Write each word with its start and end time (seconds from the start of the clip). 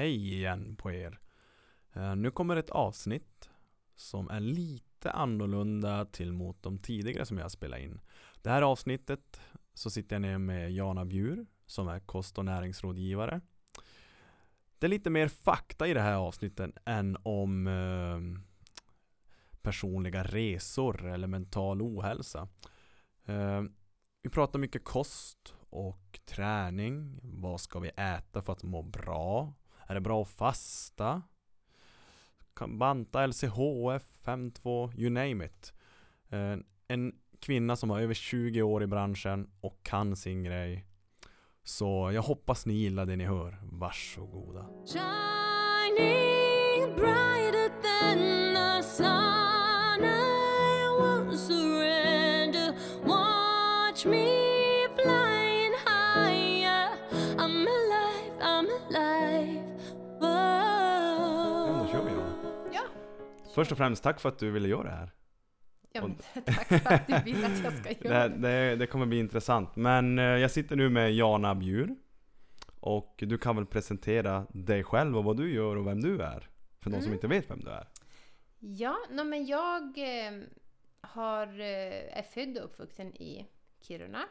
hej 0.00 0.34
igen 0.34 0.76
på 0.76 0.92
er. 0.92 1.20
Eh, 1.92 2.16
nu 2.16 2.30
kommer 2.30 2.56
ett 2.56 2.70
avsnitt 2.70 3.50
som 3.94 4.30
är 4.30 4.40
lite 4.40 5.10
annorlunda 5.10 6.04
till 6.04 6.32
mot 6.32 6.62
de 6.62 6.78
tidigare 6.78 7.26
som 7.26 7.38
jag 7.38 7.50
spelade 7.50 7.82
spelat 7.82 7.94
in. 7.94 8.00
Det 8.42 8.50
här 8.50 8.62
avsnittet 8.62 9.40
så 9.74 9.90
sitter 9.90 10.16
jag 10.16 10.22
ner 10.22 10.38
med 10.38 10.72
Jana 10.72 11.04
Bjur 11.04 11.46
som 11.66 11.88
är 11.88 12.00
kost 12.00 12.38
och 12.38 12.44
näringsrådgivare. 12.44 13.40
Det 14.78 14.86
är 14.86 14.88
lite 14.88 15.10
mer 15.10 15.28
fakta 15.28 15.86
i 15.86 15.94
det 15.94 16.00
här 16.00 16.16
avsnittet 16.16 16.70
än 16.84 17.16
om 17.22 17.66
eh, 17.66 18.20
personliga 19.62 20.22
resor 20.24 21.06
eller 21.06 21.26
mental 21.26 21.82
ohälsa. 21.82 22.48
Eh, 23.24 23.62
vi 24.22 24.30
pratar 24.30 24.58
mycket 24.58 24.84
kost 24.84 25.54
och 25.70 26.20
träning. 26.24 27.20
Vad 27.22 27.60
ska 27.60 27.78
vi 27.78 27.88
äta 27.88 28.42
för 28.42 28.52
att 28.52 28.62
må 28.62 28.82
bra? 28.82 29.54
Är 29.90 29.94
det 29.94 30.00
bra 30.00 30.22
att 30.22 30.28
fasta? 30.28 31.22
Banta 32.68 33.26
LCHF, 33.26 34.02
52, 34.24 34.92
you 34.96 35.10
name 35.10 35.44
it. 35.44 35.72
Eh, 36.28 36.56
en 36.88 37.14
kvinna 37.40 37.76
som 37.76 37.90
har 37.90 38.00
över 38.00 38.14
20 38.14 38.62
år 38.62 38.82
i 38.82 38.86
branschen 38.86 39.50
och 39.60 39.82
kan 39.82 40.16
sin 40.16 40.44
grej. 40.44 40.86
Så 41.62 42.10
jag 42.14 42.22
hoppas 42.22 42.66
ni 42.66 42.74
gillar 42.74 43.06
det 43.06 43.16
ni 43.16 43.24
hör. 43.24 43.58
Varsågoda. 43.62 44.66
Shining 44.86 46.16
bright. 46.96 47.49
Först 63.54 63.72
och 63.72 63.78
främst, 63.78 64.02
tack 64.02 64.20
för 64.20 64.28
att 64.28 64.38
du 64.38 64.50
ville 64.50 64.68
göra 64.68 64.82
det 64.82 64.90
här. 64.90 65.10
Ja, 65.92 66.02
men, 66.02 66.16
tack 66.44 66.68
för 66.68 66.92
att 66.94 67.06
du 67.06 67.32
vill 67.32 67.44
att 67.44 67.64
jag 67.64 67.72
ska 67.78 67.90
göra 68.08 68.28
det. 68.28 68.36
det, 68.36 68.76
det 68.76 68.86
kommer 68.86 69.06
bli 69.06 69.18
intressant. 69.18 69.76
Men 69.76 70.18
eh, 70.18 70.24
jag 70.24 70.50
sitter 70.50 70.76
nu 70.76 70.88
med 70.88 71.14
Jana 71.14 71.54
Bjur. 71.54 71.96
Och 72.80 73.14
du 73.18 73.38
kan 73.38 73.56
väl 73.56 73.66
presentera 73.66 74.46
dig 74.50 74.84
själv 74.84 75.16
och 75.18 75.24
vad 75.24 75.36
du 75.36 75.52
gör 75.54 75.76
och 75.76 75.86
vem 75.86 76.00
du 76.00 76.22
är. 76.22 76.48
För 76.80 76.90
de 76.90 76.96
som 76.96 77.02
Mm. 77.02 77.12
inte 77.14 77.28
vet 77.28 77.50
vem 77.50 77.60
du 77.60 77.70
är. 77.70 77.88
Ja, 78.58 78.96
no, 79.10 79.24
men 79.24 79.46
jag 79.46 79.82
eh, 79.98 80.40
har, 81.00 81.46
eh, 81.60 82.18
är 82.18 82.22
född 82.22 82.58
och 82.58 82.64
uppvuxen 82.64 83.16
i 83.16 83.46
Kiruna. 83.80 84.22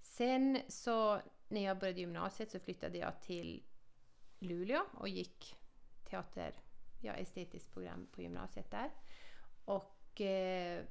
Sen 0.00 0.58
så 0.68 1.20
när 1.48 1.64
jag 1.64 1.78
började 1.78 2.00
gymnasiet 2.00 2.50
så 2.50 2.60
flyttade 2.60 2.98
jag 2.98 3.20
till 3.20 3.62
Luleå 4.38 4.80
och 4.94 5.08
gick 5.08 5.56
teater, 6.10 6.54
ja, 7.04 7.12
estetiskt 7.12 7.72
program 7.72 8.06
på 8.12 8.22
gymnasiet 8.22 8.70
där. 8.70 8.90
Och 9.64 10.20
eh, 10.20 10.84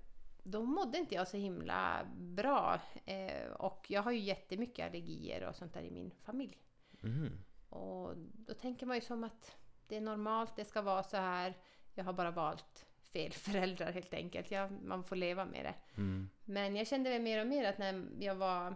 då 0.44 0.64
mådde 0.64 0.98
inte 0.98 1.16
jag 1.16 1.28
så 1.28 1.38
himla 1.38 2.08
bra. 2.16 2.80
Eh, 3.06 3.52
och 3.52 3.86
jag 3.90 4.02
har 4.02 4.12
ju 4.12 4.20
jättemycket 4.20 4.86
allergier 4.86 5.48
och 5.48 5.56
sånt 5.56 5.74
där 5.74 5.82
i 5.82 5.92
min 5.92 6.12
familj. 6.12 6.58
Mhm. 7.00 7.44
Och 7.70 8.14
då 8.18 8.54
tänker 8.54 8.86
man 8.86 8.98
ju 8.98 9.02
som 9.02 9.24
att 9.24 9.58
det 9.88 9.98
är 9.98 10.02
normalt, 10.02 10.56
det 10.56 10.66
ska 10.66 10.82
vara 10.82 11.04
så 11.04 11.18
här. 11.18 11.58
Jag 11.94 12.04
har 12.04 12.14
bara 12.14 12.32
valt 12.32 12.86
fel 13.14 13.32
föräldrar 13.32 13.92
helt 13.92 14.14
enkelt. 14.14 14.52
Jag, 14.52 14.72
man 14.72 15.04
får 15.04 15.16
leva 15.16 15.46
med 15.46 15.66
det. 15.66 15.76
Mm. 16.02 16.30
Men 16.46 16.76
jag 16.76 16.88
kände 16.88 17.10
väl 17.10 17.22
mer 17.22 17.42
och 17.42 17.48
mer 17.48 17.70
att 17.70 17.78
när 17.78 18.08
jag 18.20 18.36
var 18.36 18.76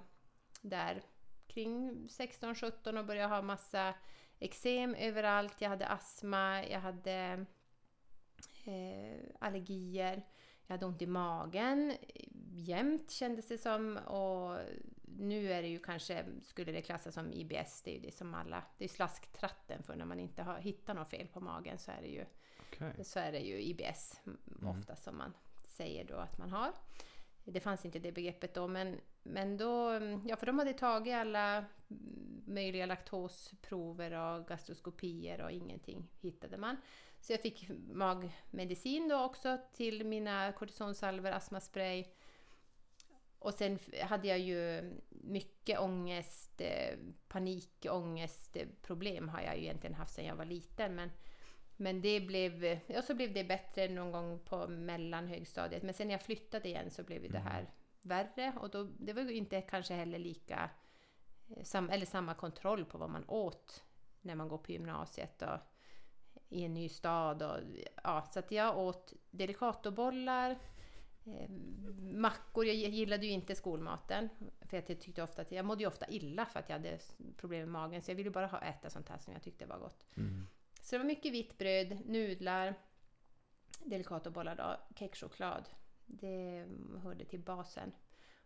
där 0.62 1.02
kring 1.48 2.08
16-17 2.08 3.00
och 3.00 3.06
började 3.06 3.36
ha 3.36 3.42
massa 3.42 3.94
eksem 4.40 4.96
överallt. 4.96 5.56
Jag 5.62 5.70
hade 5.70 5.88
astma, 5.88 6.66
jag 6.66 6.80
hade 6.80 7.46
eh, 8.66 9.20
allergier, 9.40 10.26
jag 10.68 10.74
hade 10.74 10.86
ont 10.86 11.02
i 11.02 11.08
magen 11.08 11.94
jämt 12.54 13.12
kändes 13.12 13.48
det 13.48 13.58
som. 13.58 13.98
Och 13.98 14.60
nu 15.20 15.52
är 15.52 15.62
det 15.62 15.68
ju 15.68 15.80
kanske, 15.80 16.26
skulle 16.42 16.72
det 16.72 16.82
klassas 16.82 17.14
som 17.14 17.34
IBS, 17.34 17.82
det 17.82 17.92
är 17.92 17.96
ju 17.96 18.00
det 18.02 18.12
som 18.18 18.34
alla, 18.34 18.64
det 18.78 18.84
är 18.86 18.90
slasktratten 18.90 19.84
för 19.84 19.96
när 19.96 20.06
man 20.06 20.20
inte 20.20 20.44
har 20.44 20.58
hittat 20.60 20.96
något 20.96 21.10
fel 21.10 21.28
på 21.28 21.40
magen 21.40 21.78
så 21.78 21.92
är 21.92 22.02
det 22.02 22.08
ju 22.08 22.26
Okej. 22.68 23.04
så 23.06 23.20
är 23.20 23.32
det 23.32 23.40
ju 23.40 23.62
IBS 23.62 24.22
Mm. 24.62 24.68
ofta 24.78 24.96
som 24.96 25.18
man 25.18 25.34
säger 25.68 26.04
då 26.04 26.16
att 26.16 26.38
man 26.38 26.50
har. 26.50 26.72
Det 27.52 27.60
fanns 27.60 27.86
inte 27.86 28.00
det 28.00 28.12
begreppet 28.12 28.54
då, 28.54 28.68
men, 28.68 29.02
men 29.24 29.58
då, 29.58 30.00
ja 30.26 30.36
för 30.36 30.46
de 30.46 30.60
hade 30.60 30.74
tagit 30.74 31.14
alla 31.14 31.66
möjliga 32.46 32.86
laktosprover 32.86 34.12
och 34.12 34.48
gastroskopier 34.48 35.42
och 35.42 35.52
ingenting 35.52 36.08
hittade 36.22 36.58
man. 36.58 36.78
Så 37.20 37.34
jag 37.34 37.42
fick 37.42 37.70
magmedicin 37.92 39.08
då 39.08 39.24
också 39.24 39.58
till 39.74 40.06
mina 40.06 40.52
kortisonsalver, 40.52 41.32
astmaspray. 41.32 42.06
Och 43.40 43.54
sen 43.54 43.80
hade 44.04 44.28
jag 44.28 44.40
ju 44.40 44.92
mycket 45.10 45.80
ångest, 45.80 46.62
eh, 46.62 46.98
panikångestproblem 47.28 49.28
eh, 49.28 49.34
har 49.34 49.42
jag 49.42 49.58
ju 49.58 49.64
egentligen 49.64 49.96
haft 49.96 50.14
sedan 50.14 50.26
jag 50.26 50.36
var 50.36 50.46
liten. 50.46 50.96
Men, 50.96 51.12
men 51.78 52.02
det 52.02 52.20
blev, 52.20 52.80
ja, 52.88 53.02
så 53.02 53.16
blev 53.16 53.34
det 53.34 53.44
bättre 53.44 53.90
någon 53.90 54.12
gång 54.12 54.40
på 54.40 54.68
mellanhögstadiet. 54.68 55.84
Men 55.84 55.94
sen 55.94 56.08
när 56.08 56.14
jag 56.14 56.22
flyttade 56.22 56.68
igen 56.68 56.90
så 56.90 57.04
blev 57.04 57.32
det 57.32 57.40
här 57.40 57.70
värre. 58.02 58.54
Och 58.60 58.70
då, 58.70 58.84
det 58.84 59.14
var 59.14 59.22
ju 59.22 59.34
inte 59.34 59.62
kanske 59.62 59.94
heller 59.94 60.20
lika, 60.20 60.70
eh, 61.48 61.64
sam, 61.64 61.90
eller 61.90 62.06
samma 62.06 62.34
kontroll 62.34 62.86
på 62.86 62.98
vad 62.98 63.10
man 63.10 63.26
åt 63.28 63.84
när 64.22 64.36
man 64.36 64.48
går 64.48 64.58
på 64.58 64.72
gymnasiet 64.72 65.42
och 65.42 65.60
i 66.50 66.64
en 66.64 66.74
ny 66.74 66.90
stad. 66.90 67.44
Och, 67.44 67.58
ja, 68.04 68.28
så 68.32 68.40
att 68.40 68.52
jag 68.52 68.78
åt 68.78 69.14
delicatobollar, 69.32 70.52
eh, 71.26 71.50
mackor. 72.00 72.66
Jag 72.66 72.76
gillade 72.76 73.26
ju 73.26 73.32
inte 73.32 73.56
skolmaten. 73.56 74.30
För 74.62 74.78
jag 74.78 74.86
tyckte 74.86 75.24
ofta 75.24 75.42
att 75.42 75.52
jag 75.52 75.66
mådde 75.66 75.84
ju 75.84 75.88
ofta 75.88 76.08
illa 76.10 76.46
för 76.46 76.60
att 76.60 76.70
jag 76.70 76.76
hade 76.76 77.00
problem 77.38 77.60
med 77.60 77.70
magen. 77.70 78.02
Så 78.02 78.12
jag 78.12 78.16
ville 78.16 78.30
bara 78.30 78.48
ha, 78.48 78.62
äta 78.62 78.90
sånt 78.90 79.10
här 79.10 79.18
som 79.18 79.34
jag 79.34 79.42
tyckte 79.42 79.66
var 79.66 79.80
gott. 79.80 80.06
Mm. 80.18 80.48
Så 80.88 80.96
det 80.96 81.00
var 81.00 81.06
mycket 81.06 81.34
vitt 81.34 81.58
bröd, 81.58 81.98
nudlar, 82.06 82.76
delicatobollar 83.86 84.56
då, 84.56 84.96
kexchoklad. 84.96 85.70
Det 86.06 86.66
hörde 87.04 87.26
till 87.26 87.40
basen 87.40 87.92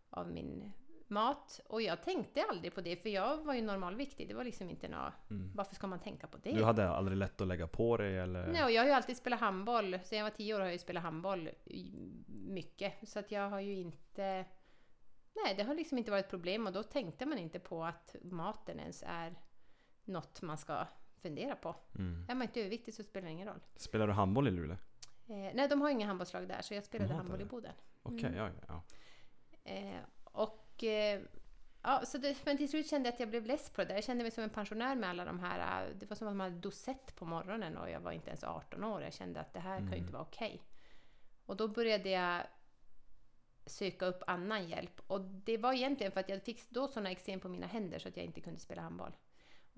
av 0.10 0.32
min 0.32 0.72
mat. 1.08 1.60
Och 1.70 1.82
jag 1.82 2.04
tänkte 2.04 2.46
aldrig 2.50 2.76
på 2.76 2.82
det, 2.82 2.96
för 2.96 3.10
jag 3.10 3.38
var 3.38 3.54
ju 3.54 3.62
normalviktig. 3.62 4.28
Det 4.28 4.34
var 4.34 4.44
liksom 4.44 4.70
inte 4.70 4.88
nå 4.88 5.14
Mm. 5.30 5.52
Varför 5.56 5.76
ska 5.76 5.88
man 5.88 6.00
tänka 6.00 6.28
på 6.28 6.38
det? 6.38 6.52
Du 6.52 6.64
hade 6.64 6.90
aldrig 6.90 7.18
lätt 7.18 7.42
att 7.42 7.48
lägga 7.48 7.68
på 7.68 7.98
dig 7.98 8.18
eller? 8.18 8.48
Nej, 8.48 8.64
och 8.64 8.72
jag 8.72 8.82
har 8.82 8.88
ju 8.88 8.94
alltid 8.94 9.18
spelat 9.18 9.40
handboll. 9.40 10.00
Sen 10.04 10.18
jag 10.18 10.26
var 10.26 10.32
tio 10.32 10.56
år 10.56 10.60
har 10.60 10.66
jag 10.66 10.74
ju 10.74 10.80
spelat 10.80 11.04
handboll 11.04 11.50
mycket. 12.28 13.10
Så 13.10 13.20
att 13.20 13.32
jag 13.32 13.50
har 13.50 13.60
ju 13.60 13.74
inte... 13.74 14.46
Nej, 15.34 15.56
det 15.58 15.64
har 15.64 15.76
liksom 15.76 15.98
inte 15.98 16.12
varit 16.12 16.26
ett 16.26 16.32
problem 16.32 16.68
och 16.68 16.74
då 16.74 16.84
tänkte 16.84 17.26
man 17.26 17.38
inte 17.38 17.60
på 17.60 17.84
att 17.84 18.16
maten 18.22 18.80
ens 18.80 19.04
är 19.08 19.36
något 20.06 20.42
man 20.42 20.58
ska 20.58 20.86
fundera 21.22 21.56
på. 21.56 21.76
Mm. 21.96 22.26
Är 22.30 22.36
man 22.36 22.42
inte 22.48 22.60
överviktig 22.60 22.94
så 22.94 23.04
spelar 23.04 23.26
det 23.28 23.32
ingen 23.32 23.48
roll. 23.48 23.60
Spelar 23.76 24.08
du 24.08 24.14
handboll 24.14 24.48
i 24.48 24.52
Luleå? 24.52 24.78
Eh, 25.28 25.52
nej, 25.54 25.68
de 25.70 25.82
har 25.82 25.90
ingen 25.90 26.08
handbollslag 26.08 26.48
där 26.48 26.62
så 26.62 26.74
jag 26.74 26.84
spelade 26.84 27.14
handboll 27.14 27.42
i 27.42 27.46
Boden. 27.46 27.74
Okej, 28.04 28.26
Mm. 28.26 28.34
ja, 28.36 28.50
ja. 28.68 28.82
Eh, 29.72 30.00
och... 30.24 30.84
Eh, 30.84 31.22
ja, 31.82 32.02
så 32.06 32.18
det, 32.18 32.46
men 32.46 32.58
till 32.58 32.70
slut 32.70 32.90
kände 32.90 33.08
jag 33.08 33.14
att 33.14 33.20
jag 33.20 33.30
blev 33.30 33.46
less 33.46 33.70
på 33.70 33.82
det 33.82 33.88
där. 33.88 33.96
Jag 33.96 34.04
kände 34.04 34.24
mig 34.24 34.32
som 34.32 34.44
en 34.44 34.50
pensionär 34.50 34.96
med 34.96 35.10
alla 35.10 35.26
de 35.26 35.40
här... 35.40 35.88
eh, 35.88 35.96
Det 35.96 36.06
var 36.10 36.16
som 36.16 36.28
att 36.28 36.36
man 36.36 36.46
hade 36.52 36.62
dosett 36.62 37.16
på 37.16 37.26
morgonen 37.26 37.78
och 37.78 37.90
jag 37.90 38.00
var 38.00 38.12
inte 38.12 38.28
ens 38.30 38.44
18 38.44 38.84
år. 38.84 39.02
Jag 39.02 39.14
kände 39.14 39.40
att 39.40 39.54
det 39.54 39.60
här 39.60 39.78
kan 39.78 39.88
ju 39.88 39.94
Mm. 39.94 40.00
inte 40.00 40.14
vara 40.14 40.24
okej. 40.24 40.62
Och 41.46 41.58
då 41.58 41.68
började 41.68 42.10
jag 42.10 42.44
söka 43.66 44.06
upp 44.06 44.24
annan 44.28 44.70
hjälp. 44.70 45.02
Och 45.08 45.22
det 45.22 45.58
var 45.58 45.74
egentligen 45.74 46.12
för 46.12 46.20
att 46.20 46.30
jag 46.30 46.44
fick 46.44 46.70
då 46.70 46.88
sådana 46.88 47.12
eksem 47.12 47.40
på 47.40 47.50
mina 47.50 47.68
händer 47.68 48.00
så 48.00 48.08
att 48.08 48.18
jag 48.18 48.26
inte 48.26 48.42
kunde 48.42 48.60
spela 48.60 48.82
handboll. 48.82 49.12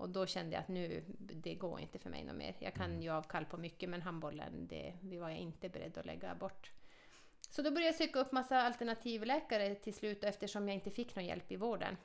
Och 0.04 0.10
då 0.10 0.26
kände 0.26 0.52
jag 0.52 0.60
att 0.60 0.68
nu, 0.68 1.04
det 1.18 1.54
går 1.54 1.80
inte 1.80 1.98
för 1.98 2.10
mig 2.10 2.24
något 2.24 2.36
mer. 2.36 2.54
Jag 2.58 2.74
kan 2.74 3.02
ju 3.02 3.10
avkall 3.10 3.44
på 3.44 3.56
mycket 3.56 3.88
men 3.88 4.02
handbollen, 4.02 4.66
det, 4.66 4.94
det 5.02 5.18
var 5.18 5.28
jag 5.28 5.38
inte 5.38 5.68
beredd 5.68 5.98
att 5.98 6.06
lägga 6.06 6.34
bort. 6.34 6.72
Så 7.50 7.62
då 7.62 7.70
började 7.70 7.86
jag 7.86 7.94
söka 7.94 8.18
upp 8.18 8.32
massa 8.32 8.62
alternativläkare 8.62 9.74
till 9.74 9.94
slut 9.94 10.24
eftersom 10.24 10.68
jag 10.68 10.74
inte 10.74 10.90
fick 10.90 11.16
någon 11.16 11.24
hjälp 11.24 11.52
i 11.52 11.56
vården. 11.56 11.96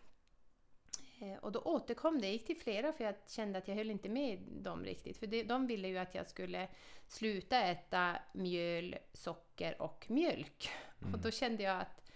Eh, 1.21 1.37
Och 1.37 1.51
då 1.51 1.59
återkom 1.59 2.21
det, 2.21 2.27
jag 2.27 2.33
gick 2.33 2.45
till 2.45 2.57
flera 2.57 2.93
för 2.93 3.03
jag 3.03 3.15
kände 3.27 3.57
att 3.59 3.67
jag 3.67 3.75
höll 3.75 3.91
inte 3.91 4.09
med 4.09 4.39
dem 4.39 4.83
riktigt. 4.85 5.17
För 5.17 5.27
det, 5.27 5.43
de 5.43 5.67
ville 5.67 5.87
ju 5.87 5.97
att 5.97 6.15
jag 6.15 6.27
skulle 6.27 6.67
sluta 7.07 7.61
äta 7.61 8.15
mjöl, 8.33 8.95
socker 9.13 9.81
och 9.81 10.05
mjölk. 10.09 10.69
Mm. 11.01 11.13
Och 11.13 11.19
då 11.19 11.31
kände 11.31 11.63
jag 11.63 11.81
att 11.81 12.08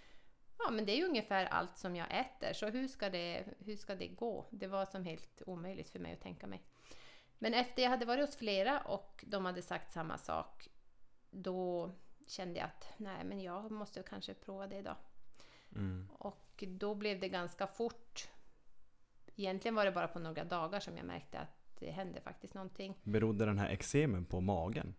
ja, 0.65 0.71
men 0.71 0.86
det 0.86 0.92
är 0.92 0.98
ju 0.98 1.06
ungefär 1.06 1.45
allt 1.45 1.77
som 1.77 1.95
jag 1.95 2.19
äter, 2.19 2.54
så 2.54 2.69
hur 2.69 2.88
ska, 2.88 3.10
det, 3.10 3.45
hur 3.60 3.75
ska 3.75 3.95
det 3.95 4.07
gå? 4.07 4.45
Det 4.50 4.68
var 4.68 4.86
som 4.86 5.04
helt 5.04 5.42
omöjligt 5.45 5.89
för 5.89 6.00
mig 6.00 6.13
att 6.13 6.21
tänka 6.21 6.48
mig. 6.48 6.63
Men 7.39 7.54
efter 7.54 7.83
jag 7.83 7.89
hade 7.89 8.06
varit 8.06 8.27
hos 8.27 8.36
flera 8.36 8.80
och 8.80 9.25
de 9.27 9.45
hade 9.45 9.62
sagt 9.62 9.92
samma 9.92 10.18
sak, 10.18 10.68
då 11.31 11.92
kände 12.27 12.60
jag 12.60 12.65
att 12.65 12.94
nej, 12.98 13.24
men 13.24 13.42
jag 13.42 13.71
måste 13.71 14.04
kanske 14.04 14.33
prova 14.33 14.68
det 14.68 14.77
idag. 14.77 14.95
Mm. 15.75 16.07
Och 16.13 16.63
då 16.68 16.95
blev 16.95 17.19
det 17.19 17.30
ganska 17.30 17.68
fort. 17.68 18.30
Egentligen 19.36 19.75
var 19.75 19.86
det 19.86 19.92
bara 19.92 20.07
på 20.07 20.19
några 20.19 20.44
dagar 20.44 20.80
som 20.80 20.98
jag 20.98 21.06
märkte 21.06 21.39
att 21.39 21.80
det 21.80 21.92
hände 21.92 22.21
faktiskt 22.21 22.54
någonting. 22.54 22.98
Berodde 23.04 23.45
den 23.45 23.60
här 23.60 23.69
eksemen 23.69 24.25
på 24.25 24.42
magen? 24.42 24.95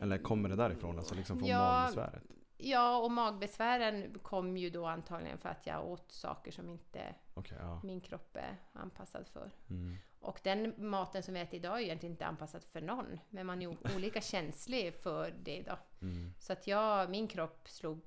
Eller 0.00 0.18
kommer 0.18 0.48
det 0.48 0.56
därifrån? 0.56 0.98
Alltså 0.98 1.14
liksom 1.14 1.38
från 1.38 1.48
Ja, 1.48 1.58
magbesväret? 1.58 2.22
Ja, 2.58 2.96
och 2.98 3.10
magbesvären 3.10 4.18
kom 4.22 4.56
ju 4.56 4.70
då 4.70 4.86
antagligen 4.86 5.38
för 5.38 5.48
att 5.48 5.66
jag 5.66 5.86
åt 5.88 6.12
saker 6.12 6.52
som 6.52 6.68
inte 6.68 7.14
Okej, 7.34 7.58
ja. 7.60 7.80
min 7.84 8.00
kropp 8.00 8.36
är 8.36 8.56
anpassad 8.72 9.28
för. 9.28 9.50
Mm. 9.70 9.96
Och 10.20 10.40
den 10.42 10.74
maten 10.90 11.22
som 11.22 11.34
vi 11.34 11.40
äter 11.40 11.54
idag 11.54 11.78
är 11.78 11.84
egentligen 11.84 12.12
inte 12.12 12.26
anpassad 12.26 12.64
för 12.64 12.80
någon. 12.80 13.18
Men 13.30 13.46
man 13.46 13.62
är 13.62 13.76
olika 13.96 14.20
känslig 14.20 14.94
för 14.94 15.34
det 15.42 15.62
då. 15.62 15.78
Mm. 16.02 16.32
Så 16.38 16.52
att 16.52 16.66
jag, 16.66 17.10
min 17.10 17.28
kropp 17.28 17.68
slog 17.68 18.00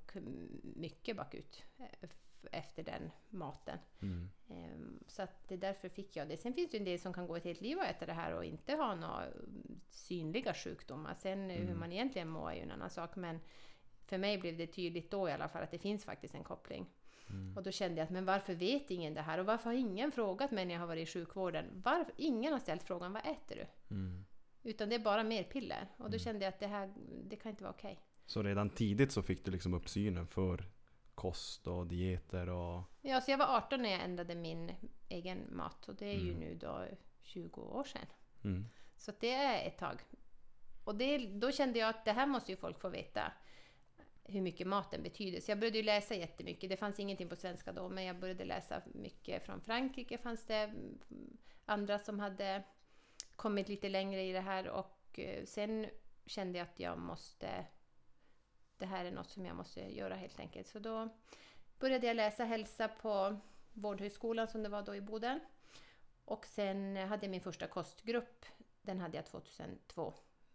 mycket 0.62 1.16
bakut 1.16 1.62
eh, 1.78 2.08
efter 2.52 2.82
den 2.82 3.10
maten. 3.28 3.78
Mm. 4.02 4.30
Ehm, 4.48 5.04
Så 5.06 5.22
att 5.22 5.48
det 5.48 5.56
därför 5.56 5.88
fick 5.88 6.16
jag 6.16 6.28
det. 6.28 6.36
Sen 6.36 6.54
finns 6.54 6.70
det 6.70 6.76
ju 6.76 6.78
en 6.78 6.84
del 6.84 6.98
som 7.00 7.12
kan 7.12 7.26
gå 7.26 7.36
ett 7.36 7.44
helt 7.44 7.60
liv 7.60 7.78
och 7.78 7.84
äta 7.84 8.06
det 8.06 8.12
här 8.12 8.34
och 8.34 8.44
inte 8.44 8.74
ha 8.74 8.94
några 8.94 9.24
mm, 9.26 9.80
synliga 9.88 10.54
sjukdomar. 10.54 11.14
Sen 11.14 11.50
eh, 11.50 11.56
hur 11.56 11.64
Mm. 11.66 11.78
man 11.80 11.92
egentligen 11.92 12.28
mår 12.28 12.50
är 12.50 12.54
ju 12.54 12.60
en 12.62 12.70
annan 12.70 12.90
sak. 12.90 13.16
Men 13.16 13.40
för 14.10 14.18
mig 14.18 14.38
blev 14.38 14.56
det 14.56 14.66
tydligt 14.66 15.10
då 15.10 15.28
i 15.28 15.32
alla 15.32 15.48
fall 15.48 15.62
att 15.62 15.70
det 15.70 15.78
finns 15.78 16.04
faktiskt 16.04 16.34
en 16.34 16.44
koppling. 16.44 16.86
Mm. 17.30 17.56
Och 17.56 17.62
då 17.62 17.70
kände 17.70 17.96
jag 17.96 18.04
att 18.04 18.10
men 18.10 18.24
varför 18.24 18.54
vet 18.54 18.90
ingen 18.90 19.14
det 19.14 19.20
här? 19.22 19.38
Och 19.38 19.46
varför 19.46 19.64
har 19.64 19.76
ingen 19.76 20.12
frågat 20.12 20.50
mig 20.50 20.64
när 20.64 20.74
jag 20.74 20.80
har 20.80 20.86
varit 20.86 21.08
i 21.08 21.12
sjukvården? 21.12 21.82
Varför? 21.84 22.14
Ingen 22.16 22.52
har 22.52 22.60
ställt 22.60 22.82
frågan 22.82 23.12
vad 23.12 23.22
äter 23.26 23.56
du? 23.56 23.94
Mm. 23.94 24.24
Utan 24.62 24.88
det 24.88 24.94
är 24.94 24.98
bara 24.98 25.22
mer 25.24 25.42
piller. 25.44 25.88
Och 25.96 26.04
då 26.10 26.16
Mm. 26.16 26.18
kände 26.18 26.44
jag 26.44 26.54
att 26.54 26.60
det 26.60 26.66
här 26.66 26.92
det 27.24 27.36
kan 27.36 27.50
inte 27.50 27.62
vara 27.64 27.72
okej. 27.72 28.00
Så 28.26 28.42
redan 28.42 28.70
tidigt 28.70 29.12
så 29.12 29.22
fick 29.22 29.44
du 29.44 29.50
liksom 29.50 29.74
upp 29.74 29.88
synen 29.88 30.26
för 30.26 30.64
kost 31.14 31.66
och 31.66 31.86
dieter 31.86 32.48
och... 32.48 32.82
Ja, 33.02 33.20
så 33.20 33.30
jag 33.30 33.38
var 33.38 33.56
18 33.56 33.82
när 33.82 33.90
jag 33.90 34.00
ändrade 34.04 34.34
min 34.34 34.72
egen 35.08 35.56
mat 35.56 35.88
och 35.88 35.94
det 35.94 36.06
är 36.06 36.18
ju 36.18 36.28
Mm. 36.28 36.40
nu 36.40 36.54
då 36.54 36.84
20 37.22 37.60
år 37.60 37.84
sedan. 37.84 38.06
Mm. 38.44 38.66
Så 38.96 39.12
det 39.20 39.32
är 39.32 39.66
ett 39.68 39.78
tag. 39.78 40.00
Och 40.84 40.94
det, 40.94 41.18
då 41.18 41.52
kände 41.52 41.78
jag 41.78 41.88
att 41.88 42.04
det 42.04 42.12
här 42.12 42.26
måste 42.26 42.52
ju 42.52 42.56
folk 42.56 42.80
få 42.80 42.88
veta 42.88 43.32
hur 44.30 44.40
mycket 44.40 44.66
maten 44.66 45.02
betyder. 45.02 45.40
Så 45.40 45.50
jag 45.50 45.58
började 45.58 45.82
läsa 45.82 46.14
jättemycket. 46.14 46.70
Det 46.70 46.76
fanns 46.76 47.00
ingenting 47.00 47.28
på 47.28 47.36
svenska 47.36 47.72
då, 47.72 47.88
men 47.88 48.04
jag 48.04 48.20
började 48.20 48.44
läsa 48.44 48.82
mycket 48.86 49.46
från 49.46 49.60
Frankrike. 49.60 50.18
fanns 50.18 50.44
det 50.44 50.54
mm, 50.54 50.98
andra 51.64 51.98
som 51.98 52.20
hade 52.20 52.62
kommit 53.36 53.68
lite 53.68 53.88
längre 53.88 54.22
i 54.22 54.32
det 54.32 54.40
här 54.40 54.68
och 54.68 55.18
eh, 55.18 55.44
sen 55.44 55.86
kände 56.26 56.58
jag 56.58 56.64
att 56.64 56.80
jag 56.80 56.98
måste... 56.98 57.66
Det 58.76 58.86
här 58.86 59.04
är 59.04 59.10
något 59.10 59.30
som 59.30 59.46
jag 59.46 59.56
måste 59.56 59.80
göra 59.80 60.14
helt 60.14 60.40
enkelt. 60.40 60.68
Så 60.68 60.78
då 60.78 61.08
började 61.78 62.06
jag 62.06 62.16
läsa 62.16 62.44
hälsa 62.44 62.88
på 62.88 63.36
Vårdhögskolan 63.72 64.48
som 64.48 64.62
det 64.62 64.68
var 64.68 64.82
då 64.82 64.94
i 64.94 65.00
Boden. 65.00 65.40
Och 66.24 66.46
sen 66.46 66.96
hade 66.96 67.26
jag 67.26 67.30
min 67.30 67.40
första 67.40 67.66
kostgrupp. 67.66 68.46
Den 68.82 69.00
hade 69.00 69.16
jag 69.16 69.26
2002. 69.26 70.14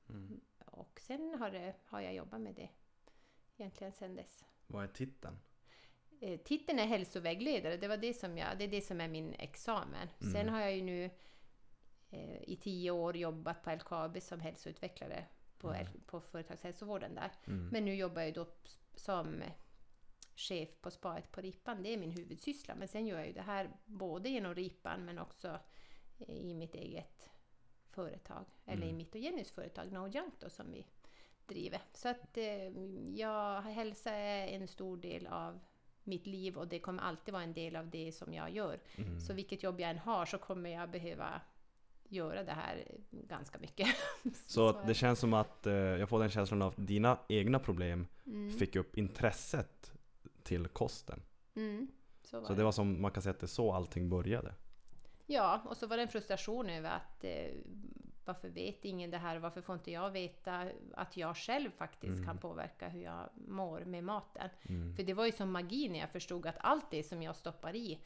Mm. 0.09 0.41
Och 0.65 0.99
sen 0.99 1.35
har, 1.39 1.51
det, 1.51 1.73
har 1.85 2.01
jag 2.01 2.13
jobbat 2.13 2.41
med 2.41 2.55
det 2.55 2.69
egentligen 3.57 3.93
sen 3.93 4.15
dess. 4.15 4.45
Vad 4.67 4.83
är 4.83 4.87
titeln? 4.87 5.39
Eh, 6.21 6.39
titeln 6.39 6.79
är 6.79 6.85
hälsovägledare, 6.85 7.77
det, 7.77 7.87
var 7.87 7.97
det, 7.97 8.13
som 8.13 8.37
jag, 8.37 8.57
det 8.57 8.63
är 8.63 8.67
det 8.67 8.81
som 8.81 9.01
är 9.01 9.07
min 9.07 9.33
examen. 9.33 10.09
Mm. 10.21 10.33
Sen 10.33 10.49
har 10.49 10.59
jag 10.59 10.75
ju 10.75 10.81
nu 10.81 11.09
eh, 12.09 12.41
i 12.49 12.57
tio 12.61 12.91
år 12.91 13.17
jobbat 13.17 13.63
på 13.63 13.71
LKAB 13.75 14.21
som 14.21 14.39
hälsoutvecklare 14.39 15.25
på, 15.57 15.73
Mm. 15.73 15.87
På 16.05 16.21
företagshälsovården 16.21 17.15
där. 17.15 17.31
Mm. 17.47 17.69
Men 17.69 17.85
nu 17.85 17.95
jobbar 17.95 18.21
jag 18.21 18.33
då 18.33 18.47
som 18.95 19.43
chef 20.35 20.69
på 20.81 20.91
spaet 20.91 21.31
på 21.31 21.41
Ripan. 21.41 21.83
Det 21.83 21.93
är 21.93 21.97
min 21.97 22.11
huvudsyssla. 22.11 22.75
Men 22.75 22.87
sen 22.87 23.07
gör 23.07 23.17
jag 23.17 23.27
ju 23.27 23.33
det 23.33 23.41
här 23.41 23.69
både 23.85 24.29
genom 24.29 24.55
Ripan 24.55 25.05
men 25.05 25.19
också 25.19 25.59
i 26.17 26.53
mitt 26.53 26.75
eget 26.75 27.29
företag. 27.89 28.45
Eller 28.65 28.83
i 28.83 28.89
Mm. 28.89 28.97
mitt 28.97 29.15
och 29.15 29.21
Jennys 29.21 29.51
företag 29.51 29.91
No 29.91 30.07
Junk 30.07 30.33
då, 30.39 30.49
som 30.49 30.71
vi 30.71 30.85
driver. 31.47 31.81
Så 31.93 32.09
att 32.09 32.37
eh, 32.37 33.61
hälsa 33.61 34.11
är 34.11 34.47
en 34.47 34.67
stor 34.67 34.97
del 34.97 35.27
av 35.27 35.59
mitt 36.03 36.27
liv 36.27 36.57
och 36.57 36.67
det 36.67 36.79
kommer 36.79 37.03
alltid 37.03 37.33
vara 37.33 37.43
en 37.43 37.53
del 37.53 37.75
av 37.75 37.89
det 37.89 38.11
som 38.11 38.33
jag 38.33 38.51
gör. 38.51 38.79
Mm. 38.95 39.19
Så 39.19 39.33
vilket 39.33 39.63
jobb 39.63 39.79
jag 39.79 39.89
än 39.89 39.97
har 39.97 40.25
så 40.25 40.37
kommer 40.37 40.69
jag 40.69 40.89
behöva 40.89 41.41
göra 42.09 42.43
det 42.43 42.51
här 42.51 42.87
ganska 43.11 43.59
mycket. 43.59 43.87
Så 44.47 44.69
är 44.69 44.87
det 44.87 44.93
känns 44.93 45.19
som 45.19 45.33
att 45.33 45.67
eh, 45.67 45.73
jag 45.73 46.09
får 46.09 46.19
den 46.19 46.29
känslan 46.29 46.61
av 46.61 46.67
att 46.67 46.87
dina 46.87 47.17
egna 47.29 47.59
problem 47.59 48.07
Mm. 48.27 48.57
fick 48.57 48.75
upp 48.75 48.97
intresset 48.97 49.93
till 50.43 50.67
kosten. 50.67 51.21
Mm, 51.55 51.87
så 52.23 52.39
var 52.39 52.47
Så 52.47 52.53
det 52.53 52.63
var 52.63 52.71
som, 52.71 53.01
man 53.01 53.11
kan 53.11 53.23
säga 53.23 53.31
att 53.31 53.39
det 53.39 53.45
är 53.45 53.47
så 53.47 53.73
allting 53.73 54.09
började. 54.09 54.53
Ja, 55.25 55.61
och 55.65 55.77
så 55.77 55.87
var 55.87 55.97
det 55.97 56.03
en 56.03 56.09
frustration 56.09 56.69
över 56.69 56.89
att 56.89 57.23
eh, 57.23 57.51
varför 58.27 58.49
vet 58.49 58.85
ingen 58.85 59.11
det 59.11 59.17
här? 59.17 59.37
Varför 59.37 59.61
får 59.61 59.75
inte 59.75 59.91
jag 59.91 60.11
veta 60.11 60.67
att 60.93 61.17
jag 61.17 61.37
själv 61.37 61.71
faktiskt 61.71 62.13
Mm. 62.13 62.25
kan 62.25 62.37
påverka 62.37 62.89
hur 62.89 63.01
jag 63.01 63.29
mår 63.35 63.79
med 63.79 64.03
maten? 64.03 64.49
Mm. 64.69 64.95
För 64.95 65.03
det 65.03 65.13
var 65.13 65.25
ju 65.25 65.31
som 65.31 65.51
magi 65.51 65.89
när 65.89 65.99
jag 65.99 66.09
förstod 66.09 66.47
att 66.47 66.57
allt 66.59 66.91
det 66.91 67.03
som 67.03 67.23
jag 67.23 67.35
stoppar 67.35 67.75
i, 67.75 67.99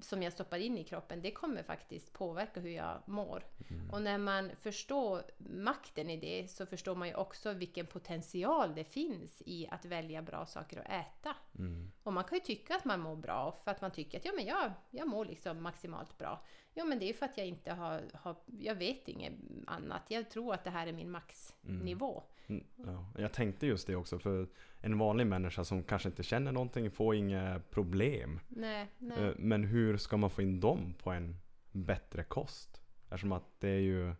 som 0.00 0.22
jag 0.22 0.32
stoppar 0.32 0.58
in 0.58 0.78
i 0.78 0.84
kroppen, 0.84 1.22
det 1.22 1.30
kommer 1.30 1.62
faktiskt 1.62 2.12
påverka 2.12 2.60
hur 2.60 2.70
jag 2.70 3.02
mår. 3.06 3.44
Mm. 3.70 3.90
Och 3.90 4.02
när 4.02 4.18
man 4.18 4.50
förstår 4.60 5.22
makten 5.38 6.10
i 6.10 6.16
det 6.16 6.50
så 6.50 6.66
förstår 6.66 6.94
man 6.94 7.08
ju 7.08 7.14
också 7.14 7.52
vilken 7.52 7.86
potential 7.86 8.74
det 8.74 8.84
finns 8.84 9.42
i 9.46 9.68
att 9.70 9.84
välja 9.84 10.22
bra 10.22 10.46
saker 10.46 10.80
att 10.80 10.86
äta. 10.86 11.36
Mm. 11.58 11.92
Och 12.02 12.12
man 12.12 12.24
kan 12.24 12.38
ju 12.38 12.44
tycka 12.44 12.76
att 12.76 12.84
man 12.84 13.00
mår 13.00 13.16
bra 13.16 13.52
för 13.64 13.70
att 13.70 13.80
man 13.80 13.90
tycker 13.90 14.18
att 14.18 14.24
ja, 14.24 14.32
men 14.36 14.44
jag, 14.44 14.72
jag 14.90 15.08
mår 15.08 15.24
liksom 15.24 15.62
maximalt 15.62 16.18
bra. 16.18 16.44
Ja, 16.74 16.84
men 16.84 16.98
det 16.98 17.08
är 17.08 17.12
för 17.12 17.26
att 17.26 17.38
jag 17.38 17.46
inte 17.46 17.72
har, 17.72 18.02
har 18.14 18.36
jag 18.58 18.74
vet 18.74 19.08
inget 19.08 19.32
annat. 19.66 20.02
Jag 20.08 20.30
tror 20.30 20.54
att 20.54 20.64
det 20.64 20.70
här 20.70 20.86
är 20.86 20.92
min 20.92 21.10
maxnivå. 21.10 22.22
Mm, 22.46 22.64
Ja, 22.76 23.06
jag 23.18 23.32
tänkte 23.32 23.66
just 23.66 23.86
det 23.86 23.96
också 23.96 24.18
för 24.18 24.48
en 24.80 24.98
vanlig 24.98 25.26
människa 25.26 25.64
som 25.64 25.82
kanske 25.82 26.08
inte 26.08 26.22
känner 26.22 26.52
någonting 26.52 26.90
får 26.90 27.14
inga 27.14 27.60
problem. 27.70 28.40
Nej, 28.48 28.86
nej. 28.98 29.18
Eh, 29.24 29.32
Men 29.36 29.64
hur 29.64 29.96
ska 29.96 30.16
man 30.16 30.30
få 30.30 30.42
in 30.42 30.60
dem 30.60 30.94
på 30.98 31.10
en 31.10 31.36
bättre 31.72 32.24
kost? 32.24 32.82
Eftersom 33.04 33.32
att 33.32 33.60
det 33.60 33.68
är 33.68 33.78
ju... 33.80 34.14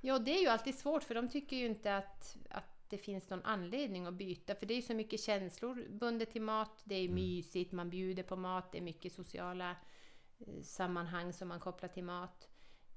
Ja, 0.00 0.18
det 0.18 0.30
är 0.38 0.40
ju 0.40 0.46
alltid 0.48 0.74
svårt 0.74 1.02
för 1.02 1.14
de 1.14 1.28
tycker 1.28 1.56
ju 1.56 1.66
inte 1.66 1.96
att, 1.96 2.36
att 2.50 2.64
det 2.88 2.98
finns 2.98 3.30
någon 3.30 3.44
anledning 3.44 4.06
att 4.06 4.14
byta. 4.14 4.54
För 4.54 4.66
det 4.66 4.74
är 4.74 4.76
ju 4.76 4.82
så 4.82 4.94
mycket 4.94 5.20
känslor 5.20 5.86
bundet 5.90 6.32
till 6.32 6.42
mat. 6.42 6.82
Det 6.84 6.94
är 6.94 7.02
Mm. 7.04 7.14
mysigt, 7.14 7.72
man 7.72 7.90
bjuder 7.90 8.22
på 8.22 8.36
mat. 8.36 8.72
Det 8.72 8.78
är 8.78 8.82
mycket 8.82 9.12
sociala 9.12 9.76
sammanhang 10.62 11.32
som 11.32 11.48
man 11.48 11.60
kopplar 11.60 11.88
till 11.88 12.04
mat. 12.04 12.48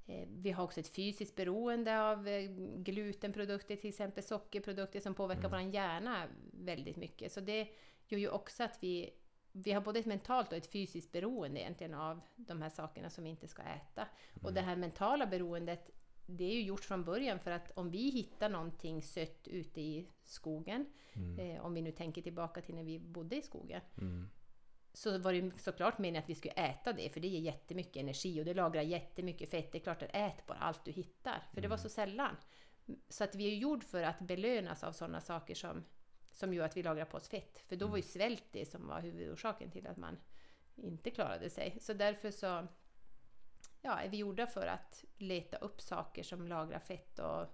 Eh, 0.07 0.27
Vi 0.29 0.51
har 0.51 0.63
också 0.63 0.79
ett 0.79 0.95
fysiskt 0.95 1.35
beroende 1.35 2.01
av 2.01 2.27
eh, 2.27 2.51
glutenprodukter, 2.77 3.75
till 3.75 3.89
exempel 3.89 4.23
sockerprodukter 4.23 4.99
som 4.99 5.13
påverkar 5.13 5.47
Mm. 5.47 5.51
vår 5.65 5.73
hjärna 5.73 6.27
väldigt 6.53 6.97
mycket. 6.97 7.31
Så 7.31 7.39
det 7.39 7.67
gör 8.07 8.19
ju 8.19 8.29
också 8.29 8.63
att 8.63 8.77
vi, 8.83 9.09
vi 9.51 9.71
har 9.71 9.81
både 9.81 9.99
ett 9.99 10.05
mentalt 10.05 10.51
och 10.51 10.57
ett 10.57 10.71
fysiskt 10.71 11.11
beroende 11.11 11.59
egentligen 11.61 11.93
av 11.93 12.21
de 12.35 12.61
här 12.61 12.69
sakerna 12.69 13.09
som 13.09 13.23
vi 13.23 13.29
inte 13.29 13.47
ska 13.47 13.61
äta. 13.61 14.07
Och 14.35 14.41
Mm. 14.41 14.53
det 14.53 14.61
här 14.61 14.75
mentala 14.75 15.25
beroendet, 15.27 15.89
det 16.25 16.43
är 16.43 16.53
ju 16.53 16.61
gjort 16.61 16.83
från 16.83 17.03
början 17.03 17.39
för 17.39 17.51
att 17.51 17.71
om 17.77 17.89
vi 17.91 18.09
hittar 18.09 18.49
någonting 18.49 19.01
sött 19.01 19.47
ute 19.47 19.81
i 19.81 20.07
skogen, 20.23 20.85
Mm. 21.13 21.39
eh, 21.55 21.65
om 21.65 21.73
vi 21.73 21.81
nu 21.81 21.91
tänker 21.91 22.21
tillbaka 22.21 22.61
till 22.61 22.75
när 22.75 22.83
vi 22.83 22.99
bodde 22.99 23.35
i 23.35 23.41
skogen, 23.41 23.81
Mm. 23.97 24.29
Så 24.93 25.17
var 25.17 25.33
det 25.33 25.51
såklart 25.59 25.97
meningen 25.97 26.23
att 26.23 26.29
vi 26.29 26.35
skulle 26.35 26.53
äta 26.53 26.93
det, 26.93 27.09
för 27.09 27.19
det 27.19 27.27
ger 27.27 27.39
jättemycket 27.39 27.95
energi 27.95 28.41
och 28.41 28.45
det 28.45 28.53
lagrar 28.53 28.81
jättemycket 28.81 29.49
fett. 29.49 29.71
Det 29.71 29.77
är 29.77 29.83
klart 29.83 30.03
att 30.03 30.09
ät 30.13 30.45
bara 30.47 30.57
allt 30.57 30.85
du 30.85 30.91
hittar, 30.91 31.43
för 31.53 31.61
det 31.61 31.67
var 31.67 31.77
så 31.77 31.89
sällan. 31.89 32.35
Så 33.09 33.23
att 33.23 33.35
vi 33.35 33.51
är 33.51 33.55
gjord 33.55 33.83
för 33.83 34.03
att 34.03 34.19
belönas 34.19 34.83
av 34.83 34.91
sådana 34.91 35.21
saker 35.21 35.55
som, 35.55 35.83
som 36.31 36.53
gör 36.53 36.65
att 36.65 36.77
vi 36.77 36.83
lagrar 36.83 37.05
på 37.05 37.17
oss 37.17 37.29
fett. 37.29 37.63
För 37.67 37.75
då 37.75 37.87
var 37.87 37.97
ju 37.97 38.03
svält 38.03 38.43
det 38.51 38.65
som 38.65 38.87
var 38.87 39.01
huvudorsaken 39.01 39.71
till 39.71 39.87
att 39.87 39.97
man 39.97 40.17
inte 40.75 41.09
klarade 41.09 41.49
sig. 41.49 41.77
Så 41.81 41.93
därför 41.93 42.31
så 42.31 42.67
ja, 43.81 43.99
är 43.99 44.09
vi 44.09 44.17
gjorda 44.17 44.47
för 44.47 44.67
att 44.67 45.05
leta 45.17 45.57
upp 45.57 45.81
saker 45.81 46.23
som 46.23 46.47
lagrar 46.47 46.79
fett 46.79 47.19
och 47.19 47.47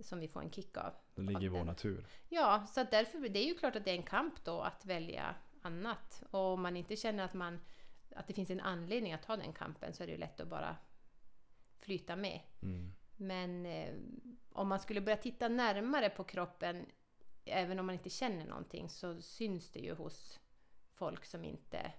som 0.00 0.20
vi 0.20 0.28
får 0.28 0.40
en 0.40 0.50
kick 0.50 0.76
av. 0.76 0.92
Det 1.14 1.22
ligger 1.22 1.44
i 1.44 1.48
vår 1.48 1.64
natur. 1.64 2.06
Ja, 2.28 2.66
så 2.68 2.84
därför, 2.90 3.28
det 3.28 3.38
är 3.38 3.46
ju 3.46 3.54
klart 3.54 3.76
att 3.76 3.84
det 3.84 3.90
är 3.90 3.96
en 3.96 4.02
kamp 4.02 4.44
då 4.44 4.60
att 4.60 4.84
välja 4.84 5.34
annat. 5.62 6.22
Och 6.30 6.40
om 6.40 6.62
man 6.62 6.76
inte 6.76 6.96
känner 6.96 7.24
att, 7.24 7.34
man, 7.34 7.60
att 8.16 8.26
det 8.26 8.34
finns 8.34 8.50
en 8.50 8.60
anledning 8.60 9.12
att 9.12 9.22
ta 9.22 9.36
den 9.36 9.52
kampen 9.52 9.92
så 9.92 10.02
är 10.02 10.06
det 10.06 10.12
ju 10.12 10.18
lätt 10.18 10.40
att 10.40 10.48
bara 10.48 10.76
flyta 11.78 12.16
med. 12.16 12.40
Mm. 12.62 12.92
Men 13.16 13.66
eh, 13.66 13.94
om 14.52 14.68
man 14.68 14.80
skulle 14.80 15.00
börja 15.00 15.16
titta 15.16 15.48
närmare 15.48 16.10
på 16.10 16.24
kroppen, 16.24 16.86
även 17.44 17.78
om 17.78 17.86
man 17.86 17.94
inte 17.94 18.10
känner 18.10 18.44
någonting, 18.46 18.88
så 18.88 19.22
syns 19.22 19.70
det 19.70 19.80
ju 19.80 19.94
hos 19.94 20.40
folk 20.92 21.24
som 21.24 21.44
inte 21.44 21.92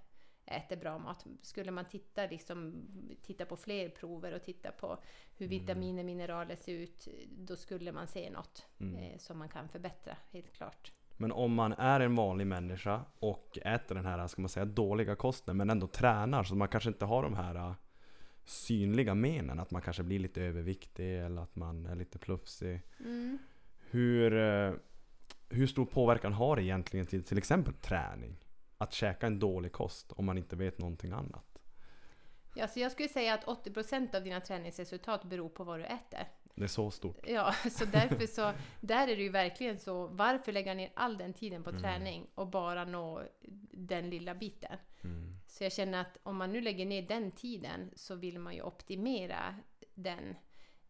äter 0.46 0.76
bra 0.78 0.98
mat. 0.98 1.26
Skulle 1.42 1.72
man 1.72 1.86
titta, 1.86 2.26
liksom, 2.26 2.88
titta 3.22 3.46
på 3.46 3.58
fler 3.58 3.90
prover 3.90 4.32
och 4.32 4.44
titta 4.44 4.72
på 4.72 4.98
hur 5.38 5.46
Mm. 5.46 5.60
vitaminer 5.60 6.00
och 6.00 6.06
mineraler 6.06 6.56
ser 6.56 6.74
ut, 6.74 7.08
då 7.28 7.56
skulle 7.56 7.92
man 7.92 8.08
se 8.08 8.30
något 8.30 8.66
Mm. 8.80 8.96
eh, 8.96 9.18
som 9.18 9.38
man 9.38 9.50
kan 9.50 9.70
förbättra, 9.70 10.18
helt 10.32 10.52
klart. 10.54 10.92
Men 11.22 11.32
om 11.32 11.54
man 11.54 11.74
är 11.74 12.00
en 12.00 12.16
vanlig 12.16 12.48
människa 12.48 13.02
och 13.20 13.58
äter 13.66 13.96
den 13.96 14.06
här, 14.06 14.28
ska 14.28 14.42
man 14.42 14.50
säga, 14.50 14.66
dåliga 14.66 15.16
kosten 15.16 15.58
men 15.58 15.70
ändå 15.70 15.88
tränar 15.88 16.44
så 16.44 16.56
man 16.56 16.68
kanske 16.68 16.90
inte 16.90 17.06
har 17.06 17.24
de 17.24 17.36
här 17.36 17.76
synliga 18.46 19.16
menen. 19.16 19.60
Att 19.60 19.72
man 19.72 19.82
kanske 19.82 20.04
blir 20.04 20.20
lite 20.20 20.42
överviktig 20.42 21.20
eller 21.20 21.42
att 21.42 21.56
man 21.56 21.86
är 21.86 21.96
lite 21.96 22.20
plufsig. 22.20 22.82
Mm. 23.00 23.38
Hur, 23.90 24.34
eh, 24.34 24.74
hur 25.50 25.68
stor 25.68 25.86
påverkan 25.86 26.34
har 26.34 26.56
det 26.56 26.64
egentligen 26.64 27.06
till 27.06 27.24
till 27.24 27.38
exempel 27.38 27.74
träning? 27.74 28.38
Att 28.78 28.94
käka 28.94 29.28
en 29.28 29.40
dålig 29.40 29.72
kost 29.72 30.12
om 30.12 30.26
man 30.26 30.38
inte 30.38 30.56
vet 30.56 30.78
någonting 30.78 31.12
annat. 31.12 31.60
Ja, 32.56 32.68
så 32.68 32.80
jag 32.80 32.92
skulle 32.92 33.10
säga 33.10 33.34
att 33.34 33.46
80% 33.46 34.16
av 34.16 34.24
dina 34.24 34.42
träningsresultat 34.42 35.24
beror 35.24 35.50
på 35.50 35.64
vad 35.64 35.80
du 35.80 35.84
äter. 35.84 36.28
Det 36.56 36.64
är 36.64 36.68
så 36.68 36.92
stort. 36.92 37.28
Ja, 37.28 37.54
så 37.72 37.86
därför 37.86 38.28
så, 38.28 38.54
där 38.82 39.08
är 39.08 39.16
det 39.16 39.24
ju 39.24 39.30
verkligen 39.30 39.80
så, 39.80 40.08
varför 40.08 40.52
lägga 40.52 40.74
ner 40.74 40.92
all 40.94 41.18
den 41.18 41.34
tiden 41.34 41.64
på 41.64 41.70
Mm. 41.70 41.82
träning 41.82 42.28
och 42.36 42.48
bara 42.48 42.86
nå 42.86 43.24
den 43.72 44.10
lilla 44.10 44.36
biten? 44.36 44.78
Mm. 45.04 45.36
Så 45.48 45.64
jag 45.64 45.72
känner 45.74 46.02
att 46.02 46.18
om 46.24 46.38
man 46.38 46.52
nu 46.52 46.62
lägger 46.62 46.86
ner 46.86 47.02
den 47.02 47.32
tiden 47.32 47.92
så 47.96 48.16
vill 48.16 48.40
man 48.40 48.56
ju 48.56 48.62
optimera 48.62 49.56
den 49.94 50.36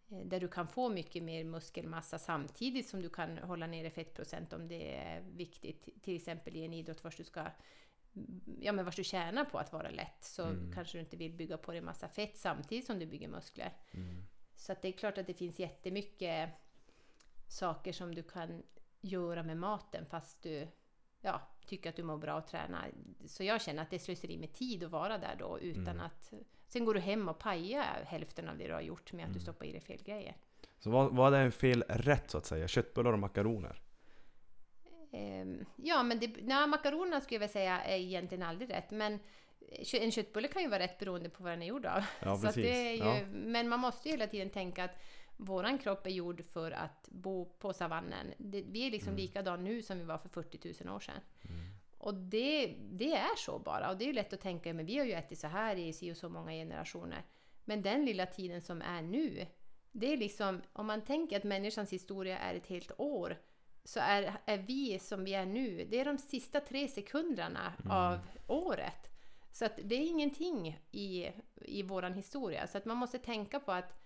eh, 0.09 0.25
där 0.25 0.39
du 0.39 0.47
kan 0.47 0.67
få 0.67 0.89
mycket 0.89 1.23
mer 1.23 1.43
muskelmassa 1.43 2.19
samtidigt 2.19 2.87
som 2.89 3.01
du 3.01 3.09
kan 3.09 3.37
hålla 3.37 3.67
nere 3.67 3.89
fettprocent 3.89 4.53
om 4.53 4.67
det 4.67 4.95
är 4.97 5.21
viktigt. 5.21 5.87
Till 6.03 6.15
exempel 6.15 6.55
i 6.55 6.65
en 6.65 6.73
idrott 6.73 7.03
vars 7.03 7.15
du 7.17 7.23
ska 7.23 7.45
Ja 8.59 8.71
men 8.71 8.85
vars 8.85 8.95
du 8.95 9.03
tjänar 9.03 9.45
på 9.45 9.57
att 9.59 9.73
vara 9.73 9.89
lätt 9.89 10.23
så 10.23 10.43
Mm. 10.43 10.71
kanske 10.73 10.97
du 10.97 10.99
inte 11.01 11.17
vill 11.17 11.33
bygga 11.33 11.57
på 11.57 11.71
dig 11.71 11.81
massa 11.81 12.07
fett 12.07 12.37
samtidigt 12.37 12.85
som 12.85 12.99
du 12.99 13.05
bygger 13.05 13.27
muskler. 13.27 13.73
Mm. 13.91 14.23
Så 14.61 14.75
det 14.81 14.87
är 14.87 14.91
klart 14.91 15.17
att 15.17 15.27
det 15.27 15.33
finns 15.33 15.59
jättemycket 15.59 16.49
saker 17.47 17.91
som 17.93 18.15
du 18.15 18.23
kan 18.23 18.63
göra 19.01 19.43
med 19.43 19.57
maten 19.57 20.05
fast 20.05 20.43
du 20.43 20.67
ja, 21.21 21.41
tycker 21.65 21.89
att 21.89 21.95
du 21.95 22.03
mår 22.03 22.17
bra 22.17 22.37
och 22.37 22.47
tränar. 22.47 22.91
Så 23.25 23.43
jag 23.43 23.61
känner 23.61 23.81
att 23.83 23.89
det 23.89 23.95
är 23.95 23.99
slöseri 23.99 24.37
med 24.37 24.53
tid 24.53 24.83
att 24.83 24.91
vara 24.91 25.17
där 25.17 25.35
då 25.39 25.59
utan 25.59 25.87
Mm. 25.87 25.99
att... 25.99 26.33
Sen 26.67 26.85
går 26.85 26.93
du 26.93 26.99
hem 26.99 27.29
och 27.29 27.39
pajar 27.39 28.03
hälften 28.05 28.49
av 28.49 28.57
det 28.57 28.67
du 28.67 28.73
har 28.73 28.81
gjort 28.81 29.13
med 29.13 29.23
att 29.25 29.29
du 29.33 29.39
Mm. 29.39 29.41
stoppar 29.41 29.65
i 29.65 29.71
dig 29.71 29.81
fel 29.81 30.03
grejer. 30.03 30.35
Så 30.79 30.89
vad, 30.89 31.15
vad 31.15 31.33
är 31.33 31.49
fel 31.49 31.83
rätt 31.89 32.29
så 32.29 32.37
att 32.37 32.45
säga? 32.45 32.67
Köttbullar 32.67 33.13
och 33.13 33.19
makaroner? 33.19 33.81
Ehm, 35.11 35.65
ja, 35.75 36.03
men 36.03 36.19
det, 36.19 36.35
nej, 36.41 36.67
makaronerna 36.67 37.21
skulle 37.21 37.35
jag 37.35 37.39
väl 37.39 37.49
säga 37.49 37.81
är 37.83 37.97
egentligen 37.97 38.43
aldrig 38.43 38.69
rätt. 38.69 38.91
Men 38.91 39.19
en 39.93 40.11
köttbulle 40.11 40.47
kan 40.47 40.61
ju 40.61 40.67
vara 40.67 40.79
rätt 40.79 40.99
beroende 40.99 41.29
på 41.29 41.43
vad 41.43 41.51
den 41.51 41.61
är 41.61 41.65
gjord 41.65 41.85
av. 41.85 42.03
Ja 42.19 42.37
Så 42.37 42.51
det 42.59 42.87
är 42.87 42.91
ju, 42.91 42.97
ja. 42.97 43.19
Men 43.31 43.69
man 43.69 43.79
måste 43.79 44.07
ju 44.09 44.13
hela 44.13 44.27
tiden 44.27 44.49
tänka 44.49 44.83
att 44.83 44.97
våran 45.37 45.77
kropp 45.77 46.05
är 46.05 46.09
gjord 46.11 46.45
för 46.45 46.71
att 46.71 47.07
bo 47.11 47.45
på 47.45 47.73
savannen. 47.73 48.33
Det, 48.37 48.61
vi 48.61 48.87
är 48.87 48.91
liksom 48.91 49.09
Mm. 49.09 49.21
likadan 49.21 49.63
nu 49.63 49.81
som 49.81 49.97
vi 49.99 50.03
var 50.03 50.17
för 50.17 50.29
40 50.29 50.83
000 50.85 50.95
år 50.95 50.99
sedan. 50.99 51.15
Mm. 51.49 51.59
Och 51.97 52.13
det, 52.13 52.75
det 52.91 53.13
är 53.15 53.35
så 53.37 53.59
bara. 53.59 53.89
Och 53.91 53.97
det 53.97 54.03
är 54.03 54.07
ju 54.07 54.13
lätt 54.13 54.33
att 54.33 54.41
tänka, 54.41 54.73
men 54.73 54.85
vi 54.85 54.97
har 54.97 55.05
ju 55.05 55.11
ätit 55.13 55.39
så 55.39 55.47
här 55.47 55.75
i 55.75 55.93
si 55.93 56.11
och 56.11 56.17
så 56.17 56.29
många 56.29 56.51
generationer. 56.51 57.23
Men 57.65 57.81
den 57.81 58.05
lilla 58.05 58.25
tiden 58.25 58.61
som 58.61 58.81
är 58.81 59.01
nu, 59.01 59.47
det 59.91 60.13
är 60.13 60.17
liksom, 60.17 60.61
om 60.73 60.85
man 60.87 61.01
tänker 61.01 61.37
att 61.37 61.43
människans 61.43 61.93
historia 61.93 62.37
är 62.37 62.55
ett 62.55 62.67
helt 62.67 62.91
år, 62.97 63.37
så 63.83 63.99
är, 63.99 64.33
är 64.45 64.57
vi 64.57 64.99
som 64.99 65.23
vi 65.23 65.33
är 65.33 65.45
nu, 65.45 65.87
det 65.89 65.99
är 65.99 66.05
de 66.05 66.17
sista 66.17 66.59
tre 66.59 66.87
sekunderna 66.87 67.73
Mm. 67.79 67.91
av 67.91 68.19
året. 68.47 69.10
Så 69.51 69.65
att 69.65 69.79
det 69.83 69.95
är 69.95 70.09
ingenting 70.09 70.79
i, 70.91 71.29
i 71.55 71.83
våran 71.83 72.13
historia. 72.13 72.67
Så 72.67 72.77
att 72.77 72.85
man 72.85 72.97
måste 72.97 73.19
tänka 73.19 73.59
på 73.59 73.71
att 73.71 74.01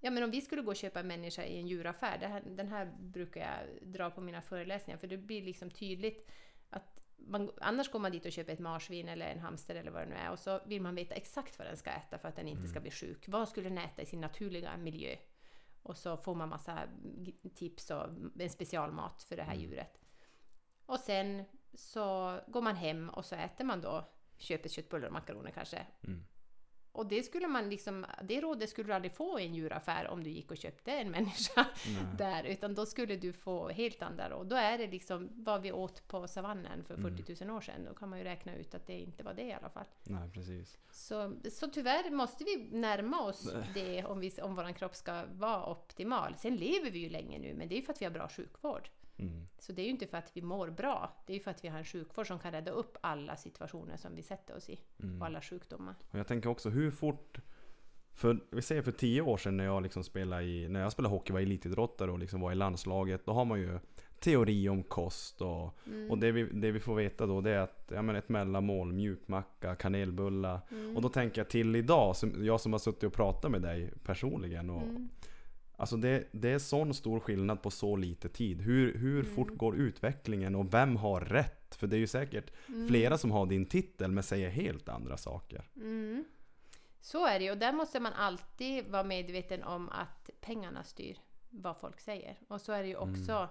Ja 0.00 0.10
men 0.10 0.22
om 0.22 0.30
vi 0.30 0.40
skulle 0.40 0.62
gå 0.62 0.70
och 0.70 0.76
köpa 0.76 1.00
en 1.00 1.06
människa 1.06 1.44
i 1.44 1.58
en 1.58 1.66
djuraffär, 1.66 2.18
här, 2.18 2.42
den 2.46 2.68
här 2.68 2.92
brukar 2.98 3.40
jag 3.40 3.92
dra 3.92 4.10
på 4.10 4.20
mina 4.20 4.42
föreläsningar 4.42 4.98
för 4.98 5.06
det 5.06 5.16
blir 5.16 5.42
liksom 5.42 5.70
tydligt 5.70 6.30
att 6.70 7.00
man, 7.16 7.50
annars 7.60 7.90
går 7.90 7.98
man 7.98 8.12
dit 8.12 8.26
och 8.26 8.32
köper 8.32 8.52
ett 8.52 8.58
marsvin 8.58 9.08
eller 9.08 9.26
en 9.26 9.40
hamster 9.40 9.74
eller 9.74 9.90
vad 9.90 10.02
det 10.02 10.08
nu 10.08 10.14
är 10.14 10.30
och 10.30 10.38
så 10.38 10.60
vill 10.66 10.82
man 10.82 10.94
veta 10.94 11.14
exakt 11.14 11.58
vad 11.58 11.68
den 11.68 11.76
ska 11.76 11.90
äta 11.90 12.18
för 12.18 12.28
att 12.28 12.36
den 12.36 12.48
inte 12.48 12.68
ska 12.68 12.80
bli 12.80 12.90
sjuk. 12.90 13.28
Vad 13.28 13.48
skulle 13.48 13.68
den 13.68 13.78
äta 13.78 14.02
i 14.02 14.06
sin 14.06 14.20
naturliga 14.20 14.76
miljö? 14.76 15.16
Och 15.82 15.96
så 15.96 16.16
får 16.16 16.34
man 16.34 16.48
massa 16.48 16.78
tips 17.54 17.90
och 17.90 18.06
en 18.40 18.50
specialmat 18.50 19.22
för 19.22 19.36
det 19.36 19.42
här 19.42 19.54
Mm. 19.54 19.64
djuret. 19.64 20.00
Och 20.86 21.00
sen 21.00 21.44
så 21.74 22.38
går 22.46 22.62
man 22.62 22.76
hem 22.76 23.08
och 23.08 23.24
så 23.24 23.34
äter 23.36 23.64
man 23.64 23.80
då 23.80 24.08
köper 24.38 24.68
köttbullar 24.68 25.06
och 25.06 25.12
makaroner 25.12 25.50
kanske. 25.50 25.86
Mm. 26.06 26.24
Och 26.92 27.06
det 27.06 27.22
skulle 27.22 27.48
man 27.48 27.70
liksom, 27.70 28.06
det 28.22 28.40
rådet 28.40 28.70
skulle 28.70 28.88
du 28.88 28.94
aldrig 28.94 29.12
få 29.12 29.40
i 29.40 29.46
en 29.46 29.54
djuraffär 29.54 30.08
om 30.08 30.24
du 30.24 30.30
gick 30.30 30.50
och 30.50 30.56
köpte 30.56 30.92
en 30.92 31.10
människa 31.10 31.66
Nej. 31.86 32.04
där, 32.18 32.44
utan 32.44 32.74
då 32.74 32.86
skulle 32.86 33.16
du 33.16 33.32
få 33.32 33.68
helt 33.68 34.02
andra 34.02 34.30
råd. 34.30 34.46
Då 34.46 34.56
är 34.56 34.78
det 34.78 34.86
liksom 34.86 35.28
vad 35.32 35.62
vi 35.62 35.72
åt 35.72 36.08
på 36.08 36.28
savannen 36.28 36.84
för 36.84 36.94
Mm. 36.94 37.16
40 37.16 37.44
000 37.44 37.56
år 37.56 37.60
sedan. 37.60 37.84
Då 37.84 37.94
kan 37.94 38.08
man 38.08 38.18
ju 38.18 38.24
räkna 38.24 38.54
ut 38.54 38.74
att 38.74 38.86
det 38.86 39.00
inte 39.00 39.24
var 39.24 39.34
det 39.34 39.42
i 39.42 39.52
alla 39.52 39.70
fall. 39.70 39.84
Nej 40.02 40.30
precis. 40.30 40.78
Så, 40.90 41.34
så 41.50 41.68
tyvärr 41.68 42.10
måste 42.10 42.44
vi 42.44 42.68
närma 42.72 43.20
oss 43.20 43.52
det 43.74 44.04
om, 44.04 44.20
vi, 44.20 44.32
om 44.42 44.54
vår 44.54 44.72
kropp 44.72 44.94
ska 44.96 45.24
vara 45.32 45.66
optimal. 45.66 46.34
Sen 46.38 46.56
lever 46.56 46.90
vi 46.90 46.98
ju 46.98 47.08
länge 47.08 47.38
nu, 47.38 47.54
men 47.54 47.68
det 47.68 47.74
är 47.74 47.76
ju 47.76 47.82
för 47.82 47.92
att 47.92 48.00
vi 48.00 48.04
har 48.04 48.12
bra 48.12 48.28
sjukvård. 48.28 48.88
Mm. 49.16 49.46
Så 49.58 49.72
det 49.72 49.82
är 49.82 49.84
ju 49.84 49.90
inte 49.90 50.06
för 50.06 50.18
att 50.18 50.30
vi 50.34 50.42
mår 50.42 50.70
bra, 50.70 51.16
det 51.26 51.32
är 51.32 51.34
ju 51.36 51.42
för 51.42 51.50
att 51.50 51.64
vi 51.64 51.68
har 51.68 51.78
en 51.78 51.84
sjukvård 51.84 52.26
som 52.26 52.38
kan 52.38 52.52
rädda 52.52 52.70
upp 52.70 52.96
alla 53.00 53.36
situationer 53.36 53.96
som 53.96 54.14
vi 54.14 54.22
sätter 54.22 54.56
oss 54.56 54.68
i 54.70 54.80
Mm. 55.02 55.20
och 55.20 55.26
alla 55.26 55.40
sjukdomar. 55.40 55.94
Och 56.10 56.18
jag 56.18 56.26
tänker 56.26 56.48
också 56.48 56.70
hur 56.70 56.90
fort 56.90 57.38
för, 58.12 58.40
vi 58.50 58.62
säger 58.62 58.82
för 58.82 58.92
tio 58.92 59.20
år 59.22 59.36
sedan 59.36 59.56
när 59.56 59.64
jag 59.64 59.82
liksom 59.82 60.04
spelade 60.04 60.42
i, 60.44 60.68
när 60.68 60.80
jag 60.80 60.92
spelade 60.92 61.14
hockey 61.14 61.32
var 61.32 61.40
elitidrottare 61.40 62.10
och 62.10 62.18
liksom 62.18 62.40
var 62.40 62.52
i 62.52 62.54
landslaget. 62.54 63.26
Då 63.26 63.32
har 63.32 63.44
man 63.44 63.60
ju 63.60 63.78
teori 64.20 64.68
om 64.68 64.82
kost 64.82 65.40
och, 65.42 65.78
Mm. 65.86 66.10
och 66.10 66.18
det, 66.18 66.32
vi, 66.32 66.42
det 66.42 66.70
vi 66.70 66.80
får 66.80 66.94
veta 66.94 67.26
då 67.26 67.40
det 67.40 67.50
är 67.50 67.58
att 67.58 67.90
ja, 67.94 68.02
men 68.02 68.16
ett 68.16 68.28
mellanmål, 68.28 68.92
mjukmacka, 68.92 69.74
kanelbullar. 69.76 70.60
Mm. 70.70 70.96
Och 70.96 71.02
då 71.02 71.08
tänker 71.08 71.40
jag 71.40 71.48
till 71.50 71.76
idag, 71.76 72.16
som, 72.16 72.44
jag 72.44 72.60
som 72.60 72.72
har 72.72 72.78
suttit 72.78 73.02
och 73.04 73.12
pratat 73.12 73.50
med 73.50 73.62
dig 73.62 73.92
personligen. 74.04 74.70
Och, 74.70 74.82
Mm. 74.82 75.08
Alltså 75.84 75.96
det, 75.96 76.28
det 76.32 76.50
är 76.50 76.58
sån 76.58 76.94
stor 76.94 77.20
skillnad 77.20 77.62
på 77.62 77.70
så 77.70 77.96
lite 77.96 78.28
tid. 78.28 78.60
Hur, 78.60 78.98
hur 78.98 79.20
Mm. 79.20 79.34
fort 79.34 79.56
går 79.56 79.76
utvecklingen 79.76 80.54
och 80.54 80.74
vem 80.74 80.96
har 80.96 81.20
rätt? 81.20 81.74
För 81.74 81.86
det 81.86 81.96
är 81.96 81.98
ju 81.98 82.06
säkert 82.06 82.50
Mm. 82.68 82.88
flera 82.88 83.18
som 83.18 83.30
har 83.30 83.46
din 83.46 83.66
titel 83.66 84.10
men 84.12 84.22
säger 84.22 84.50
helt 84.50 84.88
andra 84.88 85.16
saker. 85.16 85.64
Mm. 85.76 86.24
Så 87.00 87.26
är 87.26 87.38
det 87.38 87.44
ju, 87.44 87.50
och 87.50 87.58
där 87.58 87.72
måste 87.72 88.00
man 88.00 88.12
alltid 88.12 88.86
vara 88.86 89.04
medveten 89.04 89.62
om 89.62 89.88
att 89.88 90.30
pengarna 90.40 90.84
styr 90.84 91.18
vad 91.50 91.76
folk 91.76 92.00
säger. 92.00 92.38
Och 92.48 92.60
så 92.60 92.72
är 92.72 92.82
det 92.82 92.88
ju 92.88 92.96
också 92.96 93.48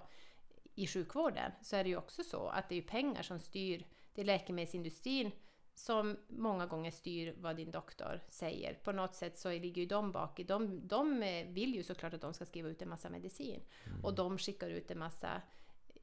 i 0.74 0.86
sjukvården, 0.86 1.52
så 1.62 1.76
är 1.76 1.84
det 1.84 1.90
ju 1.90 1.96
också 1.96 2.24
så 2.24 2.48
att 2.48 2.68
det 2.68 2.78
är 2.78 2.82
pengar 2.82 3.22
som 3.22 3.40
styr, 3.40 3.84
det 4.14 4.20
är 4.20 4.24
läkemedelsindustrin 4.24 5.30
som 5.74 6.16
många 6.28 6.66
gånger 6.66 6.90
styr 6.90 7.34
vad 7.38 7.56
din 7.56 7.70
doktor 7.70 8.20
säger. 8.28 8.74
På 8.74 8.92
något 8.92 9.14
sätt 9.14 9.38
så 9.38 9.50
ligger 9.50 9.82
ju 9.82 9.86
de 9.86 10.12
bak 10.12 10.40
de, 10.46 10.88
de 10.88 11.22
eh, 11.22 11.46
vill 11.46 11.74
ju 11.74 11.82
såklart 11.82 12.14
att 12.14 12.20
de 12.20 12.34
ska 12.34 12.44
skriva 12.44 12.68
ut 12.68 12.82
en 12.82 12.88
massa 12.88 13.10
medicin. 13.10 13.60
Och 14.02 14.14
de 14.14 14.38
skickar 14.38 14.70
ut 14.70 14.90
en 14.90 14.98
massa 14.98 15.42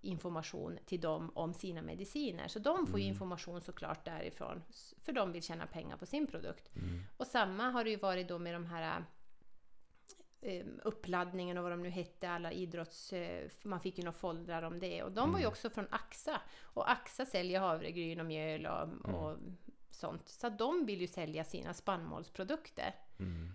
information 0.02 0.80
till 0.86 1.02
dem 1.02 1.32
om 1.36 1.54
sina 1.54 1.82
mediciner. 1.82 2.48
Så 2.48 2.60
de 2.60 2.88
får 2.88 3.00
ju 3.00 3.06
information 3.06 3.62
såklart 3.62 4.06
därifrån, 4.06 4.64
för 5.04 5.12
de 5.14 5.32
vill 5.32 5.44
tjäna 5.44 5.68
pengar 5.68 5.98
på 5.98 6.06
sin 6.06 6.28
produkt. 6.28 6.76
Mm. 6.76 7.00
Och 7.18 7.28
samma 7.28 7.70
har 7.70 7.84
det 7.84 7.90
ju 7.90 7.96
varit 7.96 8.28
då 8.28 8.40
med 8.40 8.54
de 8.54 8.66
här 8.66 9.06
uppladdningen 10.84 11.58
och 11.58 11.64
vad 11.64 11.72
de 11.72 11.84
nu 11.84 11.90
hette, 11.90 12.30
alla 12.30 12.52
idrotts... 12.52 13.14
eh, 13.14 13.50
Man 13.64 13.80
fick 13.80 13.98
ju 13.98 14.04
några 14.04 14.18
foldrar 14.18 14.64
om 14.64 14.80
det. 14.80 15.04
Och 15.04 15.12
de 15.12 15.32
var 15.32 15.40
ju 15.40 15.44
Mm. 15.44 15.52
också 15.52 15.70
från 15.70 15.88
Axa. 15.92 16.42
Och 16.62 16.92
Axa 16.92 17.26
säljer 17.26 17.60
havregryn 17.60 18.20
och 18.20 18.26
mjöl 18.26 18.66
och, 18.66 18.84
Mm. 18.84 19.16
och 19.16 19.38
sånt. 19.90 20.30
Så 20.30 20.50
de 20.50 20.86
vill 20.86 21.02
ju 21.02 21.08
sälja 21.08 21.44
sina 21.44 21.74
spannmålsprodukter. 21.74 22.96
Mm. 23.20 23.52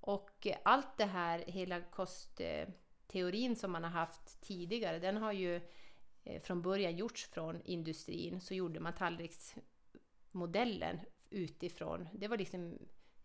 Och 0.00 0.46
allt 0.62 0.96
det 0.96 1.04
här, 1.04 1.38
hela 1.46 1.80
kostteorin 1.80 3.56
som 3.56 3.72
man 3.72 3.84
har 3.84 3.90
haft 3.90 4.40
tidigare, 4.40 4.98
den 4.98 5.16
har 5.16 5.32
ju 5.32 5.60
eh, 6.24 6.42
från 6.42 6.62
början 6.62 6.96
gjorts 6.96 7.26
från 7.26 7.60
industrin. 7.64 8.40
Så 8.40 8.54
gjorde 8.54 8.80
man 8.80 8.92
tallriksmodellen 8.92 11.00
utifrån. 11.30 12.08
Det 12.12 12.28
var 12.28 12.36
liksom 12.36 12.78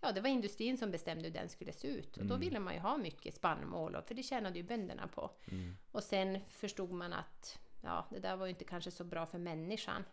Ja, 0.03 0.12
det 0.12 0.22
var 0.22 0.29
industrin 0.29 0.77
som 0.77 0.91
bestämde 0.91 1.24
hur 1.27 1.34
den 1.34 1.50
skulle 1.50 1.74
se 1.74 1.88
ut. 1.88 2.17
Och 2.17 2.25
då 2.25 2.34
Mm. 2.34 2.39
ville 2.39 2.60
man 2.60 2.74
ju 2.74 2.79
ha 2.79 2.98
mycket 2.98 3.36
spannmål, 3.36 3.96
och- 3.96 4.05
för 4.05 4.15
det 4.15 4.24
tjänade 4.24 4.58
ju 4.60 4.63
bönderna 4.63 5.08
på. 5.08 5.31
Mm. 5.51 5.77
Och 5.91 6.03
sen 6.03 6.39
förstod 6.50 6.91
man 6.91 7.13
att 7.13 7.60
ja, 7.84 8.05
det 8.12 8.20
där 8.20 8.36
var 8.36 8.46
ju 8.46 8.50
inte 8.50 8.63
kanske 8.65 8.91
så 8.91 9.03
bra 9.03 9.25
för 9.25 9.38
människan. 9.38 10.03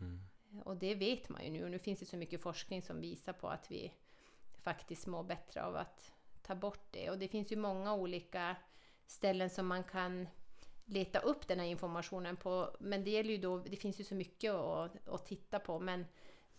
Mm. 0.00 0.20
Och 0.64 0.76
det 0.76 0.94
vet 0.94 1.28
man 1.28 1.44
ju 1.44 1.50
nu. 1.50 1.64
Och 1.64 1.70
nu 1.70 1.78
finns 1.78 1.98
det 1.98 2.06
så 2.06 2.16
mycket 2.16 2.42
forskning 2.42 2.82
som 2.82 3.00
visar 3.00 3.32
på 3.32 3.48
att 3.48 3.70
vi 3.70 3.92
faktiskt 4.62 5.06
mår 5.06 5.22
bättre 5.22 5.62
av 5.64 5.76
att 5.76 6.12
ta 6.42 6.54
bort 6.54 6.86
det. 6.90 7.10
Och 7.10 7.18
det 7.18 7.28
finns 7.28 7.52
ju 7.52 7.56
många 7.56 7.94
olika 7.94 8.56
ställen 9.06 9.50
som 9.50 9.66
man 9.66 9.84
kan 9.84 10.28
leta 10.84 11.18
upp 11.18 11.48
den 11.48 11.60
här 11.60 11.66
informationen 11.66 12.36
på. 12.36 12.76
Men 12.80 13.04
det 13.04 13.10
gäller 13.10 13.30
ju 13.30 13.38
då, 13.38 13.58
det 13.58 13.76
finns 13.76 14.00
ju 14.00 14.04
så 14.04 14.14
mycket 14.14 14.52
att, 14.54 15.08
att 15.08 15.26
titta 15.26 15.58
på. 15.58 15.78
Men, 15.80 16.06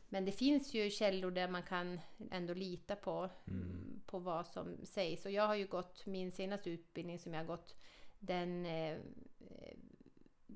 men 0.09 0.25
det 0.25 0.31
finns 0.31 0.73
ju 0.73 0.89
källor 0.89 1.31
där 1.31 1.47
man 1.47 1.63
kan 1.63 1.99
ändå 2.31 2.53
lita 2.53 2.95
på, 2.95 3.29
Mm. 3.47 4.01
på 4.05 4.19
vad 4.19 4.47
som 4.47 4.77
sägs. 4.85 5.25
Och 5.25 5.31
jag 5.31 5.47
har 5.47 5.55
ju 5.55 5.67
gått, 5.67 6.05
min 6.05 6.31
senaste 6.31 6.69
utbildning 6.69 7.19
som 7.19 7.33
jag 7.33 7.39
har 7.41 7.47
gått, 7.47 7.75
den 8.19 8.65
eh, 8.65 8.97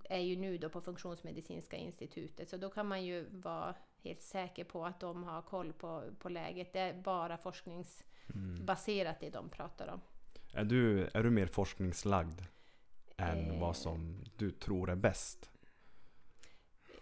är 0.10 0.20
ju 0.20 0.36
nu 0.36 0.58
då 0.58 0.70
på 0.70 0.82
Funktionsmedicinska 0.82 1.78
institutet. 1.78 2.50
Så 2.50 2.58
då 2.58 2.70
kan 2.70 2.88
man 2.88 3.06
ju 3.06 3.26
vara 3.30 3.76
helt 4.04 4.22
säker 4.22 4.64
på 4.64 4.86
att 4.86 5.00
de 5.00 5.24
har 5.24 5.42
koll 5.42 5.74
på, 5.74 6.04
på 6.20 6.30
läget. 6.30 6.74
Det 6.74 6.80
är 6.80 6.94
bara 7.02 7.38
Mm. 8.36 8.66
baserat 8.66 9.20
det 9.20 9.30
de 9.30 9.50
pratar 9.50 9.88
om. 9.88 10.02
Är, 10.54 10.64
du, 10.64 11.10
är 11.14 11.24
du 11.24 11.30
mer 11.30 11.48
forskningslagd 11.48 12.42
än 13.18 13.52
Eh. 13.52 13.60
vad 13.60 13.76
som 13.76 14.24
du 14.38 14.52
tror 14.52 14.90
är 14.90 14.96
bäst? 14.96 15.50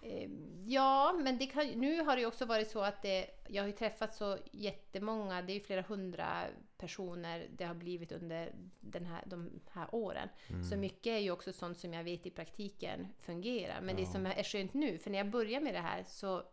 Eh, 0.01 0.29
Ja, 0.65 1.13
men 1.23 1.37
det 1.37 1.45
kan, 1.45 1.67
nu 1.67 2.01
har 2.01 2.15
det 2.15 2.21
ju 2.21 2.27
också 2.27 2.45
varit 2.45 2.69
så 2.71 2.79
att 2.81 3.01
det, 3.01 3.27
jag 3.47 3.63
har 3.63 3.67
ju 3.67 3.73
träffat 3.73 4.13
så 4.15 4.37
jättemånga, 4.51 5.41
det 5.41 5.51
är 5.51 5.53
ju 5.53 5.59
flera 5.59 5.81
hundra 5.81 6.43
personer 6.77 7.47
det 7.57 7.63
har 7.65 7.73
blivit 7.73 8.11
under 8.11 8.51
den 8.79 9.05
här, 9.05 9.23
de 9.25 9.59
här 9.71 9.95
åren. 9.95 10.29
Mm. 10.49 10.63
Så 10.63 10.77
mycket 10.77 11.07
är 11.07 11.17
ju 11.17 11.31
också 11.31 11.53
sånt 11.53 11.77
som 11.77 11.93
jag 11.93 12.03
vet 12.03 12.25
i 12.25 12.29
praktiken 12.29 13.07
fungerar. 13.19 13.81
Men 13.81 13.95
det 13.95 14.01
Ja. 14.01 14.07
som 14.11 14.25
är 14.25 14.43
skönt 14.43 14.73
nu, 14.73 14.97
för 14.97 15.09
när 15.11 15.17
jag 15.17 15.29
började 15.29 15.63
med 15.65 15.73
det 15.73 15.79
här 15.79 16.03
så 16.03 16.43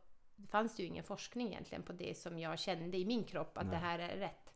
fanns 0.49 0.77
det 0.77 0.83
ju 0.83 0.89
ingen 0.89 1.05
forskning 1.05 1.49
egentligen 1.49 1.83
på 1.83 1.93
det 1.93 2.17
som 2.19 2.39
jag 2.39 2.59
kände 2.59 2.99
i 2.99 3.05
min 3.05 3.25
kropp 3.25 3.59
att 3.59 3.67
Nej. 3.67 3.73
det 3.75 3.79
här 3.81 3.99
är 3.99 4.17
rätt. 4.17 4.55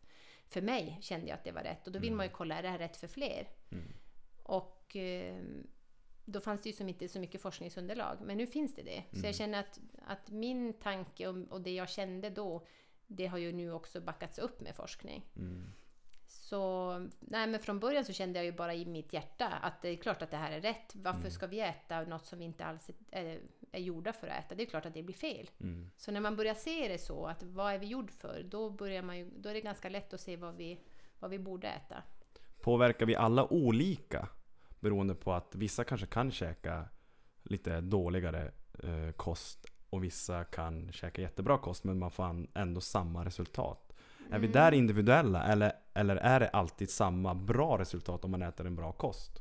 För 0.49 0.63
mig 0.63 0.99
kände 1.01 1.27
jag 1.27 1.35
att 1.35 1.45
det 1.45 1.53
var 1.53 1.63
rätt 1.63 1.87
och 1.87 1.93
då 1.93 1.99
vill 1.99 2.09
Mm. 2.09 2.17
man 2.17 2.27
ju 2.27 2.33
kolla, 2.33 2.55
är 2.59 2.63
det 2.63 2.69
här 2.69 2.79
rätt 2.79 2.97
för 2.97 3.09
fler? 3.09 3.49
Mm. 3.73 3.85
Och 4.43 4.97
eh, 4.97 5.37
då 6.25 6.41
fanns 6.41 6.62
det 6.62 6.69
ju 6.69 6.73
som 6.76 6.88
inte 6.88 7.09
så 7.09 7.21
mycket 7.21 7.41
forskningsunderlag, 7.43 8.17
men 8.21 8.37
nu 8.37 8.47
finns 8.47 8.75
det 8.75 8.83
det. 8.83 9.02
Så 9.11 9.17
Mm. 9.17 9.26
jag 9.26 9.35
känner 9.35 9.61
att, 9.61 9.81
att 10.07 10.31
min 10.31 10.73
tanke 10.73 11.26
och, 11.29 11.37
och 11.50 11.61
det 11.61 11.75
jag 11.75 11.88
kände 11.88 12.31
då, 12.31 12.67
det 13.07 13.26
har 13.26 13.38
ju 13.38 13.52
nu 13.52 13.73
också 13.73 14.00
backats 14.00 14.38
upp 14.38 14.61
med 14.61 14.75
forskning. 14.76 15.25
Mm. 15.37 15.73
Så 16.26 16.99
nej, 17.21 17.47
men 17.47 17.61
från 17.61 17.81
början 17.81 18.05
så 18.05 18.12
kände 18.12 18.38
jag 18.38 18.47
ju 18.47 18.52
bara 18.52 18.75
i 18.75 18.87
mitt 18.87 19.12
hjärta 19.12 19.49
att 19.49 19.83
det 19.83 19.88
är 19.88 19.97
klart 19.97 20.23
att 20.23 20.31
det 20.31 20.37
här 20.37 20.52
är 20.52 20.61
rätt. 20.61 20.93
Varför 20.95 21.19
Mm. 21.21 21.31
ska 21.31 21.47
vi 21.47 21.61
äta 21.61 22.02
något 22.02 22.26
som 22.26 22.38
vi 22.38 22.45
inte 22.45 22.64
alls 22.64 22.91
är, 23.11 23.41
är 23.73 23.81
gjorda 23.81 24.12
för 24.12 24.26
att 24.29 24.45
äta? 24.45 24.55
Det 24.55 24.62
är 24.62 24.67
klart 24.67 24.87
att 24.87 24.95
det 24.95 25.02
blir 25.02 25.14
fel. 25.17 25.50
Mm. 25.61 25.91
Så 25.97 26.12
när 26.12 26.21
man 26.21 26.37
börjar 26.37 26.55
se 26.55 26.88
det 26.88 26.99
så, 26.99 27.26
att 27.26 27.43
vad 27.43 27.73
är 27.73 27.79
vi 27.79 27.87
gjord 27.87 28.11
för? 28.11 28.43
Då, 28.43 28.71
börjar 28.71 29.02
man 29.02 29.19
ju, 29.19 29.31
då 29.37 29.49
är 29.49 29.55
det 29.55 29.61
ganska 29.61 29.88
lätt 29.88 30.12
att 30.14 30.21
se 30.21 30.37
vad 30.37 30.55
vi, 30.57 30.81
vad 31.19 31.31
vi 31.31 31.38
borde 31.38 31.69
äta. 31.69 32.02
Påverkar 32.61 33.07
vi 33.07 33.17
alla 33.17 33.52
olika? 33.52 34.29
Beroende 34.83 35.15
på 35.15 35.33
att 35.33 35.55
vissa 35.55 35.85
kanske 35.85 36.07
kan 36.07 36.31
käka 36.31 36.85
lite 37.43 37.81
dåligare 37.81 38.51
eh, 38.83 39.12
kost 39.17 39.67
och 39.91 40.05
vissa 40.05 40.45
kan 40.45 40.93
käka 40.93 41.23
jättebra 41.23 41.59
kost 41.59 41.85
men 41.85 41.99
man 41.99 42.11
får 42.11 42.47
ändå 42.55 42.81
samma 42.81 43.25
resultat. 43.25 43.93
Är 44.31 44.39
vi 44.39 44.47
Mm. 44.47 44.53
där 44.53 44.73
individuella 44.73 45.45
eller, 45.45 45.73
eller 45.95 46.17
är 46.17 46.41
det 46.41 46.49
alltid 46.49 46.91
samma 46.91 47.35
bra 47.35 47.79
resultat 47.79 48.25
om 48.25 48.31
man 48.31 48.43
äter 48.43 48.67
en 48.67 48.77
bra 48.77 48.93
kost? 48.93 49.33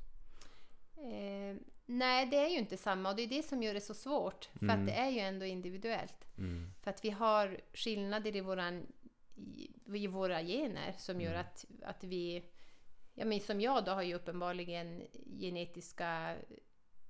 Eh, 0.97 1.55
nej, 1.85 2.25
det 2.25 2.37
är 2.37 2.49
ju 2.49 2.57
inte 2.57 2.77
samma 2.77 3.09
och 3.09 3.15
det 3.15 3.21
är 3.23 3.27
det 3.27 3.43
som 3.45 3.63
gör 3.63 3.73
det 3.73 3.81
så 3.81 3.93
svårt. 3.93 4.49
För 4.59 4.65
Mm. 4.65 4.79
att 4.79 4.85
det 4.87 4.93
är 4.93 5.09
ju 5.09 5.19
ändå 5.19 5.45
individuellt. 5.45 6.27
Mm. 6.37 6.73
För 6.81 6.89
att 6.89 7.05
vi 7.05 7.09
har 7.09 7.59
skillnader 7.73 8.35
i, 8.35 8.41
våran, 8.41 8.87
i, 9.35 9.69
i 9.97 10.07
våra 10.07 10.41
gener 10.41 10.93
som 10.97 11.21
gör 11.21 11.29
Mm. 11.33 11.41
att, 11.41 11.65
att 11.83 12.03
vi... 12.03 12.43
Ja, 13.13 13.25
men 13.25 13.39
som 13.39 13.61
jag 13.61 13.85
då 13.85 13.91
har 13.91 14.01
ju 14.01 14.13
uppenbarligen 14.13 15.07
genetiska 15.39 16.35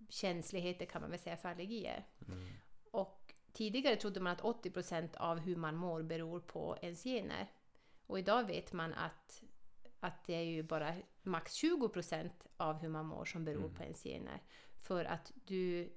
känsligheter 0.10 0.86
kan 0.86 1.01
man 1.01 1.10
väl 1.12 1.20
säga 1.20 1.38
för 1.38 1.50
allergier. 1.50 2.05
Mm. 2.27 2.48
Och 2.91 3.34
tidigare 3.53 3.96
trodde 3.96 4.20
man 4.20 4.34
att 4.34 4.41
80% 4.41 5.17
av 5.17 5.39
hur 5.39 5.55
man 5.55 5.75
mår 5.75 6.01
beror 6.01 6.39
på 6.39 6.77
ens 6.81 7.03
gener. 7.03 7.48
Och 8.08 8.20
idag 8.20 8.48
vet 8.48 8.74
man 8.74 8.93
att, 8.93 9.43
att 10.00 10.24
det 10.25 10.36
är 10.36 10.43
ju 10.43 10.63
bara 10.63 10.96
max 11.22 11.63
20% 11.63 12.29
av 12.58 12.77
hur 12.77 12.89
man 12.89 13.05
mår 13.05 13.25
som 13.25 13.46
beror 13.46 13.63
Mm. 13.63 13.75
på 13.75 13.84
ens 13.84 14.03
gener. 14.03 14.41
För 14.79 15.05
att 15.05 15.31
du 15.46 15.93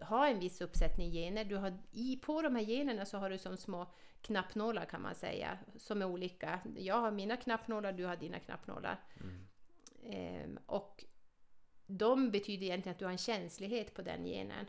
har 0.00 0.26
en 0.28 0.40
viss 0.40 0.60
uppsättning 0.60 1.10
gener. 1.12 1.44
Du 1.44 1.56
har, 1.56 1.78
i, 1.92 2.16
på 2.16 2.42
de 2.42 2.56
här 2.56 2.62
generna 2.62 3.04
så 3.04 3.18
har 3.18 3.30
du 3.30 3.38
som 3.38 3.56
små 3.56 3.92
knappnålar 4.22 4.84
kan 4.84 5.02
man 5.02 5.14
säga, 5.14 5.58
som 5.76 6.02
är 6.02 6.06
olika. 6.06 6.60
Jag 6.76 7.00
har 7.00 7.10
mina 7.10 7.36
knappnålar, 7.36 7.92
du 7.92 8.04
har 8.04 8.16
dina 8.16 8.38
knappnålar. 8.38 9.00
Mm. 9.20 9.46
Ehm, 10.04 10.58
och 10.66 11.04
de 11.86 12.30
betyder 12.30 12.66
egentligen 12.66 12.94
att 12.94 12.98
du 12.98 13.04
har 13.04 13.12
en 13.12 13.18
känslighet 13.18 13.94
på 13.94 14.02
den 14.02 14.24
genen. 14.24 14.66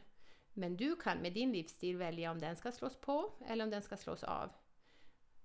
Men 0.54 0.78
du 0.78 0.96
kan 0.96 1.18
med 1.18 1.34
din 1.34 1.52
livsstil 1.52 1.98
välja 1.98 2.32
om 2.32 2.40
den 2.40 2.56
ska 2.56 2.72
slås 2.72 2.96
på 2.96 3.32
eller 3.48 3.64
om 3.64 3.70
den 3.70 3.82
ska 3.82 3.98
slås 3.98 4.24
av. 4.24 4.50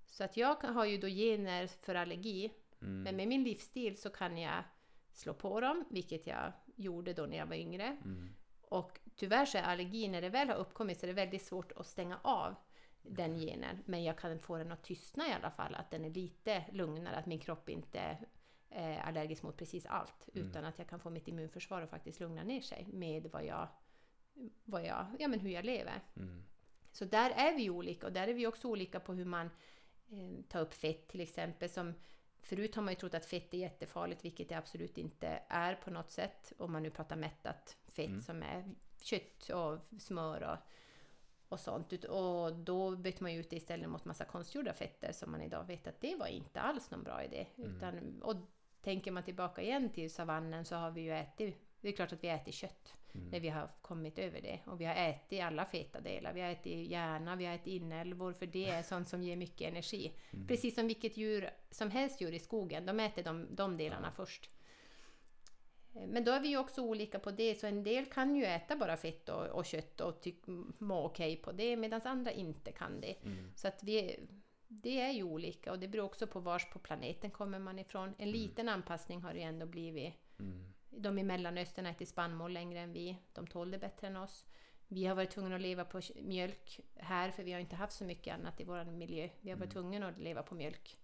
Så 0.07 0.25
att 0.25 0.37
jag 0.37 0.63
har 0.63 0.85
ju 0.85 0.99
då 0.99 1.07
gener 1.07 1.67
för 1.67 1.95
allergi, 1.95 2.53
Mm. 2.81 3.03
men 3.03 3.17
med 3.17 3.29
min 3.29 3.45
livsstil 3.45 3.97
så 3.97 4.11
kan 4.11 4.39
jag 4.39 4.65
slå 5.13 5.35
på 5.35 5.61
dem, 5.61 5.85
vilket 5.91 6.27
jag 6.27 6.53
gjorde 6.77 7.13
då 7.13 7.27
när 7.27 7.37
jag 7.37 7.47
var 7.47 7.57
yngre. 7.57 7.85
Mm. 8.05 8.29
Och 8.63 9.01
tyvärr 9.17 9.47
så 9.47 9.59
är 9.59 9.63
allergi, 9.63 10.09
när 10.09 10.21
det 10.23 10.29
väl 10.29 10.49
har 10.49 10.57
uppkommit, 10.57 10.99
så 10.99 11.07
är 11.07 11.09
det 11.09 11.13
väldigt 11.13 11.43
svårt 11.43 11.73
att 11.73 11.87
stänga 11.87 12.19
av 12.23 12.55
den 13.09 13.39
genen. 13.39 13.83
Men 13.85 14.05
jag 14.05 14.19
kan 14.19 14.39
få 14.39 14.59
den 14.59 14.73
att 14.73 14.83
tystna 14.83 15.29
i 15.29 15.33
alla 15.33 15.51
fall, 15.51 15.75
att 15.75 15.91
den 15.91 16.05
är 16.05 16.11
lite 16.11 16.65
lugnare, 16.73 17.17
att 17.17 17.27
min 17.27 17.39
kropp 17.39 17.69
inte 17.69 18.19
är 18.71 18.99
allergisk 18.99 19.43
mot 19.43 19.57
precis 19.57 19.87
allt. 19.87 20.29
Mm. 20.35 20.49
Utan 20.49 20.65
att 20.65 20.79
jag 20.79 20.89
kan 20.89 21.01
få 21.01 21.11
mitt 21.11 21.29
immunförsvar 21.29 21.83
att 21.83 21.91
faktiskt 21.91 22.21
lugna 22.21 22.43
ner 22.43 22.61
sig 22.61 22.87
med 22.93 23.27
vad 23.33 23.45
jag, 23.45 23.69
vad 24.65 24.85
jag, 24.85 25.07
ja, 25.19 25.29
men 25.29 25.41
hur 25.41 25.51
jag 25.51 25.65
lever. 25.65 26.01
Mm. 26.17 26.43
Så 26.93 27.05
där 27.05 27.31
är 27.31 27.57
vi 27.57 27.71
olika 27.71 28.07
och 28.07 28.13
där 28.13 28.29
är 28.29 28.35
vi 28.35 28.47
också 28.47 28.69
olika 28.69 29.01
på 29.01 29.15
hur 29.15 29.25
man 29.25 29.51
eh, 30.11 30.45
tar 30.49 30.61
upp 30.61 30.75
fett 30.75 31.09
till 31.09 31.21
exempel. 31.21 31.69
Som, 31.69 31.95
förut 32.41 32.75
har 32.75 32.83
man 32.83 32.93
ju 32.93 33.01
trott 33.01 33.15
att 33.15 33.27
fett 33.27 33.55
är 33.55 33.59
jättefarligt, 33.59 34.25
vilket 34.25 34.49
det 34.49 34.55
absolut 34.55 34.99
inte 34.99 35.43
är 35.49 35.75
på 35.75 35.91
något 35.91 36.11
sätt. 36.11 36.53
Om 36.59 36.73
man 36.73 36.83
nu 36.83 36.91
pratar 36.91 37.17
mättat 37.17 37.77
fett 37.87 38.07
Mm. 38.07 38.21
som 38.21 38.43
är 38.43 38.65
kött 39.01 39.51
och 39.51 40.01
smör 40.01 40.43
och, 40.43 40.59
och 41.49 41.61
sånt. 41.61 41.93
Och 41.93 42.53
då 42.57 42.97
bytte 42.97 43.23
man 43.23 43.33
ut 43.33 43.51
det 43.51 43.57
istället 43.57 43.89
mot 43.89 44.05
massa 44.05 44.25
konstgjorda 44.25 44.73
fetter 44.73 45.13
som 45.13 45.31
man 45.31 45.43
idag 45.43 45.65
vet 45.65 45.87
att 45.87 46.01
det 46.01 46.17
var 46.17 46.27
inte 46.27 46.61
alls 46.61 46.91
någon 46.91 47.03
bra 47.03 47.25
idé. 47.25 47.47
Mm. 47.57 47.77
Utan, 47.77 48.23
och 48.23 48.37
tänker 48.83 49.11
man 49.11 49.23
tillbaka 49.23 49.63
igen 49.63 49.91
till 49.91 50.11
savannen 50.11 50.65
så 50.65 50.77
har 50.77 50.91
vi 50.91 51.01
ju 51.01 51.13
ätit, 51.13 51.57
det 51.81 51.89
är 51.89 51.93
klart 51.93 52.13
att 52.13 52.25
vi 52.25 52.29
äter 52.29 52.53
kött 52.53 52.95
Mm. 53.17 53.29
när 53.29 53.41
vi 53.41 53.49
har 53.49 53.69
kommit 53.83 54.19
över 54.19 54.41
det. 54.41 54.61
Och 54.65 54.81
vi 54.81 54.85
har 54.85 54.95
ätit 54.95 55.43
alla 55.43 55.65
feta 55.65 56.01
delar. 56.01 56.33
Vi 56.33 56.41
har 56.41 56.49
ätit 56.49 56.91
hjärna, 56.91 57.37
vi 57.37 57.47
har 57.47 57.55
ätit 57.55 57.67
inälvor, 57.67 58.33
för 58.33 58.47
det 58.47 58.69
är 58.69 58.83
sånt 58.83 59.09
som 59.09 59.23
ger 59.23 59.37
mycket 59.37 59.69
energi. 59.69 60.13
Mm. 60.31 60.47
Precis 60.47 60.75
som 60.75 60.87
vilket 60.87 61.17
djur 61.17 61.51
som 61.71 61.91
helst 61.91 62.21
gör 62.21 62.33
i 62.33 62.39
skogen, 62.39 62.87
de 62.87 63.01
äter 63.01 63.23
de, 63.23 63.47
de 63.51 63.77
delarna 63.77 64.11
först. 64.11 64.51
Eh, 65.97 66.07
Men 66.07 66.25
då 66.25 66.33
är 66.33 66.41
vi 66.41 66.49
ju 66.49 66.59
också 66.59 66.83
olika 66.83 67.19
på 67.19 67.31
det, 67.31 67.55
så 67.55 67.67
en 67.67 67.83
del 67.83 68.07
kan 68.07 68.37
ju 68.37 68.45
äta 68.45 68.77
bara 68.77 68.97
fett 68.97 69.29
och, 69.29 69.47
och 69.47 69.65
kött 69.67 70.01
och 70.01 70.21
tyck, 70.21 70.43
må 70.79 71.05
okej 71.05 71.37
på 71.37 71.53
det, 71.53 71.77
medan 71.77 72.01
andra 72.05 72.33
inte 72.33 72.73
kan 72.73 73.01
det. 73.01 73.15
Mm. 73.23 73.53
Så 73.57 73.69
att 73.69 73.83
vi, 73.83 74.21
det 74.69 75.01
är 75.01 75.11
ju 75.11 75.23
olika 75.23 75.73
och 75.73 75.79
det 75.79 75.89
beror 75.89 76.05
också 76.05 76.27
på 76.27 76.41
vars 76.41 76.71
på 76.71 76.79
planeten 76.79 77.31
kommer 77.31 77.59
man 77.59 77.79
ifrån. 77.79 78.15
En 78.19 78.31
liten 78.31 78.69
anpassning 78.69 79.23
har 79.23 79.33
det 79.33 79.39
ju 79.39 79.45
ändå 79.45 79.67
blivit 79.67 80.13
Mm. 80.39 80.73
de 80.91 81.19
i 81.19 81.23
Mellanöstern 81.23 81.87
äter 81.87 82.05
spannmål 82.07 82.53
längre 82.53 82.81
än 82.81 82.93
vi. 82.93 83.17
De 83.33 83.47
tål 83.47 83.71
det 83.71 83.79
bättre 83.79 84.07
än 84.07 84.17
oss. 84.17 84.45
Vi 84.89 85.05
har 85.07 85.15
varit 85.15 85.31
tvungna 85.31 85.55
att 85.55 85.61
leva 85.61 85.85
på 85.85 86.01
mjölk 86.23 86.81
här, 86.97 87.31
för 87.31 87.43
vi 87.43 87.53
har 87.53 87.61
inte 87.61 87.77
haft 87.77 87.93
så 87.93 88.05
mycket 88.05 88.35
annat 88.35 88.61
i 88.61 88.65
vår 88.65 88.85
miljö. 88.85 89.29
Vi 89.41 89.51
har 89.51 89.57
varit 89.57 89.75
Mm. 89.75 89.83
tvungna 89.91 90.09
att 90.09 90.19
leva 90.19 90.43
på 90.43 90.55
mjölk. 90.55 90.99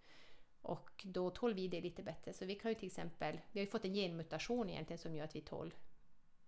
Och 0.62 1.04
då 1.04 1.30
tål 1.30 1.54
vi 1.54 1.68
det 1.68 1.80
lite 1.80 2.02
bättre. 2.02 2.32
Så 2.32 2.44
vi 2.44 2.54
kan 2.54 2.70
ju 2.70 2.74
till 2.74 2.86
exempel, 2.86 3.40
vi 3.52 3.60
har 3.60 3.64
ju 3.64 3.70
fått 3.70 3.84
en 3.84 3.94
genmutation 3.94 4.70
egentligen 4.70 4.98
som 4.98 5.14
gör 5.14 5.24
att 5.24 5.36
vi 5.36 5.40
tål 5.40 5.74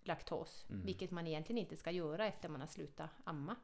laktos. 0.05 0.67
Mm. 0.71 0.87
Vilket 0.87 1.11
man 1.11 1.27
egentligen 1.27 1.59
inte 1.59 1.77
ska 1.77 1.91
göra 1.91 2.27
efter 2.27 2.49
man 2.49 2.61
har 2.61 2.69
slutat 2.69 3.11
amma. 3.25 3.57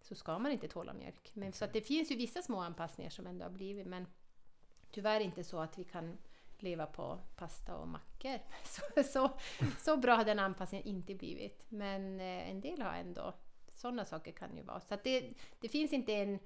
Så 0.00 0.14
ska 0.14 0.38
man 0.38 0.52
inte 0.52 0.68
tåla 0.68 0.92
mjölk. 0.92 1.30
Men, 1.34 1.52
Så 1.52 1.64
att 1.64 1.72
det 1.72 1.80
finns 1.80 2.10
ju 2.10 2.16
vissa 2.16 2.42
små 2.42 2.60
anpassningar 2.60 3.10
som 3.10 3.26
ändå 3.26 3.44
har 3.44 3.50
blivit, 3.50 3.86
men 3.86 4.06
tyvärr 4.90 5.20
inte 5.20 5.44
så 5.44 5.60
att 5.60 5.78
vi 5.78 5.84
kan 5.84 6.18
leva 6.58 6.86
på 6.86 7.18
pasta 7.36 7.76
och 7.76 7.88
mackor. 7.88 8.38
Så, 8.64 9.02
så, 9.02 9.30
så 9.78 9.96
bra 9.96 10.14
har 10.14 10.24
den 10.24 10.38
anpassningen 10.38 10.86
inte 10.86 11.14
blivit. 11.14 11.64
Men 11.68 12.20
eh, 12.20 12.50
en 12.50 12.60
del 12.60 12.82
har 12.82 12.92
ändå, 12.92 13.34
sådana 13.74 14.04
saker 14.04 14.32
kan 14.32 14.56
ju 14.56 14.62
vara. 14.62 14.80
Så 14.80 14.94
att 14.94 15.04
det, 15.04 15.32
det 15.60 15.68
finns 15.68 15.92
inte 15.92 16.12
en 16.12 16.38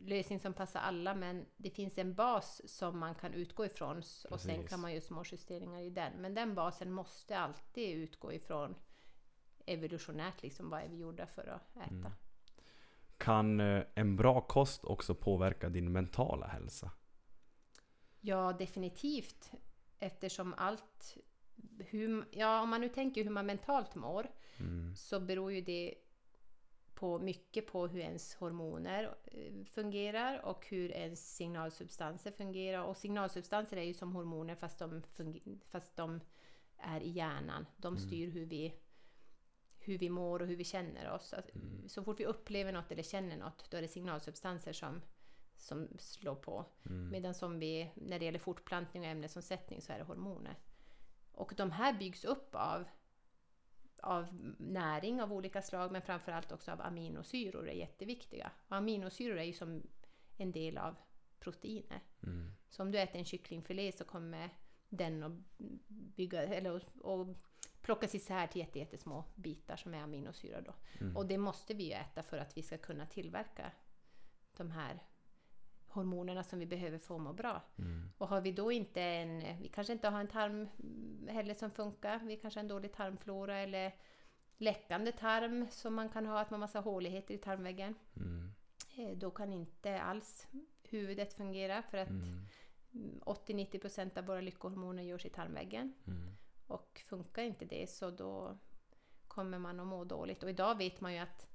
lösning 0.00 0.40
som 0.40 0.52
passar 0.52 0.80
alla, 0.80 1.14
men 1.14 1.46
det 1.56 1.70
finns 1.70 1.98
en 1.98 2.14
bas 2.14 2.60
som 2.64 2.98
man 2.98 3.14
kan 3.14 3.34
utgå 3.34 3.64
ifrån 3.66 3.98
s- 3.98 4.26
och 4.30 4.40
sen 4.40 4.54
Precis. 4.54 4.70
kan 4.70 4.80
man 4.80 4.92
göra 4.92 5.00
små 5.00 5.22
justeringar 5.32 5.80
i 5.80 5.90
den. 5.90 6.12
Men 6.12 6.34
den 6.34 6.54
basen 6.54 6.92
måste 6.92 7.38
alltid 7.38 7.96
utgå 7.96 8.32
ifrån 8.32 8.74
evolutionärt, 9.66 10.42
liksom 10.42 10.70
vad 10.70 10.82
är 10.82 10.88
vi 10.88 10.96
gjorda 10.96 11.26
för 11.26 11.46
att 11.46 11.76
äta. 11.76 11.90
Mm. 11.90 12.12
Kan 13.18 13.60
eh, 13.60 13.82
en 13.94 14.16
bra 14.16 14.40
kost 14.40 14.84
också 14.84 15.14
påverka 15.14 15.68
din 15.68 15.92
mentala 15.92 16.46
hälsa? 16.46 16.90
Ja, 18.20 18.52
definitivt. 18.52 19.50
Eftersom 19.98 20.54
allt... 20.56 21.16
Hur, 21.78 22.24
ja, 22.30 22.62
om 22.62 22.68
man 22.70 22.80
nu 22.80 22.88
tänker 22.88 23.24
hur 23.24 23.30
man 23.30 23.46
mentalt 23.46 23.94
mår 23.94 24.30
Mm. 24.60 24.96
så 24.96 25.20
beror 25.20 25.52
ju 25.52 25.60
det 25.60 25.94
på 26.98 27.18
mycket 27.18 27.66
på 27.66 27.86
hur 27.86 28.00
ens 28.00 28.34
hormoner 28.34 29.16
eh, 29.24 29.64
fungerar 29.64 30.44
och 30.44 30.66
hur 30.66 30.90
ens 30.90 31.36
signalsubstanser 31.36 32.30
fungerar. 32.30 32.82
Och 32.82 32.96
signalsubstanser 32.96 33.76
är 33.76 33.82
ju 33.82 33.94
som 33.94 34.12
hormoner 34.12 34.54
fast 34.54 34.78
de, 34.78 35.02
fast 35.70 35.96
de 35.96 36.20
är 36.76 37.00
i 37.00 37.10
hjärnan. 37.10 37.66
De 37.76 37.96
Mm. 37.96 38.08
styr 38.08 38.30
hur 38.30 38.46
vi, 38.46 38.74
hur 39.78 39.98
vi 39.98 40.10
mår 40.10 40.42
och 40.42 40.48
hur 40.48 40.56
vi 40.56 40.64
känner 40.64 41.10
oss. 41.10 41.34
Mm. 41.54 41.88
Så 41.88 42.02
fort 42.04 42.20
vi 42.20 42.26
upplever 42.26 42.72
något 42.72 42.92
eller 42.92 43.02
känner 43.02 43.36
något, 43.36 43.70
då 43.70 43.76
är 43.76 43.82
det 43.82 43.88
signalsubstanser 43.88 44.72
som, 44.72 45.02
som 45.56 45.88
slår 45.98 46.34
på. 46.34 46.64
Mm. 46.86 47.10
Medan 47.10 47.34
som 47.34 47.58
vi, 47.58 47.90
när 47.94 48.18
det 48.18 48.24
gäller 48.24 48.38
fortplantning 48.38 49.02
och 49.02 49.08
ämnesomsättning 49.08 49.80
så 49.82 49.92
är 49.92 49.98
det 49.98 50.04
hormoner. 50.04 50.56
Och 51.32 51.52
de 51.56 51.70
här 51.70 51.98
byggs 51.98 52.24
upp 52.24 52.54
av, 52.54 52.84
av 54.02 54.54
näring 54.58 55.22
av 55.22 55.32
olika 55.32 55.62
slag 55.62 55.92
men 55.92 56.02
framförallt 56.02 56.52
också 56.52 56.72
av 56.72 56.80
aminosyror 56.80 57.68
är 57.68 57.74
jätteviktiga. 57.74 58.50
Och 58.68 58.76
aminosyror 58.76 59.38
är 59.38 59.44
ju 59.44 59.52
som 59.52 59.82
en 60.36 60.52
del 60.52 60.78
av 60.78 60.96
proteiner. 61.40 62.00
Mm. 62.22 62.52
Så 62.70 62.82
om 62.82 62.90
du 62.92 62.98
äter 62.98 63.16
en 63.16 63.24
kycklingfilé 63.24 63.92
så 63.92 64.04
kommer 64.04 64.50
den 64.88 65.22
att 65.22 65.32
bygga, 65.88 66.42
eller 66.42 66.76
att 66.76 67.36
plockas 67.82 68.14
isär 68.14 68.46
till 68.46 68.60
jätte- 68.60 68.78
jättesmå 68.78 69.24
bitar 69.34 69.76
som 69.76 69.94
är 69.94 70.02
aminosyror 70.02 70.60
då. 70.60 70.74
Mm. 71.00 71.16
Och 71.16 71.26
det 71.26 71.38
måste 71.38 71.74
vi 71.74 71.84
ju 71.84 71.92
äta 71.92 72.22
för 72.22 72.38
att 72.38 72.56
vi 72.56 72.62
ska 72.62 72.78
kunna 72.78 73.06
tillverka 73.06 73.72
de 74.56 74.70
här 74.70 75.02
hormonerna 75.88 76.42
som 76.42 76.58
vi 76.58 76.66
behöver 76.66 76.98
för 76.98 77.14
att 77.14 77.20
må 77.20 77.32
bra. 77.32 77.62
Mm. 77.78 78.10
Och 78.18 78.28
har 78.28 78.40
vi 78.40 78.52
då 78.52 78.72
inte 78.72 79.02
en, 79.02 79.58
vi 79.62 79.68
kanske 79.68 79.92
inte 79.92 80.08
har 80.08 80.20
en 80.20 80.28
tarm 80.28 80.68
heller 81.28 81.54
som 81.54 81.70
funkar, 81.70 82.18
vi 82.18 82.36
kanske 82.36 82.60
har 82.60 82.62
en 82.62 82.68
dålig 82.68 82.92
tarmflora 82.92 83.58
eller 83.58 83.94
läckande 84.56 85.12
tarm 85.12 85.66
som 85.70 85.94
man 85.94 86.08
kan 86.08 86.26
ha, 86.26 86.40
att 86.40 86.50
man 86.50 86.60
har 86.60 86.66
massa 86.66 86.80
håligheter 86.80 87.34
i 87.34 87.38
tarmväggen. 87.38 87.94
Mm. 88.16 88.52
Eh, 88.96 89.18
Då 89.18 89.30
kan 89.30 89.52
inte 89.52 90.00
alls 90.00 90.46
huvudet 90.82 91.34
fungera 91.34 91.82
för 91.82 91.98
att 91.98 92.08
Mm. 92.08 93.20
80-90% 93.20 94.18
av 94.18 94.24
våra 94.24 94.40
lyckohormoner 94.40 95.02
görs 95.02 95.26
i 95.26 95.30
tarmväggen. 95.30 95.94
Mm. 96.06 96.36
Och 96.66 97.02
funkar 97.06 97.42
inte 97.42 97.64
det 97.64 97.90
så 97.90 98.10
då 98.10 98.58
kommer 99.28 99.58
man 99.58 99.80
att 99.80 99.86
må 99.86 100.04
dåligt. 100.04 100.42
Och 100.42 100.50
idag 100.50 100.78
vet 100.78 101.00
man 101.00 101.12
ju 101.12 101.18
att 101.18 101.46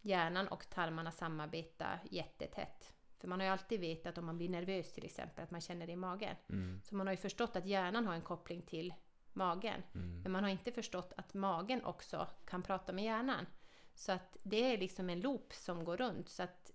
hjärnan 0.00 0.48
och 0.48 0.70
tarmarna 0.70 1.10
samarbetar 1.10 2.00
jättetätt. 2.10 2.93
För 3.24 3.28
man 3.28 3.40
har 3.40 3.46
ju 3.46 3.52
alltid 3.52 3.80
vetat 3.80 4.18
om 4.18 4.26
man 4.26 4.36
blir 4.36 4.48
nervös 4.48 4.92
till 4.92 5.04
exempel, 5.04 5.44
att 5.44 5.50
man 5.50 5.60
känner 5.60 5.86
det 5.86 5.92
i 5.92 5.96
magen. 5.96 6.36
Mm. 6.48 6.80
Så 6.84 6.96
man 6.96 7.06
har 7.06 7.14
ju 7.14 7.16
förstått 7.16 7.56
att 7.56 7.66
hjärnan 7.66 8.06
har 8.06 8.14
en 8.14 8.22
koppling 8.22 8.62
till 8.62 8.94
magen. 9.32 9.82
Mm. 9.94 10.22
Men 10.22 10.32
man 10.32 10.42
har 10.42 10.50
inte 10.50 10.72
förstått 10.72 11.12
att 11.16 11.34
magen 11.34 11.84
också 11.84 12.28
kan 12.44 12.62
prata 12.62 12.92
med 12.92 13.04
hjärnan. 13.04 13.46
Så 13.94 14.12
att 14.12 14.36
det 14.42 14.72
är 14.74 14.78
liksom 14.78 15.10
en 15.10 15.20
loop 15.20 15.52
som 15.52 15.84
går 15.84 15.96
runt. 15.96 16.28
Så 16.28 16.42
att, 16.42 16.70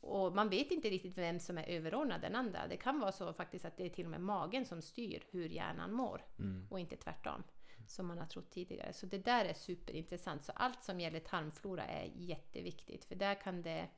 och 0.00 0.34
man 0.34 0.48
vet 0.48 0.70
inte 0.70 0.90
riktigt 0.90 1.18
vem 1.18 1.40
som 1.40 1.58
är 1.58 1.68
överordnad 1.68 2.20
den 2.20 2.36
andra. 2.36 2.66
Det 2.68 2.76
kan 2.76 3.00
vara 3.00 3.12
så 3.12 3.32
faktiskt 3.32 3.64
att 3.64 3.76
det 3.76 3.84
är 3.84 3.90
till 3.90 4.04
och 4.04 4.10
med 4.10 4.20
magen 4.20 4.64
som 4.64 4.82
styr 4.82 5.22
hur 5.30 5.48
hjärnan 5.48 5.92
mår 5.92 6.24
Mm. 6.38 6.66
och 6.70 6.80
inte 6.80 6.96
tvärtom. 6.96 7.42
Som 7.86 8.06
man 8.06 8.18
har 8.18 8.26
trott 8.26 8.50
tidigare. 8.50 8.92
Så 8.92 9.06
det 9.06 9.18
där 9.18 9.44
är 9.44 9.54
superintressant. 9.54 10.42
Så 10.42 10.52
allt 10.52 10.84
som 10.84 11.00
gäller 11.00 11.20
tarmflora 11.20 11.84
är 11.84 12.10
jätteviktigt. 12.14 13.04
För 13.04 13.14
där 13.14 13.34
kan 13.34 13.62
det, 13.62 13.88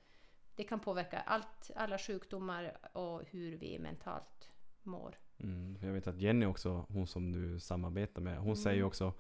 det 0.57 0.65
kan 0.65 0.81
påverka 0.81 1.21
allt, 1.21 1.71
alla 1.77 1.99
sjukdomar 1.99 2.77
och 2.93 3.23
hur 3.31 3.57
vi 3.57 3.79
mentalt 3.79 4.51
mår. 4.83 5.19
Mm. 5.39 5.79
Jag 5.83 5.93
vet 5.93 6.07
att 6.07 6.19
Jenny 6.21 6.47
också, 6.47 6.87
hon 6.89 7.07
som 7.07 7.33
du 7.33 7.61
samarbetar 7.61 8.23
med, 8.23 8.37
hon 8.37 8.45
Mm. 8.47 8.57
säger 8.57 8.77
ju 8.77 8.85
också 8.85 9.13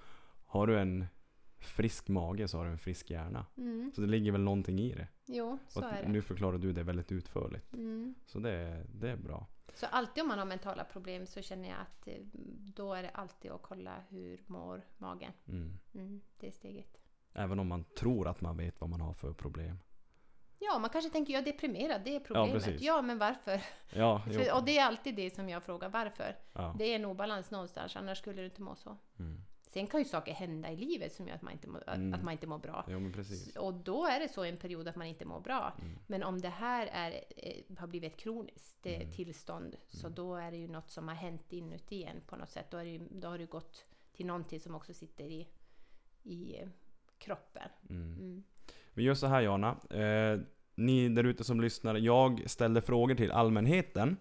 Har 0.46 0.66
du 0.66 0.78
en 0.80 1.06
frisk 1.58 2.08
mage 2.08 2.48
så 2.48 2.58
har 2.58 2.64
du 2.64 2.70
en 2.70 2.78
frisk 2.78 3.10
hjärna. 3.10 3.46
Mm. 3.56 3.92
Så 3.94 4.00
det 4.00 4.06
ligger 4.06 4.32
väl 4.32 4.40
någonting 4.42 4.78
i 4.78 4.94
det. 4.94 5.08
Jo, 5.26 5.58
så 5.68 5.80
Och 5.80 5.86
är 5.92 6.02
det. 6.02 6.08
Nu 6.08 6.22
förklarar 6.22 6.58
du 6.58 6.72
det 6.72 6.82
väldigt 6.82 7.12
utförligt. 7.12 7.72
Mm. 7.74 8.14
Så 8.26 8.38
det, 8.38 8.50
är- 8.50 8.86
det 8.94 9.10
är 9.10 9.16
bra. 9.16 9.46
Så 9.74 9.86
alltid 9.86 10.22
om 10.22 10.28
man 10.28 10.38
har 10.38 10.46
mentala 10.46 10.84
problem 10.84 11.26
så 11.26 11.42
känner 11.42 11.68
jag 11.68 11.78
att 11.80 12.08
eh, 12.08 12.14
då 12.74 12.94
är 12.94 13.02
det 13.02 13.08
alltid 13.10 13.50
att 13.50 13.62
kolla 13.62 13.94
hur 14.08 14.42
mår 14.46 14.82
magen. 14.98 15.32
Mm. 15.48 15.78
Mm, 15.94 16.20
det 16.40 16.46
är 16.46 16.50
steget. 16.50 17.00
Även 17.32 17.58
om 17.58 17.66
man 17.66 17.84
tror 17.84 18.28
att 18.28 18.40
man 18.40 18.56
vet 18.56 18.80
vad 18.80 18.90
man 18.90 19.00
har 19.00 19.12
för 19.12 19.32
problem. 19.32 19.78
Ja, 20.58 20.78
man 20.78 20.90
kanske 20.90 21.10
tänker 21.10 21.32
jag 21.32 21.40
är 21.48 21.52
deprimerad, 21.52 22.00
det 22.04 22.16
är 22.16 22.20
problemet. 22.20 22.52
precis. 22.64 22.82
Ja, 22.82 23.02
men 23.02 23.18
varför? 23.18 23.60
Ja. 23.96 24.22
För, 24.26 24.54
och 24.56 24.64
det 24.64 24.78
är 24.78 24.84
alltid 24.84 25.14
det 25.16 25.34
som 25.34 25.48
jag 25.48 25.62
frågar, 25.62 25.88
varför? 25.88 26.36
ja. 26.52 26.74
Det 26.78 26.84
är 26.84 26.96
en 26.96 27.04
obalans 27.04 27.50
någonstans, 27.50 27.96
annars 27.96 28.18
skulle 28.18 28.40
du 28.42 28.44
inte 28.44 28.62
må 28.62 28.74
så. 28.76 28.96
Mm. 29.18 29.40
Sen 29.70 29.86
kan 29.86 30.00
ju 30.00 30.04
saker 30.04 30.32
hända 30.32 30.70
i 30.70 30.76
livet 30.76 31.12
som 31.12 31.28
gör 31.28 31.34
att 31.34 31.42
man 31.42 31.52
inte 31.52 31.68
att- 31.86 31.96
Mm. 31.96 32.14
att 32.14 32.22
man 32.22 32.32
inte 32.32 32.46
mår 32.46 32.58
bra. 32.58 32.84
Precis. 33.14 33.56
Och 33.56 33.74
då 33.74 34.06
är 34.06 34.20
det 34.20 34.28
så 34.28 34.44
en 34.44 34.56
period 34.56 34.88
att 34.88 34.96
man 34.96 35.06
inte 35.06 35.24
mår 35.24 35.40
bra. 35.40 35.72
Mm. 35.80 35.98
Men 36.06 36.22
om 36.22 36.40
det 36.40 36.48
här 36.48 36.86
är, 36.92 37.24
eh, 37.36 37.76
har 37.78 37.86
blivit 37.86 38.12
ett 38.12 38.18
kroniskt 38.20 38.86
eh, 38.86 38.94
Mm. 39.00 39.12
tillstånd 39.12 39.76
så 39.88 40.08
då 40.08 40.34
är 40.36 40.50
det 40.50 40.56
ju 40.56 40.68
något 40.68 40.90
som 40.90 41.08
har 41.08 41.14
hänt 41.14 41.52
inuti 41.52 42.04
en 42.04 42.20
på 42.20 42.36
något 42.36 42.50
sätt. 42.50 42.70
Då, 42.70 42.76
är 42.76 42.84
det, 42.84 42.98
då 43.10 43.28
har 43.28 43.38
det 43.38 43.46
gått 43.46 43.84
till 44.12 44.26
någonting 44.26 44.60
som 44.60 44.74
också 44.74 44.94
sitter 44.94 45.24
i, 45.24 45.48
i 46.22 46.56
eh, 46.60 46.68
kroppen. 47.18 47.68
Vi 48.94 49.02
gör 49.02 49.14
så 49.14 49.26
här 49.26 49.40
Jana. 49.40 49.76
Eh, 49.90 50.40
ni 50.74 51.08
där 51.08 51.24
ute 51.24 51.44
som 51.44 51.60
lyssnar, 51.60 51.94
jag 51.94 52.42
ställde 52.46 52.80
frågor 52.80 53.14
till 53.14 53.32
allmänheten. 53.32 54.16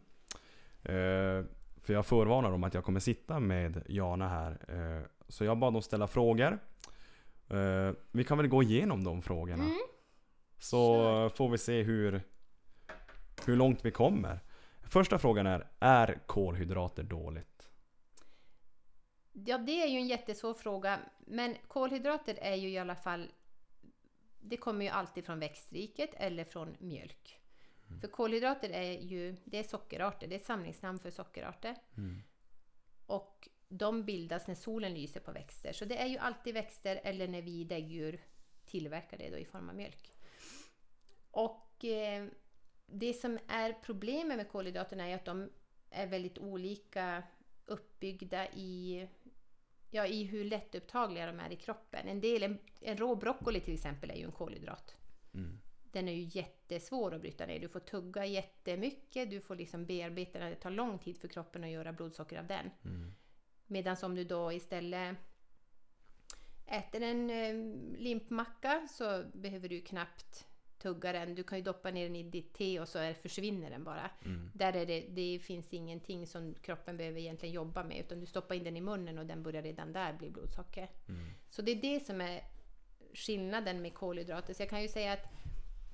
Eh, 0.84 1.46
för 1.82 1.94
jag 1.94 2.06
förvarnar 2.06 2.52
om 2.52 2.64
att 2.64 2.74
jag 2.74 2.84
kommer 2.84 3.00
sitta 3.00 3.40
med 3.40 3.84
Jana 3.88 4.30
här. 4.30 4.52
Eh, 4.68 5.06
så 5.28 5.46
jag 5.46 5.58
bad 5.58 5.74
dem 5.74 5.82
ställa 5.82 6.08
frågor. 6.08 6.60
Eh, 7.50 7.92
vi 8.12 8.24
kan 8.24 8.38
väl 8.38 8.48
gå 8.48 8.64
igenom 8.64 9.04
de 9.04 9.22
frågorna. 9.22 9.64
Mm. 9.64 9.78
Så 10.60 10.96
Kör. 10.96 11.30
får 11.30 11.50
vi 11.50 11.58
se 11.58 11.82
hur, 11.82 12.22
hur 13.46 13.56
långt 13.56 13.86
vi 13.86 13.92
kommer. 13.92 14.40
Första 14.84 15.20
frågan 15.20 15.48
är, 15.48 15.68
är 15.80 16.20
kolhydrater 16.26 17.04
dåligt? 17.04 17.70
Ja, 19.32 19.58
det 19.58 19.82
är 19.84 19.88
ju 19.88 19.98
en 19.98 20.08
jättesvår 20.08 20.54
fråga. 20.54 21.00
Men 21.18 21.56
kolhydrater 21.68 22.38
är 22.42 22.56
ju 22.56 22.70
i 22.70 22.78
alla 22.78 22.96
fall... 22.96 23.32
Det 24.44 24.58
kommer 24.58 24.86
ju 24.86 24.92
alltid 24.92 25.26
från 25.26 25.40
växtriket 25.40 26.10
eller 26.14 26.44
från 26.44 26.76
mjölk. 26.80 27.40
För 28.02 28.08
kolhydrater 28.08 28.70
är 28.70 29.00
ju 29.00 29.36
det 29.46 29.58
är 29.58 29.64
sockerarter, 29.64 30.28
det 30.28 30.36
är 30.36 30.40
samlingsnamn 30.40 31.00
för 31.00 31.12
sockerarter. 31.12 31.76
Mm. 31.98 32.24
Och 33.06 33.50
de 33.68 34.04
bildas 34.04 34.48
när 34.48 34.56
solen 34.56 34.94
lyser 34.94 35.20
på 35.20 35.32
växter. 35.32 35.74
Så 35.74 35.86
det 35.86 35.98
är 35.98 36.08
ju 36.08 36.18
alltid 36.18 36.54
växter 36.54 37.02
eller 37.04 37.28
när 37.28 37.42
vi 37.42 37.64
däggdjur 37.64 38.22
tillverkar 38.66 39.18
det 39.18 39.30
då 39.30 39.38
i 39.38 39.46
form 39.46 39.70
av 39.70 39.76
mjölk. 39.76 40.16
Och 41.32 41.86
eh, 41.86 42.28
det 42.86 43.14
som 43.14 43.40
är 43.48 43.74
problemet 43.74 44.38
med 44.38 44.50
kolhydraterna 44.50 45.08
är 45.08 45.16
att 45.16 45.26
de 45.26 45.50
är 45.90 46.08
väldigt 46.08 46.38
olika 46.38 47.24
uppbyggda 47.66 48.48
i, 48.48 49.08
ja, 49.94 50.08
i 50.08 50.24
hur 50.24 50.46
lättupptagliga 50.46 51.26
de 51.26 51.40
är 51.40 51.52
i 51.52 51.56
kroppen. 51.56 52.08
En, 52.08 52.22
del, 52.22 52.44
en, 52.44 52.58
en 52.82 52.98
rå 52.98 53.16
broccoli 53.16 53.60
till 53.60 53.74
exempel 53.74 54.12
är 54.12 54.16
ju 54.16 54.24
en 54.24 54.32
kolhydrat. 54.32 54.96
Mm. 55.34 55.60
Den 55.92 56.08
är 56.08 56.14
ju 56.14 56.40
jättesvår 56.40 57.14
att 57.14 57.22
bryta 57.22 57.46
ner. 57.46 57.60
Du 57.60 57.70
får 57.70 57.80
tugga 57.80 58.26
jättemycket, 58.26 59.30
du 59.30 59.42
får 59.42 59.56
liksom 59.56 59.86
bearbeta 59.86 60.40
den. 60.40 60.50
Det 60.50 60.56
tar 60.56 60.72
lång 60.72 61.00
tid 61.00 61.18
för 61.18 61.28
kroppen 61.28 61.64
att 61.64 61.70
göra 61.70 61.94
blodsocker 61.94 62.40
av 62.40 62.48
den. 62.48 62.70
Mm. 62.86 63.14
Medan 63.68 63.98
om 64.04 64.16
du 64.16 64.24
då 64.24 64.52
istället 64.52 65.18
äter 66.66 67.02
en 67.02 67.30
eh, 67.30 67.54
limpmacka 68.00 68.88
så 68.90 69.24
behöver 69.34 69.70
du 69.70 69.82
knappt 69.82 70.48
tugga 70.84 71.12
den. 71.12 71.36
Du 71.36 71.44
kan 71.44 71.58
ju 71.58 71.64
doppa 71.64 71.92
ner 71.92 72.04
den 72.04 72.16
i 72.16 72.24
ditt 72.24 72.54
te 72.54 72.80
och 72.80 72.88
så 72.88 73.00
är, 73.00 73.14
försvinner 73.14 73.70
den 73.70 73.84
bara. 73.84 74.10
Mm. 74.26 74.52
Där 74.54 74.76
är 74.76 74.86
det, 74.86 75.06
det 75.10 75.40
finns 75.40 75.74
ingenting 75.74 76.28
som 76.28 76.56
kroppen 76.62 76.98
behöver 76.98 77.20
egentligen 77.20 77.56
jobba 77.56 77.84
med 77.84 78.00
utan 78.00 78.20
du 78.20 78.26
stoppar 78.26 78.56
in 78.56 78.64
den 78.64 78.78
i 78.78 78.82
munnen 78.82 79.18
och 79.18 79.26
den 79.26 79.44
börjar 79.44 79.62
redan 79.62 79.94
där 79.94 80.14
bli 80.14 80.30
blodsocker. 80.30 80.90
Mm. 81.10 81.30
Så 81.50 81.62
det 81.62 81.72
är 81.72 81.82
det 81.82 82.06
som 82.06 82.22
är 82.22 82.44
skillnaden 83.14 83.82
med 83.82 83.94
kolhydrater. 83.94 84.54
Så 84.54 84.62
jag 84.62 84.70
kan 84.70 84.82
ju 84.82 84.88
säga 84.88 85.14
att 85.14 85.26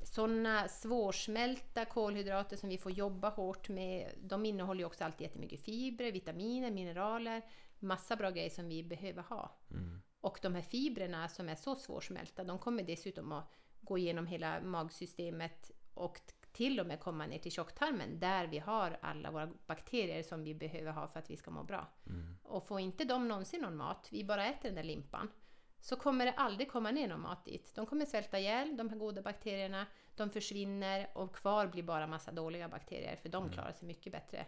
sådana 0.04 0.68
svårsmälta 0.68 1.86
kolhydrater 1.86 2.58
som 2.58 2.70
vi 2.70 2.78
får 2.78 2.92
jobba 2.92 3.30
hårt 3.30 3.70
med, 3.70 4.12
de 4.22 4.46
innehåller 4.46 4.80
ju 4.80 4.86
också 4.86 5.04
alltid 5.04 5.22
jättemycket 5.22 5.62
fibrer, 5.62 6.12
vitaminer, 6.12 6.72
mineraler, 6.72 7.42
massa 7.80 8.16
bra 8.16 8.30
grejer 8.30 8.50
som 8.50 8.70
vi 8.70 8.84
behöver 8.84 9.22
ha. 9.22 9.58
Mm. 9.72 10.02
Och 10.22 10.40
de 10.42 10.56
här 10.56 10.62
fibrerna 10.62 11.30
som 11.30 11.50
är 11.50 11.56
så 11.56 11.76
svårsmälta, 11.76 12.44
de 12.44 12.60
kommer 12.60 12.84
dessutom 12.84 13.32
att 13.32 13.52
gå 13.90 13.98
igenom 13.98 14.28
hela 14.28 14.62
magsystemet 14.62 15.72
och 15.94 16.22
till 16.52 16.80
och 16.80 16.88
med 16.88 17.00
komma 17.00 17.26
ner 17.28 17.40
till 17.40 17.52
tjocktarmen 17.52 18.20
där 18.20 18.48
vi 18.48 18.60
har 18.60 18.98
alla 19.02 19.32
våra 19.32 19.50
bakterier 19.68 20.24
som 20.24 20.44
vi 20.44 20.56
behöver 20.56 20.92
ha 20.92 21.08
för 21.08 21.20
att 21.20 21.30
vi 21.30 21.38
ska 21.38 21.52
må 21.52 21.64
bra. 21.64 21.88
Mm. 22.06 22.38
Och 22.44 22.68
får 22.68 22.80
inte 22.80 23.06
de 23.06 23.28
någonsin 23.28 23.62
någon 23.62 23.78
mat, 23.78 24.08
vi 24.12 24.24
bara 24.24 24.46
äter 24.46 24.64
den 24.64 24.76
där 24.76 24.84
limpan, 24.84 25.32
så 25.80 25.96
kommer 25.96 26.26
det 26.26 26.32
aldrig 26.32 26.72
komma 26.72 26.92
ner 26.92 27.08
någon 27.08 27.22
mat 27.22 27.46
dit. 27.46 27.76
De 27.76 27.86
kommer 27.86 28.06
svälta 28.06 28.40
ihjäl, 28.40 28.78
de 28.78 28.90
här 28.90 28.98
goda 28.98 29.22
bakterierna, 29.22 29.86
de 30.16 30.30
försvinner 30.30 31.10
och 31.14 31.36
kvar 31.36 31.68
blir 31.68 31.84
bara 31.84 32.08
massa 32.08 32.32
dåliga 32.32 32.70
bakterier 32.70 33.16
för 33.16 33.30
de 33.30 33.50
klarar 33.50 33.72
sig 33.72 33.88
mycket 33.88 34.12
bättre. 34.12 34.46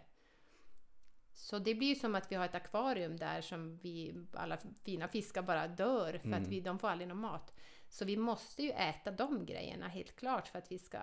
Så 1.34 1.60
det 1.60 1.75
blir 1.75 1.88
ju 1.88 1.95
som 1.95 2.15
att 2.15 2.32
vi 2.32 2.36
har 2.36 2.45
ett 2.45 2.56
akvarium 2.56 3.17
där 3.17 3.41
som 3.41 3.77
vi, 3.77 4.25
alla 4.34 4.58
fina 4.84 5.08
fiskar 5.08 5.41
bara 5.41 5.67
dör 5.67 6.17
för 6.17 6.27
Mm. 6.27 6.41
att 6.41 6.47
vi, 6.47 6.62
de 6.62 6.80
får 6.80 6.88
aldrig 6.88 7.08
någon 7.08 7.21
mat. 7.21 7.54
Så 7.91 8.06
vi 8.06 8.17
måste 8.17 8.63
ju 8.63 8.71
äta 8.71 9.12
de 9.12 9.45
grejerna 9.45 9.88
helt 9.88 10.15
klart 10.15 10.47
för 10.47 10.60
att 10.60 10.71
vi 10.71 10.80
ska 10.80 10.99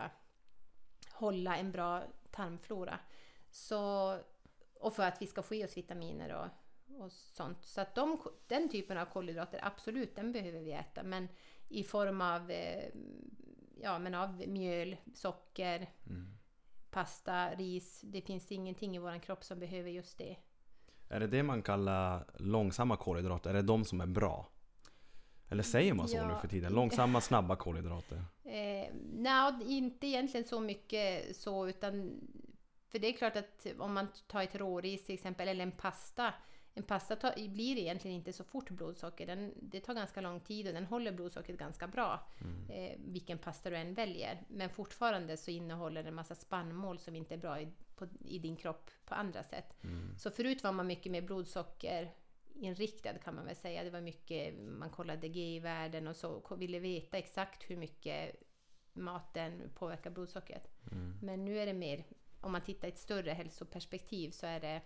hålla 1.12 1.56
en 1.56 1.72
bra 1.72 2.02
tarmflora. 2.30 2.98
Så, 3.50 4.12
och 4.74 4.94
för 4.94 5.02
att 5.02 5.22
vi 5.22 5.26
ska 5.26 5.42
få 5.42 5.54
i 5.54 5.64
oss 5.64 5.76
vitaminer 5.76 6.34
och, 6.34 6.48
och 7.04 7.12
sånt. 7.12 7.64
Så 7.64 7.80
att 7.80 7.94
de, 7.94 8.18
den 8.46 8.68
typen 8.68 8.98
av 8.98 9.04
kolhydrater, 9.06 9.60
absolut, 9.62 10.16
den 10.16 10.32
behöver 10.32 10.60
vi 10.60 10.72
äta. 10.72 11.02
Men 11.02 11.28
i 11.68 11.84
form 11.84 12.20
av, 12.20 12.50
eh, 12.50 12.88
ja, 13.82 13.98
men 13.98 14.14
av 14.14 14.48
mjöl, 14.48 14.96
socker, 15.14 15.90
Mm. 16.06 16.38
pasta, 16.90 17.54
ris. 17.54 18.00
Det 18.04 18.20
finns 18.20 18.52
ingenting 18.52 18.96
i 18.96 18.98
vår 18.98 19.18
kropp 19.18 19.44
som 19.44 19.58
behöver 19.58 19.90
just 19.90 20.18
det. 20.18 20.36
Är 21.08 21.20
det 21.20 21.26
det 21.26 21.42
man 21.42 21.62
kallar 21.62 22.24
långsamma 22.38 22.96
kolhydrater? 22.96 23.50
Är 23.50 23.54
det 23.54 23.62
de 23.62 23.84
som 23.84 24.00
är 24.00 24.06
bra? 24.06 24.48
Eller 25.50 25.62
säger 25.62 25.94
man 25.94 26.08
så 26.08 26.16
Ja. 26.16 26.28
nu 26.28 26.34
för 26.40 26.48
tiden? 26.48 26.72
Långsamma, 26.72 27.20
snabba 27.20 27.56
kolhydrater? 27.56 28.16
Eh, 28.44 28.94
Nej, 29.12 29.52
inte 29.66 30.06
egentligen 30.06 30.46
så 30.46 30.60
mycket 30.60 31.36
så, 31.36 31.68
utan 31.68 32.20
för 32.88 32.98
det 32.98 33.08
är 33.08 33.12
klart 33.12 33.36
att 33.36 33.66
om 33.78 33.92
man 33.94 34.06
tar 34.26 34.42
ett 34.42 34.54
råris 34.54 35.04
till 35.04 35.14
exempel, 35.14 35.48
eller 35.48 35.62
en 35.62 35.72
pasta. 35.72 36.34
En 36.74 36.82
pasta 36.84 37.16
tar, 37.16 37.48
blir 37.48 37.78
egentligen 37.78 38.16
inte 38.16 38.32
så 38.32 38.44
fort 38.44 38.70
blodsocker. 38.70 39.26
Den, 39.26 39.52
det 39.62 39.80
tar 39.80 39.94
ganska 39.94 40.20
lång 40.20 40.40
tid 40.40 40.66
och 40.68 40.74
den 40.74 40.84
håller 40.86 41.12
blodsockret 41.12 41.58
ganska 41.58 41.86
bra. 41.86 42.28
Eh, 42.70 42.98
vilken 42.98 43.38
pasta 43.38 43.70
du 43.70 43.76
än 43.76 43.94
väljer. 43.94 44.42
Men 44.48 44.70
fortfarande 44.70 45.36
så 45.36 45.50
innehåller 45.50 46.00
den 46.02 46.08
en 46.08 46.14
massa 46.14 46.34
spannmål 46.34 46.98
som 46.98 47.16
inte 47.16 47.34
är 47.34 47.38
bra 47.38 47.60
i, 47.60 47.68
på, 47.96 48.06
i 48.24 48.38
din 48.38 48.56
kropp 48.56 48.90
på 49.04 49.14
andra 49.14 49.42
sätt. 49.42 49.76
Så 50.18 50.30
förut 50.30 50.62
var 50.64 50.72
man 50.72 50.86
mycket 50.86 51.12
mer 51.12 51.22
blodsocker 51.22 52.10
inriktad 52.58 53.18
kan 53.18 53.34
man 53.34 53.44
väl 53.46 53.56
säga. 53.56 53.84
Det 53.84 53.90
var 53.90 54.00
mycket, 54.00 54.54
man 54.58 54.90
kollade 54.90 55.26
GI-värden 55.28 56.06
och 56.08 56.16
så 56.16 56.30
och 56.30 56.62
ville 56.62 56.78
veta 56.78 57.18
exakt 57.18 57.70
hur 57.70 57.76
mycket 57.76 58.42
maten 58.92 59.70
påverkar 59.74 60.10
blodsockret. 60.10 60.68
Men 61.22 61.44
nu 61.44 61.58
är 61.58 61.66
det 61.66 61.72
mer, 61.72 62.04
om 62.40 62.52
man 62.52 62.60
tittar 62.60 62.88
i 62.88 62.90
ett 62.90 62.98
större 62.98 63.30
hälsoperspektiv 63.30 64.30
så 64.30 64.46
är 64.46 64.60
det 64.60 64.80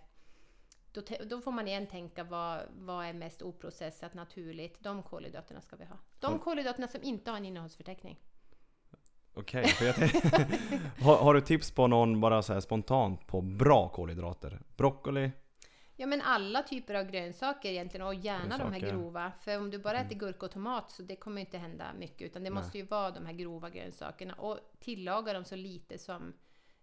då, 0.91 1.01
då 1.25 1.41
får 1.41 1.51
man 1.51 1.67
igen 1.67 1.87
tänka 1.87 2.23
vad, 2.23 2.61
vad 2.77 3.05
är 3.05 3.13
mest 3.13 3.41
oprocessat, 3.41 4.13
naturligt. 4.13 4.79
De 4.83 5.03
kolhydraterna 5.03 5.61
ska 5.61 5.75
vi 5.75 5.85
ha. 5.85 5.97
De 6.19 6.27
Mm. 6.27 6.39
kolhydraterna 6.39 6.87
som 6.87 7.03
inte 7.03 7.31
har 7.31 7.37
en 7.37 7.45
innehållsförteckning. 7.45 8.19
Okej, 9.33 9.65
tänkte- 9.65 10.47
har, 11.03 11.15
har 11.17 11.33
du 11.33 11.41
tips 11.41 11.71
på 11.71 11.87
någon 11.87 12.21
bara 12.21 12.41
så 12.41 12.61
spontant 12.61 13.27
på 13.27 13.41
bra 13.41 13.89
kolhydrater? 13.89 14.61
Broccoli? 14.77 15.31
Ja 15.95 16.07
men 16.07 16.21
alla 16.21 16.63
typer 16.63 16.93
av 16.93 17.05
grönsaker 17.11 17.69
egentligen 17.69 18.07
och 18.07 18.15
gärna 18.15 18.57
de 18.57 18.63
här 18.63 18.79
Grönsaker. 18.79 18.97
grova. 18.97 19.31
För 19.41 19.57
om 19.57 19.69
du 19.69 19.79
bara 19.79 19.99
äter 19.99 20.15
gurka 20.15 20.45
och 20.45 20.51
tomat 20.51 20.91
så 20.91 21.03
det 21.03 21.15
kommer 21.15 21.41
inte 21.41 21.57
hända 21.57 21.93
mycket 21.93 22.21
utan 22.21 22.43
det 22.43 22.49
Nej. 22.49 22.63
måste 22.63 22.77
ju 22.77 22.85
vara 22.85 23.11
de 23.11 23.25
här 23.25 23.33
grova 23.33 23.69
grönsakerna 23.69 24.33
och 24.33 24.59
tillaga 24.79 25.33
dem 25.33 25.45
så 25.45 25.55
lite 25.55 25.97
som 25.97 26.33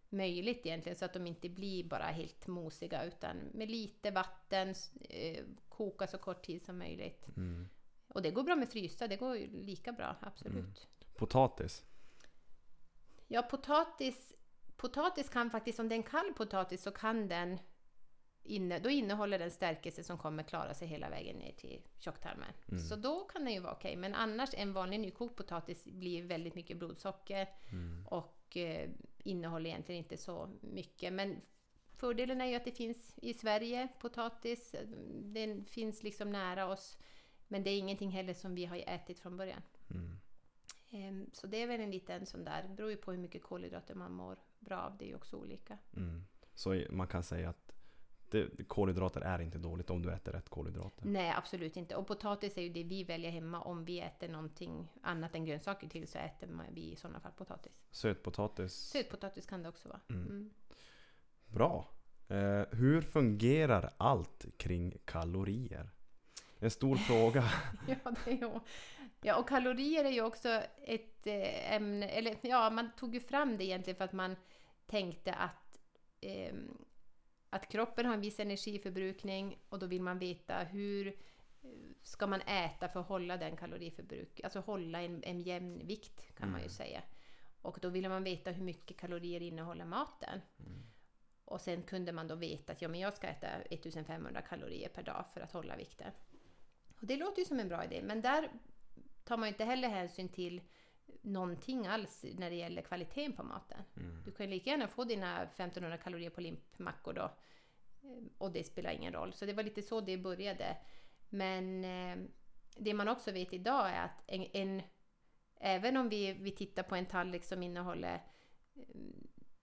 möjligt 0.09 0.67
egentligen 0.67 0.97
så 0.99 1.05
att 1.05 1.13
de 1.13 1.27
inte 1.27 1.49
blir 1.49 1.85
bara 1.85 2.05
helt 2.05 2.47
mosiga 2.47 3.05
utan 3.05 3.37
med 3.37 3.71
lite 3.71 4.11
vatten, 4.11 4.75
eh, 5.01 5.45
koka 5.69 6.07
så 6.07 6.19
kort 6.19 6.47
tid 6.47 6.65
som 6.65 6.79
möjligt. 6.79 7.29
Mm. 7.37 7.69
Och 8.09 8.23
det 8.23 8.31
går 8.31 8.43
bra 8.43 8.57
med 8.57 8.69
frysta, 8.69 9.09
det 9.09 9.17
går 9.17 9.37
lika 9.53 9.93
bra, 9.93 10.17
absolut. 10.21 10.55
Mm. 10.55 10.75
Potatis? 11.17 11.85
Ja, 13.29 13.43
potatis, 13.43 14.33
potatis 14.77 15.29
kan 15.29 15.51
faktiskt, 15.51 15.81
om 15.81 15.89
det 15.89 15.95
är 15.95 15.97
en 15.97 16.03
kall 16.03 16.33
potatis 16.37 16.83
så 16.83 16.91
kan 16.91 17.29
den 17.29 17.59
inne, 18.51 18.79
då 18.79 18.91
innehåller 18.91 19.39
den 19.39 19.51
stärkelse 19.51 20.05
som 20.05 20.19
kommer 20.19 20.43
klara 20.43 20.75
sig 20.75 20.89
hela 20.89 21.11
vägen 21.11 21.37
ner 21.37 21.53
till 21.53 21.83
tjocktarmen. 21.99 22.53
Mm. 22.69 22.81
Så 22.83 22.97
då 22.97 23.21
kan 23.25 23.45
den 23.45 23.55
ju 23.55 23.61
vara 23.61 23.73
okej. 23.73 23.97
Men 23.97 24.15
annars, 24.15 24.51
en 24.55 24.73
vanlig 24.73 25.01
nykokt 25.01 25.37
potatis 25.37 25.85
blir 25.85 26.23
väldigt 26.23 26.55
mycket 26.55 26.77
blodsocker 26.77 27.49
Mm. 27.73 28.07
och 28.07 28.57
eh, 28.57 28.91
innehåller 29.19 29.71
egentligen 29.71 29.99
inte 29.99 30.17
så 30.17 30.51
mycket. 30.61 31.13
Men 31.13 31.41
fördelen 31.97 32.41
är 32.41 32.47
ju 32.47 32.55
att 32.55 32.65
det 32.65 32.73
finns 32.73 33.19
i 33.23 33.35
Sverige, 33.35 33.89
potatis. 34.01 34.75
Den 35.23 35.65
finns 35.65 36.03
liksom 36.03 36.31
nära 36.33 36.67
oss. 36.69 36.99
Men 37.49 37.63
det 37.63 37.71
är 37.71 37.79
ingenting 37.79 38.11
heller 38.11 38.35
som 38.35 38.55
vi 38.55 38.65
har 38.67 38.77
ätit 38.77 39.19
från 39.21 39.37
början. 39.37 39.63
Mm. 39.91 40.17
Ehm, 40.91 41.31
Så 41.33 41.47
det 41.47 41.63
är 41.63 41.67
väl 41.67 41.81
en 41.81 41.91
liten 41.91 42.27
sån 42.27 42.45
där, 42.45 42.63
det 42.63 42.75
beror 42.75 42.91
ju 42.91 42.97
på 42.97 43.13
hur 43.13 43.19
mycket 43.19 43.43
kolhydrater 43.43 43.95
man 43.95 44.13
mår 44.13 44.39
bra 44.59 44.79
av, 44.81 44.97
det 44.97 45.05
är 45.05 45.09
ju 45.09 45.15
också 45.15 45.37
olika. 45.37 45.79
Mm. 45.97 46.25
Så 46.55 46.83
man 46.91 47.07
kan 47.07 47.23
säga 47.23 47.49
att 47.51 47.73
det, 48.31 48.69
kolhydrater 48.69 49.21
är 49.21 49.39
inte 49.41 49.59
dåligt 49.59 49.91
om 49.91 50.03
du 50.03 50.13
äter 50.13 50.33
rätt 50.33 50.49
kolhydrater. 50.49 51.05
Nej, 51.07 51.35
absolut 51.37 51.77
inte. 51.77 51.97
Och 51.97 52.07
potatis 52.07 52.57
är 52.59 52.63
ju 52.63 52.69
det 52.69 52.83
vi 52.85 53.05
väljer 53.05 53.31
hemma. 53.31 53.61
Om 53.61 53.85
vi 53.85 54.01
äter 54.01 54.29
någonting 54.29 54.89
annat 55.03 55.35
än 55.35 55.45
grönsaker 55.45 55.89
till 55.89 56.09
så 56.09 56.19
äter 56.19 56.47
man- 56.47 56.67
vi 56.75 56.93
i 56.93 56.97
sådana 56.97 57.21
fall 57.21 57.33
potatis. 57.33 57.73
Sötpotatis? 57.91 58.73
Sötpotatis 58.75 59.47
kan 59.47 59.63
det 59.63 59.69
också 59.69 59.89
vara. 59.89 60.01
Mm. 60.09 60.27
Mm. 60.27 60.51
Bra. 61.47 61.89
Eh, 62.29 62.63
hur 62.71 63.01
fungerar 63.01 63.91
allt 63.97 64.47
kring 64.57 64.95
kalorier? 65.05 65.91
En 66.59 66.71
stor 66.71 66.97
fråga. 67.09 67.45
Ja, 67.89 68.13
det 68.25 68.31
är 68.31 68.37
ju. 68.37 68.61
ja, 69.23 69.37
och 69.37 69.49
kalorier 69.49 70.05
är 70.05 70.11
ju 70.11 70.23
också 70.23 70.49
ett 70.85 71.27
eh, 71.27 71.73
ämne, 71.75 72.09
eller 72.09 72.37
ja, 72.43 72.71
man 72.71 72.91
tog 72.99 73.15
ju 73.15 73.21
fram 73.21 73.57
det 73.57 73.65
egentligen 73.65 73.97
för 73.97 74.05
att 74.05 74.13
man 74.13 74.37
tänkte 74.87 75.33
att, 75.35 75.79
ehm, 76.21 76.85
att 77.51 77.69
kroppen 77.69 78.07
har 78.07 78.15
en 78.15 78.21
viss 78.21 78.41
energiförbrukning 78.41 79.59
och 79.69 79.79
då 79.79 79.87
vill 79.87 80.03
man 80.03 80.19
veta 80.19 80.59
hur 80.59 81.07
eh, 81.07 81.15
ska 82.03 82.27
man 82.27 82.41
äta 82.41 82.89
för 82.89 83.01
att 83.01 83.07
hålla 83.07 83.37
den 83.37 83.57
kaloriförbruk, 83.57 84.41
alltså 84.45 84.61
hålla 84.61 85.01
en, 85.03 85.23
en 85.25 85.41
jämn 85.41 85.87
vikt 85.87 86.35
kan 86.35 86.51
man 86.51 86.61
ju 86.61 86.65
Mm. 86.65 86.75
säga. 86.75 87.03
Och 87.63 87.79
då 87.83 87.89
ville 87.89 88.09
man 88.09 88.25
veta 88.25 88.51
hur 88.51 88.65
mycket 88.65 88.97
kalorier 88.97 89.43
innehåller 89.43 89.85
maten. 89.85 90.41
Mm. 90.59 90.83
Och 91.45 91.61
sen 91.61 91.83
kunde 91.83 92.13
man 92.13 92.29
då 92.29 92.35
veta 92.35 92.73
att 92.73 92.83
ja, 92.83 92.89
men 92.89 93.01
jag 93.01 93.15
ska 93.15 93.27
äta 93.27 93.47
1500 93.49 94.43
kalorier 94.43 94.89
per 94.89 95.03
dag 95.03 95.25
för 95.35 95.41
att 95.41 95.53
hålla 95.53 95.77
vikten. 95.77 96.13
Och 97.01 97.07
det 97.07 97.17
låter 97.17 97.39
ju 97.39 97.45
som 97.45 97.61
en 97.61 97.69
bra 97.69 97.85
idé, 97.85 98.03
men 98.03 98.21
där 98.21 98.51
tar 99.25 99.37
man 99.37 99.49
ju 99.49 99.53
inte 99.53 99.65
heller 99.65 99.89
hänsyn 99.89 100.29
till 100.29 100.61
någonting 101.23 101.87
alls 101.87 102.25
när 102.39 102.51
det 102.51 102.57
gäller 102.57 102.83
kvaliteten 102.83 103.33
på 103.33 103.43
maten. 103.43 103.83
Mm. 103.97 104.23
Du 104.25 104.31
kan 104.33 104.51
lika 104.51 104.71
gärna 104.71 104.89
få 104.89 105.05
dina 105.05 105.43
1500 105.43 105.99
kalorier 105.99 106.31
på 106.31 106.41
limpmackor 106.41 107.13
då. 107.13 107.23
Eh, 108.03 108.23
Och 108.39 108.53
det 108.53 108.65
spelar 108.65 108.91
ingen 108.91 109.13
roll. 109.13 109.33
Så 109.33 109.47
det 109.47 109.53
var 109.53 109.63
lite 109.63 109.83
så 109.83 110.01
det 110.01 110.17
började. 110.19 110.77
Men 111.29 111.85
eh, 111.85 112.17
det 112.77 112.95
man 112.95 113.09
också 113.09 113.33
vet 113.33 113.53
idag 113.53 113.91
är 113.91 114.05
att 114.05 114.23
en, 114.27 114.47
en 114.53 114.83
även 115.57 115.97
om 115.97 116.09
vi, 116.09 116.33
vi 116.33 116.51
tittar 116.51 116.83
på 116.83 116.97
en 116.97 117.07
tallrik 117.07 117.45
som 117.45 117.63
innehåller 117.63 118.15
eh, 118.15 118.83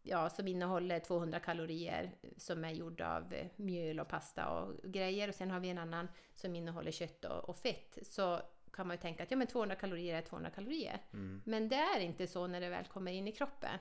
ja, 0.04 0.30
som 0.30 0.48
innehåller 0.48 1.00
200 1.00 1.40
kalorier 1.40 2.16
som 2.38 2.66
är 2.66 2.72
gjord 2.72 3.02
av 3.02 3.34
mjöl 3.56 4.00
och 4.00 4.08
pasta 4.08 4.50
och 4.50 4.92
grejer 4.92 5.28
och 5.28 5.36
sen 5.36 5.52
har 5.52 5.60
vi 5.60 5.70
en 5.70 5.78
annan 5.78 6.08
som 6.36 6.56
innehåller 6.56 6.92
kött 6.92 7.26
och, 7.26 7.50
och 7.50 7.58
fett 7.58 7.98
så 8.02 8.42
kan 8.78 8.88
man 8.88 8.96
ju 8.96 9.02
tänka 9.02 9.24
att 9.24 9.32
ja, 9.32 9.38
men 9.38 9.48
200 9.48 9.76
kalorier 9.76 10.18
är 10.18 10.22
200 10.22 10.50
kalorier. 10.50 11.02
Mm. 11.14 11.42
Men 11.46 11.70
det 11.70 11.76
är 11.76 12.00
inte 12.00 12.28
så 12.28 12.48
när 12.48 12.62
det 12.62 12.70
väl 12.70 12.86
kommer 12.86 13.12
in 13.12 13.28
i 13.28 13.32
kroppen. 13.32 13.80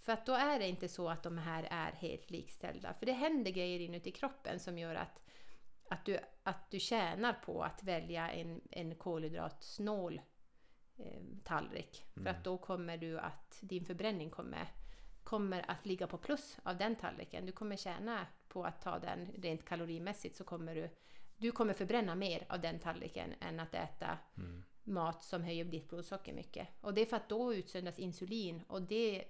För 0.00 0.12
att 0.12 0.26
då 0.26 0.32
är 0.32 0.58
det 0.58 0.68
inte 0.68 0.88
så 0.88 1.08
att 1.08 1.22
de 1.22 1.38
här 1.38 1.68
är 1.70 1.92
helt 1.92 2.30
likställda. 2.30 2.94
För 2.94 3.06
det 3.06 3.12
händer 3.12 3.50
grejer 3.50 3.80
inuti 3.80 4.10
kroppen 4.10 4.60
som 4.60 4.78
gör 4.78 4.94
att, 4.94 5.20
att, 5.88 6.04
du, 6.04 6.18
att 6.42 6.70
du 6.70 6.80
tjänar 6.80 7.32
på 7.32 7.62
att 7.62 7.82
välja 7.82 8.30
en, 8.30 8.60
en 8.70 8.94
kolhydratsnål 8.94 10.20
eh, 10.96 11.22
tallrik. 11.44 12.04
För 12.14 12.20
Mm. 12.20 12.36
att 12.36 12.44
då 12.44 12.58
kommer 12.58 12.96
du 12.96 13.18
att 13.18 13.58
din 13.60 13.84
förbränning 13.84 14.30
kommer, 14.30 14.66
kommer 15.24 15.70
att 15.70 15.86
ligga 15.86 16.06
på 16.06 16.18
plus 16.18 16.58
av 16.62 16.76
den 16.76 16.96
tallriken. 16.96 17.46
Du 17.46 17.52
kommer 17.52 17.76
tjäna 17.76 18.26
på 18.48 18.64
att 18.64 18.82
ta 18.82 18.98
den 18.98 19.28
rent 19.42 19.64
kalorimässigt 19.64 20.36
så 20.36 20.44
kommer 20.44 20.74
du 20.74 20.90
du 21.40 21.52
kommer 21.52 21.74
förbränna 21.74 22.14
mer 22.14 22.46
av 22.48 22.60
den 22.60 22.78
tallriken 22.78 23.34
än 23.40 23.60
att 23.60 23.74
äta 23.74 24.18
Mm. 24.36 24.62
mat 24.84 25.22
som 25.24 25.42
höjer 25.42 25.64
ditt 25.64 25.88
blodsocker 25.88 26.32
mycket. 26.32 26.68
Och 26.80 26.94
det 26.94 27.00
är 27.00 27.06
för 27.06 27.16
att 27.16 27.28
då 27.28 27.54
utsöndras 27.54 27.98
insulin 27.98 28.62
och 28.68 28.82
det, 28.82 29.24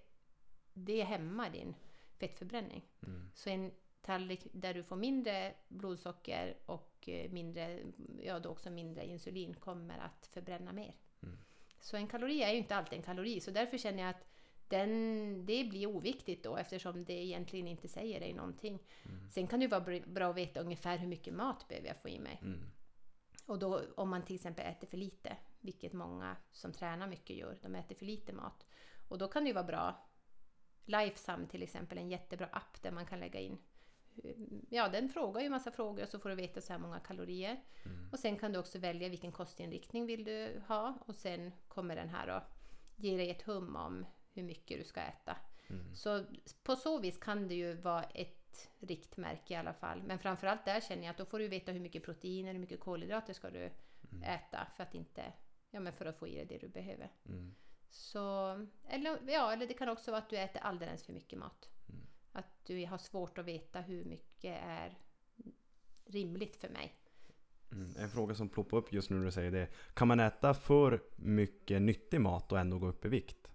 det 0.73 1.03
hämmar 1.03 1.51
din 1.51 1.75
fettförbränning. 2.19 2.83
Mm. 3.07 3.31
Så 3.35 3.51
en 3.51 3.71
tallrik 4.03 4.47
där 4.53 4.75
du 4.75 4.83
får 4.83 4.97
mindre 4.97 5.55
blodsocker 5.69 6.57
och 6.67 7.09
eh, 7.09 7.31
mindre, 7.31 7.81
ja 8.23 8.39
då 8.39 8.49
också 8.49 8.71
mindre 8.71 9.07
insulin 9.07 9.55
kommer 9.55 9.99
att 9.99 10.27
förbränna 10.27 10.73
mer. 10.73 10.95
Mm. 11.23 11.39
Så 11.81 11.97
en 11.97 12.07
kalori 12.07 12.43
är 12.43 12.53
ju 12.53 12.59
inte 12.59 12.77
alltid 12.77 12.97
en 12.99 13.05
kalori, 13.05 13.41
så 13.41 13.51
därför 13.51 13.79
känner 13.79 14.03
jag 14.03 14.11
att 14.11 14.27
den, 14.71 15.47
det 15.47 15.65
blir 15.65 15.87
oviktigt 15.87 16.45
då 16.45 16.57
eftersom 16.57 17.05
det 17.05 17.13
egentligen 17.13 17.69
inte 17.69 17.89
säger 17.89 18.21
dig 18.21 18.33
någonting. 18.33 18.79
Mm. 19.05 19.31
Sen 19.31 19.47
kan 19.47 19.61
det 19.61 19.69
vara 19.69 19.85
br- 19.85 20.13
bra 20.13 20.31
att 20.31 20.37
veta 20.37 20.61
ungefär 20.61 20.99
hur 20.99 21.09
mycket 21.09 21.35
mat 21.35 21.69
behöver 21.69 21.89
jag 21.89 21.97
få 21.97 22.09
i 22.09 22.19
mig. 22.19 22.39
Mm. 22.43 22.61
Och 23.47 23.59
då 23.59 23.83
om 23.97 24.09
man 24.09 24.25
till 24.25 24.35
exempel 24.35 24.67
äter 24.67 24.87
för 24.87 24.97
lite, 24.97 25.37
vilket 25.61 25.93
många 25.93 26.37
som 26.53 26.73
tränar 26.73 27.07
mycket 27.09 27.37
gör, 27.37 27.59
de 27.63 27.75
äter 27.75 27.95
för 27.95 28.07
lite 28.07 28.33
mat. 28.33 28.67
Och 29.09 29.19
då 29.19 29.29
kan 29.29 29.45
det 29.45 29.49
ju 29.49 29.55
vara 29.55 29.65
bra. 29.65 30.07
Lifesum 30.85 31.47
till 31.47 31.63
exempel, 31.63 31.99
en 31.99 32.11
jättebra 32.11 32.47
app 32.47 32.83
där 32.83 32.91
man 32.91 33.07
kan 33.07 33.21
lägga 33.21 33.41
in 33.41 33.59
Ja, 34.71 34.89
den 34.89 35.09
frågar 35.09 35.41
ju 35.41 35.51
massa 35.51 35.71
frågor 35.71 36.03
och 36.03 36.09
så 36.09 36.19
får 36.19 36.29
du 36.29 36.35
veta 36.35 36.61
så 36.61 36.73
här 36.73 36.81
många 36.81 37.01
kalorier. 37.01 37.63
Mm. 37.85 38.09
Och 38.13 38.19
sen 38.19 38.37
kan 38.37 38.53
du 38.53 38.59
också 38.59 38.79
välja 38.79 39.09
vilken 39.09 39.33
kostinriktning 39.33 40.07
vill 40.07 40.25
du 40.25 40.63
ha 40.69 40.99
och 41.07 41.15
sen 41.15 41.53
kommer 41.69 41.97
den 41.97 42.09
här 42.09 42.37
och 42.37 42.43
ge 42.97 43.17
dig 43.17 43.31
ett 43.31 43.43
hum 43.43 43.77
om 43.77 44.07
hur 44.33 44.43
mycket 44.43 44.79
du 44.79 44.85
ska 44.85 45.01
äta. 45.01 45.37
Mm. 45.69 45.95
Så 45.95 46.25
på 46.63 46.77
så 46.77 46.99
vis 46.99 47.19
kan 47.19 47.49
det 47.49 47.55
ju 47.55 47.75
vara 47.75 48.03
ett 48.03 48.71
riktmärke 48.79 49.55
i 49.55 49.57
alla 49.57 49.73
fall. 49.73 50.03
Men 50.03 50.19
framförallt 50.19 50.65
där 50.65 50.81
känner 50.81 51.03
jag 51.03 51.11
att 51.11 51.19
då 51.19 51.25
får 51.25 51.39
du 51.39 51.49
veta 51.49 51.73
hur 51.73 51.81
mycket 51.81 52.05
proteiner, 52.05 52.53
hur 52.53 52.61
mycket 52.61 52.81
kolhydrater 52.81 53.33
ska 53.33 53.51
du 53.51 53.71
Mm. 54.13 54.23
äta 54.23 54.67
för 54.77 54.83
att 54.83 54.95
inte, 54.95 55.33
ja 55.71 55.81
men 55.81 55.93
för 55.93 56.07
att 56.07 56.19
få 56.19 56.27
i 56.29 56.35
dig 56.35 56.47
det 56.47 56.59
du 56.59 56.69
behöver. 56.69 57.13
Mm. 57.29 57.55
Så, 57.91 58.51
eller, 58.89 59.19
ja, 59.27 59.53
eller 59.53 59.67
det 59.67 59.75
kan 59.75 59.89
också 59.89 60.11
vara 60.11 60.23
att 60.23 60.31
du 60.31 60.39
äter 60.39 60.63
alldeles 60.63 61.05
för 61.05 61.13
mycket 61.13 61.39
mat. 61.39 61.69
Mm. 61.89 62.01
Att 62.33 62.65
du 62.65 62.87
har 62.87 62.99
svårt 62.99 63.39
att 63.39 63.45
veta 63.45 63.81
hur 63.81 64.05
mycket 64.05 64.59
är 64.65 64.99
rimligt 66.05 66.57
för 66.57 66.69
mig. 66.69 66.95
Mm. 67.73 67.95
En 67.99 68.11
fråga 68.11 68.35
som 68.35 68.49
ploppar 68.49 68.77
upp 68.77 68.93
just 68.93 69.11
nu 69.11 69.17
när 69.17 69.25
du 69.25 69.33
säger 69.33 69.51
det. 69.51 69.69
Kan 69.95 70.09
man 70.09 70.21
äta 70.21 70.55
för 70.55 71.03
mycket 71.17 71.83
nyttig 71.83 72.21
mat 72.21 72.53
och 72.53 72.59
ändå 72.59 72.79
gå 72.79 72.87
upp 72.87 73.05
i 73.05 73.09
vikt? 73.09 73.51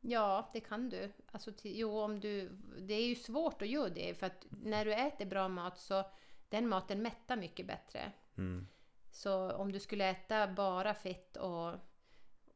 Ja, 0.00 0.50
det 0.52 0.60
kan 0.60 0.88
du. 0.88 1.12
Alltså, 1.30 1.52
jo, 1.62 1.98
om 1.98 2.20
du. 2.20 2.48
Det 2.78 2.94
är 2.94 3.06
ju 3.06 3.14
svårt 3.14 3.62
att 3.62 3.68
göra 3.68 3.88
det 3.88 4.14
för 4.14 4.26
att 4.26 4.46
när 4.50 4.84
du 4.84 4.94
äter 4.94 5.26
bra 5.26 5.48
mat 5.48 5.78
så 5.78 6.04
den 6.48 6.68
maten 6.68 7.02
mättar 7.02 7.36
mycket 7.36 7.66
bättre. 7.66 8.12
Mm. 8.36 8.66
Så 9.10 9.50
om 9.52 9.72
du 9.72 9.80
skulle 9.80 10.10
äta 10.10 10.48
bara 10.48 10.94
fett 10.94 11.36
och, 11.36 11.74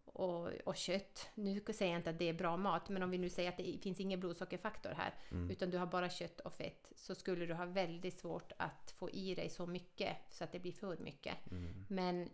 och, 0.05 0.49
och 0.65 0.77
kött. 0.77 1.29
Nu 1.35 1.61
säger 1.73 1.93
jag 1.93 1.99
inte 2.01 2.11
att 2.11 2.19
det 2.19 2.29
är 2.29 2.33
bra 2.33 2.57
mat, 2.57 2.89
men 2.89 3.03
om 3.03 3.11
vi 3.11 3.19
nu 3.19 3.29
säger 3.31 3.49
att 3.49 3.57
det 3.57 3.79
finns 3.83 4.01
ingen 4.01 4.21
blodsockerfaktor 4.21 4.91
här, 4.91 5.15
Mm. 5.31 5.51
utan 5.51 5.71
du 5.71 5.79
har 5.79 5.87
bara 5.87 6.11
kött 6.11 6.41
och 6.41 6.53
fett, 6.53 6.93
så 6.97 7.15
skulle 7.15 7.47
du 7.47 7.55
ha 7.55 7.65
väldigt 7.67 8.19
svårt 8.19 8.53
att 8.57 8.91
få 8.91 9.11
i 9.11 9.35
dig 9.35 9.51
så 9.51 9.67
mycket 9.67 10.17
så 10.31 10.45
att 10.45 10.53
det 10.53 10.59
blir 10.61 10.73
för 10.73 10.97
mycket. 10.97 11.51
Mm. 11.51 11.85
Men 11.89 12.31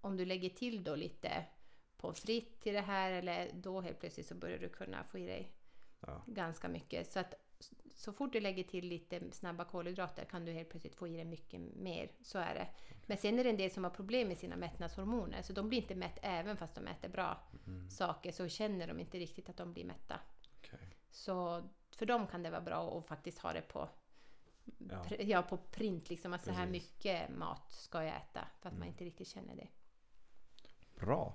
om 0.00 0.16
du 0.16 0.24
lägger 0.24 0.50
till 0.50 0.84
då 0.84 0.94
lite 0.94 1.44
pommes 2.06 2.20
frites 2.20 2.58
till 2.62 2.74
det 2.74 2.80
här, 2.80 3.12
eller 3.12 3.50
då 3.54 3.80
helt 3.80 4.00
plötsligt 4.00 4.26
så 4.26 4.34
börjar 4.34 4.58
du 4.58 4.68
kunna 4.68 5.04
få 5.04 5.18
i 5.18 5.26
dig 5.26 5.52
Ja. 6.00 6.22
ganska 6.26 6.68
mycket. 6.68 7.12
Så 7.12 7.18
att 7.20 7.34
så 7.94 8.12
fort 8.12 8.32
du 8.32 8.40
lägger 8.40 8.64
till 8.64 8.88
lite 8.88 9.30
snabba 9.32 9.64
kolhydrater 9.64 10.24
kan 10.24 10.44
du 10.44 10.52
helt 10.52 10.68
plötsligt 10.68 10.94
få 10.96 11.08
i 11.08 11.16
dig 11.16 11.24
mycket 11.24 11.60
mer. 11.60 12.10
Så 12.22 12.38
är 12.38 12.54
det. 12.54 12.68
Men 13.06 13.18
sen 13.18 13.38
är 13.38 13.44
det 13.44 13.50
en 13.50 13.56
del 13.56 13.70
som 13.70 13.84
har 13.84 13.90
problem 13.90 14.28
med 14.28 14.38
sina 14.38 14.56
mättnadshormoner, 14.56 15.42
så 15.42 15.52
de 15.52 15.68
blir 15.68 15.78
inte 15.78 15.94
mätt 15.94 16.18
även 16.22 16.56
fast 16.56 16.74
de 16.74 16.86
äter 16.86 17.08
bra 17.08 17.40
Mm. 17.66 17.90
saker, 17.90 18.32
så 18.32 18.48
känner 18.48 18.86
de 18.86 19.00
inte 19.00 19.18
riktigt 19.18 19.48
att 19.48 19.56
de 19.56 19.72
blir 19.72 19.84
mätta. 19.84 20.20
Okej. 20.58 20.96
Så 21.10 21.62
för 21.90 22.06
dem 22.06 22.26
kan 22.26 22.42
det 22.42 22.50
vara 22.50 22.60
bra 22.60 22.98
att 22.98 23.06
faktiskt 23.06 23.38
ha 23.38 23.52
det 23.52 23.62
på, 23.62 23.88
Ja. 24.90 25.04
ja, 25.18 25.42
på 25.42 25.56
print, 25.56 26.10
liksom 26.10 26.32
att 26.32 26.44
så 26.44 26.50
här 26.50 26.66
Precis. 26.66 26.82
mycket 26.94 27.30
mat 27.36 27.72
ska 27.72 28.04
jag 28.04 28.16
äta, 28.16 28.48
för 28.60 28.68
att 28.68 28.74
man 28.74 28.82
Mm. 28.82 28.88
inte 28.88 29.04
riktigt 29.04 29.28
känner 29.28 29.56
det. 29.56 29.68
Bra. 31.00 31.34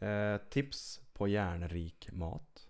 Eh, 0.00 0.36
tips 0.36 1.00
på 1.12 1.28
järnrik 1.28 2.08
mat? 2.12 2.68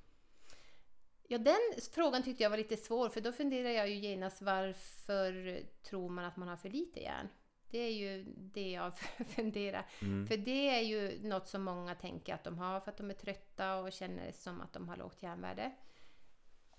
Ja, 1.31 1.39
den 1.39 1.61
frågan 1.93 2.23
tyckte 2.23 2.43
jag 2.43 2.51
var 2.51 2.57
lite 2.57 2.77
svår, 2.77 3.09
för 3.09 3.21
då 3.21 3.33
funderar 3.33 3.69
jag 3.69 3.89
ju 3.89 3.95
genast 3.95 4.43
varför 4.43 5.61
tror 5.83 6.09
man 6.09 6.25
att 6.25 6.37
man 6.37 6.49
har 6.49 6.57
för 6.57 6.69
lite 6.69 7.01
järn? 7.01 7.29
Det 7.71 7.79
är 7.79 7.93
ju 7.93 8.25
det 8.37 8.71
jag 8.71 8.99
funderar. 9.29 9.87
Mm. 10.03 10.27
För 10.27 10.37
det 10.37 10.69
är 10.69 10.81
ju 10.81 11.29
något 11.29 11.49
som 11.49 11.63
många 11.63 11.95
tänker 11.95 12.35
att 12.35 12.45
de 12.45 12.59
har 12.59 12.81
för 12.81 12.91
att 12.91 12.97
de 12.97 13.11
är 13.11 13.15
trötta 13.15 13.77
och 13.77 13.93
känner 13.93 14.33
som 14.33 14.61
att 14.61 14.73
de 14.73 14.89
har 14.89 14.97
lågt 14.97 15.23
järnvärde. 15.23 15.73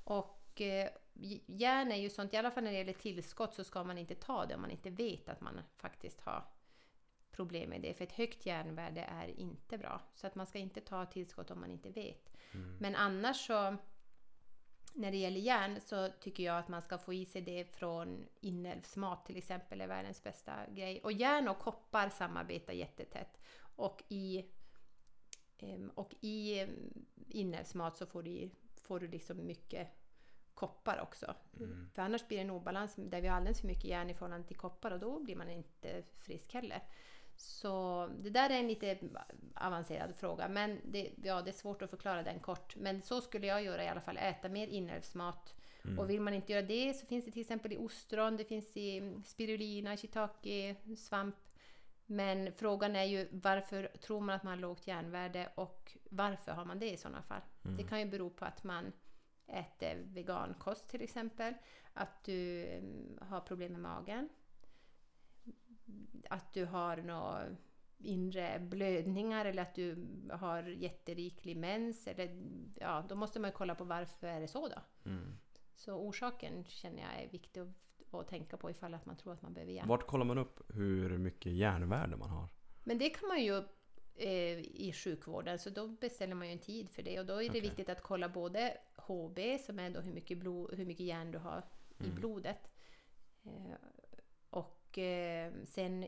Och 0.04 0.62
eh, 0.62 0.90
järn 1.46 1.92
är 1.92 1.96
ju 1.96 2.10
sånt, 2.10 2.34
i 2.34 2.38
alla 2.38 2.52
fall 2.52 2.64
när 2.64 2.72
det 2.72 2.78
gäller 2.78 2.94
tillskott 2.94 3.54
så 3.54 3.64
ska 3.64 3.84
man 3.84 3.98
inte 3.98 4.16
ta 4.16 4.46
det 4.46 4.56
om 4.56 4.62
man 4.62 4.72
inte 4.72 4.90
vet 4.90 5.30
att 5.30 5.42
man 5.42 5.62
faktiskt 5.78 6.22
har 6.22 6.44
problem 7.40 7.70
med 7.70 7.82
det. 7.82 7.94
För 7.94 8.04
ett 8.04 8.12
högt 8.12 8.46
järnvärde 8.46 9.02
är 9.02 9.40
inte 9.40 9.78
bra. 9.78 10.02
Så 10.16 10.28
att 10.28 10.36
man 10.36 10.48
ska 10.48 10.60
inte 10.60 10.82
ta 10.82 11.06
tillskott 11.06 11.52
om 11.52 11.60
man 11.60 11.72
inte 11.72 11.90
vet. 11.90 12.32
Mm. 12.54 12.78
Men 12.80 12.96
annars 12.96 13.48
så 13.48 13.78
när 14.94 15.12
det 15.12 15.18
gäller 15.18 15.40
järn 15.40 15.82
så 15.82 16.10
tycker 16.20 16.44
jag 16.44 16.58
att 16.58 16.68
man 16.68 16.82
ska 16.82 16.98
få 16.98 17.14
i 17.14 17.26
sig 17.26 17.42
det 17.42 17.66
från 17.66 18.26
inälvsmat 18.42 19.26
till 19.26 19.38
exempel 19.38 19.82
är 19.82 19.88
världens 19.88 20.24
bästa 20.24 20.54
grej. 20.70 21.00
Och 21.04 21.12
järn 21.12 21.48
och 21.48 21.60
koppar 21.60 22.10
samarbetar 22.10 22.74
jättetätt. 22.74 23.42
Och 23.76 24.04
i, 24.08 24.46
ehm, 25.58 25.90
och 25.90 26.16
i 26.22 26.60
ehm, 26.60 27.06
inälvsmat 27.28 27.98
så 27.98 28.06
får 28.06 28.24
du, 28.24 28.50
får 28.76 29.00
du 29.00 29.08
liksom 29.08 29.46
mycket 29.46 29.88
koppar 30.54 31.02
också. 31.02 31.36
Mm. 31.60 31.90
För 31.96 32.02
annars 32.02 32.28
blir 32.28 32.38
det 32.38 32.44
en 32.44 32.50
obalans 32.50 32.96
där 32.96 33.22
vi 33.22 33.28
har 33.28 33.38
alldeles 33.38 33.60
för 33.60 33.68
mycket 33.68 33.86
järn 33.86 34.10
i 34.10 34.14
förhållande 34.14 34.48
till 34.48 34.58
koppar 34.58 34.92
och 34.92 35.00
då 35.00 35.20
blir 35.20 35.36
man 35.36 35.50
inte 35.50 36.04
frisk 36.18 36.54
heller. 36.54 36.82
Så 37.42 38.08
det 38.20 38.30
där 38.30 38.50
är 38.50 38.60
en 38.60 38.68
lite 38.68 38.98
avancerad 39.56 40.16
fråga, 40.16 40.48
men 40.48 40.82
det, 40.86 41.12
ja, 41.24 41.42
det 41.42 41.50
är 41.50 41.54
svårt 41.54 41.82
att 41.82 41.90
förklara 41.90 42.24
den 42.24 42.40
kort. 42.40 42.76
Men 42.76 43.02
så 43.02 43.22
skulle 43.22 43.48
jag 43.48 43.64
göra 43.64 43.84
i 43.84 43.88
alla 43.88 44.02
fall, 44.02 44.18
äta 44.18 44.50
mer 44.50 44.68
inälvsmat. 44.68 45.56
Mm. 45.84 46.00
Och 46.00 46.10
vill 46.10 46.22
man 46.22 46.34
inte 46.34 46.52
göra 46.52 46.66
det 46.66 46.94
så 46.94 47.06
finns 47.06 47.26
det 47.26 47.32
till 47.32 47.42
exempel 47.42 47.74
i 47.74 47.78
ostron, 47.78 48.38
det 48.38 48.46
finns 48.46 48.78
i 48.78 49.14
spirulina, 49.26 49.98
shiitake, 49.98 50.76
svamp. 50.98 51.36
Men 52.06 52.54
frågan 52.54 52.96
är 52.96 53.04
ju 53.04 53.28
varför 53.32 53.92
tror 54.02 54.22
man 54.22 54.36
att 54.36 54.44
man 54.44 54.54
har 54.54 54.60
lågt 54.60 54.88
järnvärde 54.88 55.50
och 55.56 55.98
varför 56.10 56.52
har 56.52 56.66
man 56.66 56.80
det 56.80 56.92
i 56.92 56.98
sådana 56.98 57.22
fall? 57.22 57.42
Mm. 57.66 57.78
Det 57.78 57.84
kan 57.84 58.00
ju 58.00 58.06
bero 58.06 58.30
på 58.30 58.46
att 58.46 58.64
man 58.64 58.92
äter 59.48 59.96
vegankost 60.06 60.90
till 60.90 61.02
exempel, 61.02 61.54
att 61.94 62.24
du 62.24 62.66
mm, 62.66 63.20
har 63.22 63.42
problem 63.42 63.72
med 63.72 63.82
magen, 63.82 64.30
att 66.30 66.54
du 66.54 66.66
har 66.66 66.98
några 66.98 67.56
inre 67.98 68.60
blödningar 68.60 69.46
eller 69.46 69.62
att 69.62 69.76
du 69.76 70.08
har 70.32 70.64
jätteriklig 70.64 71.58
mens. 71.58 72.08
Eller, 72.08 72.42
ja, 72.80 73.06
då 73.10 73.16
måste 73.16 73.40
man 73.40 73.52
kolla 73.52 73.76
på 73.76 73.84
varför 73.84 74.28
är 74.28 74.40
det 74.42 74.48
så 74.48 74.68
då? 74.68 74.82
Mm. 75.10 75.38
Så 75.76 75.94
orsaken 75.94 76.66
känner 76.66 77.02
jag 77.02 77.24
är 77.24 77.30
viktig 77.30 77.60
att, 77.60 78.14
att 78.14 78.28
tänka 78.28 78.58
på 78.58 78.70
ifall 78.70 78.94
att 78.94 79.06
man 79.06 79.18
tror 79.18 79.34
att 79.34 79.42
man 79.42 79.54
behöver 79.54 79.74
järn. 79.74 79.88
Vart 79.88 80.08
kollar 80.08 80.26
man 80.26 80.38
upp 80.38 80.76
hur 80.76 81.18
mycket 81.18 81.52
järnvärde 81.52 82.18
man 82.18 82.30
har? 82.30 82.48
Men 82.84 82.98
det 82.98 83.10
kan 83.10 83.28
man 83.28 83.44
ju 83.44 83.58
eh, 84.16 84.60
i 84.60 84.92
sjukvården, 84.96 85.60
så 85.60 85.70
då 85.70 85.88
beställer 85.88 86.36
man 86.36 86.48
ju 86.48 86.54
en 86.54 86.60
tid 86.60 86.90
för 86.90 87.04
det. 87.04 87.20
Och 87.20 87.26
då 87.26 87.34
är 87.34 87.44
det 87.44 87.50
Okej. 87.50 87.62
viktigt 87.62 87.90
att 87.90 88.02
kolla 88.02 88.30
både 88.30 88.78
HB, 88.96 89.40
som 89.66 89.80
är 89.80 89.90
då 89.90 90.00
hur 90.00 90.14
mycket, 90.14 90.38
blod, 90.38 90.74
hur 90.74 90.86
mycket 90.86 91.06
järn 91.06 91.32
du 91.32 91.38
har 91.38 91.64
i 92.00 92.04
Mm. 92.04 92.16
blodet. 92.16 92.70
Och, 94.90 94.98
eh, 94.98 95.54
sen, 95.66 96.08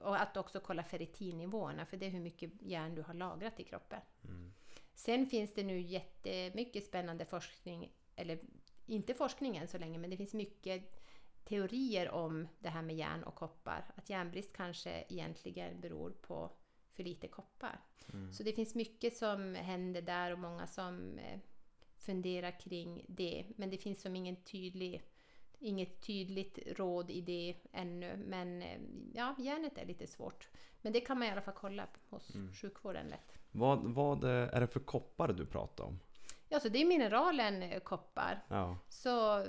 och 0.00 0.20
att 0.20 0.36
också 0.36 0.60
kolla 0.60 0.82
ferritinnivåerna, 0.82 1.86
för 1.86 1.96
det 1.96 2.06
är 2.06 2.10
hur 2.10 2.20
mycket 2.20 2.50
järn 2.62 2.94
du 2.94 3.02
har 3.02 3.14
lagrat 3.14 3.60
i 3.60 3.64
kroppen. 3.64 4.00
Mm. 4.24 4.52
Sen 4.94 5.26
finns 5.26 5.54
det 5.54 5.62
nu 5.62 5.80
jättemycket 5.80 6.84
spännande 6.84 7.24
forskning, 7.24 7.92
eller 8.16 8.38
inte 8.86 9.14
forskning 9.14 9.56
än 9.56 9.68
så 9.68 9.78
länge, 9.78 9.98
men 9.98 10.10
det 10.10 10.16
finns 10.16 10.34
mycket 10.34 11.02
teorier 11.44 12.10
om 12.10 12.48
det 12.58 12.68
här 12.68 12.82
med 12.82 12.96
järn 12.96 13.24
och 13.24 13.34
koppar. 13.34 13.84
Att 13.96 14.10
järnbrist 14.10 14.52
kanske 14.52 15.04
egentligen 15.08 15.80
beror 15.80 16.10
på 16.10 16.50
för 16.92 17.04
lite 17.04 17.28
koppar. 17.28 17.80
Mm. 18.12 18.32
Så 18.32 18.42
det 18.42 18.52
finns 18.52 18.74
mycket 18.74 19.16
som 19.16 19.54
händer 19.54 20.02
där 20.02 20.32
och 20.32 20.38
många 20.38 20.66
som 20.66 21.18
eh, 21.18 21.38
funderar 21.96 22.60
kring 22.60 23.04
det. 23.08 23.44
Men 23.56 23.70
det 23.70 23.78
finns 23.78 24.02
som 24.02 24.16
ingen 24.16 24.36
tydlig, 24.36 25.02
inget 25.60 26.00
tydligt 26.00 26.58
råd 26.66 27.10
i 27.10 27.20
det 27.20 27.54
ännu. 27.72 28.16
Men 28.16 28.62
eh, 28.62 28.80
ja, 29.14 29.34
järnet 29.38 29.78
är 29.78 29.86
lite 29.86 30.06
svårt. 30.06 30.48
Men 30.82 30.92
det 30.92 31.00
kan 31.00 31.18
man 31.18 31.28
i 31.28 31.30
alla 31.30 31.42
fall 31.42 31.54
kolla 31.54 31.86
hos 32.08 32.34
Mm. 32.34 32.52
sjukvården 32.52 33.06
lätt. 33.06 33.32
Vad, 33.52 33.78
vad 33.84 34.24
är 34.24 34.60
det 34.60 34.66
för 34.66 34.80
koppar 34.80 35.28
du 35.28 35.46
pratar 35.46 35.84
om? 35.84 36.00
Ja, 36.48 36.60
så 36.60 36.68
det 36.68 36.78
är 36.82 36.86
mineralen 36.86 37.62
eh, 37.62 37.80
koppar. 37.80 38.44
Ja. 38.48 38.78
Så 38.88 39.44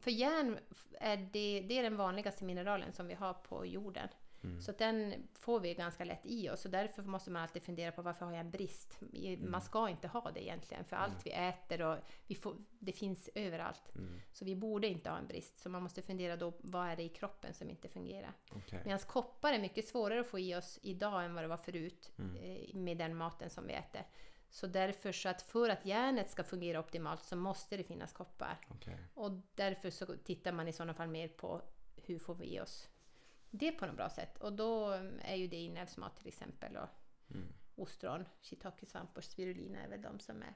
för 0.00 0.10
järn 0.10 0.58
är 1.00 1.16
det, 1.16 1.60
det 1.68 1.78
är 1.78 1.82
den 1.82 1.96
vanligaste 1.96 2.44
mineralen 2.44 2.92
som 2.92 3.06
vi 3.06 3.14
har 3.14 3.34
på 3.34 3.66
jorden. 3.66 4.08
Mm. 4.44 4.60
Så 4.60 4.72
den 4.72 5.14
får 5.38 5.60
vi 5.60 5.74
ganska 5.74 6.04
lätt 6.04 6.26
i 6.26 6.50
oss 6.50 6.64
och 6.64 6.70
därför 6.70 7.02
måste 7.02 7.30
man 7.30 7.42
alltid 7.42 7.62
fundera 7.62 7.92
på 7.92 8.02
varför 8.02 8.26
har 8.26 8.32
jag 8.32 8.40
en 8.40 8.50
brist? 8.50 8.98
Mm. 9.12 9.50
Man 9.50 9.60
ska 9.60 9.88
inte 9.88 10.08
ha 10.08 10.30
det 10.30 10.44
egentligen 10.44 10.84
för 10.84 10.96
allt 10.96 11.26
vi 11.26 11.30
äter 11.30 11.82
och 11.82 11.98
vi 12.26 12.34
får, 12.34 12.56
det 12.78 12.92
finns 12.92 13.30
överallt. 13.34 13.94
Mm. 13.94 14.20
Så 14.32 14.44
vi 14.44 14.56
borde 14.56 14.86
inte 14.86 15.10
ha 15.10 15.18
en 15.18 15.26
brist. 15.26 15.58
Så 15.58 15.68
man 15.68 15.82
måste 15.82 16.02
fundera 16.02 16.36
då, 16.36 16.52
vad 16.58 16.88
är 16.88 16.96
det 16.96 17.02
i 17.02 17.08
kroppen 17.08 17.54
som 17.54 17.70
inte 17.70 17.88
fungerar? 17.88 18.32
Okej. 18.50 18.82
Medan 18.84 18.98
koppar 18.98 19.52
är 19.52 19.58
mycket 19.58 19.88
svårare 19.88 20.20
att 20.20 20.26
få 20.26 20.38
i 20.38 20.54
oss 20.54 20.78
idag 20.82 21.24
än 21.24 21.34
vad 21.34 21.44
det 21.44 21.48
var 21.48 21.56
förut 21.56 22.12
Mm. 22.18 22.36
eh, 22.36 22.74
med 22.74 22.96
den 22.98 23.16
maten 23.16 23.50
som 23.50 23.66
vi 23.66 23.72
äter. 23.72 24.02
Så 24.50 24.66
därför 24.66 25.12
så 25.12 25.28
att 25.28 25.42
för 25.42 25.68
att 25.70 25.86
järnet 25.86 26.30
ska 26.30 26.44
fungera 26.44 26.80
optimalt 26.80 27.24
så 27.24 27.36
måste 27.36 27.76
det 27.76 27.84
finnas 27.84 28.12
koppar. 28.12 28.58
Okej. 28.68 28.98
Och 29.14 29.30
därför 29.54 29.90
så 29.90 30.06
tittar 30.06 30.52
man 30.52 30.68
i 30.68 30.72
sådana 30.72 30.94
fall 30.94 31.08
mer 31.08 31.28
på 31.28 31.62
hur 31.96 32.18
får 32.18 32.34
vi 32.34 32.54
i 32.54 32.60
oss 32.60 32.88
det 33.58 33.72
på 33.72 33.86
något 33.86 33.96
bra 33.96 34.10
sätt. 34.10 34.38
Och 34.38 34.52
då 34.52 34.88
är 35.20 35.34
ju 35.34 35.46
det 35.46 35.56
inälvsmat 35.56 36.16
till 36.16 36.28
exempel 36.28 36.76
och 36.76 36.88
Mm. 37.30 37.46
ostron, 37.74 38.24
shiitake-svamp 38.42 39.16
och 39.16 39.24
spirulina 39.24 39.82
är 39.82 39.88
väl 39.88 40.02
de 40.02 40.18
som 40.20 40.42
är. 40.42 40.54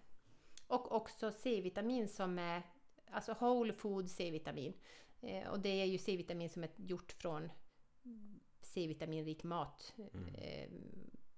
Och 0.66 0.92
också 0.92 1.32
C-vitamin 1.32 2.08
som 2.08 2.38
är, 2.38 2.62
alltså 3.10 3.32
whole 3.40 3.72
food 3.72 4.10
C-vitamin. 4.10 4.72
Eh, 5.20 5.48
och 5.48 5.60
det 5.60 5.68
är 5.68 5.84
ju 5.84 5.98
C-vitamin 5.98 6.48
som 6.50 6.62
är 6.64 6.70
gjort 6.76 7.12
från 7.12 7.50
C-vitaminrik 8.60 9.42
mat. 9.44 9.94
Mm. 10.14 10.34
Eh, 10.34 10.70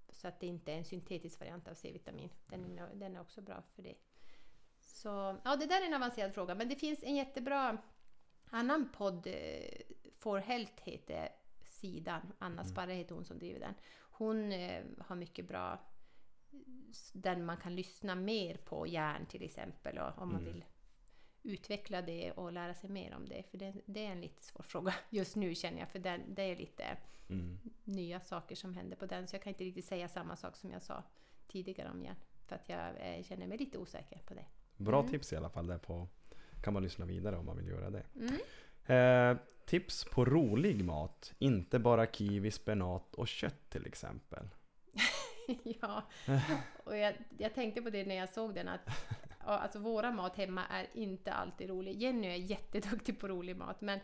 så 0.08 0.28
att 0.28 0.40
det 0.40 0.46
inte 0.46 0.72
är 0.72 0.76
en 0.76 0.84
syntetisk 0.84 1.40
variant 1.40 1.68
av 1.68 1.74
C-vitamin. 1.74 2.30
Den, 2.46 2.78
är- 2.78 2.94
den 2.94 3.16
är 3.16 3.20
också 3.20 3.40
bra 3.42 3.62
för 3.74 3.82
det. 3.82 3.94
Så 4.80 5.08
ja, 5.44 5.56
det 5.56 5.66
där 5.66 5.82
är 5.82 5.86
en 5.86 5.94
avancerad 5.94 6.34
fråga. 6.34 6.54
Men 6.54 6.68
det 6.68 6.76
finns 6.76 7.02
en 7.02 7.16
jättebra 7.16 7.78
annan 8.50 8.92
podd, 8.92 9.26
eh, 9.26 9.80
For 10.18 10.38
Health 10.38 10.82
heter 10.82 11.28
sidan. 11.82 12.32
Anna 12.38 12.62
Mm. 12.62 12.64
Sparre 12.72 12.92
heter 12.94 13.14
hon 13.14 13.24
som 13.24 13.38
driver 13.38 13.60
den. 13.60 13.74
Hon 14.00 14.52
eh, 14.52 14.84
har 14.98 15.16
mycket 15.16 15.48
bra 15.48 15.80
där 17.12 17.36
man 17.36 17.56
kan 17.56 17.74
lyssna 17.76 18.14
mer 18.14 18.56
på 18.56 18.86
järn 18.86 19.26
till 19.26 19.42
exempel 19.42 19.98
och 19.98 20.18
om 20.22 20.32
man 20.32 20.40
Mm. 20.40 20.52
vill 20.52 20.64
utveckla 21.42 22.02
det 22.02 22.32
och 22.32 22.52
lära 22.52 22.74
sig 22.74 22.90
mer 22.90 23.14
om 23.14 23.28
det. 23.28 23.42
För 23.50 23.58
det, 23.58 23.74
det 23.86 24.06
är 24.06 24.10
en 24.12 24.20
lite 24.20 24.42
svår 24.42 24.62
fråga 24.62 24.94
just 25.10 25.36
nu 25.36 25.54
känner 25.54 25.78
jag, 25.78 25.88
för 25.88 25.98
det, 25.98 26.20
det 26.28 26.42
är 26.42 26.56
lite 26.56 26.96
Mm. 27.28 27.58
nya 27.84 28.20
saker 28.20 28.54
som 28.56 28.74
händer 28.74 28.96
på 28.96 29.06
den. 29.06 29.28
Så 29.28 29.34
jag 29.36 29.42
kan 29.42 29.50
inte 29.50 29.64
riktigt 29.64 29.84
säga 29.84 30.08
samma 30.08 30.36
sak 30.36 30.56
som 30.56 30.70
jag 30.70 30.82
sa 30.82 31.02
tidigare 31.48 31.90
om 31.90 32.02
järn. 32.02 32.16
För 32.46 32.54
att 32.56 32.68
jag 32.68 33.16
eh, 33.16 33.22
känner 33.22 33.46
mig 33.46 33.58
lite 33.58 33.78
osäker 33.78 34.18
på 34.26 34.34
det. 34.34 34.44
Bra 34.76 34.98
Mm. 34.98 35.10
tips 35.10 35.32
i 35.32 35.36
alla 35.36 35.50
fall 35.50 35.66
där 35.66 35.78
på. 35.78 36.08
Kan 36.62 36.72
man 36.74 36.82
lyssna 36.82 37.04
vidare 37.04 37.36
om 37.36 37.46
man 37.46 37.56
vill 37.56 37.66
göra 37.68 37.90
det. 37.90 38.04
Mm. 38.16 38.34
Eh, 38.86 39.36
tips 39.64 40.04
på 40.04 40.24
rolig 40.24 40.84
mat. 40.84 41.32
Inte 41.38 41.78
bara 41.78 42.06
kiwi, 42.06 42.50
spenat 42.50 43.14
och 43.14 43.28
kött 43.28 43.70
till 43.70 43.86
exempel. 43.86 44.48
ja, 45.80 46.02
och 46.84 46.96
jag, 46.96 47.14
jag 47.38 47.54
tänkte 47.54 47.82
på 47.82 47.90
det 47.90 48.04
när 48.04 48.14
jag 48.14 48.28
såg 48.28 48.54
den 48.54 48.68
att 48.68 48.80
alltså 49.44 49.78
våra 49.78 50.10
mat 50.10 50.36
hemma 50.36 50.66
är 50.70 50.86
inte 50.92 51.32
alltid 51.32 51.68
rolig. 51.68 52.02
Jenny 52.02 52.26
är 52.26 52.36
jätteduktig 52.36 53.20
på 53.20 53.28
rolig 53.28 53.56
mat 53.56 53.80
men 53.80 54.00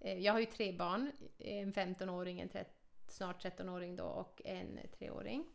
eh, 0.00 0.18
jag 0.18 0.32
har 0.32 0.40
ju 0.40 0.46
tre 0.46 0.72
barn, 0.72 1.12
en 1.38 1.72
15-åring, 1.72 2.40
en 2.40 2.48
tret- 2.48 2.80
snart 3.08 3.44
13-åring 3.44 3.96
då 3.96 4.04
och 4.04 4.42
en 4.44 4.78
treåring. 4.98 5.46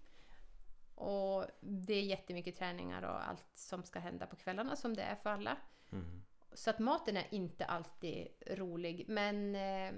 Och 0.95 1.45
det 1.61 1.93
är 1.93 2.03
jättemycket 2.03 2.55
träningar 2.55 3.01
och 3.01 3.27
allt 3.29 3.45
som 3.55 3.83
ska 3.83 3.99
hända 3.99 4.25
på 4.25 4.35
kvällarna 4.35 4.75
som 4.75 4.93
det 4.93 5.01
är 5.01 5.15
för 5.15 5.29
alla. 5.29 5.57
Mm. 5.91 6.23
Så 6.53 6.69
att 6.69 6.79
maten 6.79 7.17
är 7.17 7.27
inte 7.31 7.65
alltid 7.65 8.27
rolig. 8.47 9.05
Men 9.07 9.55
eh, 9.55 9.93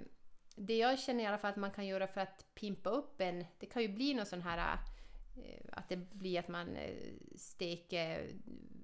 det 0.56 0.78
jag 0.78 1.00
känner 1.00 1.24
i 1.24 1.28
alla 1.28 1.38
fall 1.38 1.52
att 1.52 1.58
man 1.58 1.72
kan 1.72 1.88
göra 1.88 2.08
för 2.08 2.22
att 2.22 2.46
pimpa 2.56 2.90
upp 2.90 3.22
en, 3.22 3.46
det 3.60 3.66
kan 3.66 3.82
ju 3.82 3.88
bli 3.88 4.14
någon 4.14 4.26
sån 4.26 4.42
här 4.42 4.78
eh, 5.38 5.66
att 5.72 5.90
det 5.90 5.98
blir 5.98 6.40
att 6.40 6.48
man 6.48 6.76
eh, 6.76 7.14
steker 7.36 8.30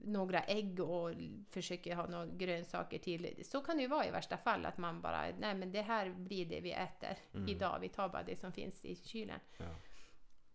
några 0.03 0.43
ägg 0.43 0.79
och 0.79 1.13
försöker 1.49 1.95
ha 1.95 2.07
några 2.07 2.25
grönsaker 2.25 2.99
till. 2.99 3.41
Så 3.45 3.61
kan 3.61 3.77
det 3.77 3.81
ju 3.83 3.89
vara 3.89 4.07
i 4.07 4.11
värsta 4.11 4.37
fall, 4.37 4.65
att 4.65 4.77
man 4.77 5.01
bara, 5.01 5.25
nej 5.39 5.55
men 5.55 5.71
det 5.71 5.81
här 5.81 6.09
blir 6.09 6.45
det 6.45 6.61
vi 6.61 6.71
äter 6.71 7.17
Mm. 7.33 7.49
idag, 7.49 7.79
vi 7.81 7.89
tar 7.89 8.09
bara 8.09 8.23
det 8.23 8.39
som 8.39 8.51
finns 8.51 8.85
i 8.85 8.95
kylen. 8.95 9.39
Ja. 9.57 9.65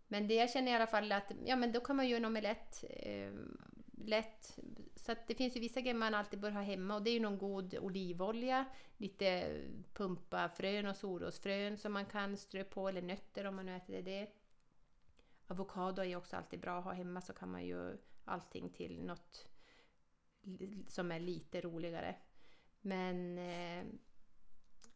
Men 0.07 0.27
det 0.27 0.33
jag 0.33 0.49
känner 0.49 0.71
i 0.71 0.75
alla 0.75 0.87
fall 0.87 1.11
att, 1.11 1.31
ja 1.45 1.55
men 1.55 1.71
då 1.71 1.79
kan 1.79 1.95
man 1.95 2.07
göra 2.07 2.17
en 2.17 2.25
omelett 2.25 2.83
eh, 2.89 3.31
lätt. 3.97 4.59
Så 5.05 5.11
att 5.11 5.27
det 5.27 5.35
finns 5.35 5.55
ju 5.55 5.59
vissa 5.59 5.81
grejer 5.81 5.95
man 5.95 6.13
alltid 6.13 6.39
bör 6.39 6.51
ha 6.51 6.61
hemma 6.61 6.95
och 6.95 7.03
det 7.03 7.09
är 7.09 7.13
ju 7.13 7.19
någon 7.19 7.37
god 7.37 7.77
olivolja, 7.77 8.65
lite 8.97 9.57
pumpafrön 9.93 10.85
och 10.85 10.95
solrosfrön 10.95 11.77
som 11.77 11.93
man 11.93 12.05
kan 12.05 12.37
strö 12.37 12.63
på, 12.63 12.89
eller 12.89 13.01
nötter 13.01 13.45
om 13.45 13.55
man 13.55 13.65
nu 13.65 13.75
äter 13.75 14.01
det. 14.01 14.27
Avokado 15.47 16.01
är 16.01 16.05
ju 16.05 16.15
också 16.15 16.35
alltid 16.35 16.59
bra 16.59 16.77
att 16.79 16.83
ha 16.83 16.91
hemma 16.91 17.21
så 17.21 17.33
kan 17.33 17.51
man 17.51 17.65
ju 17.65 17.97
allting 18.25 18.69
till 18.69 19.03
något 19.03 19.47
som 20.87 21.11
är 21.11 21.19
lite 21.19 21.61
roligare. 21.61 22.15
Men 22.81 23.37
eh, 23.37 23.85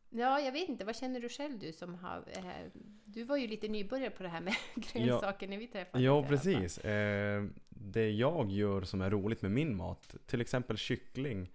Ja, 0.10 0.40
jag 0.40 0.52
vet 0.52 0.70
inte. 0.70 0.86
Vad 0.86 0.96
känner 0.96 1.20
du 1.20 1.30
själv 1.30 1.60
du 1.60 1.72
som 1.74 1.96
har... 1.96 2.24
Eh, 2.28 2.72
du 3.06 3.24
var 3.24 3.38
ju 3.38 3.48
lite 3.48 3.68
nybörjare 3.68 4.10
på 4.10 4.24
det 4.24 4.30
här 4.30 4.42
med 4.42 4.54
grönsaker 4.76 5.48
när 5.48 5.58
vi 5.58 5.68
träffades. 5.68 6.04
Ja, 6.06 6.24
precis. 6.28 6.78
Eh, 6.78 7.44
det 7.70 8.10
jag 8.10 8.52
gör 8.52 8.82
som 8.82 9.02
är 9.02 9.10
roligt 9.10 9.42
med 9.42 9.52
min 9.52 9.76
mat, 9.76 10.16
till 10.26 10.42
exempel 10.42 10.78
kyckling, 10.78 11.52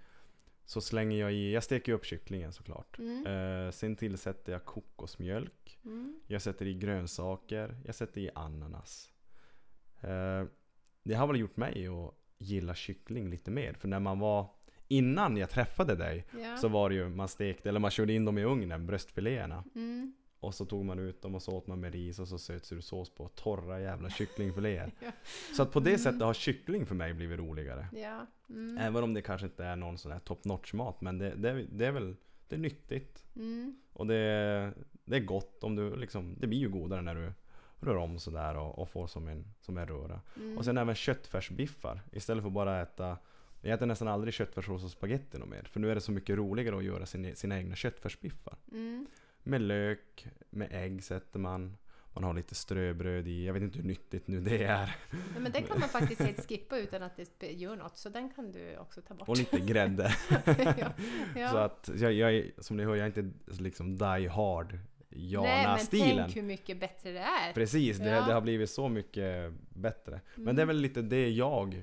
så 0.65 0.81
slänger 0.81 1.17
jag 1.21 1.33
i, 1.33 1.53
jag 1.53 1.65
steker 1.65 1.93
ju 1.93 1.97
upp 1.97 2.05
kycklingen 2.07 2.53
såklart. 2.53 2.99
Mm. 2.99 3.27
Eh, 3.27 3.71
sen 3.71 3.97
tillsätter 3.97 4.53
jag 4.53 4.65
kokosmjölk, 4.65 5.79
Mm. 5.85 6.21
jag 6.27 6.43
sätter 6.43 6.67
i 6.67 6.75
grönsaker, 6.75 7.77
jag 7.85 7.95
sätter 7.95 8.21
i 8.21 8.31
ananas. 8.35 9.11
Eh, 10.01 10.45
det 11.03 11.15
har 11.15 11.27
väl 11.27 11.41
gjort 11.41 11.57
mig 11.57 11.87
att 11.89 12.15
gilla 12.39 12.75
kyckling 12.75 13.31
lite 13.31 13.51
mer, 13.51 13.73
för 13.73 13.89
när 13.89 14.01
man 14.01 14.19
var 14.19 14.47
Innan 14.93 15.37
jag 15.37 15.51
träffade 15.51 15.95
dig 15.97 16.27
Ja. 16.43 16.57
så 16.57 16.69
var 16.69 16.89
det 16.89 16.95
ju, 16.95 17.09
man 17.09 17.29
stekte, 17.29 17.69
eller 17.69 17.81
man 17.81 17.91
körde 17.91 18.13
in 18.13 18.25
dem 18.25 18.39
i 18.39 18.45
ugnen, 18.45 18.87
bröstfiléerna. 18.87 19.65
Mm. 19.75 20.15
Och 20.41 20.55
så 20.55 20.65
tog 20.65 20.85
man 20.85 20.99
ut 20.99 21.23
dem 21.23 21.35
och 21.35 21.43
så 21.43 21.53
åt 21.53 21.67
man 21.67 21.81
med 21.81 21.93
ris 21.93 22.19
och 22.19 22.29
så 22.29 22.39
sötsursås 22.39 23.11
på 23.15 23.29
torra 23.29 23.81
jävla 23.81 24.11
kycklingfiléer. 24.11 24.93
Ja. 25.01 25.11
Så 25.57 25.63
att 25.63 25.73
på 25.73 25.81
det 25.81 25.91
Mm. 25.91 25.99
sättet 25.99 26.23
har 26.23 26.35
kyckling 26.35 26.87
för 26.87 26.95
mig 26.95 27.15
blivit 27.15 27.39
roligare. 27.39 27.87
Ja. 27.93 28.27
Mm. 28.49 28.79
Även 28.79 29.05
om 29.05 29.15
det 29.15 29.23
kanske 29.23 29.47
inte 29.47 29.65
är 29.65 29.77
någon 29.77 29.99
sån 29.99 30.13
här 30.13 30.19
top 30.19 30.45
notch 30.45 30.73
mat. 30.73 31.01
Men 31.01 31.19
det, 31.19 31.31
det, 31.35 31.67
det 31.73 31.87
är 31.87 31.93
väl 31.93 32.17
det 32.49 32.57
är 32.57 32.61
nyttigt. 32.61 33.25
Mm. 33.37 33.77
Och 33.93 34.07
det, 34.07 34.73
det 35.05 35.17
är 35.17 35.21
gott 35.21 35.65
om 35.65 35.77
du 35.77 35.97
liksom, 35.97 36.37
det 36.39 36.47
blir 36.47 36.59
ju 36.59 36.69
godare 36.69 37.03
när 37.03 37.15
du 37.15 37.33
rör 37.81 37.97
om 37.97 38.19
sådär 38.19 38.57
och, 38.57 38.79
och 38.79 38.89
får 38.89 39.07
som 39.07 39.29
en, 39.29 39.45
som 39.61 39.79
en 39.79 39.87
röra. 39.87 40.21
Mm. 40.37 40.59
Och 40.59 40.65
sen 40.65 40.79
även 40.79 40.95
köttfärsbiffar. 40.95 42.01
Istället 42.13 42.43
för 42.45 42.51
bara 42.51 42.83
äta 42.83 43.19
jag 43.63 43.75
äter 43.75 43.87
nästan 43.87 44.09
aldrig 44.09 44.35
köttfärssås 44.35 44.85
och 44.85 44.91
spagetti 44.91 45.39
mer. 45.39 45.69
För 45.73 45.81
nu 45.81 45.91
är 45.91 45.95
det 45.95 46.01
så 46.01 46.13
mycket 46.13 46.37
roligare 46.37 46.77
att 46.77 46.85
göra 46.85 47.07
sin, 47.07 47.37
sina 47.37 47.59
egna 47.59 47.77
köttfärsbiffar. 47.77 48.57
Mm. 48.73 49.07
Med 49.43 49.61
lök, 49.61 50.27
med 50.51 50.69
ägg 50.73 51.03
sätter 51.05 51.39
man. 51.39 51.77
Man 52.15 52.25
har 52.25 52.35
lite 52.35 52.55
ströbröd 52.55 53.29
i. 53.29 53.47
Jag 53.47 53.53
vet 53.53 53.63
inte 53.63 53.79
hur 53.79 53.85
nyttigt 53.87 54.29
nu 54.29 54.41
det 54.41 54.65
är. 54.65 54.97
Ja, 55.11 55.41
men 55.41 55.53
den 55.53 55.63
kan 55.63 55.81
man 55.81 55.89
faktiskt 55.89 56.21
helt 56.21 56.49
skippa 56.49 56.79
utan 56.79 57.03
att 57.03 57.21
det 57.39 57.53
gör 57.53 57.77
något. 57.77 57.99
Så 57.99 58.09
den 58.09 58.31
kan 58.31 58.53
du 58.53 58.77
också 58.77 59.01
ta 59.03 59.15
bort. 59.15 59.29
Och 59.29 59.37
lite 59.37 59.59
grädde. 59.61 60.15
ja. 60.79 60.93
Ja. 61.37 61.51
Så 61.51 61.57
att 61.57 61.91
jag, 61.97 62.13
jag 62.13 62.51
som 62.59 62.77
ni 62.77 62.85
hör, 62.85 62.95
jag 62.97 63.07
är 63.09 63.21
inte 63.21 63.63
liksom 63.63 63.97
die 63.99 64.29
hard 64.29 64.73
Nej, 64.73 64.81
men 65.09 65.31
Jana-stilen. 65.31 66.17
tänk 66.25 66.37
hur 66.37 66.43
mycket 66.43 66.81
bättre 66.81 67.13
det 67.13 67.19
är. 67.19 67.53
Precis, 67.53 67.99
det, 67.99 68.09
Ja. 68.09 68.27
det 68.27 68.33
har 68.35 68.41
blivit 68.41 68.71
så 68.71 68.89
mycket 68.89 69.53
bättre. 69.69 70.21
Men 70.35 70.43
Mm. 70.45 70.57
det 70.57 70.63
är 70.63 70.67
väl 70.67 70.77
lite 70.77 71.03
det 71.03 71.29
jag 71.31 71.83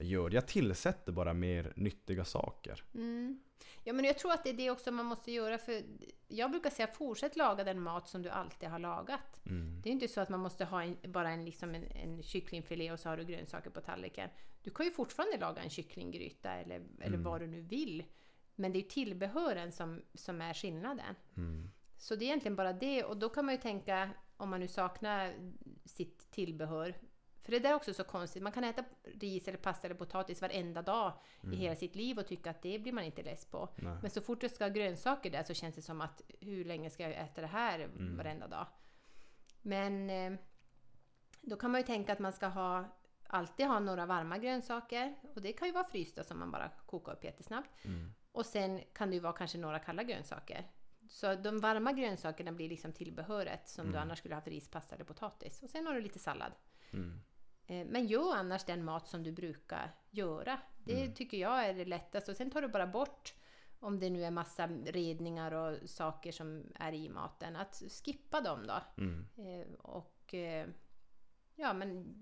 gör. 0.00 0.30
Jag 0.30 0.46
tillsätter 0.48 1.12
bara 1.12 1.34
mer 1.34 1.72
nyttiga 1.76 2.24
saker. 2.24 2.84
Mm. 2.94 3.40
Ja, 3.84 3.92
men 3.92 4.04
jag 4.04 4.18
tror 4.18 4.32
att 4.32 4.44
det 4.44 4.50
är 4.50 4.54
det 4.54 4.70
också 4.70 4.90
man 4.92 5.06
måste 5.06 5.32
göra. 5.32 5.58
För 5.58 5.82
jag 6.28 6.50
brukar 6.50 6.70
säga 6.70 6.86
fortsätt 6.86 7.36
laga 7.36 7.64
den 7.64 7.80
mat 7.80 8.08
som 8.08 8.22
du 8.22 8.28
alltid 8.28 8.68
har 8.68 8.78
lagat. 8.78 9.46
Mm. 9.46 9.80
Det 9.82 9.88
är 9.88 9.92
inte 9.92 10.08
så 10.08 10.20
att 10.20 10.28
man 10.28 10.40
måste 10.40 10.64
ha 10.64 10.82
en, 10.82 10.96
bara 11.02 11.30
en, 11.30 11.44
liksom 11.44 11.74
en, 11.74 11.84
en 11.84 12.22
kycklingfilé 12.22 12.92
och 12.92 13.00
så 13.00 13.08
har 13.08 13.16
du 13.16 13.24
grönsaker 13.24 13.70
på 13.70 13.80
tallriken. 13.80 14.30
Du 14.62 14.70
kan 14.70 14.86
ju 14.86 14.92
fortfarande 14.92 15.38
laga 15.38 15.62
en 15.62 15.70
kycklinggryta 15.70 16.52
eller, 16.52 16.76
eller 16.76 17.06
Mm. 17.06 17.22
vad 17.22 17.40
du 17.40 17.46
nu 17.46 17.60
vill. 17.60 18.04
Men 18.54 18.72
det 18.72 18.78
är 18.78 18.82
tillbehören 18.82 19.72
som, 19.72 20.02
som 20.14 20.40
är 20.40 20.54
skillnaden. 20.54 21.14
Mm. 21.36 21.70
Så 21.98 22.14
det 22.14 22.24
är 22.24 22.26
egentligen 22.26 22.56
bara 22.56 22.72
det. 22.72 23.04
Och 23.04 23.16
då 23.16 23.28
kan 23.28 23.44
man 23.44 23.54
ju 23.54 23.60
tänka, 23.60 24.10
om 24.36 24.50
man 24.50 24.60
nu 24.60 24.68
saknar 24.68 25.34
sitt 25.84 26.30
tillbehör. 26.30 26.94
För 27.42 27.52
det 27.52 27.58
där 27.58 27.70
är 27.70 27.74
också 27.74 27.94
så 27.94 28.04
konstigt. 28.04 28.42
Man 28.42 28.52
kan 28.52 28.64
äta 28.64 28.84
ris 29.04 29.48
eller 29.48 29.58
pasta 29.58 29.86
eller 29.86 29.94
potatis 29.94 30.42
varenda 30.42 30.82
dag 30.82 31.12
i 31.52 31.56
hela 31.56 31.76
sitt 31.76 31.94
liv 31.94 32.18
och 32.18 32.26
tycka 32.26 32.50
att 32.50 32.62
det 32.62 32.78
blir 32.78 32.92
man 32.92 33.04
inte 33.04 33.22
less 33.22 33.44
på. 33.44 33.68
Nej. 33.76 33.96
Men 34.02 34.10
så 34.10 34.20
fort 34.20 34.40
det 34.40 34.48
ska 34.48 34.64
ha 34.64 34.70
grönsaker 34.70 35.30
där 35.30 35.44
så 35.44 35.54
känns 35.54 35.74
det 35.74 35.82
som 35.82 36.00
att 36.00 36.22
hur 36.40 36.64
länge 36.64 36.90
ska 36.90 37.02
jag 37.02 37.12
äta 37.12 37.40
det 37.40 37.46
här 37.46 37.90
varenda 38.16 38.48
dag? 38.48 38.66
Men 39.62 40.10
eh, 40.10 40.32
då 41.40 41.56
kan 41.56 41.70
man 41.70 41.80
ju 41.80 41.86
tänka 41.86 42.12
att 42.12 42.18
man 42.18 42.32
ska 42.32 42.46
ha 42.46 42.84
alltid 43.26 43.66
ha 43.66 43.78
några 43.78 44.06
varma 44.06 44.38
grönsaker 44.38 45.14
och 45.34 45.42
det 45.42 45.52
kan 45.52 45.68
ju 45.68 45.74
vara 45.74 45.84
frysta 45.84 46.24
som 46.24 46.38
man 46.38 46.50
bara 46.50 46.70
kokar 46.86 47.12
upp 47.12 47.24
jättesnabbt. 47.24 47.84
Mm. 47.84 48.12
Och 48.32 48.46
sen 48.46 48.80
kan 48.92 49.10
det 49.10 49.14
ju 49.14 49.20
vara 49.20 49.32
kanske 49.32 49.58
några 49.58 49.78
kalla 49.78 50.02
grönsaker. 50.02 50.70
Så 51.08 51.34
de 51.34 51.60
varma 51.60 51.92
grönsakerna 51.92 52.52
blir 52.52 52.68
liksom 52.68 52.92
tillbehöret 52.92 53.68
som 53.68 53.92
du 53.92 53.98
annars 53.98 54.18
skulle 54.18 54.34
ha 54.34 54.36
haft 54.40 54.48
ris, 54.48 54.68
pasta 54.68 54.94
eller 54.94 55.04
potatis. 55.04 55.62
Och 55.62 55.70
sen 55.70 55.86
har 55.86 55.94
du 55.94 56.00
lite 56.00 56.18
sallad. 56.18 56.52
Mm. 56.92 57.20
Eh, 57.70 57.86
Men 57.86 58.06
gör 58.06 58.36
annars 58.36 58.64
den 58.64 58.84
mat 58.84 59.06
som 59.08 59.22
du 59.22 59.32
brukar 59.32 59.94
göra. 60.10 60.58
Det 60.84 61.00
Mm. 61.02 61.14
tycker 61.14 61.36
jag 61.38 61.66
är 61.66 61.74
det 61.74 61.84
lättaste. 61.84 62.30
Och 62.30 62.36
sen 62.36 62.50
tar 62.50 62.62
du 62.62 62.68
bara 62.68 62.86
bort 62.86 63.34
om 63.80 64.00
det 64.00 64.10
nu 64.10 64.24
är 64.24 64.30
massa 64.30 64.66
redningar 64.66 65.52
och 65.52 65.90
saker 65.90 66.32
som 66.32 66.64
är 66.74 66.92
i 66.92 67.08
maten. 67.08 67.56
Att 67.56 67.82
skippa 68.04 68.40
dem 68.40 68.66
då. 68.66 69.02
Mm. 69.02 69.26
Eh, 69.36 69.74
Och 69.74 70.34
eh, 70.34 70.66
ja, 71.54 71.72
men 71.72 72.14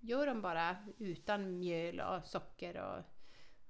gör 0.00 0.26
dem 0.26 0.42
bara 0.42 0.76
utan 0.98 1.58
mjöl 1.58 2.00
och 2.00 2.24
socker 2.26 2.76
och, 2.80 3.04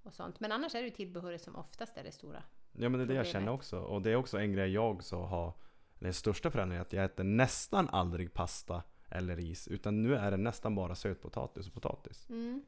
och 0.06 0.14
sånt. 0.14 0.40
Men 0.40 0.52
annars 0.52 0.74
är 0.74 0.82
det 0.82 0.90
tillbehöret 0.90 1.42
som 1.42 1.56
oftast 1.56 1.96
är 1.96 2.04
det 2.04 2.12
stora. 2.12 2.42
Ja 2.72 2.88
men 2.88 2.92
det 2.92 3.02
är 3.04 3.06
det 3.06 3.14
jag 3.14 3.26
känner 3.26 3.52
också. 3.52 3.78
Och 3.80 4.02
det 4.02 4.10
är 4.10 4.16
också 4.16 4.38
en 4.38 4.52
grej 4.52 4.72
jag 4.72 5.04
så 5.04 5.22
har 5.22 5.52
Den 5.98 6.14
största 6.14 6.50
förändringen 6.50 6.80
är 6.80 6.86
att 6.86 6.92
jag 6.92 7.04
äter 7.04 7.24
nästan 7.24 7.88
aldrig 7.88 8.34
pasta 8.34 8.82
eller 9.12 9.36
ris. 9.36 9.68
Utan 9.68 10.02
nu 10.02 10.14
är 10.14 10.30
det 10.30 10.36
nästan 10.36 10.74
bara 10.74 10.94
sötpotatis 10.94 11.66
och 11.66 11.74
potatis. 11.74 12.26
Mm. 12.30 12.62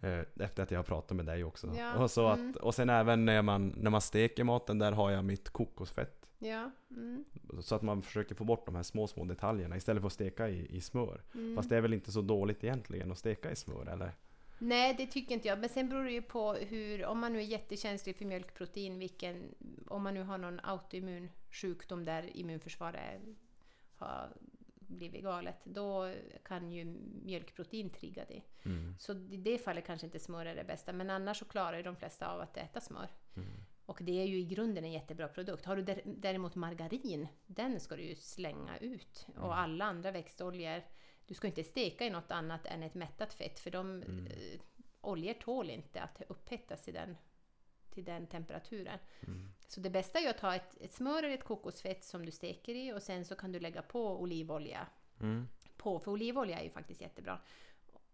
Eh, 0.00 0.44
Efter 0.44 0.62
att 0.62 0.70
jag 0.70 0.78
har 0.78 0.84
pratat 0.84 1.16
med 1.16 1.26
dig 1.26 1.44
också. 1.44 1.74
Ja, 1.78 2.02
Och, 2.02 2.10
så 2.10 2.28
mm. 2.28 2.50
att, 2.50 2.56
och 2.56 2.74
sen 2.74 2.90
även 2.90 3.24
när 3.24 3.42
man, 3.42 3.74
när 3.76 3.90
man 3.90 4.00
steker 4.00 4.44
maten, 4.44 4.78
där 4.78 4.92
har 4.92 5.10
jag 5.10 5.24
mitt 5.24 5.50
kokosfett. 5.50 6.28
Ja. 6.38 6.70
Mm. 6.90 7.24
Så 7.60 7.74
att 7.74 7.82
man 7.82 8.02
försöker 8.02 8.34
få 8.34 8.44
bort 8.44 8.66
de 8.66 8.74
här 8.74 8.82
små, 8.82 9.06
små 9.06 9.24
detaljerna 9.24 9.76
istället 9.76 10.00
för 10.00 10.06
att 10.06 10.12
steka 10.12 10.48
i, 10.48 10.76
i 10.76 10.80
smör. 10.80 11.22
Mm. 11.34 11.56
Fast 11.56 11.68
det 11.68 11.76
är 11.76 11.80
väl 11.80 11.94
inte 11.94 12.12
så 12.12 12.22
dåligt 12.22 12.64
egentligen 12.64 13.12
att 13.12 13.18
steka 13.18 13.50
i 13.50 13.56
smör 13.56 13.86
eller? 13.86 14.12
Nej, 14.58 14.94
det 14.98 15.06
tycker 15.06 15.34
inte 15.34 15.48
jag. 15.48 15.58
Men 15.58 15.68
sen 15.68 15.88
beror 15.88 16.04
det 16.04 16.12
ju 16.12 16.22
på 16.22 16.52
hur, 16.52 17.04
om 17.04 17.18
man 17.18 17.32
nu 17.32 17.38
är 17.38 17.42
jättekänslig 17.42 18.16
för 18.16 18.24
mjölkprotein, 18.24 18.98
vilken, 18.98 19.54
om 19.86 20.02
man 20.02 20.14
nu 20.14 20.22
har 20.22 20.38
någon 20.38 20.60
autoimmun 20.62 21.28
sjukdom 21.50 22.04
där 22.04 22.36
immunförsvaret 22.36 23.20
har 23.96 24.28
blivit 24.86 25.22
galet, 25.22 25.56
då 25.64 26.12
kan 26.44 26.72
ju 26.72 26.84
mjölkprotein 27.24 27.90
trigga 27.90 28.24
det. 28.28 28.42
Mm. 28.64 28.94
Så 28.98 29.12
i 29.12 29.36
det 29.36 29.58
fallet 29.58 29.86
kanske 29.86 30.06
inte 30.06 30.18
smör 30.18 30.46
är 30.46 30.54
det 30.56 30.64
bästa, 30.64 30.92
men 30.92 31.10
annars 31.10 31.38
så 31.38 31.44
klarar 31.44 31.76
ju 31.76 31.82
de 31.82 31.96
flesta 31.96 32.28
av 32.28 32.40
att 32.40 32.56
äta 32.56 32.80
smör. 32.80 33.08
Mm. 33.36 33.48
Och 33.86 33.98
det 34.02 34.20
är 34.20 34.24
ju 34.26 34.38
i 34.38 34.44
grunden 34.44 34.84
en 34.84 34.92
jättebra 34.92 35.28
produkt. 35.28 35.64
Har 35.64 35.76
du 35.76 35.82
där- 35.82 36.02
däremot 36.04 36.54
margarin, 36.54 37.28
den 37.46 37.80
ska 37.80 37.96
du 37.96 38.02
ju 38.02 38.14
slänga 38.14 38.78
ut. 38.78 39.26
Mm. 39.28 39.42
Och 39.42 39.58
alla 39.58 39.84
andra 39.84 40.10
växtoljor, 40.10 40.82
du 41.26 41.34
ska 41.34 41.46
inte 41.46 41.64
steka 41.64 42.04
i 42.06 42.10
något 42.10 42.30
annat 42.30 42.66
än 42.66 42.82
ett 42.82 42.94
mättat 42.94 43.34
fett, 43.34 43.58
för 43.60 43.70
de 43.70 44.02
Mm. 44.02 44.26
eh, 44.26 44.60
oljor 45.00 45.34
tål 45.34 45.70
inte 45.70 46.00
att 46.02 46.22
upphettas 46.28 46.82
till 46.82 46.94
den, 46.94 47.16
till 47.96 48.04
den 48.04 48.26
temperaturen. 48.26 48.98
Mm. 49.26 49.48
Så 49.68 49.80
det 49.80 49.90
bästa 49.90 50.18
är 50.18 50.30
att 50.30 50.40
ha 50.40 50.54
ett, 50.54 50.76
ett 50.80 50.92
smör 50.92 51.22
eller 51.22 51.34
ett 51.34 51.44
kokosfett 51.44 52.04
som 52.04 52.26
du 52.26 52.32
steker 52.32 52.74
i 52.74 52.92
och 52.92 53.02
sen 53.02 53.24
så 53.24 53.36
kan 53.36 53.52
du 53.52 53.60
lägga 53.60 53.82
på 53.82 54.20
olivolja 54.20 54.86
Mm. 55.20 55.48
på, 55.76 55.98
för 56.00 56.10
olivolja 56.10 56.58
är 56.58 56.64
ju 56.64 56.70
faktiskt 56.70 57.00
jättebra 57.00 57.40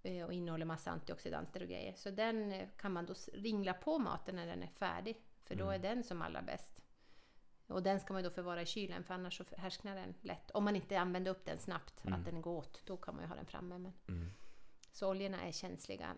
eh, 0.02 0.24
och 0.24 0.32
innehåller 0.32 0.64
massa 0.64 0.90
antioxidanter 0.90 1.62
och 1.62 1.68
grejer. 1.68 1.94
Så 1.96 2.10
den 2.10 2.52
eh, 2.52 2.68
kan 2.76 2.92
man 2.92 3.06
då 3.06 3.14
ringla 3.32 3.74
på 3.74 3.98
maten 3.98 4.36
när 4.36 4.46
den 4.46 4.62
är 4.62 4.66
färdig, 4.66 5.16
för 5.44 5.54
då 5.54 5.70
är 5.70 5.78
den 5.78 6.04
som 6.04 6.22
allra 6.22 6.42
bäst. 6.42 6.82
Och 7.66 7.82
den 7.82 8.00
ska 8.00 8.12
man 8.12 8.22
då 8.22 8.30
förvara 8.30 8.62
i 8.62 8.66
kylen, 8.66 9.04
för 9.04 9.14
annars 9.14 9.36
så 9.36 9.44
härsknar 9.56 9.96
den 9.96 10.14
lätt. 10.20 10.50
Om 10.50 10.64
man 10.64 10.76
inte 10.76 11.00
använder 11.00 11.30
upp 11.30 11.44
den 11.44 11.58
snabbt, 11.58 12.00
att 12.04 12.24
den 12.24 12.42
går 12.42 12.56
åt, 12.56 12.86
då 12.86 12.96
kan 12.96 13.14
man 13.14 13.24
ju 13.24 13.28
ha 13.28 13.36
den 13.36 13.46
framme. 13.46 13.78
Men... 13.78 13.92
Mm. 14.08 14.30
Så 14.92 15.10
oljorna 15.10 15.42
är 15.42 15.52
känsliga. 15.52 16.16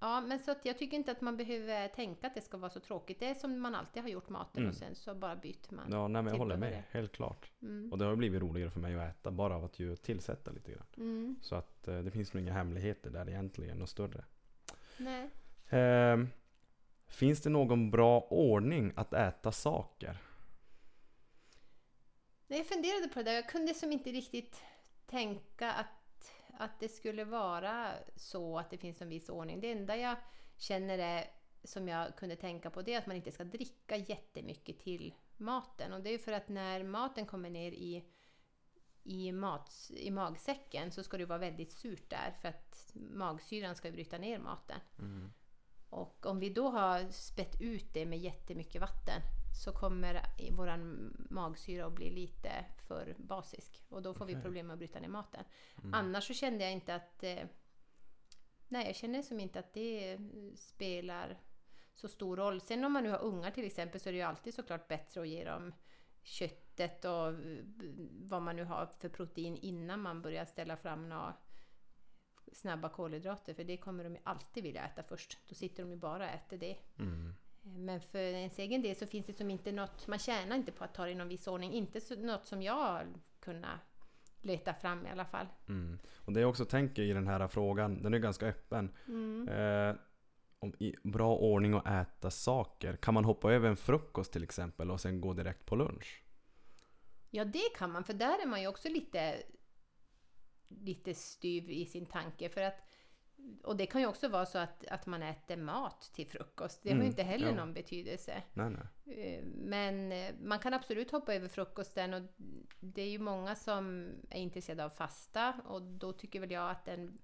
Ja, 0.00 0.20
men 0.20 0.38
så 0.38 0.50
att 0.50 0.64
jag 0.64 0.78
tycker 0.78 0.96
inte 0.96 1.12
att 1.12 1.20
man 1.20 1.36
behöver 1.36 1.88
tänka 1.88 2.26
att 2.26 2.34
det 2.34 2.40
ska 2.40 2.56
vara 2.56 2.70
så 2.70 2.80
tråkigt. 2.80 3.20
Det 3.20 3.26
är 3.26 3.34
som 3.34 3.60
man 3.60 3.74
alltid 3.74 4.02
har 4.02 4.10
gjort 4.10 4.28
maten 4.28 4.58
Mm. 4.62 4.70
och 4.70 4.76
sen 4.76 4.94
så 4.94 5.14
bara 5.14 5.36
byter 5.36 5.74
man. 5.74 5.88
Ja, 5.92 6.08
nej, 6.08 6.22
men 6.22 6.32
jag 6.32 6.38
håller 6.38 6.56
med. 6.56 6.68
Tillbehör. 6.68 6.84
Helt 7.00 7.12
klart. 7.12 7.50
Mm. 7.62 7.92
Och 7.92 7.98
det 7.98 8.04
har 8.04 8.16
blivit 8.16 8.42
roligare 8.42 8.70
för 8.70 8.80
mig 8.80 8.94
att 8.94 9.10
äta 9.10 9.30
bara 9.30 9.56
av 9.56 9.64
att 9.64 9.78
ju 9.78 9.96
tillsätta 9.96 10.50
lite 10.50 10.72
grann. 10.72 10.86
Mm. 10.96 11.36
Så 11.42 11.54
att 11.54 11.88
eh, 11.88 11.98
det 11.98 12.10
finns 12.10 12.32
nog 12.34 12.42
inga 12.42 12.52
hemligheter 12.52 13.10
där 13.10 13.28
egentligen, 13.28 13.78
något 13.78 13.90
större. 13.90 14.24
Nej. 14.96 15.30
Ehm, 15.68 16.28
finns 17.08 17.40
det 17.40 17.50
någon 17.50 17.90
bra 17.90 18.20
ordning 18.20 18.92
att 18.96 19.12
äta 19.12 19.52
saker? 19.52 20.16
Nej, 22.46 22.58
jag 22.58 22.66
funderade 22.66 23.08
på 23.08 23.18
det 23.18 23.22
där. 23.24 23.32
Jag 23.32 23.48
kunde 23.48 23.74
som 23.74 23.92
inte 23.92 24.10
riktigt 24.10 24.62
tänka 25.06 25.72
att, 25.72 25.86
att 26.58 26.80
det 26.80 26.88
skulle 26.88 27.24
vara 27.24 27.92
så 28.16 28.58
att 28.58 28.70
det 28.70 28.78
finns 28.78 29.02
en 29.02 29.08
viss 29.08 29.28
ordning. 29.28 29.60
Det 29.60 29.72
enda 29.72 29.96
jag 29.96 30.16
känner 30.56 30.98
är, 30.98 31.24
som 31.64 31.88
jag 31.88 32.16
kunde 32.16 32.36
tänka 32.36 32.70
på 32.70 32.82
det 32.82 32.94
är 32.94 32.98
att 32.98 33.06
man 33.06 33.16
inte 33.16 33.32
ska 33.32 33.44
dricka 33.44 33.96
jättemycket 33.96 34.78
till 34.78 35.14
maten. 35.36 35.92
Och 35.92 36.02
det 36.02 36.10
är 36.10 36.18
för 36.18 36.32
att 36.32 36.48
när 36.48 36.84
maten 36.84 37.26
kommer 37.26 37.50
ner 37.50 37.72
i, 37.72 38.04
i, 39.02 39.32
mat, 39.32 39.90
i 39.96 40.10
magsäcken 40.10 40.92
så 40.92 41.02
ska 41.02 41.18
det 41.18 41.26
vara 41.26 41.38
väldigt 41.38 41.72
surt 41.72 42.10
där 42.10 42.34
för 42.40 42.48
att 42.48 42.92
magsyran 42.94 43.74
ska 43.74 43.90
bryta 43.90 44.18
ner 44.18 44.38
maten. 44.38 44.80
Och 45.90 46.26
om 46.26 46.40
vi 46.40 46.50
då 46.50 46.68
har 46.68 47.10
spett 47.10 47.60
ut 47.60 47.94
det 47.94 48.06
med 48.06 48.18
jättemycket 48.18 48.80
vatten 48.80 49.22
så 49.52 49.72
kommer 49.72 50.22
våran 50.50 51.12
magsyra 51.30 51.86
att 51.86 51.92
bli 51.92 52.10
lite 52.10 52.64
för 52.88 53.14
basisk 53.18 53.84
och 53.88 54.02
då 54.02 54.14
får 54.14 54.26
vi 54.26 54.32
Okej. 54.32 54.42
problem 54.42 54.66
med 54.66 54.74
att 54.74 54.78
bryta 54.78 55.00
ner 55.00 55.08
maten. 55.08 55.44
Mm. 55.78 55.94
Annars 55.94 56.26
så 56.26 56.34
kände 56.34 56.64
jag 56.64 56.72
inte 56.72 56.94
att... 56.94 57.22
Eh, 57.22 57.44
nej, 58.68 58.86
jag 58.86 58.96
känner 58.96 59.22
som 59.22 59.40
inte 59.40 59.58
att 59.58 59.72
det 59.72 60.18
spelar 60.56 61.38
så 61.94 62.08
stor 62.08 62.36
roll. 62.36 62.60
Sen 62.60 62.84
om 62.84 62.92
man 62.92 63.02
nu 63.02 63.10
har 63.10 63.22
ungar 63.22 63.50
till 63.50 63.64
exempel 63.64 64.00
så 64.00 64.08
är 64.08 64.12
det 64.12 64.18
ju 64.18 64.24
alltid 64.24 64.54
såklart 64.54 64.88
bättre 64.88 65.20
att 65.20 65.28
ge 65.28 65.44
dem 65.44 65.74
köttet 66.22 67.04
och 67.04 67.28
eh, 67.28 67.64
vad 68.10 68.42
man 68.42 68.56
nu 68.56 68.64
har 68.64 68.86
för 68.86 69.08
protein 69.08 69.56
innan 69.56 70.00
man 70.00 70.22
börjar 70.22 70.44
ställa 70.44 70.76
fram 70.76 71.08
några 71.08 71.34
snabba 72.52 72.88
kolhydrater 72.88 73.54
för 73.54 73.64
det 73.64 73.76
kommer 73.76 74.04
de 74.04 74.14
ju 74.14 74.20
alltid 74.24 74.62
vilja 74.62 74.84
äta 74.84 75.02
först. 75.02 75.38
Då 75.48 75.54
sitter 75.54 75.82
de 75.82 75.90
ju 75.90 75.96
bara 75.96 76.24
och 76.24 76.30
äter 76.30 76.58
det. 76.58 76.76
Mm. 76.98 77.34
Men 77.76 78.00
för 78.00 78.18
ens 78.18 78.58
egen 78.58 78.82
del 78.82 78.96
så 78.96 79.06
finns 79.06 79.26
det 79.26 79.32
som 79.32 79.50
inte 79.50 79.72
något, 79.72 80.06
man 80.06 80.18
tjänar 80.18 80.56
inte 80.56 80.72
på 80.72 80.84
att 80.84 80.94
ta 80.94 81.04
det 81.04 81.10
i 81.10 81.14
någon 81.14 81.28
viss 81.28 81.46
ordning. 81.46 81.72
Inte 81.72 82.00
så, 82.00 82.16
något 82.16 82.46
som 82.46 82.62
jag 82.62 83.06
kunnat 83.40 83.80
leta 84.40 84.74
fram 84.74 85.06
i 85.06 85.10
alla 85.10 85.24
fall. 85.24 85.46
Mm. 85.68 85.98
Och 86.24 86.32
det 86.32 86.40
jag 86.40 86.50
också 86.50 86.64
tänker 86.64 87.02
i 87.02 87.12
den 87.12 87.26
här 87.26 87.48
frågan, 87.48 88.02
den 88.02 88.14
är 88.14 88.18
ganska 88.18 88.46
öppen. 88.46 88.92
Eh, 89.48 89.96
om 90.58 90.74
i 90.78 90.94
bra 91.02 91.36
ordning 91.36 91.74
att 91.74 91.86
äta 91.86 92.30
saker. 92.30 92.96
Kan 92.96 93.14
man 93.14 93.24
hoppa 93.24 93.52
över 93.52 93.68
en 93.68 93.76
frukost 93.76 94.32
till 94.32 94.42
exempel 94.42 94.90
och 94.90 95.00
sen 95.00 95.20
gå 95.20 95.32
direkt 95.32 95.66
på 95.66 95.76
lunch? 95.76 96.22
Ja, 97.30 97.44
det 97.44 97.68
kan 97.76 97.92
man, 97.92 98.04
för 98.04 98.12
där 98.12 98.42
är 98.42 98.46
man 98.46 98.60
ju 98.60 98.66
också 98.66 98.88
lite, 98.88 99.42
lite 100.68 101.14
styv 101.14 101.70
i 101.70 101.86
sin 101.86 102.06
tanke. 102.06 102.48
För 102.48 102.62
att, 102.62 102.87
och 103.62 103.76
det 103.76 103.86
kan 103.86 104.00
ju 104.00 104.06
också 104.06 104.28
vara 104.28 104.46
så 104.46 104.58
att, 104.58 104.86
att 104.86 105.06
man 105.06 105.22
äter 105.22 105.56
mat 105.56 106.10
till 106.14 106.26
frukost. 106.26 106.82
Det 106.82 106.88
har 106.88 106.94
Mm, 106.94 107.04
ju 107.04 107.10
inte 107.10 107.22
heller 107.22 107.48
ja. 107.48 107.54
någon 107.54 107.72
betydelse. 107.72 108.42
Nej, 108.54 108.70
nej. 108.70 109.16
Eh, 109.34 109.44
Men 109.44 110.12
eh, 110.12 110.34
man 110.42 110.58
kan 110.58 110.74
absolut 110.74 111.10
hoppa 111.10 111.34
över 111.34 111.48
frukosten 111.48 112.14
och 112.14 112.22
det 112.80 113.02
är 113.02 113.08
ju 113.10 113.18
många 113.18 113.54
som 113.54 114.10
är 114.30 114.40
intresserade 114.40 114.84
av 114.84 114.90
fasta 114.90 115.54
och 115.64 115.82
då 115.82 116.12
tycker 116.12 116.40
väl 116.40 116.50
jag 116.50 116.70
att 116.70 116.84
den 116.84 117.18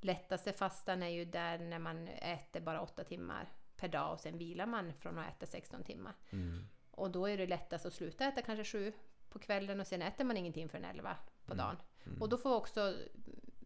lättaste 0.00 0.52
fastan 0.52 1.02
är 1.02 1.08
ju 1.08 1.24
där 1.24 1.58
när 1.58 1.78
man 1.78 2.08
äter 2.08 2.60
bara 2.60 2.80
8 2.80 3.04
timmar 3.04 3.52
per 3.76 3.88
dag 3.88 4.12
och 4.12 4.20
sen 4.20 4.38
vilar 4.38 4.66
man 4.66 4.92
från 4.92 5.18
att 5.18 5.28
äta 5.36 5.46
16 5.46 5.82
timmar. 5.84 6.14
Mm. 6.30 6.64
Och 6.90 7.10
då 7.10 7.26
är 7.28 7.36
det 7.38 7.46
lättast 7.46 7.86
att 7.86 7.92
sluta 7.92 8.24
äta 8.24 8.42
kanske 8.42 8.64
7 8.64 8.92
på 9.28 9.38
kvällen 9.38 9.80
och 9.80 9.86
sen 9.86 10.02
äter 10.02 10.24
man 10.24 10.36
ingenting 10.36 10.68
förrän 10.68 10.84
11 10.84 11.16
på 11.46 11.54
dagen. 11.54 11.76
Och 12.20 12.28
då 12.28 12.36
får 12.38 12.54
också 12.54 12.94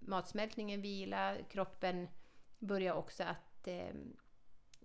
matsmältningen 0.06 0.82
vila, 0.82 1.36
kroppen 1.50 2.08
börjar 2.58 2.94
också 2.94 3.24
att 3.24 3.68
eh, 3.68 3.94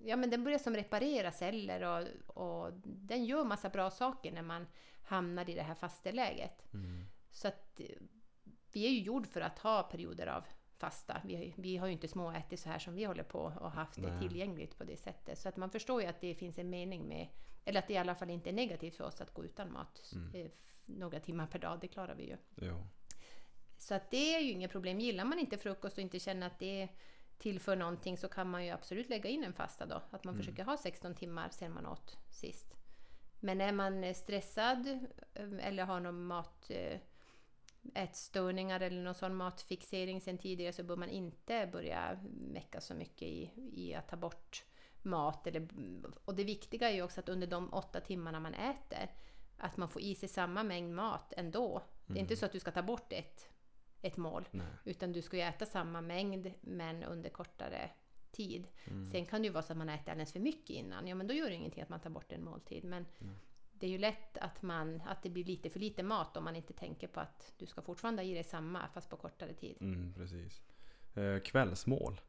Ja 0.03 0.15
men 0.15 0.29
den 0.29 0.43
börjar 0.43 0.59
som 0.59 0.75
reparera 0.75 1.31
celler 1.31 1.81
och, 1.83 2.37
och 2.37 2.73
den 2.83 3.25
gör 3.25 3.43
massa 3.43 3.69
bra 3.69 3.89
saker 3.89 4.31
när 4.31 4.41
man 4.41 4.67
hamnar 5.03 5.49
i 5.49 5.53
det 5.55 5.61
här 5.61 5.75
fasteläget. 5.75 6.73
Mm. 6.73 7.05
Så 7.31 7.47
att 7.47 7.79
eh, 7.79 7.85
vi 8.73 8.85
är 8.87 8.89
ju 8.89 8.99
gjord 8.99 9.27
för 9.27 9.41
att 9.41 9.59
ha 9.59 9.83
perioder 9.83 10.27
av 10.27 10.43
fasta. 10.77 11.21
Vi 11.25 11.53
vi 11.57 11.77
har 11.77 11.87
ju 11.87 11.93
inte 11.93 12.07
småätit 12.07 12.59
så 12.59 12.69
här 12.69 12.79
som 12.79 12.93
vi 12.95 13.03
håller 13.03 13.23
på 13.23 13.39
och 13.39 13.71
haft 13.71 13.95
det 14.01 14.11
Nej. 14.13 14.19
tillgängligt 14.29 14.77
på 14.77 14.83
det 14.83 14.97
sättet. 14.97 15.39
Så 15.39 15.49
att 15.49 15.57
man 15.57 15.69
förstår 15.69 16.01
ju 16.01 16.07
att 16.07 16.21
det 16.21 16.35
finns 16.35 16.57
en 16.59 16.69
mening 16.69 17.07
med, 17.07 17.27
eller 17.65 17.79
att 17.79 17.87
det 17.87 17.93
i 17.93 17.97
alla 17.97 18.15
fall 18.15 18.29
inte 18.29 18.49
är 18.49 18.53
negativt 18.53 18.95
för 18.95 19.03
oss 19.03 19.21
att 19.21 19.33
gå 19.33 19.45
utan 19.45 19.71
mat 19.73 20.13
eh, 20.33 20.41
f- 20.45 20.51
några 20.85 21.19
timmar 21.19 21.47
per 21.47 21.59
dag, 21.59 21.79
det 21.81 21.87
klarar 21.87 22.15
vi 22.15 22.23
ju. 22.23 22.37
Ja. 22.55 22.87
Så 23.87 23.93
att 23.93 24.11
det 24.11 24.35
är 24.35 24.39
ju 24.39 24.51
inget 24.51 24.71
problem. 24.71 24.99
Gillar 24.99 25.25
man 25.25 25.39
inte 25.39 25.57
frukost 25.57 25.97
och 25.97 26.01
inte 26.01 26.19
känner 26.19 26.47
att 26.47 26.59
det 26.59 26.87
tillför 27.37 27.75
någonting 27.75 28.17
så 28.17 28.27
kan 28.27 28.49
man 28.49 28.65
ju 28.65 28.71
absolut 28.71 29.09
lägga 29.09 29.29
in 29.29 29.43
en 29.43 29.53
fasta 29.53 29.85
då. 29.85 30.01
Att 30.11 30.23
man 30.23 30.37
försöker 30.37 30.63
ha 30.63 30.77
16 30.77 31.15
timmar 31.15 31.49
sen 31.49 31.73
man 31.73 31.85
åt 31.85 32.17
sist. 32.29 32.73
Men 33.39 33.61
är 33.61 33.71
man 33.71 34.15
stressad 34.15 34.87
eh, 35.33 35.67
eller 35.67 35.83
har 35.83 35.99
någon 35.99 36.25
mat 36.25 36.69
eh, 36.69 36.99
ätstörningar 37.93 38.79
eller 38.79 39.03
någon 39.03 39.15
sån 39.15 39.35
matfixering 39.35 40.21
sen 40.21 40.37
tidigare 40.37 40.73
så 40.73 40.83
bör 40.83 40.95
man 40.95 41.09
inte 41.09 41.69
börja 41.71 42.19
mecka 42.53 42.81
så 42.81 42.93
mycket 42.93 43.27
i, 43.27 43.51
i 43.73 43.93
att 43.93 44.07
ta 44.07 44.15
bort 44.15 44.65
mat. 45.01 45.47
Eller, 45.47 45.67
och 46.25 46.35
det 46.35 46.43
viktiga 46.43 46.89
är 46.89 46.93
ju 46.93 47.01
också 47.01 47.19
att 47.19 47.29
under 47.29 47.47
de 47.47 47.73
åtta 47.73 48.01
timmarna 48.01 48.39
man 48.39 48.53
äter 48.53 49.09
att 49.57 49.77
man 49.77 49.89
får 49.89 50.01
i 50.01 50.15
sig 50.15 50.29
samma 50.29 50.63
mängd 50.63 50.95
mat 50.95 51.33
ändå. 51.37 51.83
Det 52.05 52.19
är 52.19 52.21
inte 52.21 52.35
så 52.35 52.45
att 52.45 52.51
du 52.51 52.59
ska 52.59 52.71
ta 52.71 52.81
bort 52.81 53.13
ett, 53.13 53.49
ett 54.01 54.17
mål. 54.17 54.47
Nej. 54.51 54.67
Utan 54.85 55.11
du 55.11 55.21
ska 55.21 55.37
ju 55.37 55.43
äta 55.43 55.65
samma 55.65 56.01
mängd 56.01 56.53
men 56.61 57.03
under 57.03 57.29
kortare 57.29 57.89
tid. 58.31 58.67
Mm. 58.85 59.11
Sen 59.11 59.25
kan 59.25 59.41
det 59.41 59.47
ju 59.47 59.53
vara 59.53 59.63
så 59.63 59.73
att 59.73 59.77
man 59.77 59.89
äter 59.89 60.11
alldeles 60.11 60.33
för 60.33 60.39
mycket 60.39 60.69
innan. 60.69 61.07
Ja 61.07 61.15
men 61.15 61.27
då 61.27 61.33
gör 61.33 61.49
det 61.49 61.55
ingenting 61.55 61.83
att 61.83 61.89
man 61.89 61.99
tar 61.99 62.09
bort 62.09 62.31
en 62.31 62.43
måltid. 62.43 62.83
Men 62.83 63.05
det 63.73 63.87
är 63.87 63.91
ju 63.91 63.97
lätt 63.97 64.37
att, 64.37 64.61
man, 64.61 65.01
att 65.01 65.23
det 65.23 65.29
blir 65.29 65.43
lite 65.43 65.69
för 65.69 65.79
lite 65.79 66.03
mat 66.03 66.37
om 66.37 66.43
man 66.43 66.55
inte 66.55 66.73
tänker 66.73 67.07
på 67.07 67.19
att 67.19 67.53
du 67.57 67.65
ska 67.65 67.81
fortfarande 67.81 68.23
i 68.23 68.33
dig 68.33 68.43
samma 68.43 68.87
fast 68.93 69.09
på 69.09 69.17
kortare 69.17 69.53
tid. 69.53 69.77
Mm, 69.81 70.13
precis. 70.13 70.61
Eh, 71.13 71.39
kvällsmål. 71.39 72.21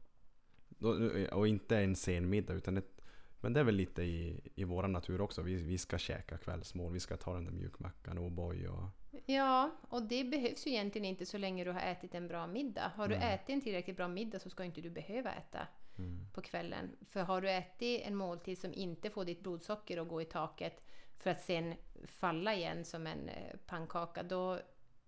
Då, 0.67 1.09
och 1.31 1.47
inte 1.47 1.77
en 1.77 1.95
sen 1.95 2.29
middag 2.29 2.53
utan 2.53 2.77
ett, 2.77 3.01
men 3.41 3.53
det 3.53 3.59
är 3.59 3.63
väl 3.63 3.75
lite 3.75 4.03
i, 4.03 4.51
i 4.55 4.63
vår 4.63 4.87
natur 4.87 5.21
också. 5.21 5.41
Vi, 5.41 5.55
vi 5.55 5.77
ska 5.77 5.97
käka 5.97 6.37
kvällsmål. 6.37 6.93
Vi 6.93 6.99
ska 6.99 7.17
ta 7.17 7.33
den 7.33 7.45
där 7.45 7.51
mjukmackan 7.51 8.17
och 8.17 8.29
O'boy 8.29 8.67
och... 8.67 8.89
Ja, 9.25 9.71
och 9.81 10.03
det 10.03 10.23
behövs 10.23 10.67
ju 10.67 10.71
egentligen 10.71 11.05
inte 11.05 11.25
så 11.25 11.37
länge 11.37 11.63
du 11.63 11.71
har 11.71 11.81
ätit 11.81 12.15
en 12.15 12.27
bra 12.27 12.47
middag. 12.47 12.91
Har 12.95 13.07
du 13.07 13.17
Nej. 13.17 13.33
ätit 13.33 13.49
en 13.49 13.61
tillräckligt 13.61 13.97
bra 13.97 14.07
middag 14.07 14.39
så 14.39 14.49
ska 14.49 14.63
inte 14.63 14.81
du 14.81 14.89
behöva 14.89 15.33
äta 15.33 15.67
Mm. 15.99 16.19
på 16.33 16.41
kvällen. 16.41 16.95
För 17.09 17.21
har 17.21 17.41
du 17.41 17.49
ätit 17.49 18.01
en 18.05 18.15
måltid 18.15 18.57
som 18.57 18.73
inte 18.73 19.09
får 19.09 19.25
ditt 19.25 19.39
blodsocker 19.43 20.01
att 20.01 20.07
gå 20.07 20.21
i 20.21 20.25
taket 20.25 20.83
för 21.17 21.29
att 21.29 21.41
sen 21.41 21.75
falla 22.05 22.55
igen 22.55 22.85
som 22.85 23.07
en 23.07 23.29
eh, 23.29 23.55
pannkaka, 23.65 24.23
då 24.23 24.59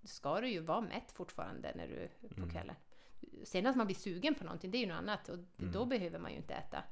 ska 0.04 0.41
du 0.41 0.49
ju 0.49 0.60
vara 0.60 0.82
mätt 0.82 1.12
fortfarande 1.12 1.72
när 1.76 1.88
du 1.88 2.08
på 2.36 2.49
kvällen. 2.49 2.76
Sen 3.43 3.66
att 3.68 3.76
man 3.76 3.86
blir 3.86 3.95
sugen 3.95 4.36
på 4.36 4.43
någonting, 4.43 4.72
det 4.72 4.78
är 4.78 4.80
ju 4.80 4.88
något 4.88 4.97
annat 4.97 5.30
och 5.30 5.38
då 5.58 5.86
behöver 5.86 6.20
man 6.20 6.32
ju 6.32 6.38
inte 6.38 6.54
äta. 6.54 6.84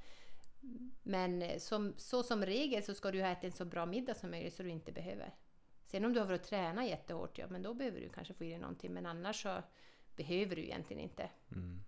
Men 1.03 1.41
eh, 1.41 1.57
som, 1.57 1.93
så 1.97 2.24
som 2.24 2.45
regel 2.45 2.84
så 2.84 2.93
ska 2.93 3.12
du 3.12 3.22
ha 3.22 3.30
ätit 3.30 3.43
en 3.43 3.51
så 3.51 3.66
bra 3.66 3.86
middag 3.86 4.14
som 4.14 4.32
möjligt 4.32 4.53
så 4.53 4.64
du 4.64 4.70
inte 4.70 4.91
behöver 4.91 5.34
Sen 5.91 6.05
om 6.05 6.13
du 6.13 6.19
har 6.19 6.27
varit 6.27 6.41
och 6.41 6.47
tränat 6.47 6.87
jättehårt, 6.87 7.37
ja 7.37 7.45
men 7.49 7.61
då 7.61 7.73
behöver 7.73 8.01
du 8.01 8.09
kanske 8.09 8.33
få 8.33 8.43
i 8.43 8.49
dig 8.49 8.59
någonting. 8.59 8.93
Men 8.93 9.05
annars 9.05 9.41
så 9.41 9.63
behöver 10.15 10.55
du 10.55 10.61
egentligen 10.61 11.03
inte. 11.03 11.29
Mm. 11.51 11.83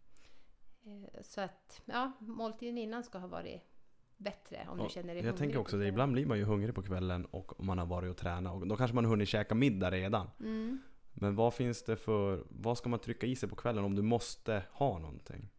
Eh, 0.86 1.22
Så 1.22 1.42
att, 1.42 1.82
ja, 1.86 2.12
måltiden 2.20 2.78
innan 2.78 3.04
ska 3.04 3.18
ha 3.18 3.28
varit 3.28 3.62
bättre 4.18 4.68
om 4.70 4.78
du 4.78 4.84
Och 4.84 4.92
känner 4.92 5.08
dig 5.08 5.18
Jag 5.18 5.24
hungrig 5.24 5.38
tänker 5.40 5.56
på 5.56 5.62
också 5.62 5.78
det, 5.78 5.88
ibland 5.88 6.14
blir 6.14 6.26
man 6.26 6.38
ju 6.38 6.44
hungrig 6.44 6.76
på 6.76 6.84
kvällen 6.84 7.26
och 7.26 7.60
om 7.60 7.66
man 7.66 7.78
har 7.78 7.86
varit 7.86 8.10
och 8.10 8.18
tränat 8.18 8.54
och 8.54 8.68
då 8.68 8.76
kanske 8.76 8.96
man 8.96 9.06
har 9.06 9.10
hunnit 9.10 9.30
käka 9.30 9.56
middag 9.56 9.92
redan. 9.92 10.30
Mm. 10.40 10.82
Men 11.14 11.36
vad 11.36 11.54
finns 11.54 11.84
det 11.84 11.98
för, 11.98 12.44
vad 12.50 12.78
ska 12.78 12.90
man 12.90 13.00
trycka 13.00 13.28
i 13.28 13.36
sig 13.36 13.50
på 13.50 13.56
kvällen 13.56 13.84
om 13.84 13.96
du 13.96 14.02
måste 14.02 14.64
ha 14.72 15.00
någonting? 15.00 15.50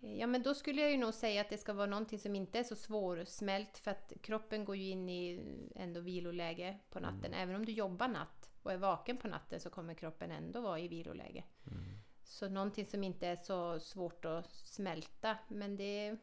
Ja, 0.00 0.26
men 0.26 0.42
då 0.42 0.54
skulle 0.54 0.82
jag 0.82 0.90
ju 0.90 0.96
nog 0.96 1.14
säga 1.14 1.40
att 1.40 1.48
det 1.48 1.58
ska 1.58 1.72
vara 1.72 1.86
någonting 1.86 2.18
som 2.18 2.34
inte 2.34 2.58
är 2.58 2.62
så 2.62 2.76
svårsmält 2.76 3.78
för 3.78 3.90
att 3.90 4.12
kroppen 4.22 4.64
går 4.64 4.76
ju 4.76 4.88
in 4.88 5.08
i 5.08 5.40
ändå 5.76 6.00
viloläge 6.00 6.78
på 6.90 7.00
natten. 7.00 7.34
Även 7.34 7.54
om 7.54 7.66
du 7.66 7.72
jobbar 7.72 8.08
natt 8.08 8.50
och 8.62 8.72
är 8.72 8.76
vaken 8.76 9.16
på 9.16 9.28
natten 9.28 9.60
så 9.60 9.70
kommer 9.70 9.94
kroppen 9.94 10.30
ändå 10.30 10.60
vara 10.60 10.78
i 10.78 10.88
viloläge. 10.88 11.44
Så 12.22 12.48
någonting 12.48 12.86
som 12.86 13.04
inte 13.04 13.26
är 13.26 13.36
så 13.36 13.80
svårt 13.80 14.24
att 14.24 14.50
smälta. 14.50 15.38
Men 15.48 15.76
det 15.76 16.16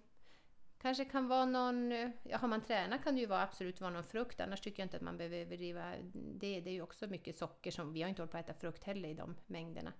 kanske 0.82 1.06
kan 1.06 1.28
vara 1.28 1.46
någon... 1.46 1.92
Ja, 2.24 2.38
har 2.38 2.48
man 2.48 2.62
tränat 2.62 3.04
kan 3.04 3.16
det 3.16 3.22
ju 3.22 3.28
vara, 3.28 3.42
absolut 3.42 3.82
vara 3.82 3.92
någon 3.92 4.04
frukt. 4.04 4.40
Annars 4.40 4.62
tycker 4.62 4.80
jag 4.80 4.86
inte 4.86 4.98
att 4.98 5.04
man 5.04 5.18
behöver 5.18 5.38
överdriva 5.38 5.94
det. 6.14 6.62
Det 6.62 6.70
är 6.70 6.74
ju 6.74 6.82
också 6.82 7.08
mycket 7.08 7.36
socker 7.36 7.72
som... 7.72 7.94
Vi 7.94 8.02
har 8.02 8.10
inte 8.10 8.22
hållit 8.22 8.32
på 8.32 8.38
att 8.38 8.50
äta 8.50 8.60
frukt 8.60 8.84
heller 8.84 9.10
i 9.10 9.14
de 9.14 9.36
mängderna. 9.46 9.94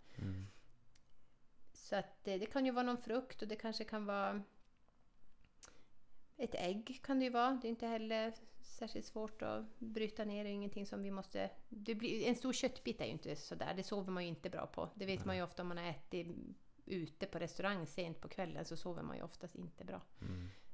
Så 1.88 1.96
att 1.96 2.24
det, 2.24 2.38
det 2.38 2.46
kan 2.46 2.66
ju 2.66 2.72
vara 2.72 2.86
någon 2.86 2.98
frukt 2.98 3.42
och 3.42 3.48
det 3.48 3.56
kanske 3.56 3.84
kan 3.84 4.06
vara 4.06 4.44
ett 6.38 6.56
ägg 6.56 7.00
kan 7.04 7.20
det 7.20 7.26
ju 7.26 7.32
vara. 7.32 7.60
Det 7.62 7.68
är 7.68 7.70
inte 7.70 7.88
heller 7.88 8.34
särskilt 8.62 9.06
svårt 9.06 9.42
att 9.42 9.80
bryta 9.80 10.26
ner. 10.26 10.44
Det 10.44 10.50
är 10.50 10.54
ingenting 10.54 10.86
som 10.86 11.04
vi 11.04 11.12
måste... 11.12 11.50
Det 11.70 11.96
blir, 11.96 12.28
en 12.28 12.36
stor 12.36 12.54
köttbit 12.54 13.02
är 13.02 13.06
ju 13.06 13.12
inte 13.12 13.36
sådär. 13.36 13.74
Det 13.76 13.84
sover 13.84 14.12
man 14.12 14.24
ju 14.24 14.30
inte 14.30 14.50
bra 14.50 14.68
på. 14.68 14.90
Det 14.96 15.06
vet 15.06 15.26
man 15.26 15.36
ju 15.36 15.44
ofta 15.44 15.62
om 15.62 15.68
man 15.68 15.78
har 15.78 15.86
ätit 15.86 16.28
ute 16.86 17.26
på 17.26 17.40
restaurang 17.40 17.88
sent 17.88 18.22
på 18.22 18.28
kvällen 18.28 18.66
så 18.66 18.78
sover 18.78 19.04
man 19.04 19.18
ju 19.18 19.24
oftast 19.24 19.56
inte 19.56 19.84
bra. 19.84 20.02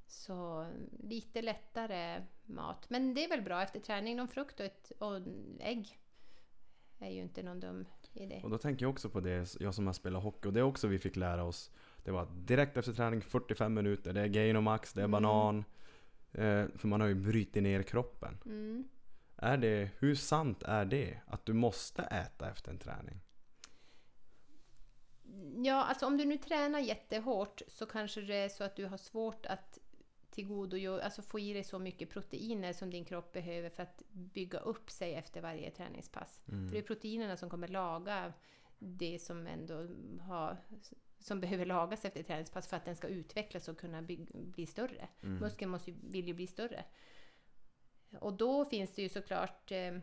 Så 0.07 0.67
lite 0.99 1.41
lättare 1.41 2.23
mat. 2.43 2.89
Men 2.89 3.13
det 3.13 3.23
är 3.23 3.29
väl 3.29 3.41
bra 3.41 3.61
efter 3.61 3.79
träning. 3.79 4.15
Någon 4.15 4.27
frukt 4.27 4.59
och 4.59 4.65
ett 4.65 4.91
och 4.99 5.21
ägg 5.59 5.99
är 7.03 7.09
ju 7.09 7.21
inte 7.21 7.43
någon 7.43 7.59
dum 7.59 7.85
idé. 8.13 8.41
Och 8.43 8.49
då 8.49 8.57
tänker 8.57 8.85
jag 8.85 8.89
också 8.91 9.09
på 9.09 9.19
det, 9.19 9.55
jag 9.59 9.73
som 9.73 9.85
har 9.85 9.93
spelat 9.93 10.23
hockey 10.23 10.47
och 10.47 10.53
det 10.53 10.63
också 10.63 10.87
vi 10.87 10.99
fick 10.99 11.15
lära 11.15 11.43
oss. 11.43 11.71
Det 12.03 12.11
var 12.11 12.27
direkt 12.35 12.77
efter 12.77 12.93
träning 12.93 13.21
45 13.21 13.73
minuter, 13.73 14.13
det 14.13 14.21
är 14.21 14.27
Gainomax, 14.27 14.93
det 14.93 15.03
är 15.03 15.07
banan. 15.07 15.65
Eh, 16.31 16.65
för 16.75 16.87
man 16.87 17.01
har 17.01 17.07
ju 17.07 17.15
brutit 17.15 17.63
ner 17.63 17.83
kroppen. 17.83 18.37
Mm. 18.45 18.87
Är 19.37 19.57
det, 19.57 19.89
hur 19.99 20.15
sant 20.15 20.63
är 20.63 20.85
det 20.85 21.19
att 21.27 21.45
du 21.45 21.53
måste 21.53 22.01
äta 22.01 22.49
efter 22.49 22.71
en 22.71 22.79
träning? 22.79 23.19
Ja, 25.55 25.83
alltså 25.83 26.05
om 26.05 26.17
du 26.17 26.25
nu 26.25 26.37
tränar 26.37 26.79
jättehårt 26.79 27.61
så 27.67 27.85
kanske 27.85 28.21
det 28.21 28.35
är 28.35 28.49
så 28.49 28.63
att 28.63 28.75
du 28.75 28.85
har 28.85 28.97
svårt 28.97 29.45
att 29.45 29.79
tillgodogöra, 30.33 31.03
alltså 31.03 31.21
få 31.21 31.39
i 31.39 31.53
dig 31.53 31.63
så 31.63 31.79
mycket 31.79 32.09
proteiner 32.09 32.73
som 32.73 32.89
din 32.89 33.05
kropp 33.05 33.31
behöver 33.31 33.69
för 33.69 33.83
att 33.83 34.03
bygga 34.11 34.59
upp 34.59 34.91
sig 34.91 35.13
efter 35.15 35.41
varje 35.41 35.71
träningspass. 35.71 36.41
För 36.45 36.71
det 36.71 36.77
är 36.77 36.81
proteinerna 36.81 37.37
som 37.37 37.49
kommer 37.49 37.67
laga 37.67 38.33
det 38.79 39.19
som 39.19 39.47
ändå 39.47 39.87
har, 40.21 40.57
som 41.19 41.39
behöver 41.41 41.65
lagas 41.65 42.05
efter 42.05 42.23
träningspass 42.23 42.67
för 42.67 42.77
att 42.77 42.85
den 42.85 42.95
ska 42.95 43.07
utvecklas 43.07 43.67
och 43.67 43.77
kunna 43.77 44.01
bygg, 44.01 44.27
bli 44.33 44.65
större. 44.65 45.07
Muskeln 45.39 45.71
måste 45.71 45.91
ju, 45.91 45.97
vill 46.03 46.27
ju 46.27 46.33
bli 46.33 46.47
större. 46.47 46.85
Och 48.19 48.33
då 48.33 48.65
finns 48.65 48.95
det 48.95 49.01
ju 49.01 49.09
såklart 49.09 49.71
eh, 49.71 49.97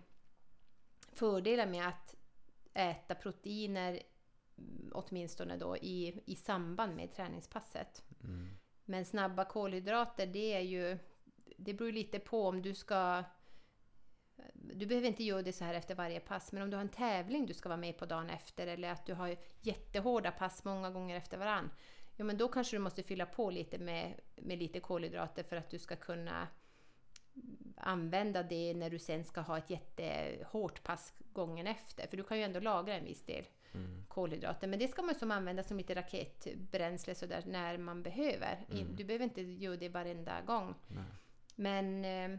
fördelar 1.12 1.66
med 1.66 1.88
att 1.88 2.14
äta 2.74 3.14
proteiner 3.14 4.02
mm, 4.58 4.92
åtminstone 4.94 5.56
då 5.56 5.76
i, 5.76 6.22
i 6.26 6.36
samband 6.36 6.96
med 6.96 7.12
träningspasset. 7.12 8.04
Men 8.90 9.04
snabba 9.04 9.44
kolhydrater, 9.44 10.26
det 10.26 10.54
är 10.54 10.60
ju... 10.60 10.98
Det 11.56 11.74
beror 11.74 11.92
lite 11.92 12.18
på 12.18 12.48
om 12.48 12.62
du 12.62 12.74
ska... 12.74 13.24
Du 14.54 14.86
behöver 14.86 15.08
inte 15.08 15.24
göra 15.24 15.42
det 15.42 15.52
så 15.52 15.64
här 15.64 15.74
efter 15.74 15.94
varje 15.94 16.20
pass, 16.20 16.52
men 16.52 16.62
om 16.62 16.70
du 16.70 16.76
har 16.76 16.82
en 16.82 16.88
tävling 16.88 17.46
du 17.46 17.54
ska 17.54 17.68
vara 17.68 17.76
med 17.76 17.98
på 17.98 18.06
dagen 18.06 18.30
efter 18.30 18.66
eller 18.66 18.90
att 18.90 19.06
du 19.06 19.14
har 19.14 19.36
jättehårda 19.60 20.30
pass 20.30 20.64
många 20.64 20.90
gånger 20.90 21.16
efter 21.16 21.38
varann. 21.38 21.70
Ja, 22.16 22.24
men 22.24 22.38
då 22.38 22.48
kanske 22.48 22.76
du 22.76 22.80
måste 22.80 23.02
fylla 23.02 23.26
på 23.26 23.50
lite 23.50 23.78
med, 23.78 24.20
med 24.36 24.58
lite 24.58 24.80
kolhydrater 24.80 25.42
för 25.42 25.56
att 25.56 25.70
du 25.70 25.78
ska 25.78 25.96
kunna 25.96 26.48
använda 27.76 28.42
det 28.42 28.74
när 28.74 28.90
du 28.90 28.98
sen 28.98 29.24
ska 29.24 29.40
ha 29.40 29.58
ett 29.58 29.70
jättehårt 29.70 30.82
pass 30.82 31.12
gången 31.32 31.66
efter. 31.66 32.06
För 32.06 32.16
du 32.16 32.22
kan 32.22 32.38
ju 32.38 32.44
ändå 32.44 32.60
lagra 32.60 32.94
en 32.94 33.04
viss 33.04 33.22
del 33.24 33.44
kolhydrater. 34.08 34.68
Men 34.68 34.78
det 34.78 34.88
ska 34.88 35.02
man 35.02 35.14
som 35.14 35.30
använda 35.30 35.62
som 35.62 35.76
lite 35.76 35.94
raketbränsle 35.94 37.14
sådär 37.14 37.42
när 37.46 37.78
man 37.78 38.02
behöver. 38.02 38.66
In- 38.70 38.96
Du 38.96 39.04
behöver 39.04 39.24
inte 39.24 39.42
göra 39.42 39.76
det 39.76 39.88
varenda 39.88 40.40
gång. 40.40 40.74
Men 41.56 42.04
eh, 42.04 42.38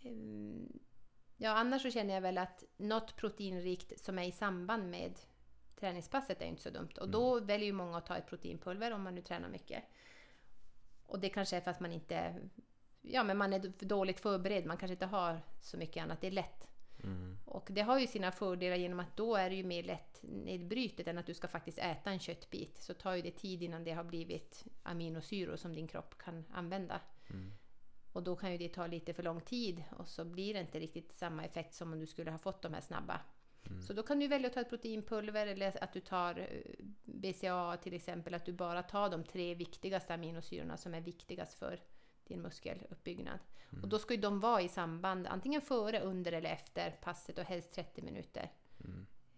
em, 0.00 0.68
ja, 1.36 1.50
annars 1.50 1.82
så 1.82 1.90
känner 1.90 2.14
jag 2.14 2.20
väl 2.20 2.38
att 2.38 2.64
något 2.76 3.16
proteinrikt 3.16 4.00
som 4.00 4.18
är 4.18 4.24
i 4.24 4.32
samband 4.32 4.90
med 4.90 5.18
träningspasset 5.76 6.42
är 6.42 6.46
inte 6.46 6.62
så 6.62 6.70
dumt. 6.70 6.88
Och 7.00 7.08
då 7.08 7.40
väljer 7.40 7.66
ju 7.66 7.72
många 7.72 7.96
att 7.98 8.06
ta 8.06 8.16
ett 8.16 8.26
proteinpulver 8.26 8.90
om 8.92 9.02
man 9.02 9.14
nu 9.14 9.22
tränar 9.22 9.48
mycket. 9.48 9.84
Och 11.06 11.20
det 11.20 11.28
kanske 11.28 11.56
är 11.56 11.60
för 11.60 11.70
att 11.70 11.80
man 11.80 11.92
inte 11.92 12.34
ja, 13.04 13.24
men 13.24 13.36
man 13.36 13.52
är 13.52 13.72
för 13.78 13.86
dåligt 13.86 14.20
förberedd. 14.20 14.66
Man 14.66 14.76
kanske 14.76 14.92
inte 14.92 15.06
har 15.06 15.40
så 15.60 15.76
mycket 15.76 16.02
annat. 16.02 16.20
Det 16.20 16.26
är 16.26 16.30
lätt. 16.30 16.68
Och 17.44 17.68
det 17.70 17.80
har 17.80 17.98
ju 17.98 18.06
sina 18.06 18.32
fördelar 18.32 18.76
genom 18.76 19.00
att 19.00 19.16
då 19.16 19.36
är 19.36 19.50
det 19.50 19.56
ju 19.56 19.64
mer 19.64 19.82
lätt 19.82 20.18
nedbrytet 20.22 21.08
än 21.08 21.18
att 21.18 21.26
du 21.26 21.34
ska 21.34 21.48
faktiskt 21.48 21.78
äta 21.78 22.10
en 22.10 22.18
köttbit. 22.18 22.78
Så 22.78 22.94
tar 22.94 23.14
ju 23.14 23.22
det 23.22 23.30
tid 23.30 23.62
innan 23.62 23.84
det 23.84 23.92
har 23.92 24.04
blivit 24.04 24.64
aminosyror 24.82 25.56
som 25.56 25.74
din 25.74 25.88
kropp 25.88 26.18
kan 26.18 26.44
använda. 26.50 27.00
Och 28.12 28.22
då 28.22 28.36
kan 28.36 28.52
ju 28.52 28.58
det 28.58 28.68
ta 28.68 28.86
lite 28.86 29.14
för 29.14 29.22
lång 29.22 29.40
tid 29.40 29.84
och 29.90 30.08
så 30.08 30.24
blir 30.24 30.54
det 30.54 30.60
inte 30.60 30.80
riktigt 30.80 31.12
samma 31.12 31.44
effekt 31.44 31.74
som 31.74 31.92
om 31.92 32.00
du 32.00 32.06
skulle 32.06 32.30
ha 32.30 32.38
fått 32.38 32.62
de 32.62 32.74
här 32.74 32.80
snabba. 32.80 33.20
Så 33.86 33.92
då 33.92 34.02
kan 34.02 34.18
du 34.18 34.28
välja 34.28 34.46
att 34.46 34.54
ta 34.54 34.60
ett 34.60 34.68
proteinpulver 34.68 35.46
eller 35.46 35.84
att 35.84 35.92
du 35.92 36.00
tar 36.00 36.38
eh, 36.38 36.46
BCA 37.04 37.76
till 37.76 37.94
exempel, 37.94 38.34
att 38.34 38.44
du 38.44 38.52
bara 38.52 38.82
tar 38.82 39.10
de 39.10 39.24
tre 39.24 39.54
viktigaste 39.54 40.14
aminosyrorna 40.14 40.76
som 40.76 40.94
är 40.94 41.00
viktigast 41.00 41.54
för 41.54 41.80
din 42.26 42.42
muskeluppbyggnad. 42.42 43.38
Och 43.82 43.88
då 43.88 43.98
ska 43.98 44.14
ju 44.14 44.20
de 44.20 44.40
vara 44.40 44.60
i 44.62 44.68
samband, 44.68 45.26
antingen 45.26 45.60
före, 45.60 46.00
under 46.00 46.32
eller 46.32 46.50
efter 46.50 46.90
passet 46.90 47.38
och 47.38 47.44
helst 47.44 47.72
30 47.72 48.02
minuter. 48.02 48.50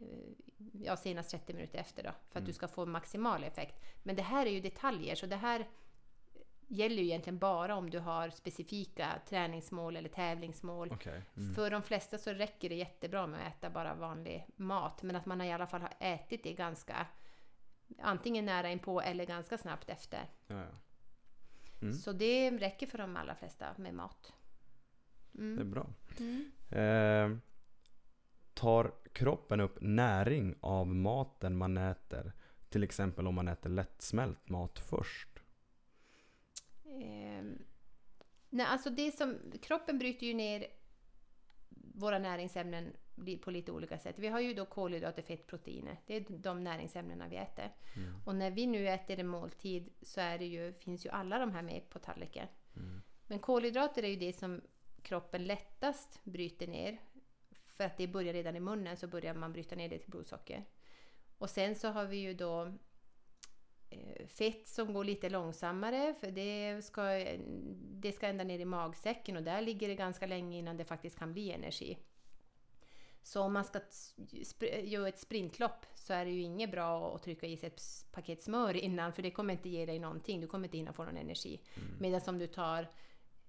Eh, 0.01 0.07
Ja, 0.83 0.97
senast 0.97 1.31
30 1.31 1.55
minuter 1.55 1.79
efter 1.79 2.03
då, 2.03 2.11
för 2.31 2.39
att 2.41 2.47
du 2.47 2.53
ska 2.53 2.69
få 2.69 2.87
maximal 2.87 3.45
effekt. 3.45 3.83
Men 4.03 4.17
det 4.17 4.23
här 4.23 4.47
är 4.47 4.51
ju 4.51 4.61
detaljer, 4.61 5.15
så 5.15 5.27
det 5.27 5.37
här 5.37 5.69
gäller 6.69 6.97
ju 6.97 7.03
egentligen 7.03 7.39
bara 7.39 7.77
om 7.77 7.91
du 7.91 7.99
har 7.99 8.31
specifika 8.31 9.21
träningsmål 9.29 9.97
eller 9.97 10.09
tävlingsmål. 10.09 10.91
Okej. 10.93 11.23
För 11.55 11.71
de 11.71 11.83
flesta 11.83 12.19
så 12.19 12.31
räcker 12.31 12.69
det 12.69 12.75
jättebra 12.75 13.27
med 13.27 13.47
att 13.47 13.55
äta 13.57 13.71
bara 13.71 13.95
vanlig 13.95 14.47
mat, 14.57 15.03
men 15.03 15.17
att 15.17 15.27
man 15.27 15.41
i 15.41 15.53
alla 15.53 15.67
fall 15.67 15.81
har 15.81 15.95
ätit 16.01 16.43
det 16.43 16.53
ganska 16.53 17.07
antingen 17.99 18.45
nära 18.45 18.71
inpå 18.71 19.01
eller 19.01 19.25
ganska 19.25 19.59
snabbt 19.59 19.91
efter. 19.91 20.31
Ja, 20.47 20.61
ja. 20.61 20.69
Mm. 21.83 21.95
Så 21.95 22.13
det 22.13 22.51
räcker 22.51 22.87
för 22.87 22.99
de 22.99 23.17
allra 23.17 23.35
flesta 23.35 23.67
med 23.77 23.95
mat. 23.95 24.33
Det 25.33 25.61
är 25.61 25.65
bra. 25.65 25.93
Mm. 26.19 26.53
Eh, 26.71 27.39
tar 28.55 28.93
kroppen 29.13 29.61
upp 29.61 29.79
näring 29.81 30.55
av 30.61 30.87
maten 30.87 31.57
man 31.57 31.77
äter? 31.77 32.33
Till 32.69 32.83
exempel 32.83 33.27
om 33.27 33.35
man 33.35 33.49
äter 33.49 33.71
lättsmält 33.71 34.49
mat 34.49 34.79
först. 34.79 35.29
Ehm, 36.85 37.59
nej, 38.51 38.67
alltså 38.67 38.91
det 38.91 39.13
som, 39.13 39.39
kroppen 39.63 39.99
bryter 39.99 40.27
ju 40.27 40.35
ner 40.35 40.67
våra 41.95 42.19
näringsämnen 42.19 42.93
på 43.43 43.51
lite 43.51 43.73
olika 43.73 43.99
sätt. 43.99 44.19
Vi 44.19 44.29
har 44.29 44.41
ju 44.41 44.55
då 44.55 44.65
kolhydrater, 44.65 45.23
fett, 45.23 45.47
proteiner. 45.47 45.97
Det 46.07 46.17
är 46.17 46.25
de 46.29 46.65
näringsämnena 46.65 47.29
vi 47.29 47.37
äter. 47.37 47.71
Och 48.25 48.35
när 48.35 48.51
vi 48.51 48.67
nu 48.67 48.89
äter 48.89 49.21
en 49.21 49.27
måltid 49.27 49.93
så 50.03 50.21
är 50.21 50.39
det 50.39 50.47
ju, 50.47 50.73
finns 50.73 51.07
ju 51.07 51.11
alla 51.11 51.39
de 51.39 51.53
här 51.53 51.63
med 51.63 51.89
på 51.89 51.99
tallriken. 51.99 52.49
Men 53.27 53.39
kolhydrater 53.39 54.03
är 54.03 54.09
ju 54.09 54.17
det 54.17 54.33
som 54.33 54.61
kroppen 55.03 55.45
lättast 55.45 56.25
bryter 56.25 56.67
ner. 56.67 56.99
För 57.67 57.85
att 57.85 57.97
det 57.97 58.07
börjar 58.07 58.33
redan 58.33 58.57
i 58.57 58.61
munnen 58.61 58.97
så 58.97 59.07
börjar 59.07 59.35
man 59.35 59.53
bryta 59.53 59.77
ner 59.77 59.89
det 59.89 59.99
till 59.99 60.11
blodsocker. 60.11 60.65
Och 61.39 61.51
sen 61.51 61.75
så 61.75 61.89
har 61.89 62.05
vi 62.05 62.17
ju 62.17 62.35
då 62.35 62.73
eh, 63.91 64.27
fett 64.27 64.69
som 64.69 64.93
går 64.93 65.05
lite 65.05 65.29
långsammare 65.29 66.15
för 66.21 66.31
det 66.31 66.85
ska, 66.85 67.03
det 67.79 68.13
ska 68.13 68.27
ända 68.27 68.45
ner 68.45 68.59
i 68.59 68.65
magsäcken 68.65 69.37
och 69.37 69.43
där 69.43 69.63
ligger 69.63 69.89
det 69.89 69.95
ganska 69.95 70.27
länge 70.27 70.59
innan 70.59 70.77
det 70.77 70.85
faktiskt 70.85 71.19
kan 71.19 71.33
bli 71.33 71.53
energi. 71.53 71.99
Så 73.27 73.43
om 73.43 73.53
man 73.53 73.65
ska 73.65 73.81
göra 74.81 75.09
ett 75.09 75.19
sprintlopp 75.19 75.87
så 75.95 76.13
är 76.13 76.25
det 76.25 76.31
ju 76.31 76.43
inget 76.43 76.71
bra 76.71 77.15
att 77.15 77.23
trycka 77.23 77.47
i 77.47 77.57
sig 77.57 77.67
ett 77.67 77.83
paket 78.13 78.43
smör 78.43 78.77
innan 78.77 79.13
för 79.13 79.23
det 79.23 79.31
kommer 79.31 79.55
inte 79.55 79.69
ge 79.69 79.87
dig 79.87 79.99
någonting. 79.99 80.41
Du 80.41 80.47
kommer 80.47 80.65
inte 80.65 80.77
hinna 80.77 80.93
få 80.93 81.05
någon 81.05 81.17
energi. 81.17 81.61
Medan 82.01 82.21
om 82.27 82.39
du 82.39 82.47
tar 82.47 82.91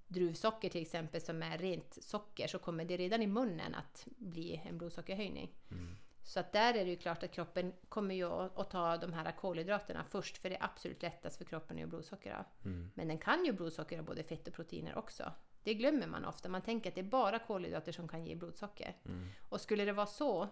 druvsocker 0.08 0.70
till 0.70 0.82
exempel 0.82 1.22
som 1.22 1.44
är 1.44 1.58
rent 1.58 2.04
socker 2.04 2.48
så 2.48 2.60
kommer 2.60 2.86
det 2.86 2.98
redan 2.98 3.22
i 3.22 3.28
munnen 3.28 3.76
att 3.76 4.08
bli 4.18 4.62
en 4.66 4.78
blodsockerhöjning. 4.78 5.56
Mm. 5.72 5.96
Så 6.24 6.40
att 6.40 6.54
där 6.54 6.74
är 6.74 6.86
det 6.86 6.92
ju 6.92 6.98
klart 6.98 7.24
att 7.24 7.32
kroppen 7.32 7.74
kommer 7.90 8.16
ju 8.16 8.26
att 8.26 8.58
att 8.58 8.70
ta 8.70 8.98
de 8.98 9.14
här 9.14 9.32
kolhydraterna 9.32 10.04
först 10.10 10.38
för 10.38 10.50
det 10.50 10.56
är 10.56 10.64
absolut 10.64 11.02
lättast 11.02 11.38
för 11.38 11.46
kroppen 11.46 11.76
att 11.76 11.80
göra 11.80 11.90
blodsocker 11.90 12.34
av. 12.34 12.46
Mm. 12.66 12.92
Men 12.96 13.08
den 13.08 13.18
kan 13.18 13.46
ju 13.46 13.52
blodsocker 13.52 14.00
av 14.00 14.06
både 14.06 14.24
fett 14.24 14.48
och 14.48 14.54
proteiner 14.54 14.98
också. 14.98 15.32
Det 15.68 15.74
glömmer 15.74 16.08
man 16.08 16.26
ofta. 16.26 16.50
Man 16.50 16.62
tänker 16.62 16.90
att 16.90 16.96
det 16.96 17.02
är 17.02 17.04
bara 17.04 17.40
kolhydrater 17.40 17.92
som 17.92 18.08
kan 18.08 18.26
ge 18.26 18.36
blodsocker. 18.36 18.96
Mm. 19.06 19.28
Och 19.50 19.62
skulle 19.62 19.86
det 19.86 19.92
vara 19.92 20.06
så 20.08 20.48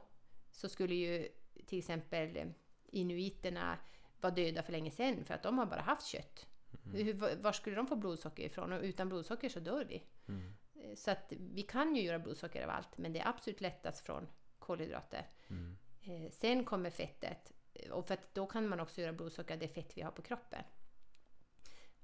så 0.52 0.70
skulle 0.70 0.96
ju 0.96 1.28
till 1.66 1.80
exempel 1.80 2.54
inuiterna 2.86 3.78
vara 4.22 4.34
döda 4.34 4.64
för 4.64 4.72
länge 4.72 4.92
sedan 4.92 5.26
för 5.26 5.34
att 5.34 5.44
de 5.44 5.58
har 5.58 5.66
bara 5.66 5.82
haft 5.82 6.06
kött. 6.08 6.48
Mm. 6.86 7.06
Hur, 7.06 7.14
var- 7.42 7.52
skulle 7.52 7.76
de 7.76 7.88
få 7.88 7.96
blodsocker 7.96 8.44
ifrån? 8.44 8.74
Och 8.74 8.82
utan 8.82 9.10
blodsocker 9.10 9.50
så 9.50 9.60
dör 9.60 9.86
vi. 9.86 10.04
Mm. 10.28 10.56
Så 10.96 11.12
att 11.12 11.34
vi 11.38 11.62
kan 11.62 11.96
ju 11.96 12.02
göra 12.02 12.20
blodsocker 12.20 12.64
av 12.64 12.70
allt 12.70 12.98
men 12.98 13.14
det 13.14 13.20
är 13.20 13.28
absolut 13.28 13.62
lättast 13.62 14.06
från 14.06 14.28
kolhydrater. 14.60 15.30
Mm. 15.48 15.78
Eh, 16.04 16.32
sen 16.32 16.66
kommer 16.66 16.90
fettet. 16.90 17.52
Och 17.92 18.08
för 18.08 18.14
att 18.14 18.34
då 18.36 18.46
kan 18.46 18.68
man 18.68 18.80
också 18.80 19.02
göra 19.02 19.14
blodsocker 19.14 19.54
av 19.54 19.60
det 19.60 19.68
fett 19.68 19.98
vi 19.98 20.02
har 20.02 20.12
på 20.12 20.22
kroppen. 20.22 20.64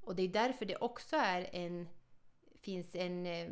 Och 0.02 0.16
det 0.16 0.24
är 0.24 0.28
därför 0.28 0.66
det 0.66 0.76
också 0.76 1.16
är 1.16 1.50
en, 1.52 1.88
finns 2.62 2.96
en 2.96 3.26
eh, 3.26 3.50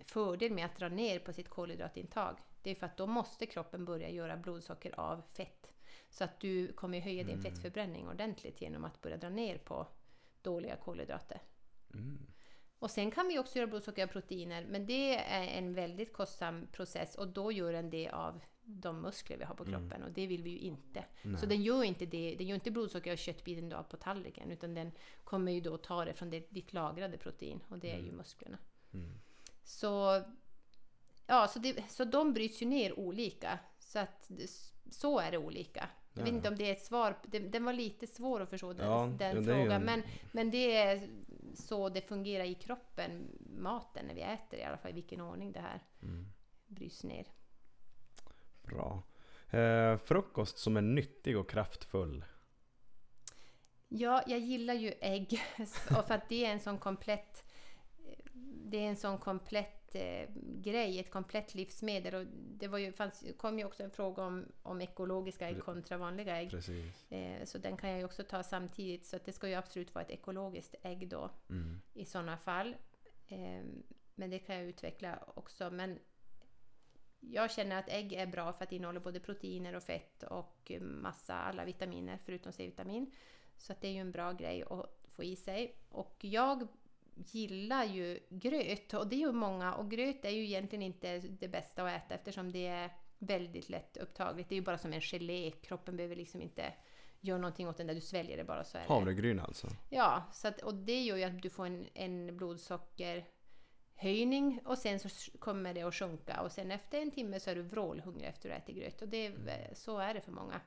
fördel 0.00 0.52
med 0.52 0.64
att 0.66 0.76
dra 0.76 0.88
ner 0.88 1.18
på 1.18 1.32
sitt 1.32 1.48
kolhydratintag. 1.48 2.38
Det 2.62 2.70
är 2.70 2.74
för 2.74 2.86
att 2.86 2.96
då 2.96 3.06
måste 3.06 3.46
kroppen 3.46 3.84
börja 3.84 4.10
göra 4.10 4.36
blodsocker 4.36 5.00
av 5.00 5.22
fett. 5.32 5.72
Så 6.10 6.24
att 6.24 6.40
du 6.40 6.72
kommer 6.72 7.00
höja 7.00 7.24
din 7.24 7.38
Mm. 7.38 7.42
fettförbränning 7.42 8.08
ordentligt 8.08 8.60
genom 8.60 8.84
att 8.84 9.00
börja 9.00 9.16
dra 9.16 9.28
ner 9.28 9.58
på 9.58 9.86
dåliga 10.42 10.76
kolhydrater. 10.76 11.42
Mm. 11.94 12.26
Och 12.78 12.90
sen 12.90 13.10
kan 13.10 13.28
vi 13.28 13.38
också 13.38 13.58
göra 13.58 13.66
blodsocker 13.66 14.02
av 14.02 14.06
proteiner, 14.06 14.66
men 14.66 14.86
det 14.86 15.16
är 15.16 15.58
en 15.58 15.74
väldigt 15.74 16.12
kostsam 16.12 16.66
process 16.72 17.14
och 17.14 17.28
då 17.28 17.52
gör 17.52 17.72
den 17.72 17.90
det 17.90 18.08
av 18.08 18.40
de 18.64 19.02
muskler 19.02 19.36
vi 19.36 19.44
har 19.44 19.54
på 19.54 19.64
Mm. 19.64 19.80
kroppen 19.80 20.02
och 20.02 20.10
det 20.12 20.26
vill 20.26 20.42
vi 20.42 20.50
ju 20.50 20.58
inte. 20.58 21.04
Nej. 21.22 21.40
Så 21.40 21.46
den 21.46 21.62
gör 21.62 21.84
inte 21.84 22.06
det, 22.06 22.34
den 22.38 22.46
gör 22.46 22.54
inte 22.54 22.70
blodsocker 22.70 23.12
av 23.12 23.16
köttbiten 23.16 23.68
du 23.68 23.76
har 23.76 23.82
på 23.82 23.96
tallriken 23.96 24.50
utan 24.50 24.74
den 24.74 24.92
kommer 25.24 25.52
ju 25.52 25.60
då 25.60 25.76
ta 25.76 26.04
det 26.04 26.14
från 26.14 26.30
det, 26.30 26.46
ditt 26.50 26.72
lagrade 26.72 27.18
protein 27.18 27.60
och 27.68 27.78
det 27.78 27.90
är 27.90 27.96
ju 27.98 28.02
Mm. 28.04 28.16
musklerna. 28.16 28.58
Mm. 28.94 29.10
Så, 29.64 30.22
ja, 31.26 31.48
så, 31.48 31.58
det, 31.58 31.90
så 31.90 32.04
de 32.04 32.32
bryts 32.32 32.62
ju 32.62 32.66
ner 32.66 32.98
olika. 32.98 33.58
Så, 33.78 33.98
att, 33.98 34.30
så 34.90 35.18
är 35.18 35.30
det 35.30 35.38
olika. 35.38 35.88
Jag 36.14 36.22
vet 36.24 36.32
inte 36.32 36.48
om 36.48 36.56
det 36.56 36.68
är 36.68 36.72
ett 36.72 36.84
svar. 36.84 37.18
Den, 37.22 37.50
den 37.50 37.64
var 37.64 37.72
lite 37.72 38.06
svår 38.06 38.40
att 38.40 38.50
förstå 38.50 38.72
den, 38.72 38.86
Ja, 38.86 39.12
den 39.18 39.36
ju 39.36 39.44
frågan. 39.44 39.72
en- 39.72 39.82
Men, 39.84 40.02
men 40.32 40.50
det 40.50 40.76
är 40.76 41.08
så 41.54 41.88
det 41.88 42.00
fungerar 42.00 42.44
i 42.44 42.54
kroppen, 42.54 43.28
maten, 43.58 44.06
när 44.06 44.14
vi 44.14 44.20
äter 44.20 44.58
i 44.58 44.62
alla 44.64 44.76
fall, 44.76 44.90
i 44.90 44.94
vilken 44.94 45.20
ordning 45.20 45.52
det 45.52 45.60
här 45.60 45.80
Mm. 46.02 46.26
bryts 46.66 47.04
ner. 47.04 47.26
Bra. 48.70 49.02
Eh, 49.50 49.98
frukost 49.98 50.58
som 50.58 50.76
är 50.76 50.80
nyttig 50.80 51.38
och 51.38 51.50
kraftfull. 51.50 52.24
Ja, 53.88 54.22
jag 54.26 54.38
gillar 54.38 54.74
ju 54.74 54.92
ägg. 55.00 55.42
och 55.98 56.06
för 56.06 56.14
att 56.14 56.28
det 56.28 56.46
är 56.46 56.52
en 56.52 56.60
sån 56.60 56.78
komplett 56.78 57.44
det 58.70 58.76
är 58.76 58.88
en 58.88 58.96
sån 58.96 59.18
komplett 59.18 59.94
eh, 59.94 60.28
grej, 60.60 60.98
ett 60.98 61.10
komplett 61.10 61.54
livsmedel. 61.54 62.14
Och 62.14 62.26
det 62.32 62.68
var 62.68 62.78
ju, 62.78 62.92
fanns, 62.92 63.24
kom 63.36 63.58
ju 63.58 63.64
också 63.64 63.82
en 63.82 63.90
fråga 63.90 64.22
om, 64.22 64.46
om 64.62 64.80
ekologiska 64.80 65.48
ägg 65.48 65.60
kontra 65.60 65.96
vanliga 65.96 66.36
ägg. 66.36 66.54
Eh, 67.08 67.44
så 67.44 67.58
den 67.58 67.76
kan 67.76 67.90
jag 67.90 67.98
ju 67.98 68.04
också 68.04 68.22
ta 68.24 68.42
samtidigt. 68.42 69.06
Så 69.06 69.18
det 69.24 69.32
ska 69.32 69.48
ju 69.48 69.54
absolut 69.54 69.94
vara 69.94 70.04
ett 70.04 70.10
ekologiskt 70.10 70.74
ägg 70.82 71.08
då 71.08 71.30
Mm. 71.48 71.80
i 71.94 72.04
sådana 72.04 72.36
fall. 72.36 72.76
Eh, 73.26 73.64
men 74.14 74.30
det 74.30 74.38
kan 74.38 74.56
jag 74.56 74.64
utveckla 74.64 75.18
också. 75.34 75.70
Men 75.70 75.98
jag 77.20 77.50
känner 77.50 77.78
att 77.78 77.88
ägg 77.88 78.12
är 78.12 78.26
bra 78.26 78.52
för 78.52 78.64
att 78.64 78.70
det 78.70 78.76
innehåller 78.76 79.00
både 79.00 79.20
proteiner 79.20 79.74
och 79.74 79.82
fett 79.82 80.22
och 80.22 80.72
massa, 80.80 81.34
alla 81.34 81.64
vitaminer 81.64 82.18
förutom 82.24 82.52
C-vitamin. 82.52 83.12
Så 83.56 83.72
att 83.72 83.80
det 83.80 83.88
är 83.88 83.92
ju 83.92 83.98
en 83.98 84.12
bra 84.12 84.32
grej 84.32 84.62
att 84.70 84.86
få 85.16 85.24
i 85.24 85.36
sig. 85.36 85.76
Och 85.88 86.16
jag 86.20 86.68
gillar 87.14 87.84
ju 87.84 88.20
gröt 88.28 88.94
och 88.94 89.08
det 89.08 89.16
är 89.16 89.20
ju 89.20 89.32
många 89.32 89.74
och 89.74 89.90
gröt 89.90 90.24
är 90.24 90.30
ju 90.30 90.44
egentligen 90.44 90.82
inte 90.82 91.18
det 91.18 91.48
bästa 91.48 91.82
att 91.82 91.92
äta 91.92 92.14
eftersom 92.14 92.52
det 92.52 92.66
är 92.66 92.90
väldigt 93.18 93.68
lätt 93.68 93.96
upptagligt. 93.96 94.48
Det 94.48 94.54
är 94.54 94.56
ju 94.56 94.64
bara 94.64 94.78
som 94.78 94.92
en 94.92 95.00
gelé. 95.00 95.50
Kroppen 95.50 95.96
behöver 95.96 96.16
liksom 96.16 96.42
inte 96.42 96.72
göra 97.20 97.38
någonting 97.38 97.68
åt 97.68 97.76
den 97.76 97.86
där 97.86 97.94
du 97.94 98.00
sväljer 98.00 98.36
det 98.36 98.44
bara 98.44 98.64
så 98.64 98.78
är 98.78 98.82
det. 98.82 98.88
Havregryn 98.88 99.40
alltså. 99.40 99.68
Ja, 99.90 100.22
så 100.32 100.48
att, 100.48 100.62
och 100.62 100.74
det 100.74 101.00
gör 101.00 101.16
ju 101.16 101.24
att 101.24 101.42
du 101.42 101.50
får 101.50 101.66
en, 101.66 101.86
en 101.94 102.36
blodsockerhöjning 104.00 104.60
och 104.64 104.78
sen 104.78 105.00
så 105.00 105.38
kommer 105.38 105.74
det 105.74 105.82
att 105.82 105.94
sjunka 105.94 106.40
och 106.42 106.52
sen 106.52 106.70
efter 106.70 107.02
en 107.02 107.10
timme 107.10 107.40
så 107.40 107.50
är 107.50 107.54
du 107.54 107.62
vrålhungrig 107.62 108.28
efter 108.28 108.50
att 108.50 108.56
ha 108.56 108.62
ätit 108.62 108.76
gröt 108.76 109.02
och 109.02 109.08
det, 109.08 109.28
vä- 109.30 109.74
så 109.74 109.98
är 109.98 110.14
det 110.14 110.20
för 110.20 110.32
många. 110.32 110.60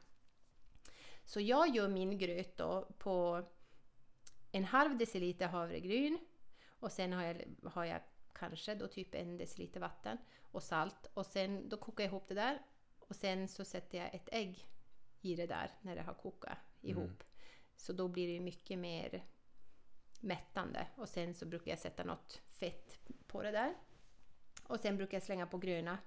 Så 1.26 1.40
jag 1.40 1.76
gör 1.76 1.88
min 1.88 2.18
gröt 2.18 2.58
då 2.58 2.88
på 2.98 3.44
en 4.52 4.64
halv 4.64 4.98
deciliter 4.98 5.48
havregryn 5.48 6.18
och 6.80 6.92
sen 6.92 7.14
har 7.14 7.24
jag, 7.24 7.36
har 7.70 7.86
jag 7.86 8.02
kanske 8.34 8.76
då 8.76 8.88
typ 8.88 9.16
en 9.16 9.38
deciliter 9.38 9.80
vatten 9.80 10.18
och 10.52 10.64
salt 10.64 11.10
och 11.14 11.26
sen 11.26 11.70
då 11.70 11.78
kokar 11.78 12.04
jag 12.04 12.10
ihop 12.10 12.28
det 12.28 12.36
där 12.36 12.62
och 13.00 13.16
sen 13.16 13.48
så 13.48 13.66
sätter 13.66 13.98
jag 13.98 14.14
ett 14.16 14.30
ägg 14.32 14.68
i 15.22 15.36
det 15.36 15.48
där 15.48 15.72
när 15.82 15.96
det 15.96 16.02
har 16.02 16.14
kokat 16.14 16.58
ihop. 16.82 17.04
Mm. 17.04 17.18
Så 17.76 17.94
då 17.94 18.08
blir 18.08 18.34
det 18.34 18.40
mycket 18.40 18.80
mer 18.80 19.24
mättande. 20.24 20.88
Och 20.96 21.10
sen 21.10 21.34
så 21.34 21.46
brukar 21.46 21.72
jag 21.72 21.80
sätta 21.80 22.04
något 22.04 22.42
fett 22.52 23.00
på 23.28 23.44
det 23.44 23.52
där. 23.52 23.74
Och 24.64 24.80
sen 24.80 24.98
brukar 24.98 25.16
jag 25.16 25.24
slänga 25.24 25.48
på 25.48 25.58
gröna 25.58 25.98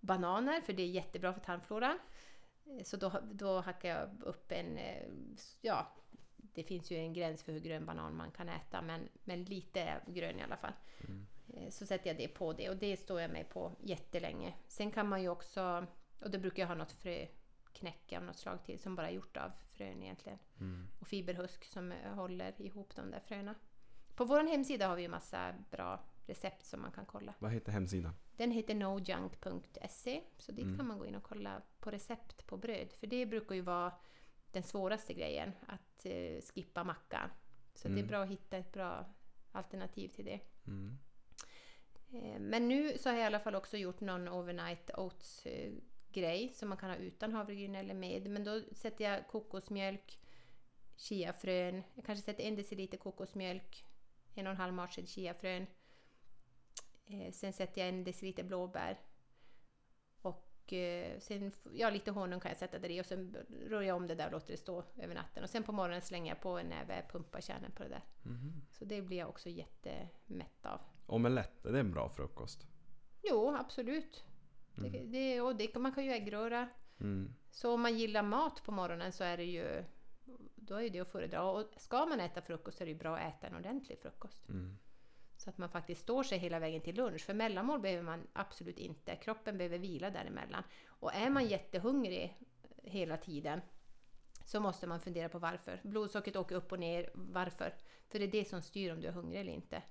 bananer 0.00 0.60
för 0.60 0.72
det 0.72 0.82
är 0.82 0.86
jättebra 0.86 1.32
för 1.32 1.40
tarmfloran. 1.40 1.98
Eh, 2.66 2.84
Så 2.84 2.96
då, 2.96 3.12
då 3.32 3.60
hackar 3.60 3.88
jag 3.88 4.22
upp 4.22 4.52
en, 4.52 4.78
eh, 4.78 5.08
ja, 5.60 5.92
det 6.36 6.62
finns 6.64 6.90
ju 6.90 6.96
en 6.96 7.12
gräns 7.12 7.42
för 7.42 7.52
hur 7.52 7.60
grön 7.60 7.86
banan 7.86 8.16
man 8.16 8.30
kan 8.30 8.48
äta 8.48 8.82
men, 8.82 9.08
men 9.24 9.44
lite 9.44 10.00
grön 10.06 10.38
i 10.38 10.42
alla 10.42 10.56
fall. 10.56 10.72
Mm. 11.08 11.26
Eh, 11.54 11.70
Så 11.70 11.86
sätter 11.86 12.06
jag 12.10 12.16
det 12.16 12.28
på 12.28 12.52
det 12.52 12.70
och 12.70 12.76
det 12.76 12.96
står 12.96 13.20
jag 13.20 13.30
mig 13.30 13.44
på 13.44 13.72
jättelänge. 13.80 14.54
Sen 14.66 14.90
kan 14.90 15.08
man 15.08 15.22
ju 15.22 15.28
också, 15.28 15.86
och 16.20 16.30
då 16.30 16.38
brukar 16.38 16.62
jag 16.62 16.68
ha 16.68 16.74
något 16.74 16.92
fröknäcke 17.82 18.16
av 18.18 18.24
något 18.24 18.36
slag 18.36 18.64
till 18.64 18.78
som 18.78 18.96
bara 18.96 19.08
är 19.08 19.12
gjort 19.14 19.36
av 19.36 19.50
frön 19.72 20.02
egentligen 20.02 20.38
Mm. 20.60 20.88
och 21.00 21.06
fiberhusk 21.06 21.64
som 21.64 21.92
håller 22.14 22.62
ihop 22.62 22.96
de 22.96 23.10
där 23.10 23.20
fröna. 23.20 23.54
På 24.14 24.24
vår 24.24 24.40
hemsida 24.44 24.88
har 24.88 24.96
vi 24.96 25.02
ju 25.02 25.08
massa 25.08 25.54
bra 25.70 26.04
recept 26.26 26.64
som 26.66 26.80
man 26.82 26.92
kan 26.92 27.06
kolla. 27.06 27.34
Vad 27.38 27.52
heter 27.52 27.72
hemsidan? 27.72 28.12
Den 28.36 28.50
heter 28.50 28.74
nojunk.se 28.74 30.22
så 30.38 30.52
dit 30.52 30.64
Mm. 30.64 30.76
kan 30.76 30.86
man 30.86 30.98
gå 30.98 31.06
in 31.06 31.14
och 31.14 31.22
kolla 31.22 31.62
på 31.80 31.90
recept 31.90 32.46
på 32.46 32.56
bröd. 32.56 32.92
För 32.92 33.06
det 33.06 33.26
brukar 33.26 33.54
ju 33.54 33.60
vara 33.60 33.92
den 34.52 34.62
svåraste 34.62 35.14
grejen, 35.14 35.52
att 35.66 36.06
eh, 36.06 36.40
skippa 36.54 36.84
mackan. 36.84 37.30
Så 37.74 37.88
det 37.88 37.94
är 37.94 37.98
Mm. 37.98 38.06
bra 38.08 38.22
att 38.22 38.28
hitta 38.30 38.56
ett 38.56 38.72
bra 38.72 39.06
alternativ 39.52 40.08
till 40.08 40.24
det. 40.24 40.40
Mm. 40.66 40.98
Eh, 42.12 42.40
Men 42.40 42.68
nu 42.68 42.98
så 42.98 43.08
har 43.08 43.16
jag 43.16 43.22
i 43.22 43.26
alla 43.26 43.40
fall 43.40 43.54
också 43.54 43.76
gjort 43.76 44.00
någon 44.00 44.28
overnight 44.28 44.90
oats 44.94 45.46
eh, 45.46 45.72
grej 46.14 46.52
som 46.54 46.68
man 46.68 46.78
kan 46.78 46.90
ha 46.90 46.96
utan 46.96 47.32
havregryn 47.32 47.74
eller 47.74 47.94
med. 47.94 48.30
Men 48.30 48.44
då 48.44 48.62
sätter 48.72 49.04
jag 49.04 49.28
kokosmjölk, 49.28 50.18
chiafrön, 50.96 51.82
jag 51.94 52.04
kanske 52.04 52.24
sätter 52.24 52.44
en 52.44 52.56
deciliter 52.56 52.98
kokosmjölk, 52.98 53.84
en 54.34 54.46
och 54.46 54.50
en 54.50 54.56
halv 54.56 54.74
matsked 54.74 55.08
chiafrön. 55.08 55.66
Eh, 57.06 57.32
sen 57.32 57.52
sätter 57.52 57.80
jag 57.80 57.88
en 57.88 58.04
deciliter 58.04 58.42
blåbär. 58.42 59.00
Och 60.22 60.72
eh, 60.72 61.18
sen, 61.18 61.52
ja 61.72 61.90
lite 61.90 62.10
honung 62.10 62.40
kan 62.40 62.50
jag 62.50 62.58
sätta 62.58 62.78
där 62.78 62.90
i 62.90 63.00
och 63.00 63.06
sen 63.06 63.36
rör 63.68 63.82
jag 63.82 63.96
om 63.96 64.06
det 64.06 64.14
där 64.14 64.26
och 64.26 64.32
låter 64.32 64.52
det 64.52 64.56
stå 64.56 64.84
över 64.96 65.14
natten. 65.14 65.42
Och 65.42 65.50
sen 65.50 65.62
på 65.62 65.72
morgonen 65.72 66.02
slänger 66.02 66.32
jag 66.32 66.40
på 66.40 66.58
en 66.58 66.66
näve 66.66 67.04
pumpakärnen 67.12 67.72
på 67.72 67.82
det 67.82 67.88
där. 67.88 68.04
Mhm. 68.22 68.62
Så 68.70 68.84
det 68.84 69.02
blir 69.02 69.18
jag 69.18 69.28
också 69.28 69.48
jättemätt 69.48 70.66
av. 70.66 70.80
Omelett, 71.06 71.66
är 71.66 71.72
det 71.72 71.80
en 71.80 71.92
bra 71.92 72.10
frukost? 72.10 72.66
Jo, 73.22 73.56
absolut. 73.56 74.24
Det, 74.74 74.88
Mm. 74.88 75.12
det, 75.12 75.40
och 75.40 75.56
det, 75.56 75.74
man 75.74 75.92
kan 75.92 76.04
ju 76.04 76.10
äggröra. 76.10 76.68
Mm. 77.00 77.34
Så 77.50 77.74
om 77.74 77.80
man 77.82 77.98
gillar 77.98 78.22
mat 78.22 78.62
på 78.64 78.72
morgonen 78.72 79.12
så 79.12 79.24
är 79.24 79.36
det 79.36 79.44
ju 79.44 79.84
då 80.54 80.74
är 80.74 80.90
det 80.90 81.00
att 81.00 81.12
föredra. 81.12 81.42
Och 81.42 81.66
ska 81.76 82.06
man 82.06 82.20
äta 82.20 82.42
frukost 82.42 82.78
så 82.78 82.84
är 82.84 82.88
det 82.88 82.94
bra 82.94 83.16
att 83.16 83.34
äta 83.34 83.46
en 83.46 83.56
ordentlig 83.56 83.98
frukost. 83.98 84.48
Mm. 84.48 84.78
Så 85.36 85.50
att 85.50 85.58
man 85.58 85.68
faktiskt 85.68 86.02
står 86.02 86.22
sig 86.22 86.38
hela 86.38 86.58
vägen 86.58 86.80
till 86.80 86.96
lunch. 86.96 87.20
För 87.24 87.34
mellanmål 87.34 87.80
behöver 87.80 88.02
man 88.02 88.26
absolut 88.32 88.78
inte. 88.78 89.16
Kroppen 89.16 89.58
behöver 89.58 89.78
vila 89.78 90.10
däremellan. 90.10 90.62
Och 90.86 91.14
är 91.14 91.30
man 91.30 91.46
jättehungrig 91.46 92.38
hela 92.82 93.16
tiden 93.16 93.60
så 94.44 94.60
måste 94.60 94.86
man 94.86 95.00
fundera 95.00 95.28
på 95.28 95.38
varför. 95.38 95.80
Blodsockret 95.82 96.36
åker 96.36 96.54
upp 96.56 96.72
och 96.72 96.78
ner. 96.78 97.10
Varför? 97.14 97.74
För 98.08 98.18
det 98.18 98.24
är 98.24 98.30
det 98.30 98.48
som 98.48 98.62
styr 98.62 98.92
om 98.92 99.00
du 99.00 99.08
är 99.08 99.12
hungrig 99.12 99.40
eller 99.40 99.52
inte. 99.52 99.82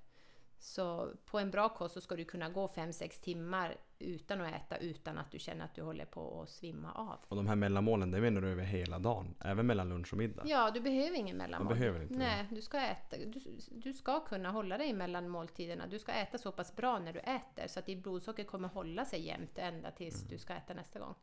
Så 0.59 1.13
på 1.25 1.39
en 1.39 1.51
bra 1.51 1.69
kost 1.69 1.93
så 1.93 2.01
ska 2.01 2.15
du 2.15 2.25
kunna 2.25 2.49
gå 2.49 2.67
5-6 2.67 3.23
timmar 3.23 3.77
utan 4.01 4.41
att 4.41 4.53
äta 4.53 4.77
utan 4.77 5.17
att 5.17 5.31
du 5.31 5.39
känner 5.39 5.65
att 5.65 5.75
du 5.75 5.81
håller 5.81 6.05
på 6.05 6.41
att 6.41 6.49
svimma 6.49 6.91
av. 6.91 7.17
Och 7.27 7.35
de 7.35 7.47
här 7.47 7.55
mellanmålen, 7.55 8.11
det 8.11 8.21
menar 8.21 8.41
du 8.41 8.47
över 8.49 8.63
hela 8.63 8.99
dagen? 8.99 9.35
Även 9.39 9.67
mellan 9.67 9.89
lunch 9.89 10.13
och 10.13 10.17
middag? 10.17 10.43
Ja, 10.45 10.71
du 10.71 10.79
behöver 10.81 11.17
ingen 11.17 11.37
mellanmål. 11.37 11.65
Man 11.69 11.77
behöver 11.79 12.01
inte. 12.01 12.13
Nej, 12.13 12.47
du 12.51 12.61
ska, 12.61 12.79
äta, 12.81 13.17
du, 13.17 13.39
du 13.71 13.93
ska 13.93 14.19
kunna 14.25 14.51
hålla 14.51 14.77
dig 14.77 14.93
mellan 14.93 15.29
måltiderna. 15.29 15.87
Du 15.87 15.99
ska 15.99 16.11
äta 16.11 16.37
så 16.37 16.51
pass 16.51 16.75
bra 16.75 16.99
när 16.99 17.13
du 17.13 17.19
äter 17.19 17.67
så 17.67 17.79
att 17.79 17.85
ditt 17.85 18.03
blodsocker 18.03 18.43
kommer 18.43 18.67
hålla 18.67 19.05
sig 19.05 19.21
jämnt 19.27 19.57
ända 19.57 19.91
tills 19.91 20.15
Mm. 20.21 20.27
du 20.29 20.37
ska 20.37 20.53
äta 20.53 20.73
nästa 20.73 20.99
gång. 20.99 21.15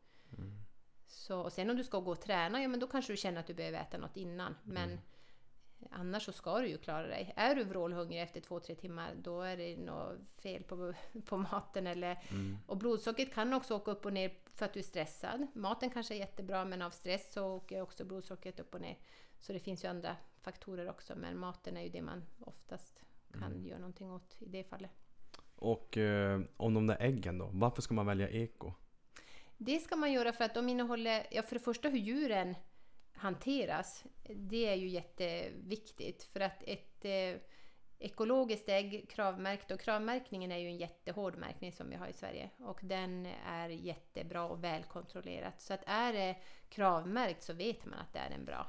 Så, 1.07 1.41
och 1.41 1.53
sen 1.53 1.71
om 1.71 1.77
du 1.77 1.85
ska 1.85 2.01
gå 2.01 2.11
och 2.11 2.21
träna, 2.21 2.63
ja 2.63 2.69
men 2.69 2.81
då 2.81 2.87
kanske 2.87 3.13
du 3.13 3.17
känner 3.17 3.41
att 3.41 3.47
du 3.47 3.55
behöver 3.55 3.79
äta 3.81 3.99
något 3.99 4.17
innan. 4.17 4.55
Men 4.63 4.91
Mm. 4.91 4.99
Annars 5.91 6.23
så 6.25 6.33
ska 6.33 6.59
du 6.59 6.69
ju 6.69 6.79
klara 6.79 7.07
dig. 7.07 7.33
Är 7.37 7.55
du 7.55 7.65
vrålhungrig 7.65 8.23
efter 8.23 8.41
två, 8.41 8.61
tre 8.61 8.75
timmar, 8.75 9.15
då 9.15 9.43
är 9.43 9.57
det 9.57 9.77
något 9.77 10.19
fel 10.43 10.63
på, 10.63 10.95
på 11.25 11.37
maten. 11.37 11.87
Eller, 11.87 12.19
Mm. 12.31 12.59
Och 12.67 12.77
blodsockret 12.77 13.35
kan 13.35 13.53
också 13.55 13.75
åka 13.77 13.91
upp 13.91 14.07
och 14.07 14.13
ner 14.13 14.33
för 14.55 14.65
att 14.65 14.73
du 14.73 14.79
är 14.79 14.85
stressad. 14.85 15.47
Maten 15.55 15.91
kanske 15.91 16.15
är 16.15 16.19
jättebra, 16.19 16.65
men 16.65 16.83
av 16.83 16.91
stress 16.91 17.33
så 17.33 17.47
åker 17.47 17.81
också 17.83 18.05
blodsockret 18.05 18.61
upp 18.61 18.75
och 18.75 18.81
ner. 18.81 18.99
Så 19.41 19.53
det 19.53 19.59
finns 19.59 19.85
ju 19.85 19.89
andra 19.89 20.17
faktorer 20.43 20.89
också, 20.91 21.17
men 21.17 21.39
maten 21.39 21.77
är 21.77 21.83
ju 21.83 21.89
det 21.89 22.03
man 22.03 22.25
oftast 22.41 23.05
kan 23.33 23.43
Mm. 23.43 23.67
göra 23.67 23.79
någonting 23.79 24.13
åt 24.13 24.37
i 24.39 24.49
det 24.49 24.65
fallet. 24.65 24.91
Och 25.57 25.97
eh, 25.99 26.41
om 26.57 26.75
de 26.75 26.87
där 26.87 26.97
äggen 27.01 27.39
då? 27.39 27.51
Varför 27.53 27.83
ska 27.83 27.95
man 27.95 28.07
välja 28.07 28.29
eko? 28.31 28.73
Det 29.57 29.79
ska 29.81 29.97
man 29.97 30.13
göra 30.13 30.33
för 30.33 30.45
att 30.45 30.55
de 30.55 30.69
innehåller, 30.69 31.27
ja 31.31 31.43
för 31.43 31.55
det 31.55 31.61
första 31.65 31.89
hur 31.89 31.99
djuren 31.99 32.55
hanteras, 33.19 34.05
det 34.35 34.67
är 34.67 34.75
ju 34.75 34.89
jätteviktigt. 34.89 36.23
För 36.23 36.41
att 36.41 36.63
ett 36.67 37.05
eh, 37.05 37.41
ekologiskt 37.99 38.69
ägg, 38.69 39.11
kravmärkt, 39.11 39.71
och 39.71 39.81
kravmärkningen 39.81 40.53
är 40.53 40.59
ju 40.59 40.67
en 40.67 40.77
jättehård 40.77 41.37
märkning 41.37 41.73
som 41.73 41.91
vi 41.91 41.97
har 41.97 42.09
i 42.09 42.13
Sverige. 42.13 42.51
Och 42.59 42.81
den 42.83 43.27
är 43.47 43.69
jättebra 43.69 44.45
och 44.45 44.65
välkontrollerat. 44.65 45.61
Så 45.61 45.75
att 45.75 45.83
är 45.87 46.13
det 46.13 46.37
kravmärkt 46.69 47.43
så 47.43 47.53
vet 47.53 47.85
man 47.85 47.99
att 47.99 48.13
det 48.13 48.19
är 48.19 48.31
en 48.31 48.45
bra 48.45 48.67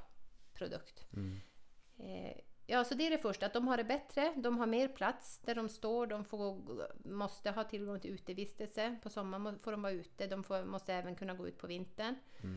produkt. 0.54 1.06
Eh, 1.98 2.38
Ja, 2.72 2.84
så 2.84 2.96
det 2.96 3.08
är 3.08 3.10
det 3.10 3.18
första, 3.18 3.46
att 3.46 3.54
de 3.54 3.68
har 3.68 3.78
det 3.78 3.84
bättre, 3.84 4.34
de 4.38 4.58
har 4.58 4.68
mer 4.68 4.88
plats 4.88 5.40
där 5.40 5.56
de 5.56 5.70
står, 5.70 6.08
de 6.08 6.26
får, 6.26 6.62
måste 7.10 7.52
ha 7.52 7.64
tillgång 7.64 8.00
till 8.00 8.12
utevistelse. 8.12 8.98
På 9.04 9.10
sommaren 9.10 9.60
får 9.60 9.72
de 9.72 9.82
vara 9.82 9.94
ute, 9.94 10.28
de 10.28 10.44
får, 10.44 10.66
måste 10.66 10.94
även 10.94 11.16
kunna 11.16 11.34
gå 11.34 11.48
ut 11.48 11.58
på 11.58 11.68
vintern. 11.68 12.16
Eh, 12.44 12.50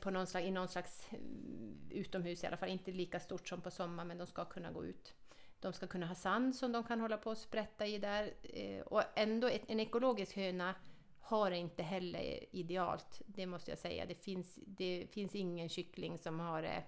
På 0.00 0.10
någon 0.10 0.26
slags, 0.26 0.46
I 0.46 0.50
någon 0.50 0.68
slags 0.68 1.06
mm, 1.10 1.78
utomhus 1.90 2.44
i 2.44 2.46
alla 2.46 2.56
fall, 2.56 2.68
inte 2.68 2.90
lika 2.92 3.20
stort 3.20 3.48
som 3.48 3.60
på 3.60 3.70
sommaren, 3.70 4.08
men 4.08 4.18
de 4.18 4.26
ska 4.26 4.44
kunna 4.44 4.72
gå 4.72 4.84
ut. 4.84 5.14
De 5.60 5.72
ska 5.72 5.86
kunna 5.86 6.06
ha 6.06 6.14
sand 6.14 6.56
som 6.56 6.72
de 6.72 6.84
kan 6.84 7.00
hålla 7.00 7.16
på 7.16 7.30
och 7.30 7.38
sprätta 7.38 7.86
i 7.86 7.98
där. 7.98 8.34
Eh, 8.42 8.80
Och 8.82 9.02
ändå, 9.14 9.50
en 9.66 9.80
ekologisk 9.80 10.36
höna 10.36 10.74
har 11.20 11.50
det 11.50 11.56
inte 11.56 11.82
heller 11.82 12.44
idealt, 12.56 13.22
det 13.26 13.46
måste 13.46 13.70
jag 13.70 13.78
säga. 13.78 14.06
Det 14.06 14.14
finns, 14.14 14.58
det 14.66 15.06
finns 15.10 15.34
ingen 15.34 15.68
kyckling 15.68 16.18
som 16.18 16.40
har 16.40 16.62
det, 16.62 16.84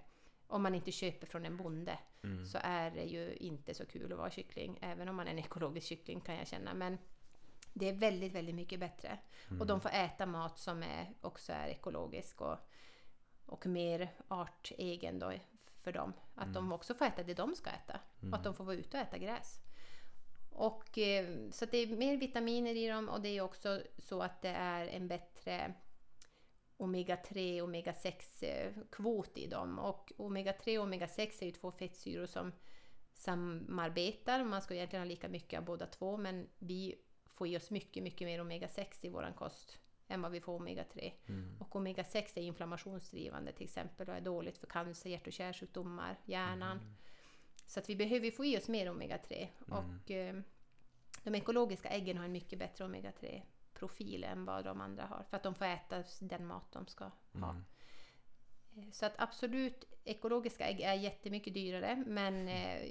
om 0.47 0.63
man 0.63 0.75
inte 0.75 0.91
köper 0.91 1.27
från 1.27 1.45
en 1.45 1.57
bonde, 1.57 1.99
så 2.45 2.57
är 2.61 2.91
det 2.91 3.03
ju 3.03 3.35
inte 3.35 3.73
så 3.73 3.85
kul 3.85 4.11
att 4.11 4.17
vara 4.17 4.31
kyckling. 4.31 4.79
Även 4.81 5.09
om 5.09 5.15
man 5.15 5.27
är 5.27 5.31
en 5.31 5.39
ekologisk 5.39 5.87
kyckling 5.87 6.21
kan 6.21 6.35
jag 6.35 6.47
känna. 6.47 6.73
Men 6.73 6.97
det 7.75 7.89
är 7.89 7.93
väldigt, 7.93 8.33
väldigt 8.33 8.55
mycket 8.55 8.79
bättre. 8.79 9.17
Och 9.59 9.67
de 9.67 9.81
får 9.81 9.89
äta 9.89 10.25
mat 10.25 10.59
som 10.59 10.83
är, 10.83 11.13
också 11.21 11.53
är 11.53 11.67
ekologisk 11.67 12.41
och, 12.41 12.57
och 13.45 13.65
mer 13.65 14.09
artegen 14.27 15.19
då 15.19 15.33
för 15.81 15.91
dem. 15.91 16.13
Att 16.35 16.53
de 16.53 16.71
också 16.71 16.93
får 16.93 17.05
äta 17.05 17.23
det 17.23 17.33
de 17.33 17.55
ska 17.55 17.69
äta. 17.69 17.99
Och 18.29 18.37
att 18.37 18.43
de 18.43 18.53
får 18.53 18.63
vara 18.63 18.75
ute 18.75 18.97
och 18.97 19.03
äta 19.03 19.17
gräs. 19.17 19.61
Och, 20.51 20.97
eh, 20.97 21.49
så 21.51 21.65
det 21.65 21.77
är 21.77 21.87
mer 21.87 22.17
vitaminer 22.17 22.75
i 22.75 22.87
dem 22.87 23.09
och 23.09 23.21
det 23.21 23.29
är 23.29 23.41
också 23.41 23.81
så 23.97 24.21
att 24.21 24.41
det 24.41 24.49
är 24.49 24.87
en 24.87 25.07
bättre 25.07 25.73
omega-3 26.77 27.61
och 27.61 27.69
omega-6 27.69 28.43
eh, 28.43 28.73
kvot 28.91 29.37
i 29.37 29.47
dem. 29.47 29.79
Och 29.79 30.11
omega-3 30.17 30.77
och 30.77 30.87
omega-6 30.87 31.41
är 31.41 31.45
ju 31.45 31.51
två 31.51 31.71
fettsyror 31.71 32.25
som 32.25 32.51
samarbetar. 33.13 34.43
Man 34.43 34.61
ska 34.61 34.75
egentligen 34.75 35.03
ha 35.03 35.09
lika 35.09 35.29
mycket 35.29 35.59
av 35.59 35.65
båda 35.65 35.85
två 35.85 36.17
men 36.17 36.47
vi 36.59 36.95
får 37.35 37.47
i 37.47 37.57
oss 37.57 37.71
mycket, 37.71 38.03
mycket 38.03 38.25
mer 38.27 38.39
omega-6 38.39 38.85
i 39.05 39.09
våran 39.09 39.33
kost 39.33 39.79
än 40.07 40.21
vad 40.21 40.31
vi 40.31 40.41
får 40.41 40.59
omega-3. 40.59 41.11
Och 41.59 41.75
omega-6 41.75 42.37
är 42.37 42.41
inflammationsdrivande 42.41 43.51
till 43.51 43.63
exempel 43.63 44.09
och 44.09 44.15
är 44.15 44.21
dåligt 44.21 44.57
för 44.57 44.67
cancer, 44.67 45.09
hjärt 45.09 45.27
och 45.27 45.33
kärlsjukdomar, 45.33 46.17
hjärnan. 46.25 46.79
Så 47.65 47.79
att 47.79 47.89
vi 47.89 47.95
behöver 47.95 48.31
få 48.31 48.45
i 48.45 48.57
oss 48.57 48.67
mer 48.67 48.91
omega-3. 48.91 49.47
Och 49.69 50.11
eh, 50.11 50.35
de 51.23 51.35
ekologiska 51.35 51.89
äggen 51.89 52.17
har 52.17 52.25
en 52.25 52.31
mycket 52.31 52.59
bättre 52.59 52.85
omega-3 52.85 53.41
profil 53.73 54.23
än 54.23 54.45
vad 54.45 54.63
de 54.65 54.81
andra 54.81 55.05
har. 55.05 55.23
För 55.29 55.37
att 55.37 55.43
de 55.43 55.55
får 55.55 55.65
äta 55.65 56.03
den 56.19 56.45
mat 56.45 56.71
de 56.71 56.87
ska 56.87 57.03
ha. 57.33 57.55
Eh, 58.75 58.83
Så 58.91 59.05
att 59.05 59.13
absolut, 59.17 59.85
ekologiska 60.05 60.67
ägg 60.67 60.81
är 60.81 60.93
jättemycket 60.93 61.53
dyrare 61.53 62.03
men 62.07 62.47
eh, 62.47 62.81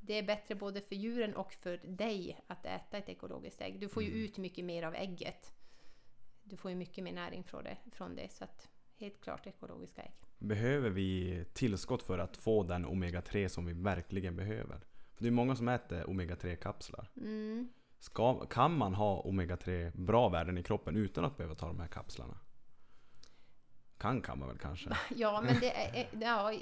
det 0.00 0.18
är 0.18 0.22
bättre 0.22 0.54
både 0.54 0.80
för 0.80 0.94
djuren 0.94 1.36
och 1.36 1.52
för 1.52 1.80
dig 1.84 2.40
att 2.46 2.66
äta 2.66 2.98
ett 2.98 3.08
ekologiskt 3.08 3.60
ägg. 3.60 3.80
Du 3.80 3.88
får 3.88 4.02
ju 4.02 4.10
ut 4.10 4.38
mycket 4.38 4.64
mer 4.64 4.82
av 4.82 4.94
ägget. 4.94 5.52
Du 6.42 6.56
får 6.56 6.70
ju 6.70 6.76
mycket 6.76 7.04
mer 7.04 7.12
näring 7.12 7.44
från 7.44 7.64
det. 7.64 7.76
Från 7.92 8.16
det 8.16 8.32
så 8.32 8.44
att 8.44 8.68
helt 8.98 9.20
klart 9.20 9.46
ekologiska 9.46 10.02
ägg. 10.02 10.12
Behöver 10.38 10.90
vi 10.90 11.44
tillskott 11.52 12.02
för 12.02 12.18
att 12.18 12.36
få 12.36 12.62
den 12.62 12.86
omega-3 12.86 13.48
som 13.48 13.66
vi 13.66 13.72
verkligen 13.72 14.36
behöver? 14.36 14.80
För 15.14 15.22
det 15.22 15.28
är 15.28 15.30
många 15.30 15.56
som 15.56 15.68
äter 15.68 16.04
omega-3 16.04 16.56
kapslar. 16.56 17.10
Mm. 17.16 17.68
Ska, 17.98 18.46
kan 18.46 18.76
man 18.76 18.94
ha 18.94 19.22
omega-3 19.22 19.92
bra 19.94 20.28
värden 20.28 20.58
i 20.58 20.62
kroppen 20.62 20.96
utan 20.96 21.24
att 21.24 21.36
behöva 21.36 21.54
ta 21.54 21.66
de 21.66 21.80
här 21.80 21.88
kapslarna? 21.88 22.38
Kan 24.02 24.22
kan 24.22 24.38
man 24.38 24.48
väl 24.48 24.58
kanske? 24.58 24.90
Ja, 25.16 25.40
men 25.40 25.60
det 25.60 25.70
är, 25.76 26.08
ja, 26.20 26.52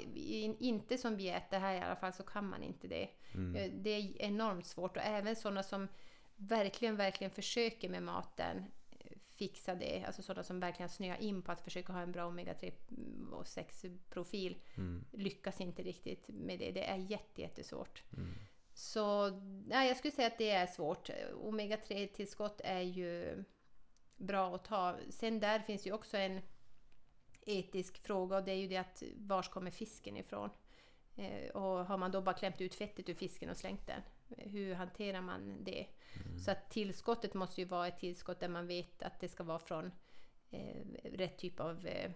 inte 0.59 0.97
som 0.97 1.15
vi 1.17 1.29
äter 1.29 1.59
här 1.59 1.75
i 1.75 1.79
alla 1.81 1.95
fall 1.95 2.13
så 2.13 2.23
kan 2.23 2.49
man 2.49 2.63
inte 2.63 2.87
det. 2.87 3.09
Eh, 3.55 3.71
Det 3.73 3.89
är 3.89 4.21
enormt 4.21 4.65
svårt 4.65 4.97
och 4.97 5.03
även 5.03 5.35
sådana 5.35 5.63
som 5.63 5.87
verkligen, 6.35 6.95
verkligen 6.95 7.31
försöker 7.31 7.89
med 7.89 8.03
maten 8.03 8.65
eh, 8.89 9.17
fixa 9.35 9.75
det. 9.75 10.03
Alltså 10.07 10.21
sådana 10.21 10.43
som 10.43 10.59
verkligen 10.59 10.89
snöar 10.89 11.21
in 11.21 11.41
på 11.41 11.51
att 11.51 11.61
försöka 11.61 11.93
ha 11.93 12.01
en 12.01 12.11
bra 12.11 12.29
omega-3 12.29 12.71
och 13.31 13.43
6-profil 13.43 14.57
lyckas 15.11 15.61
inte 15.61 15.83
riktigt 15.83 16.27
med 16.27 16.59
det. 16.59 16.71
Det 16.71 16.83
är 16.89 16.97
jätte, 16.97 17.41
jättesvårt. 17.41 18.03
Så 18.73 19.29
nej, 19.67 19.87
jag 19.87 19.97
skulle 19.97 20.11
säga 20.11 20.27
att 20.27 20.37
det 20.37 20.49
är 20.49 20.67
svårt. 20.67 21.09
Omega-3-tillskott 21.33 22.61
är 22.63 22.81
ju 22.81 23.43
bra 24.15 24.55
att 24.55 24.65
ta. 24.65 24.95
Sen 25.09 25.39
där 25.39 25.59
finns 25.59 25.87
ju 25.87 25.91
också 25.93 26.17
en 26.17 26.41
etisk 27.45 27.97
fråga 27.97 28.37
och 28.37 28.43
det 28.43 28.51
är 28.51 28.55
ju 28.55 28.67
det 28.67 28.77
att 28.77 29.03
var 29.17 29.43
kommer 29.43 29.71
fisken 29.71 30.17
ifrån? 30.17 30.49
Eh, 31.15 31.49
och 31.49 31.85
har 31.85 31.97
man 31.97 32.11
då 32.11 32.21
bara 32.21 32.35
klämt 32.35 32.61
ut 32.61 32.75
fettet 32.75 33.09
ur 33.09 33.13
fisken 33.13 33.49
och 33.49 33.57
slängt 33.57 33.87
den? 33.87 34.01
Hur 34.37 34.73
hanterar 34.73 35.21
man 35.21 35.63
det? 35.63 35.87
Så 36.45 36.51
att 36.51 36.69
tillskottet 36.69 37.33
måste 37.33 37.61
ju 37.61 37.67
vara 37.67 37.87
ett 37.87 37.99
tillskott 37.99 38.39
där 38.39 38.49
man 38.49 38.67
vet 38.67 39.03
att 39.03 39.19
det 39.19 39.29
ska 39.29 39.43
vara 39.43 39.59
från 39.59 39.91
eh, 40.49 40.85
rätt 41.03 41.37
typ 41.37 41.59
av 41.59 41.87
eh, 41.87 42.11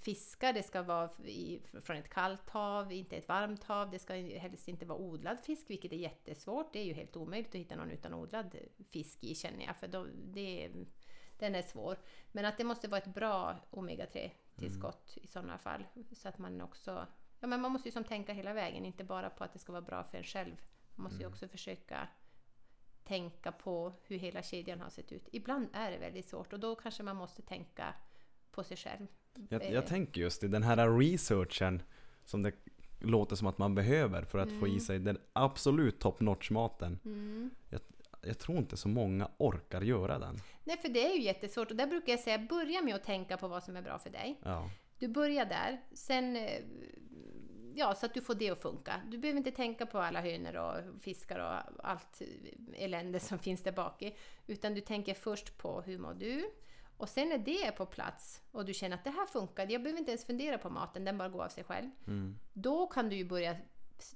fiskar. 0.00 0.52
Det 0.52 0.62
ska 0.62 0.82
vara 0.82 1.10
i, 1.24 1.60
från 1.82 1.96
ett 1.96 2.08
kallt 2.08 2.50
hav, 2.50 2.92
inte 2.92 3.16
ett 3.16 3.28
varmt 3.28 3.64
hav. 3.64 3.90
Det 3.90 3.98
ska 3.98 4.14
helst 4.14 4.68
inte 4.68 4.86
vara 4.86 4.98
odlad 4.98 5.40
fisk, 5.40 5.70
vilket 5.70 5.92
är 5.92 5.96
jättesvårt. 5.96 6.72
Det 6.72 6.78
är 6.78 6.84
ju 6.84 6.92
helt 6.92 7.16
omöjligt 7.16 7.48
att 7.48 7.54
hitta 7.54 7.76
någon 7.76 7.90
utan 7.90 8.14
odlad 8.14 8.56
fisk 8.90 9.24
i 9.24 9.34
känner 9.34 9.64
jag, 9.64 9.76
för 9.76 9.88
då, 9.88 10.06
det, 10.24 10.70
den 11.38 11.54
är 11.54 11.62
svår. 11.62 11.96
Men 12.32 12.44
att 12.44 12.58
det 12.58 12.64
måste 12.64 12.88
vara 12.88 13.00
ett 13.00 13.14
bra 13.14 13.56
omega-3 13.70 14.30
tillskott 14.56 15.18
i 15.22 15.26
sådana 15.26 15.58
fall. 15.58 15.84
Så 16.12 16.28
att 16.28 16.38
man 16.38 16.60
också... 16.60 17.06
Ja, 17.40 17.46
men 17.46 17.60
man 17.60 17.72
måste 17.72 17.88
ju 17.88 17.92
som 17.92 18.04
tänka 18.04 18.32
hela 18.32 18.52
vägen, 18.52 18.84
inte 18.84 19.04
bara 19.04 19.30
på 19.30 19.44
att 19.44 19.52
det 19.52 19.58
ska 19.58 19.72
vara 19.72 19.82
bra 19.82 20.04
för 20.04 20.18
en 20.18 20.24
själv. 20.24 20.56
Man 20.94 21.04
måste 21.04 21.18
ju 21.18 21.26
också 21.26 21.48
försöka 21.48 22.08
tänka 23.04 23.52
på 23.52 23.92
hur 24.02 24.18
hela 24.18 24.42
kedjan 24.42 24.80
har 24.80 24.90
sett 24.90 25.12
ut. 25.12 25.28
Ibland 25.32 25.68
är 25.72 25.90
det 25.90 25.98
väldigt 25.98 26.28
svårt 26.28 26.52
och 26.52 26.60
då 26.60 26.74
kanske 26.74 27.02
man 27.02 27.16
måste 27.16 27.42
tänka 27.42 27.94
på 28.50 28.64
sig 28.64 28.76
själv. 28.76 29.06
Jag, 29.48 29.62
Eh, 29.62 29.72
jag 29.72 29.86
tänker 29.86 30.20
just 30.20 30.44
i 30.44 30.48
den 30.48 30.62
här 30.62 30.98
researchen 30.98 31.82
som 32.24 32.42
det 32.42 32.52
låter 33.00 33.36
som 33.36 33.46
att 33.46 33.58
man 33.58 33.74
behöver 33.74 34.22
för 34.22 34.38
att 34.38 34.52
få 34.60 34.68
i 34.68 34.80
sig 34.80 34.98
den 34.98 35.18
absolut 35.32 36.00
top 36.00 36.20
notch 36.20 36.50
maten. 36.50 36.98
Mm. 37.04 37.50
Jag, 37.68 37.80
jag 38.28 38.38
tror 38.38 38.58
inte 38.58 38.76
så 38.76 38.88
många 38.88 39.30
orkar 39.38 39.80
göra 39.80 40.18
den. 40.18 40.36
Nej, 40.64 40.76
för 40.76 40.88
det 40.88 41.06
är 41.06 41.14
ju 41.14 41.22
jättesvårt 41.22 41.70
och 41.70 41.76
där 41.76 41.86
brukar 41.86 42.12
jag 42.12 42.20
säga 42.20 42.38
börja 42.38 42.82
med 42.82 42.94
att 42.94 43.04
tänka 43.04 43.36
på 43.36 43.48
vad 43.48 43.62
som 43.62 43.76
är 43.76 43.82
bra 43.82 43.98
för 43.98 44.10
dig. 44.10 44.40
Ja. 44.44 44.70
Du 44.98 45.08
börjar 45.08 45.44
där, 45.44 45.80
sen 45.92 46.36
eh, 46.36 46.62
ja, 47.74 47.94
så 47.94 48.06
att 48.06 48.14
du 48.14 48.20
får 48.20 48.34
det 48.34 48.50
att 48.50 48.62
funka. 48.62 49.00
Du 49.10 49.18
behöver 49.18 49.38
inte 49.38 49.50
tänka 49.50 49.86
på 49.86 49.98
alla 49.98 50.20
hönor 50.20 50.56
och 50.56 51.02
fiskar 51.02 51.38
och 51.38 51.86
allt 51.86 52.22
elände 52.74 53.20
som 53.20 53.38
finns 53.38 53.62
där 53.62 53.72
bak 53.72 54.02
i, 54.02 54.16
utan 54.46 54.74
du 54.74 54.80
tänker 54.80 55.14
först 55.14 55.58
på 55.58 55.80
hur 55.80 55.98
mår 55.98 56.14
du? 56.14 56.50
Och 56.96 57.08
sen 57.08 57.28
när 57.28 57.38
det 57.38 57.66
är 57.66 57.70
på 57.72 57.86
plats 57.86 58.42
och 58.50 58.64
du 58.64 58.74
känner 58.74 58.96
att 58.96 59.04
det 59.04 59.10
här 59.10 59.26
funkar, 59.26 59.66
jag 59.70 59.82
behöver 59.82 59.98
inte 59.98 60.10
ens 60.10 60.24
fundera 60.24 60.58
på 60.58 60.70
maten, 60.70 61.04
den 61.04 61.18
bara 61.18 61.28
går 61.28 61.44
av 61.44 61.48
sig 61.48 61.64
själv. 61.64 61.90
Då 62.52 62.86
kan 62.86 63.08
du 63.08 63.16
ju 63.16 63.24
börja 63.24 63.56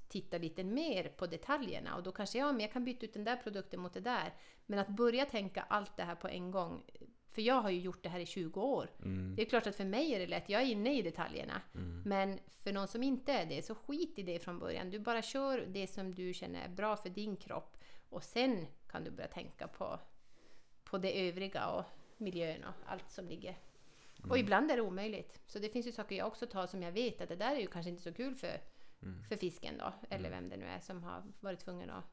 titta 0.07 0.37
lite 0.37 0.63
mer 0.63 1.03
på 1.17 1.27
detaljerna 1.27 1.95
och 1.95 2.03
då 2.03 2.11
kanske 2.11 2.37
ja, 2.37 2.51
men 2.51 2.61
jag 2.61 2.71
kan 2.71 2.85
byta 2.85 3.05
ut 3.05 3.13
den 3.13 3.23
där 3.23 3.35
produkten 3.35 3.79
mot 3.79 3.93
det 3.93 3.99
där. 3.99 4.33
Men 4.65 4.79
att 4.79 4.87
börja 4.87 5.25
tänka 5.25 5.61
allt 5.61 5.97
det 5.97 6.03
här 6.03 6.15
på 6.15 6.27
en 6.27 6.51
gång, 6.51 6.83
för 7.31 7.41
jag 7.41 7.61
har 7.61 7.69
ju 7.69 7.79
gjort 7.79 8.03
det 8.03 8.09
här 8.09 8.19
i 8.19 8.25
20 8.25 8.61
år. 8.61 8.89
Mm. 8.99 9.35
Det 9.35 9.41
är 9.41 9.45
klart 9.45 9.67
att 9.67 9.75
för 9.75 9.85
mig 9.85 10.13
är 10.13 10.19
det 10.19 10.27
lätt, 10.27 10.49
jag 10.49 10.61
är 10.61 10.65
inne 10.65 10.97
i 10.97 11.01
detaljerna. 11.01 11.61
Mm. 11.75 12.01
Men 12.05 12.39
för 12.47 12.73
någon 12.73 12.87
som 12.87 13.03
inte 13.03 13.33
är 13.33 13.45
det, 13.45 13.65
så 13.65 13.75
skit 13.75 14.19
i 14.19 14.23
det 14.23 14.39
från 14.39 14.59
början. 14.59 14.89
Du 14.89 14.99
bara 14.99 15.21
kör 15.21 15.65
det 15.67 15.87
som 15.87 16.15
du 16.15 16.33
känner 16.33 16.65
är 16.65 16.69
bra 16.69 16.95
för 16.95 17.09
din 17.09 17.37
kropp. 17.37 17.77
Och 18.09 18.23
sen 18.23 18.67
kan 18.87 19.03
du 19.03 19.11
börja 19.11 19.27
tänka 19.27 19.67
på, 19.67 19.99
på 20.83 20.97
det 20.97 21.27
övriga 21.27 21.67
och 21.67 21.83
miljön 22.17 22.63
och 22.63 22.91
allt 22.91 23.11
som 23.11 23.27
ligger. 23.27 23.57
Och 24.29 24.37
ibland 24.37 24.71
är 24.71 24.75
det 24.75 24.81
omöjligt. 24.81 25.39
Så 25.47 25.59
det 25.59 25.69
finns 25.69 25.87
ju 25.87 25.91
saker 25.91 26.15
jag 26.15 26.27
också 26.27 26.47
tar 26.47 26.67
som 26.67 26.83
jag 26.83 26.91
vet 26.91 27.21
att 27.21 27.29
det 27.29 27.35
där 27.35 27.55
är 27.55 27.59
ju 27.59 27.67
kanske 27.67 27.89
inte 27.89 28.03
så 28.03 28.13
kul 28.13 28.35
för, 28.35 28.61
Mm. 29.03 29.23
för 29.23 29.35
fisken 29.37 29.77
då. 29.77 29.93
Eller 30.09 30.29
vem 30.29 30.49
det 30.49 30.57
nu 30.57 30.65
är 30.65 30.79
som 30.79 31.03
har 31.03 31.23
varit 31.39 31.59
tvungen 31.59 31.89
att 31.89 32.05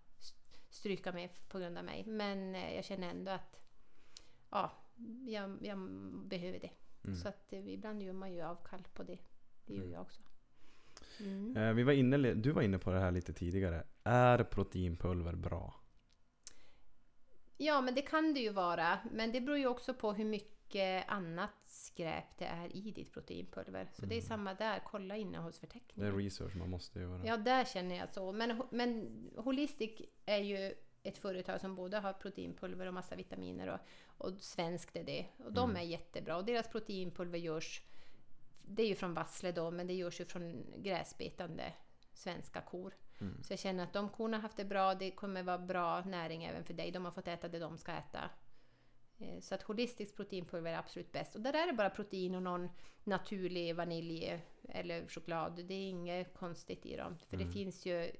stryka 0.70 1.12
med 1.12 1.30
på 1.48 1.58
grund 1.58 1.78
av 1.78 1.84
mig. 1.84 2.04
Men 2.06 2.54
eh, 2.54 2.74
jag 2.74 2.84
känner 2.84 3.10
ändå 3.10 3.30
att 3.30 3.60
ja, 4.50 4.72
jag, 5.26 5.58
jag 5.62 5.78
behöver 6.28 6.58
det. 6.60 6.70
Mm. 7.04 7.16
Så 7.16 7.28
att 7.28 7.52
eh, 7.52 7.68
ibland 7.68 8.02
gör 8.02 8.12
man 8.12 8.32
ju 8.32 8.42
avkall 8.42 8.84
på 8.94 9.02
det. 9.02 9.18
Det 9.66 9.74
gör 9.74 9.80
Mm. 9.82 9.92
jag 9.92 10.02
också. 10.02 10.20
Mm. 11.20 11.56
Eh, 11.56 11.72
vi 11.72 11.82
var 11.82 11.92
inne, 11.92 12.16
du 12.34 12.50
var 12.52 12.62
inne 12.62 12.78
på 12.78 12.90
det 12.90 13.00
här 13.00 13.10
lite 13.10 13.32
tidigare. 13.32 13.86
Är 14.04 14.44
proteinpulver 14.44 15.34
bra? 15.34 15.74
Ja, 17.56 17.80
men 17.80 17.94
det 17.94 18.02
kan 18.02 18.34
det 18.34 18.40
ju 18.40 18.50
vara. 18.52 18.98
Men 19.12 19.32
det 19.32 19.40
beror 19.40 19.58
ju 19.58 19.66
också 19.66 19.94
på 19.94 20.12
hur 20.12 20.24
mycket 20.24 20.59
annat 21.08 21.50
skräp 21.66 22.38
det 22.38 22.44
är 22.44 22.76
i 22.76 22.90
ditt 22.90 23.12
proteinpulver. 23.12 23.88
Så 23.92 24.06
det 24.06 24.14
är 24.14 24.18
Mm. 24.18 24.28
samma 24.28 24.54
där, 24.54 24.82
kolla 24.86 25.14
Det 25.14 25.20
är 25.20 25.22
innehållsförteckningen. 25.22 26.16
research 26.16 26.56
man 26.56 26.70
måste 26.70 27.00
göra. 27.00 27.26
Ja, 27.26 27.36
där 27.36 27.64
känner 27.64 27.96
jag 27.96 28.14
så. 28.14 28.32
Men, 28.32 28.62
men 28.70 29.06
Holistic 29.36 30.00
är 30.26 30.38
ju 30.38 30.74
ett 31.02 31.18
företag 31.18 31.60
som 31.60 31.74
både 31.74 31.98
har 31.98 32.12
proteinpulver 32.12 32.86
och 32.86 32.94
massa 32.94 33.16
vitaminer 33.16 33.66
och, 33.68 33.78
och 34.26 34.32
svenskt 34.40 34.96
är 34.96 35.04
det. 35.04 35.26
Och 35.44 35.52
de 35.52 35.70
Mm. 35.70 35.82
är 35.82 35.86
jättebra. 35.86 36.36
Och 36.36 36.44
deras 36.44 36.68
proteinpulver 36.68 37.38
görs, 37.38 37.82
det 38.62 38.82
är 38.82 38.86
ju 38.88 38.94
från 38.94 39.14
vassle 39.14 39.52
då, 39.52 39.70
men 39.70 39.86
det 39.86 39.94
görs 39.94 40.20
ju 40.20 40.24
från 40.24 40.64
gräsbetande 40.76 41.72
svenska 42.12 42.60
kor. 42.60 42.94
Mm. 43.20 43.42
Så 43.42 43.52
jag 43.52 43.60
känner 43.60 43.84
att 43.84 43.92
de 43.92 44.08
korna 44.08 44.36
har 44.36 44.42
haft 44.42 44.56
det 44.56 44.64
bra, 44.64 44.94
det 44.94 45.10
kommer 45.10 45.42
vara 45.42 45.58
bra 45.58 46.00
näring 46.00 46.44
även 46.44 46.64
för 46.64 46.74
dig. 46.74 46.90
De 46.90 47.04
har 47.04 47.12
fått 47.12 47.28
äta 47.28 47.48
det 47.48 47.58
de 47.58 47.78
ska 47.78 47.92
äta. 47.92 48.30
Eh, 49.20 49.40
Så 49.40 49.54
att 49.54 49.62
holistiskt 49.62 50.16
proteinpulver 50.16 50.72
är 50.72 50.78
absolut 50.78 51.12
bäst. 51.12 51.34
Och 51.34 51.40
där 51.40 51.52
är 51.54 51.66
det 51.66 51.72
bara 51.72 51.90
protein 51.90 52.34
och 52.34 52.42
någon 52.42 52.68
naturlig 53.04 53.76
vanilj 53.76 54.40
eller 54.68 55.08
choklad. 55.08 55.64
Det 55.66 55.74
är 55.74 55.88
inget 55.88 56.34
konstigt 56.34 56.86
i 56.86 56.96
dem. 56.96 57.18
För 57.18 57.36
Mm. 57.36 57.46
det 57.46 57.52
finns 57.52 57.86
ju... 57.86 58.12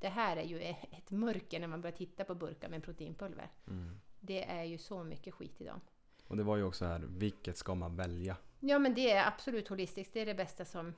Det 0.00 0.08
här 0.08 0.36
är 0.36 0.42
ju 0.44 0.58
ett 0.90 1.10
mörker 1.10 1.60
när 1.60 1.66
man 1.66 1.80
börjar 1.80 1.96
titta 1.96 2.24
på 2.24 2.34
burkar 2.34 2.68
med 2.68 2.82
proteinpulver. 2.82 3.50
Mm. 3.68 4.00
Det 4.20 4.44
är 4.44 4.62
ju 4.64 4.78
så 4.78 5.04
mycket 5.04 5.34
skit 5.34 5.60
i 5.60 5.64
dem. 5.64 5.80
Och 6.26 6.36
det 6.36 6.42
var 6.42 6.56
ju 6.56 6.62
också 6.64 6.84
här, 6.84 7.00
vilket 7.08 7.56
ska 7.56 7.74
man 7.74 7.96
välja? 7.96 8.36
Ja 8.60 8.78
men 8.78 8.94
det 8.94 9.10
är 9.10 9.26
absolut 9.26 9.68
holistiskt. 9.68 10.14
Det 10.14 10.20
är 10.20 10.26
det 10.26 10.34
bästa 10.34 10.64
som, 10.64 10.94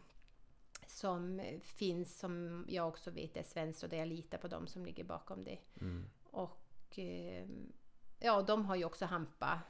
som 0.86 1.42
finns, 1.62 2.18
som 2.18 2.64
jag 2.68 2.88
också 2.88 3.10
vet 3.10 3.36
är 3.36 3.42
svenskt 3.42 3.82
och 3.82 3.88
där 3.88 3.96
jag 3.98 4.08
litar 4.08 4.38
på 4.38 4.48
dem 4.48 4.66
som 4.66 4.84
ligger 4.84 5.04
bakom 5.04 5.44
det. 5.44 5.58
Mm. 5.80 6.04
Och 6.30 6.98
eh, 6.98 7.46
ja, 8.18 8.42
de 8.42 8.64
har 8.64 8.76
ju 8.76 8.84
också 8.84 9.04
hampa. 9.04 9.60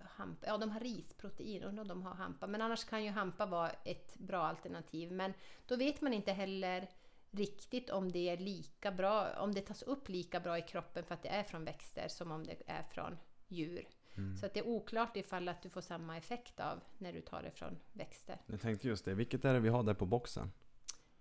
hampa 0.00 0.46
ja, 0.46 0.58
de 0.58 0.70
har 0.70 0.80
risprotein 0.80 1.78
och 1.78 1.86
de 1.86 2.02
har 2.02 2.14
hampa. 2.14 2.46
Men 2.46 2.62
annars 2.62 2.84
kan 2.84 3.04
ju 3.04 3.10
hampa 3.10 3.46
vara 3.46 3.70
ett 3.70 4.18
bra 4.18 4.42
alternativ. 4.42 5.12
Men 5.12 5.32
då 5.66 5.76
vet 5.76 6.00
man 6.00 6.12
inte 6.12 6.32
heller 6.32 6.88
riktigt 7.30 7.90
om 7.90 8.12
det 8.12 8.28
är 8.28 8.36
lika 8.36 8.92
bra, 8.92 9.28
om 9.38 9.54
det 9.54 9.60
tas 9.60 9.82
upp 9.82 10.08
lika 10.08 10.40
bra 10.40 10.58
i 10.58 10.62
kroppen 10.62 11.04
för 11.04 11.14
att 11.14 11.22
det 11.22 11.28
är 11.28 11.42
från 11.42 11.64
växter 11.64 12.08
som 12.08 12.32
om 12.32 12.44
det 12.44 12.56
är 12.66 12.82
från 12.82 13.16
djur. 13.48 13.88
Mm. 14.16 14.36
Så 14.36 14.46
att 14.46 14.54
det 14.54 14.60
är 14.60 14.66
oklart 14.66 15.16
ifall 15.16 15.48
att 15.48 15.62
du 15.62 15.68
får 15.70 15.80
samma 15.80 16.16
effekt 16.16 16.60
av 16.60 16.80
när 16.98 17.12
du 17.12 17.20
tar 17.20 17.42
det 17.42 17.50
från 17.50 17.78
växter. 17.92 18.38
Jag 18.46 18.60
tänkte 18.60 18.88
just 18.88 19.04
det, 19.04 19.14
vilket 19.14 19.44
är 19.44 19.54
det 19.54 19.60
vi 19.60 19.68
har 19.68 19.82
där 19.82 19.94
på 19.94 20.06
boxen? 20.06 20.52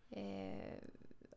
Eh, 0.09 0.83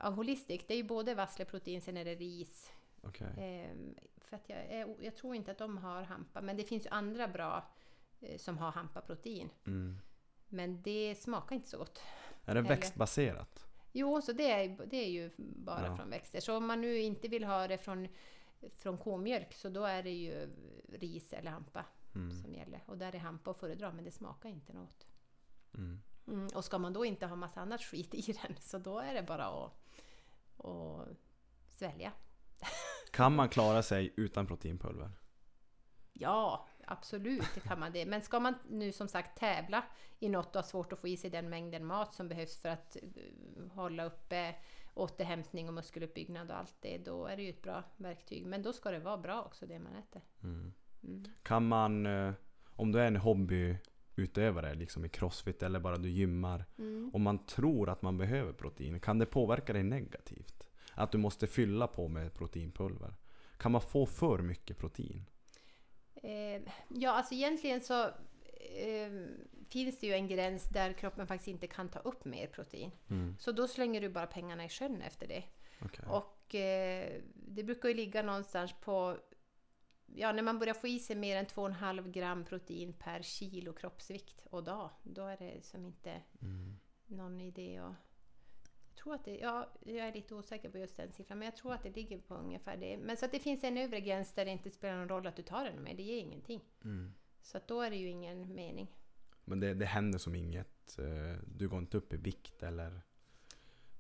av 0.01 0.15
holistic, 0.15 0.63
det 0.67 0.75
är 0.75 0.79
ju 0.79 0.85
både 0.85 1.15
vassleprotein, 1.15 1.81
sen 1.81 1.97
är 1.97 2.05
det 2.05 2.15
ris. 2.15 2.73
Okej. 3.03 3.27
Eh, 3.27 3.71
för 4.17 4.37
att 4.37 4.49
jag, 4.49 4.95
jag 5.01 5.17
tror 5.17 5.35
inte 5.35 5.51
att 5.51 5.59
de 5.59 5.79
har 5.79 6.03
hampa, 6.03 6.41
men 6.41 6.57
det 6.57 6.65
finns 6.65 6.87
ju 6.87 6.91
andra 6.91 7.29
bra 7.29 7.71
eh, 8.21 8.39
som 8.39 8.59
har 8.59 8.73
hampaprotein. 8.73 9.51
Mm. 9.67 9.99
Men 10.49 10.83
det 10.83 11.15
smakar 11.15 11.57
inte 11.57 11.69
så 11.69 11.79
gott. 11.79 11.99
Är 12.45 12.55
det 12.55 12.61
Eller- 12.61 12.69
växtbaserat? 12.69 13.67
Jo, 13.93 14.23
så 14.23 14.33
det 14.33 14.51
är, 14.51 14.87
det 14.87 14.97
är 14.97 15.11
ju 15.11 15.31
bara 15.37 15.87
Ja. 15.87 15.97
från 15.97 16.11
växter. 16.11 16.41
Så 16.41 16.57
om 16.57 16.67
man 16.67 16.81
nu 16.81 16.99
inte 16.99 17.29
vill 17.29 17.45
ha 17.45 17.69
det 17.69 17.79
från, 17.79 18.09
från 18.77 18.99
komjölk 18.99 19.53
så 19.55 19.69
då 19.69 19.85
är 19.85 20.03
det 20.03 20.11
ju 20.11 20.49
ris 20.89 21.33
eller 21.33 21.51
hampa 21.51 21.85
Mm. 22.15 22.31
som 22.43 22.55
gäller. 22.55 22.83
Och 22.87 22.99
där 22.99 23.15
är 23.15 23.19
hampa 23.19 23.51
att 23.51 23.57
föredra, 23.61 23.93
men 23.93 24.05
det 24.05 24.11
smakar 24.11 24.49
inte 24.49 24.73
något. 24.73 25.07
Mm. 25.75 26.01
Mm, 26.27 26.49
och 26.55 26.65
ska 26.65 26.79
man 26.79 26.93
då 26.93 27.05
inte 27.05 27.27
ha 27.27 27.37
massa 27.37 27.61
annat 27.61 27.83
skit 27.83 28.15
i 28.15 28.33
den 28.33 28.57
så 28.61 28.79
då 28.79 28.99
är 28.99 29.15
det 29.15 29.23
bara 29.23 29.45
att, 29.47 29.73
att 30.65 31.09
svälja. 31.69 32.13
Kan 33.13 33.35
man 33.35 33.49
klara 33.49 33.83
sig 33.83 34.13
utan 34.17 34.47
proteinpulver? 34.47 35.11
Ja, 36.13 36.67
absolut 36.87 37.63
kan 37.65 37.81
man 37.81 37.93
det. 37.93 38.07
Men 38.07 38.23
ska 38.23 38.41
man 38.41 38.55
nu 38.71 38.93
som 38.93 39.09
sagt 39.09 39.39
tävla 39.39 39.85
i 40.19 40.29
något 40.29 40.47
och 40.49 40.55
har 40.63 40.63
svårt 40.63 40.93
att 40.93 40.99
få 41.01 41.09
i 41.09 41.17
sig 41.17 41.31
den 41.31 41.49
mängden 41.51 41.85
mat 41.87 42.15
som 42.15 42.29
behövs 42.29 42.57
för 42.61 42.69
att 42.69 42.97
eh, 42.97 43.73
hålla 43.73 44.05
uppe 44.05 44.55
återhämtning 44.95 45.69
och 45.69 45.75
muskeluppbyggnad 45.75 46.51
och 46.51 46.57
allt 46.57 46.77
det, 46.81 46.99
då 46.99 47.27
är 47.27 47.37
det 47.37 47.43
ju 47.43 47.51
ett 47.51 47.63
bra 47.63 47.83
verktyg. 47.97 48.47
Men 48.47 48.63
då 48.63 48.73
ska 48.73 48.91
det 48.91 48.99
vara 48.99 49.19
bra 49.19 49.43
också 49.43 49.67
det 49.67 49.79
man 49.79 49.95
äter. 49.97 50.23
Mm. 50.43 50.73
Mm. 51.05 51.25
Kan 51.43 51.69
man, 51.69 52.07
eh, 52.07 52.33
om 52.77 52.93
du 52.93 53.01
är 53.01 53.07
en 53.07 53.17
hobbyutövare 53.17 54.75
liksom 54.75 55.05
i 55.05 55.09
crossfit 55.09 55.63
eller 55.63 55.81
bara 55.81 55.97
du 55.97 56.11
gymmar, 56.11 56.65
Mm. 56.79 57.11
om 57.15 57.23
man 57.23 57.47
tror 57.47 57.89
att 57.89 58.03
man 58.03 58.19
behöver 58.19 58.53
protein, 58.53 59.01
kan 59.01 59.19
det 59.19 59.27
påverka 59.27 59.73
dig 59.73 59.83
negativt? 59.83 60.69
Att 60.95 61.13
du 61.13 61.19
måste 61.19 61.47
fylla 61.47 61.87
på 61.87 62.09
med 62.09 62.35
proteinpulver? 62.35 63.15
Kan 63.57 63.73
man 63.73 63.81
få 63.81 64.07
för 64.07 64.39
mycket 64.39 64.79
protein? 64.79 65.25
Eh, 66.15 66.63
ja, 66.89 67.11
alltså 67.11 67.35
egentligen 67.35 67.81
så 67.81 68.05
eh, 68.05 69.13
finns 69.69 70.01
det 70.01 70.07
ju 70.07 70.13
en 70.13 70.29
gräns 70.29 70.69
där 70.69 70.93
kroppen 70.93 71.27
faktiskt 71.27 71.49
inte 71.49 71.67
kan 71.67 71.89
ta 71.89 71.99
upp 71.99 72.25
mer 72.25 72.47
protein. 72.47 72.91
Mm. 73.11 73.37
Så 73.39 73.53
då 73.53 73.69
slänger 73.69 74.01
du 74.01 74.09
bara 74.09 74.27
pengarna 74.27 74.65
i 74.65 74.69
sjön 74.69 75.03
efter 75.03 75.29
det. 75.29 75.45
okej. 75.85 76.05
Och 76.09 76.55
eh, 76.55 77.21
det 77.35 77.65
brukar 77.65 77.89
ju 77.89 77.95
ligga 77.95 78.23
någonstans 78.23 78.73
på, 78.81 79.17
ja 80.07 80.33
när 80.33 80.43
man 80.43 80.59
börjar 80.59 80.75
få 80.75 80.89
i 80.89 80.99
sig 80.99 81.17
mer 81.17 81.37
än 81.37 81.47
2,5 81.47 82.11
gram 82.11 82.45
protein 82.45 82.93
per 82.93 83.23
kilo 83.23 83.73
kroppsvikt 83.73 84.47
och 84.51 84.65
dag, 84.65 84.91
då 85.03 85.27
är 85.27 85.37
det 85.37 85.65
som 85.65 85.87
inte 85.87 86.23
Mm. 86.43 86.77
någon 87.07 87.41
idé 87.41 87.79
att 87.79 87.95
tror 88.97 89.15
att 89.15 89.25
det, 89.25 89.37
ja, 89.37 89.69
jag 89.85 90.09
är 90.09 90.13
lite 90.13 90.35
osäker 90.35 90.71
på 90.71 90.79
just 90.79 90.97
den 90.97 91.13
siffran, 91.13 91.39
men 91.39 91.47
jag 91.47 91.57
tror 91.57 91.73
att 91.75 91.83
det 91.83 91.97
ligger 91.97 92.19
på 92.19 92.35
ungefär 92.35 92.77
det. 92.77 92.97
Men 92.99 93.17
så 93.17 93.25
att 93.25 93.33
det 93.33 93.39
finns 93.41 93.65
en 93.65 93.79
övre 93.79 94.01
gräns 94.01 94.33
där 94.33 94.45
det 94.45 94.51
inte 94.51 94.71
spelar 94.71 94.97
någon 94.99 95.09
roll 95.09 95.27
att 95.27 95.37
du 95.37 95.43
tar 95.43 95.65
den 95.65 95.83
mer, 95.83 95.95
det 95.95 96.03
ger 96.03 96.19
ingenting. 96.19 96.61
Mm. 96.85 97.15
Så 97.43 97.57
att 97.57 97.69
då 97.69 97.81
är 97.81 97.91
det 97.91 97.97
ju 97.97 98.09
ingen 98.09 98.55
mening. 98.55 98.89
Men 99.45 99.61
det, 99.61 99.75
det 99.75 99.87
händer 99.87 100.19
som 100.19 100.35
inget? 100.35 100.99
eh, 100.99 101.39
Du 101.57 101.69
går 101.69 101.79
inte 101.79 101.97
upp 101.97 102.13
i 102.13 102.17
vikt 102.17 102.63
eller? 102.63 103.01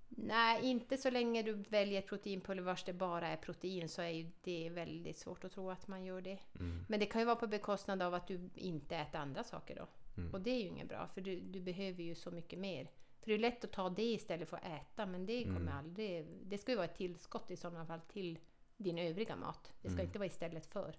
Nej, 0.08 0.64
inte 0.66 0.96
så 0.96 1.10
länge 1.10 1.42
du 1.42 1.52
väljer 1.52 1.98
ett 1.98 2.06
proteinpulver 2.06 2.62
vars 2.62 2.84
det 2.84 2.92
bara 2.92 3.28
är 3.28 3.36
protein 3.36 3.88
så 3.88 4.02
är 4.02 4.30
det 4.42 4.70
väldigt 4.70 5.18
svårt 5.18 5.44
att 5.44 5.52
tro 5.52 5.70
att 5.70 5.88
man 5.88 6.04
gör 6.04 6.20
det. 6.20 6.38
Mm. 6.58 6.84
Men 6.88 7.00
det 7.00 7.06
kan 7.06 7.20
ju 7.20 7.24
vara 7.24 7.36
på 7.36 7.46
bekostnad 7.46 8.02
av 8.02 8.14
att 8.14 8.26
du 8.26 8.50
inte 8.54 8.96
äter 8.96 9.20
andra 9.20 9.44
saker 9.44 9.74
då. 9.76 9.86
Mm. 10.16 10.34
Och 10.34 10.40
det 10.40 10.50
är 10.50 10.60
ju 10.60 10.68
inget 10.68 10.88
bra, 10.88 11.08
för 11.14 11.20
du, 11.20 11.40
du 11.40 11.60
behöver 11.60 12.02
ju 12.02 12.14
så 12.14 12.30
mycket 12.30 12.58
mer. 12.58 12.88
För 13.22 13.26
det 13.28 13.34
är 13.34 13.38
lätt 13.38 13.64
att 13.64 13.72
ta 13.72 13.90
det 13.90 14.02
istället 14.12 14.48
för 14.48 14.56
att 14.56 14.64
äta, 14.64 15.06
men 15.06 15.26
det 15.26 15.44
kommer 15.44 15.60
Mm. 15.60 15.76
aldrig... 15.78 16.26
Det 16.44 16.58
ska 16.58 16.72
ju 16.72 16.76
vara 16.76 16.84
ett 16.86 16.96
tillskott 16.96 17.50
i 17.50 17.56
sådana 17.56 17.86
fall 17.86 18.00
till 18.00 18.38
din 18.76 18.98
övriga 18.98 19.36
mat. 19.36 19.72
Det 19.82 19.88
ska 19.88 19.94
Mm. 19.98 20.06
inte 20.06 20.18
vara 20.18 20.26
istället 20.26 20.66
för. 20.66 20.96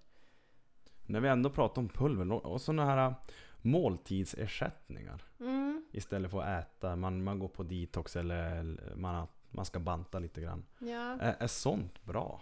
När 1.05 1.19
vi 1.19 1.27
ändå 1.29 1.49
pratar 1.49 1.81
om 1.81 1.89
pulver 1.89 2.31
och 2.45 2.61
sådana 2.61 2.85
här 2.85 3.07
äh, 3.07 3.13
måltidsersättningar 3.61 5.21
Mm, 5.39 5.85
istället 5.91 6.31
för 6.31 6.41
att 6.41 6.63
äta. 6.65 6.95
Man, 6.95 7.23
man 7.23 7.39
går 7.39 7.47
på 7.47 7.63
detox 7.63 8.15
eller 8.15 8.55
eller 8.55 8.95
man, 8.95 9.27
man 9.49 9.65
ska 9.65 9.79
banta 9.79 10.19
lite 10.19 10.41
grann. 10.41 10.65
ja. 10.79 11.17
Är, 11.19 11.35
är 11.39 11.47
sånt 11.47 12.03
bra? 12.05 12.41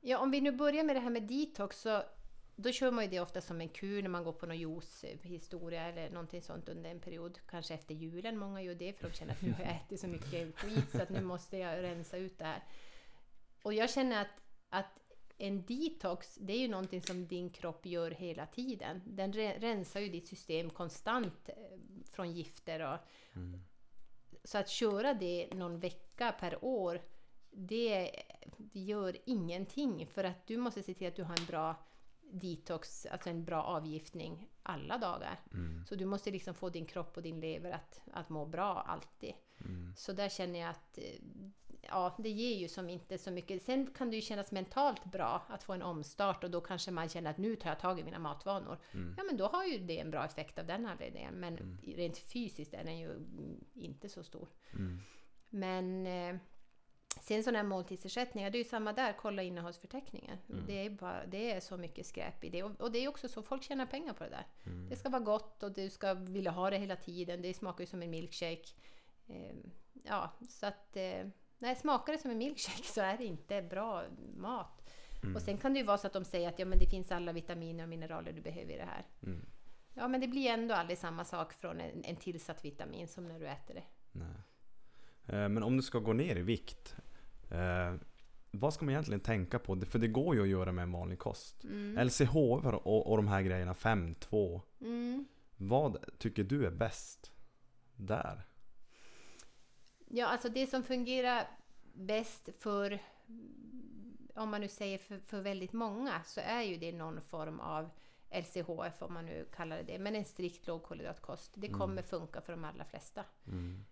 ja, 0.00 0.18
om 0.18 0.30
vi 0.30 0.40
nu 0.40 0.52
börjar 0.52 0.84
med 0.84 0.96
det 0.96 1.00
här 1.00 1.10
med 1.10 1.22
detox 1.22 1.80
så 1.80 2.02
då 2.56 2.72
kör 2.72 2.90
man 2.90 3.04
ju 3.04 3.10
det 3.10 3.20
ofta 3.20 3.40
som 3.40 3.60
en 3.60 3.68
kur 3.68 4.02
när 4.02 4.08
man 4.08 4.24
går 4.24 4.32
på 4.32 4.46
någon 4.46 4.58
juicehistoria 4.58 5.82
eller 5.82 6.10
någonting 6.10 6.42
sånt 6.42 6.68
under 6.68 6.90
en 6.90 7.00
period. 7.00 7.38
Kanske 7.46 7.74
efter 7.74 7.94
julen, 7.94 8.38
många 8.38 8.62
gör 8.62 8.74
det 8.74 8.92
för 8.92 9.08
de 9.08 9.14
känner 9.14 9.32
att 9.32 9.42
nu 9.42 9.52
har 9.52 9.64
jag 9.64 9.76
ätit 9.76 10.00
så 10.00 10.06
mycket 10.06 10.58
skit 10.58 10.90
så 10.90 11.02
att 11.02 11.10
nu 11.10 11.20
måste 11.20 11.56
jag 11.56 11.82
rensa 11.82 12.16
ut 12.16 12.38
det 12.38 12.44
här. 12.44 12.64
Och 13.62 13.74
jag 13.74 13.90
känner 13.90 14.20
att, 14.22 14.40
att 14.68 14.98
en 15.38 15.64
detox, 15.66 16.34
det 16.34 16.52
är 16.52 16.58
ju 16.58 16.68
någonting 16.68 17.02
som 17.02 17.26
din 17.26 17.50
kropp 17.50 17.86
gör 17.86 18.10
hela 18.10 18.46
tiden. 18.46 19.02
Den 19.06 19.32
re- 19.32 19.60
rensar 19.60 20.00
ju 20.00 20.08
ditt 20.08 20.28
system 20.28 20.70
konstant 20.70 21.48
eh, 21.48 21.54
från 22.12 22.32
gifter 22.32 22.92
och, 22.92 22.98
Mm. 23.36 23.60
Så 24.44 24.58
att 24.58 24.68
köra 24.68 25.14
det 25.14 25.48
någon 25.54 25.80
vecka 25.80 26.32
per 26.40 26.64
år, 26.64 27.02
det 27.50 28.10
gör 28.72 29.16
ingenting. 29.26 30.06
För 30.06 30.24
att 30.24 30.46
du 30.46 30.56
måste 30.56 30.82
se 30.82 30.94
till 30.94 31.08
att 31.08 31.16
du 31.16 31.22
har 31.22 31.36
en 31.40 31.46
bra 31.46 31.76
detox, 32.32 33.06
alltså 33.06 33.30
en 33.30 33.44
bra 33.44 33.62
avgiftning 33.62 34.48
alla 34.62 34.98
dagar. 34.98 35.40
Mm. 35.52 35.84
Så 35.86 35.94
du 35.94 36.04
måste 36.04 36.30
liksom 36.30 36.54
få 36.54 36.70
din 36.70 36.86
kropp 36.86 37.16
och 37.16 37.22
din 37.22 37.40
lever 37.40 37.70
att, 37.70 38.00
att 38.12 38.28
må 38.28 38.46
bra 38.46 38.84
alltid. 38.88 39.32
Mm. 39.60 39.94
Så 39.96 40.12
där 40.12 40.28
känner 40.28 40.60
jag 40.60 40.70
att 40.70 40.98
eh, 40.98 41.20
ja, 41.88 42.14
det 42.18 42.30
ger 42.30 42.56
ju 42.56 42.68
som 42.68 42.90
inte 42.90 43.18
så 43.18 43.30
mycket. 43.30 43.62
Sen 43.62 43.86
kan 43.86 44.10
det 44.10 44.16
ju 44.16 44.22
kännas 44.22 44.52
mentalt 44.52 45.04
bra 45.04 45.46
att 45.48 45.64
få 45.64 45.72
en 45.72 45.82
omstart 45.82 46.44
och 46.44 46.50
då 46.50 46.60
kanske 46.60 46.90
man 46.90 47.08
känner 47.08 47.30
att 47.30 47.38
nu 47.38 47.56
tar 47.56 47.70
jag 47.70 47.80
tag 47.80 48.00
i 48.00 48.04
mina 48.04 48.18
matvanor. 48.18 48.78
Mm. 48.92 49.14
Ja, 49.18 49.24
men 49.24 49.36
då 49.36 49.46
har 49.46 49.64
ju 49.64 49.78
det 49.78 50.00
en 50.00 50.10
bra 50.10 50.24
effekt 50.24 50.58
av 50.58 50.66
den 50.66 50.86
anledningen. 50.86 51.34
Men 51.34 51.78
rent 51.96 52.18
fysiskt 52.18 52.74
är 52.74 52.84
den 52.84 52.98
ju 52.98 53.10
mm, 53.10 53.64
inte 53.74 54.08
så 54.08 54.22
stor. 54.22 54.48
Mm. 54.72 55.00
Men 55.50 56.06
eh, 56.06 56.40
sen 57.20 57.42
sådana 57.42 57.58
här 57.58 57.66
måltidsersättningar, 57.66 58.50
det 58.50 58.58
är 58.58 58.62
ju 58.62 58.68
samma 58.68 58.92
där, 58.92 59.12
kolla 59.12 59.42
innehållsförteckningen. 59.42 60.38
Mm. 60.48 60.66
Det, 60.66 60.86
är 60.86 60.90
bara, 60.90 61.26
det 61.26 61.52
är 61.52 61.60
så 61.60 61.76
mycket 61.76 62.06
skräp 62.06 62.44
i 62.44 62.48
det. 62.48 62.62
Och, 62.62 62.80
och 62.80 62.92
det 62.92 62.98
är 62.98 63.08
också 63.08 63.28
så, 63.28 63.42
folk 63.42 63.62
tjänar 63.62 63.86
pengar 63.86 64.12
på 64.12 64.24
det 64.24 64.30
där. 64.30 64.46
Mm. 64.66 64.88
Det 64.88 64.96
ska 64.96 65.08
vara 65.08 65.22
gott 65.22 65.62
och 65.62 65.72
du 65.72 65.90
ska 65.90 66.14
vilja 66.14 66.50
ha 66.50 66.70
det 66.70 66.78
hela 66.78 66.96
tiden. 66.96 67.42
Det 67.42 67.54
smakar 67.54 67.80
ju 67.80 67.86
som 67.86 68.02
en 68.02 68.10
milkshake. 68.10 68.68
Eh, 69.26 69.56
ja, 70.02 70.32
så 70.48 70.66
att... 70.66 70.96
Eh, 70.96 71.26
nej, 71.58 71.76
smakar 71.76 72.12
det 72.12 72.18
som 72.18 72.30
en 72.30 72.38
milkshake 72.38 72.82
så 72.94 73.00
är 73.00 73.16
det 73.18 73.24
inte 73.24 73.62
bra 73.62 74.04
mat. 74.36 74.90
Mm. 75.22 75.36
Och 75.36 75.42
sen 75.42 75.58
kan 75.58 75.72
det 75.72 75.78
ju 75.78 75.86
vara 75.86 75.98
så 75.98 76.06
att 76.06 76.12
de 76.12 76.24
säger 76.24 76.48
att 76.48 76.58
ja, 76.58 76.64
men 76.64 76.78
det 76.78 76.86
finns 76.86 77.12
alla 77.12 77.32
vitaminer 77.32 77.82
och 77.82 77.88
mineraler 77.88 78.32
du 78.32 78.40
behöver 78.40 78.72
i 78.72 78.76
det 78.76 78.88
här. 78.90 79.06
Mm. 79.22 79.46
Ja, 79.94 80.08
men 80.08 80.20
det 80.20 80.28
blir 80.28 80.46
ändå 80.50 80.74
aldrig 80.74 80.98
samma 80.98 81.24
sak 81.24 81.52
från 81.52 81.80
en, 81.80 82.04
en 82.04 82.16
tillsatt 82.16 82.64
vitamin 82.64 83.08
som 83.08 83.28
när 83.28 83.40
du 83.40 83.46
äter 83.46 83.74
det. 83.74 83.84
Nej. 84.12 84.36
Eh, 85.26 85.48
Men 85.48 85.62
om 85.62 85.76
du 85.76 85.82
ska 85.82 85.98
gå 85.98 86.12
ner 86.12 86.36
i 86.36 86.42
vikt, 86.42 86.96
eh, 87.50 87.94
vad 88.50 88.74
ska 88.74 88.84
man 88.84 88.92
egentligen 88.92 89.20
tänka 89.20 89.58
på? 89.58 89.80
För 89.80 89.98
det 89.98 90.08
går 90.08 90.34
ju 90.34 90.42
att 90.42 90.48
göra 90.48 90.72
med 90.72 90.82
en 90.82 90.92
vanlig 90.92 91.18
kost. 91.18 91.64
LCHF 92.04 92.64
och, 92.64 93.10
och 93.10 93.16
de 93.16 93.28
här 93.28 93.42
grejerna, 93.42 93.72
5-2. 93.72 94.60
Mm. 94.80 95.26
Vad 95.56 96.04
tycker 96.18 96.44
du 96.44 96.66
är 96.66 96.70
bäst 96.70 97.32
där? 97.96 98.46
Ja, 100.08 100.26
alltså 100.26 100.48
det 100.48 100.66
som 100.66 100.82
fungerar 100.82 101.48
bäst 101.94 102.48
för, 102.58 102.98
om 104.34 104.50
man 104.50 104.60
nu 104.60 104.68
säger 104.68 104.98
för, 104.98 105.18
för 105.18 105.40
väldigt 105.40 105.72
många, 105.72 106.22
så 106.24 106.40
är 106.40 106.62
ju 106.62 106.76
det 106.76 106.92
någon 106.92 107.20
form 107.20 107.60
av 107.60 107.90
LCHF, 108.30 109.02
om 109.02 109.14
man 109.14 109.26
nu 109.26 109.46
kallar 109.56 109.76
det 109.76 109.82
det, 109.82 109.98
men 109.98 110.14
en 110.14 110.24
strikt 110.24 110.66
lågkolhydratkost. 110.66 111.52
Det 111.54 111.68
kommer 111.68 112.02
funka 112.02 112.40
för 112.40 112.52
de 112.52 112.64
allra 112.64 112.84
flesta. 112.84 113.24
Mm. 113.46 113.84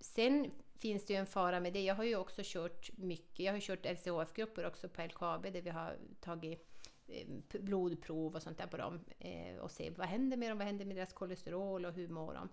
Sen 0.00 0.50
finns 0.78 1.06
det 1.06 1.12
ju 1.12 1.18
en 1.18 1.26
fara 1.26 1.60
med 1.60 1.72
det. 1.72 1.82
Jag 1.82 1.94
har 1.94 2.04
ju 2.04 2.16
också 2.16 2.42
kört 2.44 2.90
mycket. 2.96 3.40
Jag 3.40 3.52
har 3.52 3.60
kört 3.60 3.86
LCHF-grupper 3.86 4.66
också 4.66 4.88
på 4.88 5.02
LKAB 5.02 5.42
där 5.42 5.62
vi 5.62 5.70
har 5.70 5.96
tagit 6.20 6.88
eh, 7.06 7.26
blodprov 7.60 8.34
och 8.34 8.42
sånt 8.42 8.58
där 8.58 8.66
på 8.66 8.76
dem 8.76 9.04
eh, 9.18 9.56
och 9.56 9.70
se 9.70 9.90
vad 9.90 10.06
händer 10.06 10.36
med 10.36 10.50
dem, 10.50 10.58
vad 10.58 10.66
händer 10.66 10.84
med 10.84 10.96
deras 10.96 11.12
kolesterol 11.12 11.84
och 11.84 11.92
hur 11.92 12.08
mår 12.08 12.34
de? 12.34 12.48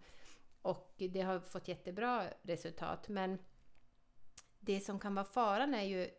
Och 0.62 0.94
det 0.98 1.22
har 1.22 1.40
fått 1.40 1.68
jättebra 1.68 2.24
resultat. 2.42 3.10
Men 3.10 3.38
det 4.60 4.80
som 4.80 5.00
kan 5.00 5.16
vara 5.16 5.26
faran 5.26 5.74
är 5.74 5.84
ju 5.84 6.10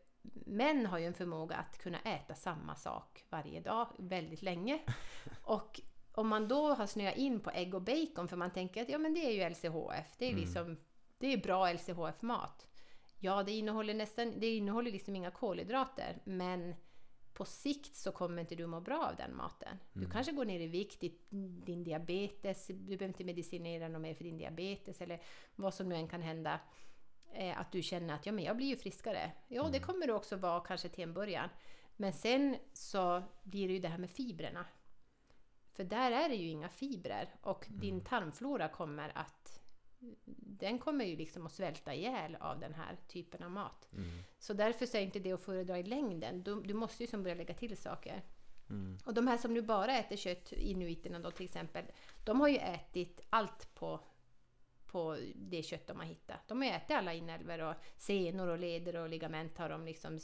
Män 0.47 0.87
har 0.87 0.99
ju 0.99 1.07
en 1.07 1.15
förmåga 1.15 1.57
att 1.57 1.79
kunna 1.79 2.01
äta 2.01 2.35
samma 2.35 2.75
sak 2.75 3.25
varje 3.31 3.61
dag 3.61 3.87
väldigt 3.99 4.43
länge. 4.43 4.81
Och 5.43 5.81
om 6.13 6.29
man 6.29 6.49
då 6.49 6.75
har 6.75 6.87
snöat 6.87 7.17
in 7.17 7.41
på 7.41 7.51
ägg 7.51 7.75
och 7.75 7.83
bacon 7.83 8.29
för 8.29 8.37
man 8.37 8.51
tänker 8.53 8.83
att 8.83 8.89
ja 8.89 8.99
men 8.99 9.15
det 9.15 9.21
är 9.21 9.31
ju 9.31 9.51
LCHF, 9.51 10.17
det 10.19 10.25
är 10.25 10.31
Mm. 10.31 10.41
liksom 10.41 10.77
det 11.21 11.33
är 11.33 11.37
bra 11.37 11.73
LCHF-mat. 11.73 12.67
Ja, 13.19 13.43
det 13.43 13.53
innehåller 13.53 13.95
nästan, 13.95 14.41
det 14.41 14.57
innehåller 14.57 14.93
liksom 14.93 15.17
inga 15.17 15.31
kolhydrater, 15.31 16.19
men 16.25 16.75
på 17.33 17.45
sikt 17.45 17.97
så 17.97 18.13
kommer 18.13 18.41
inte 18.41 18.55
du 18.55 18.67
må 18.67 18.81
bra 18.81 19.07
av 19.11 19.17
den 19.17 19.37
maten. 19.37 19.77
Du 19.93 20.01
Mm. 20.01 20.11
kanske 20.11 20.33
går 20.33 20.45
ner 20.45 20.61
i 20.61 20.67
vikt, 20.67 21.01
din 21.67 21.85
diabetes, 21.85 22.67
du 22.67 22.75
behöver 22.75 23.07
inte 23.07 23.25
medicinera 23.25 23.89
något 23.89 24.03
mer 24.03 24.15
för 24.15 24.25
din 24.25 24.39
diabetes 24.39 25.01
eller 25.01 25.23
vad 25.57 25.75
som 25.75 25.89
nu 25.89 25.95
än 25.95 26.09
kan 26.09 26.23
hända. 26.23 26.61
Eh, 27.33 27.61
att 27.61 27.73
du 27.73 27.83
känner 27.83 28.15
att 28.15 28.27
ja, 28.27 28.33
men 28.33 28.45
jag 28.45 28.57
blir 28.57 28.67
ju 28.67 28.77
friskare. 28.77 29.33
Ja, 29.49 29.69
det 29.73 29.81
kommer 29.81 30.07
du 30.07 30.13
också 30.13 30.37
vara 30.37 30.61
kanske 30.61 30.89
till 30.89 31.05
en 31.05 31.15
början. 31.15 31.49
Men 31.97 32.13
sen 32.13 32.57
så 32.73 33.23
blir 33.43 33.69
det 33.69 33.75
ju 33.75 33.81
det 33.81 33.89
här 33.89 33.99
med 33.99 34.11
fibrerna. 34.11 34.67
För 35.73 35.85
där 35.85 36.11
är 36.13 36.29
det 36.29 36.35
ju 36.35 36.49
inga 36.49 36.69
fibrer 36.69 37.35
och 37.43 37.67
din 37.69 38.05
tarmflora 38.05 38.69
kommer 38.69 39.13
att 39.15 39.40
den 40.37 40.79
kommer 40.79 41.05
ju 41.05 41.17
liksom 41.17 41.47
att 41.47 41.53
svälta 41.53 41.95
ihjäl 41.95 42.37
av 42.41 42.61
den 42.61 42.75
här 42.75 42.97
typen 43.09 43.43
av 43.43 43.51
mat. 43.51 43.89
Mm. 43.93 44.09
Så 44.39 44.53
därför 44.53 44.87
så 44.87 44.97
är 44.97 45.01
inte 45.01 45.19
det 45.19 45.33
att 45.33 45.41
föredra 45.41 45.79
i 45.79 45.83
längden. 45.83 46.43
Du, 46.43 46.63
du 46.63 46.75
måste 46.75 47.03
ju 47.03 47.07
som 47.07 47.23
börja 47.23 47.35
lägga 47.35 47.55
till 47.55 47.77
saker. 47.77 48.23
Mm. 48.71 48.99
Och 49.05 49.15
de 49.15 49.27
här 49.27 49.39
som 49.39 49.55
nu 49.55 49.63
bara 49.63 49.99
äter 49.99 50.17
kött, 50.17 50.53
inuiterna 50.53 51.19
då 51.19 51.31
till 51.31 51.45
exempel, 51.45 51.85
de 52.25 52.41
har 52.41 52.49
ju 52.49 52.57
ätit 52.57 53.21
allt 53.31 53.75
på, 53.75 54.05
på 54.87 55.19
det 55.35 55.63
kött 55.63 55.87
de 55.87 55.97
har 55.99 56.07
hittat. 56.07 56.49
De 56.49 56.59
har 56.59 56.65
ju 56.65 56.75
ätit 56.75 56.97
alla 56.97 57.15
inälvor 57.15 57.63
och 57.63 57.75
senor 57.97 58.49
och 58.49 58.59
leder 58.59 58.97
och 58.97 59.09
ligament 59.09 59.59
har 59.59 59.69
de 59.69 59.85
liksom 59.85 60.19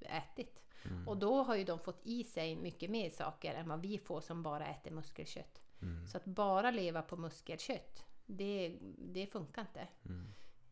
ätit. 0.00 0.60
Mm. 0.84 1.08
Och 1.08 1.16
då 1.16 1.42
har 1.42 1.56
ju 1.56 1.64
de 1.64 1.78
fått 1.78 2.00
i 2.02 2.24
sig 2.24 2.56
mycket 2.56 2.90
mer 2.90 3.10
saker 3.10 3.54
än 3.54 3.68
vad 3.68 3.80
vi 3.80 3.98
får 3.98 4.20
som 4.20 4.42
bara 4.42 4.66
äter 4.66 4.90
muskelkött. 4.90 5.60
Mm. 5.82 6.06
Så 6.06 6.16
att 6.16 6.24
bara 6.24 6.70
leva 6.70 7.02
på 7.02 7.16
muskelkött, 7.16 8.04
det, 8.26 8.78
det 8.98 9.26
funkar 9.26 9.62
inte. 9.62 9.88
Mm. 10.04 10.26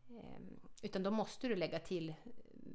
Ehm, 0.09 0.59
utan 0.81 1.03
då 1.03 1.11
måste 1.11 1.47
du 1.47 1.55
lägga 1.55 1.79
till 1.79 2.13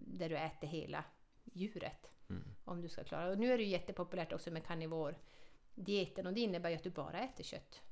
där 0.06 0.28
du 0.28 0.36
äter 0.36 0.68
hela 0.68 1.04
djuret. 1.44 2.10
Mm. 2.30 2.42
Om 2.64 2.80
du 2.80 2.88
ska 2.88 3.04
klara 3.04 3.30
Och 3.30 3.38
nu 3.38 3.52
är 3.52 3.58
det 3.58 3.64
ju 3.64 3.70
jättepopulärt 3.70 4.32
också 4.32 4.50
med 4.50 4.64
karnivor-dieten 4.66 6.26
och 6.26 6.32
det 6.32 6.40
innebär 6.40 6.70
ju 6.70 6.76
att 6.76 6.82
du 6.82 6.90
bara 6.90 7.20
äter 7.20 7.44
kött. 7.44 7.82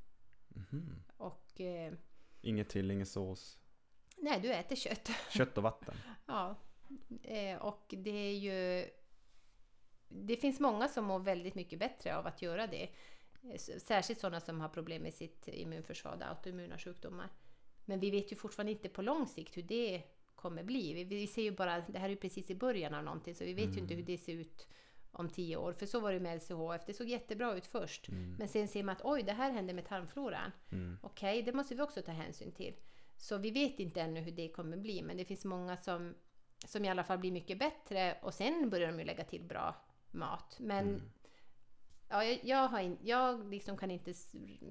Mhm. 0.48 1.02
Och 1.16 1.60
eh, 1.60 1.92
Inget 2.40 2.68
till, 2.68 2.90
ingen 2.90 3.06
sås. 3.06 3.58
nej, 4.16 4.40
du 4.40 4.52
äter 4.52 4.76
kött. 4.76 5.10
Kött 5.30 5.56
och 5.56 5.62
vatten. 5.62 5.94
ja. 6.26 6.54
Eh, 7.22 7.56
och 7.58 7.94
det 7.96 8.10
är 8.10 8.34
ju... 8.38 8.90
Det 10.08 10.36
finns 10.36 10.60
många 10.60 10.88
som 10.88 11.04
mår 11.04 11.18
väldigt 11.18 11.54
mycket 11.54 11.78
bättre 11.78 12.16
av 12.16 12.26
att 12.26 12.42
göra 12.42 12.66
det. 12.66 12.88
Särskilt 13.78 14.20
sådana 14.20 14.40
som 14.40 14.60
har 14.60 14.68
problem 14.68 15.02
med 15.02 15.14
sitt 15.14 15.48
immunförsvar, 15.48 16.18
autoimmuna 16.22 16.78
sjukdomar. 16.78 17.28
Men 17.84 18.00
vi 18.00 18.10
vet 18.10 18.32
ju 18.32 18.36
fortfarande 18.36 18.72
inte 18.72 18.88
på 18.88 19.02
lång 19.02 19.26
sikt 19.26 19.56
hur 19.56 19.62
det 19.62 20.02
kommer 20.34 20.62
bli. 20.62 20.94
Vi, 20.94 21.04
vi 21.04 21.26
ser 21.26 21.42
ju 21.42 21.50
bara, 21.50 21.80
det 21.80 21.98
här 21.98 22.04
är 22.06 22.10
ju 22.10 22.16
precis 22.16 22.50
i 22.50 22.54
början 22.54 22.94
av 22.94 23.04
någonting, 23.04 23.34
så 23.34 23.44
vi 23.44 23.54
vet 23.54 23.64
ju 23.76 23.80
inte 23.80 23.94
hur 23.94 24.02
det 24.02 24.18
ser 24.18 24.32
ut 24.32 24.68
om 25.12 25.28
tio 25.28 25.56
år. 25.56 25.72
För 25.72 25.86
så 25.86 26.00
var 26.00 26.12
det 26.12 26.20
med 26.20 26.36
LCHF, 26.36 26.86
det 26.86 26.94
såg 26.94 27.08
jättebra 27.08 27.54
ut 27.54 27.66
först. 27.66 28.08
Men 28.38 28.48
sen 28.48 28.68
ser 28.68 28.82
man 28.82 28.92
att 28.96 29.04
oj, 29.04 29.22
det 29.22 29.32
här 29.32 29.50
hände 29.50 29.72
med 29.72 29.86
tarmfloran. 29.86 30.52
Mm. 30.72 30.98
Okej, 31.02 31.42
det 31.42 31.52
måste 31.52 31.74
vi 31.74 31.82
också 31.82 32.02
ta 32.02 32.12
hänsyn 32.12 32.52
till. 32.52 32.74
Så 33.16 33.38
vi 33.38 33.50
vet 33.50 33.80
inte 33.80 34.00
ännu 34.00 34.20
hur 34.20 34.32
det 34.32 34.48
kommer 34.48 34.76
bli, 34.76 35.02
men 35.02 35.16
det 35.16 35.24
finns 35.24 35.44
många 35.44 35.76
som, 35.76 36.14
som 36.66 36.84
i 36.84 36.88
alla 36.88 37.04
fall 37.04 37.18
blir 37.18 37.32
mycket 37.32 37.58
bättre 37.58 38.18
och 38.22 38.34
sen 38.34 38.70
börjar 38.70 38.92
de 38.92 38.98
ju 38.98 39.04
lägga 39.04 39.24
till 39.24 39.44
bra 39.44 39.74
mat. 40.10 40.56
Men 40.60 40.88
Mm. 40.88 41.02
Ja, 42.08 42.24
jag, 42.24 42.40
jag, 42.42 42.68
har 42.68 42.80
in, 42.80 42.98
jag 43.02 43.50
liksom 43.50 43.76
kan 43.76 43.90
inte, 43.90 44.14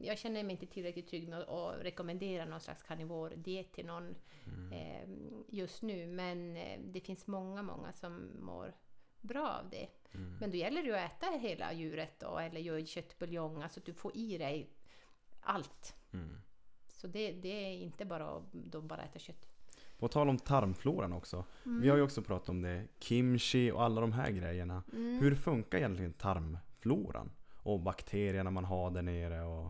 jag 0.01 0.17
känner 0.17 0.43
mig 0.43 0.51
inte 0.51 0.65
tillräckligt 0.65 1.07
trygg 1.07 1.29
med 1.29 1.39
att, 1.39 1.49
att 1.49 1.83
rekommendera 1.85 2.45
någon 2.45 2.59
slags 2.59 2.83
karnivor-diet 2.83 3.71
till 3.73 3.85
någon 3.85 4.15
Mm. 4.47 4.71
eh, 4.71 5.09
just 5.47 5.81
nu. 5.81 6.07
Men 6.07 6.57
eh, 6.57 6.79
det 6.79 6.99
finns 6.99 7.27
många, 7.27 7.61
många 7.61 7.93
som 7.93 8.29
mår 8.39 8.73
bra 9.21 9.49
av 9.49 9.69
det. 9.69 9.87
Mm. 10.13 10.37
Men 10.39 10.51
då 10.51 10.57
gäller 10.57 10.81
det 10.81 10.87
ju 10.87 10.95
att 10.95 11.11
äta 11.11 11.37
hela 11.37 11.73
djuret 11.73 12.19
då, 12.19 12.37
eller 12.37 12.61
göra 12.61 12.85
köttbuljong, 12.85 13.61
alltså 13.61 13.79
att 13.79 13.85
du 13.85 13.93
får 13.93 14.17
i 14.17 14.37
dig 14.37 14.69
allt. 15.41 15.95
Mm. 16.13 16.41
Så 16.87 17.07
det, 17.07 17.31
det 17.31 17.49
är 17.49 17.73
inte 17.73 18.05
bara 18.05 18.25
att 18.25 18.83
bara 18.83 19.01
äta 19.03 19.19
kött. 19.19 19.47
På 19.97 20.07
tal 20.07 20.29
om 20.29 20.37
tarmfloran 20.37 21.13
också. 21.13 21.45
Mm. 21.65 21.81
Vi 21.81 21.89
har 21.89 21.97
ju 21.97 22.03
också 22.03 22.21
pratat 22.21 22.49
om 22.49 22.61
det. 22.61 22.87
Kimchi 22.99 23.71
och 23.71 23.83
alla 23.83 24.01
de 24.01 24.11
här 24.11 24.31
grejerna. 24.31 24.83
Mm. 24.93 25.19
Hur 25.19 25.35
funkar 25.35 25.77
egentligen 25.77 26.13
tarmfloran? 26.89 27.31
Och 27.63 27.79
bakterierna 27.79 28.51
man 28.51 28.65
har 28.65 28.91
där 28.91 29.01
nere 29.01 29.41
och... 29.43 29.69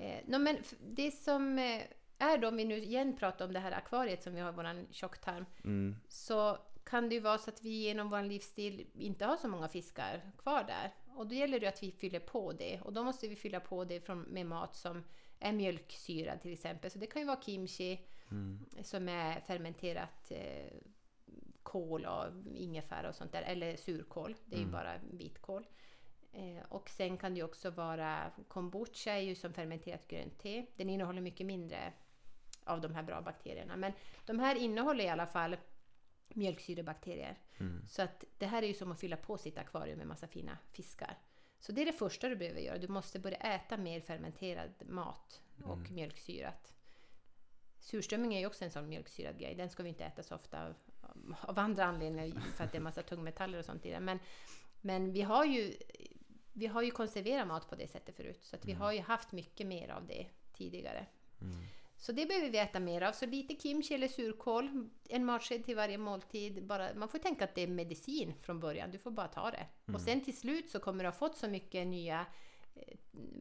Eh, 0.00 0.20
no, 0.26 0.38
men 0.38 0.56
det 0.80 1.10
som 1.10 1.58
eh, 1.58 1.82
är 2.18 2.38
då, 2.38 2.48
om 2.48 2.56
vi 2.56 2.64
nu 2.64 2.76
igen 2.76 3.16
pratar 3.16 3.44
om 3.44 3.52
det 3.52 3.60
här 3.60 3.72
akvariet 3.72 4.22
som 4.22 4.34
vi 4.34 4.40
har 4.40 4.52
i 4.52 4.56
våran 4.56 4.86
tjocktarm, 4.90 5.44
Mm. 5.64 5.96
så 6.08 6.58
kan 6.84 7.08
det 7.08 7.14
ju 7.14 7.20
vara 7.20 7.38
så 7.38 7.50
att 7.50 7.62
vi 7.62 7.70
genom 7.70 8.10
vår 8.10 8.22
livsstil 8.22 8.86
inte 8.94 9.24
har 9.24 9.36
så 9.36 9.48
många 9.48 9.68
fiskar 9.68 10.20
kvar 10.38 10.64
där. 10.64 10.94
Och 11.16 11.26
då 11.26 11.34
gäller 11.34 11.60
det 11.60 11.66
att 11.66 11.82
vi 11.82 11.92
fyller 11.92 12.20
på 12.20 12.52
det. 12.52 12.80
Och 12.84 12.92
då 12.92 13.04
måste 13.04 13.28
vi 13.28 13.36
fylla 13.36 13.60
på 13.60 13.84
det 13.84 14.00
från, 14.00 14.20
med 14.20 14.46
mat 14.46 14.76
som 14.76 15.04
är 15.40 15.52
mjölksyrad 15.52 16.40
till 16.42 16.52
exempel. 16.52 16.90
Så 16.90 16.98
det 16.98 17.06
kan 17.06 17.22
ju 17.22 17.26
vara 17.26 17.40
kimchi 17.42 18.00
Mm. 18.30 18.58
som 18.82 19.08
är 19.08 19.40
fermenterat 19.40 20.30
eh, 20.30 20.72
kål 21.62 22.04
och 22.04 22.24
ingefära 22.56 23.08
och 23.08 23.14
sånt 23.14 23.32
där. 23.32 23.42
Eller 23.42 23.76
surkål, 23.76 24.34
det 24.44 24.54
är 24.56 24.58
ju 24.58 24.62
Mm. 24.64 24.72
bara 24.72 24.92
vitkål. 25.12 25.66
Eh, 26.32 26.62
och 26.68 26.90
sen 26.90 27.18
kan 27.18 27.34
det 27.34 27.42
också 27.42 27.70
vara 27.70 28.30
kombucha 28.48 29.12
är 29.12 29.20
ju 29.20 29.34
som 29.34 29.52
fermenterat 29.52 30.08
grönt 30.08 30.38
te. 30.38 30.66
Den 30.76 30.90
innehåller 30.90 31.20
mycket 31.20 31.46
mindre 31.46 31.92
av 32.64 32.80
de 32.80 32.94
här 32.94 33.02
bra 33.02 33.20
bakterierna. 33.20 33.76
Men 33.76 33.92
de 34.26 34.38
här 34.38 34.56
innehåller 34.56 35.04
i 35.04 35.08
alla 35.08 35.26
fall 35.26 35.56
mjölksyrebakterier. 36.28 37.38
Mm. 37.58 37.86
Så 37.88 38.02
att 38.02 38.24
det 38.38 38.46
här 38.46 38.62
är 38.62 38.66
ju 38.66 38.74
som 38.74 38.92
att 38.92 39.00
fylla 39.00 39.16
på 39.16 39.38
sitt 39.38 39.58
akvarium 39.58 39.98
med 39.98 40.06
massa 40.06 40.26
fina 40.26 40.58
fiskar. 40.72 41.18
Så 41.60 41.72
det 41.72 41.82
är 41.82 41.86
det 41.86 41.92
första 41.92 42.28
du 42.28 42.36
behöver 42.36 42.60
göra. 42.60 42.78
Du 42.78 42.88
måste 42.88 43.18
börja 43.18 43.36
äta 43.36 43.76
mer 43.76 44.00
fermenterad 44.00 44.70
mat 44.88 45.42
och 45.64 45.76
Mm. 45.76 45.94
mjölksyrat. 45.94 46.74
Surströmming 47.80 48.34
är 48.34 48.40
ju 48.40 48.46
också 48.46 48.64
en 48.64 48.70
sån 48.70 48.88
mjölksyrad 48.88 49.38
grej. 49.38 49.54
Den 49.54 49.70
ska 49.70 49.82
vi 49.82 49.88
inte 49.88 50.04
äta 50.04 50.22
så 50.22 50.34
ofta 50.34 50.66
av, 50.66 50.74
av 51.40 51.58
andra 51.58 51.84
anledningar 51.84 52.40
för 52.56 52.64
att 52.64 52.72
det 52.72 52.78
är 52.78 52.82
massa 52.82 53.02
tungmetaller 53.02 53.58
och 53.58 53.64
sånt 53.64 53.86
i 53.86 53.90
den. 53.90 54.04
Men, 54.04 54.18
men 54.80 55.12
vi 55.12 55.22
har 55.22 55.44
ju 55.44 55.74
vi 56.52 56.66
har 56.66 56.82
ju 56.82 56.90
konserverat 56.90 57.48
mat 57.48 57.68
på 57.70 57.74
det 57.76 57.88
sättet 57.88 58.16
förut. 58.16 58.38
Så 58.44 58.56
att 58.56 58.64
vi 58.64 58.72
Mm. 58.72 58.82
har 58.82 58.92
ju 58.92 59.00
haft 59.00 59.32
mycket 59.32 59.66
mer 59.66 59.88
av 59.88 60.06
det 60.06 60.26
tidigare. 60.52 61.06
Mm. 61.40 61.56
Så 61.96 62.12
det 62.12 62.26
behöver 62.26 62.50
vi 62.50 62.58
äta 62.58 62.80
mer 62.80 63.02
av. 63.02 63.12
Så 63.12 63.26
lite 63.26 63.54
kimchi 63.54 63.94
eller 63.94 64.08
surkål, 64.08 64.88
en 65.08 65.24
matsked 65.24 65.64
till 65.64 65.76
varje 65.76 65.98
måltid. 65.98 66.66
Bara, 66.66 66.94
man 66.94 67.08
får 67.08 67.18
tänka 67.18 67.44
att 67.44 67.54
det 67.54 67.62
är 67.62 67.66
medicin 67.68 68.34
från 68.42 68.60
början, 68.60 68.90
du 68.90 68.98
får 68.98 69.10
bara 69.10 69.28
ta 69.28 69.50
det. 69.50 69.66
Mm. 69.86 69.94
Och 69.94 70.00
sen 70.00 70.20
till 70.24 70.36
slut 70.36 70.70
så 70.70 70.80
kommer 70.80 71.04
du 71.04 71.08
ha 71.08 71.14
fått 71.14 71.36
så 71.36 71.48
mycket 71.48 71.86
nya 71.86 72.26
eh, 72.74 72.96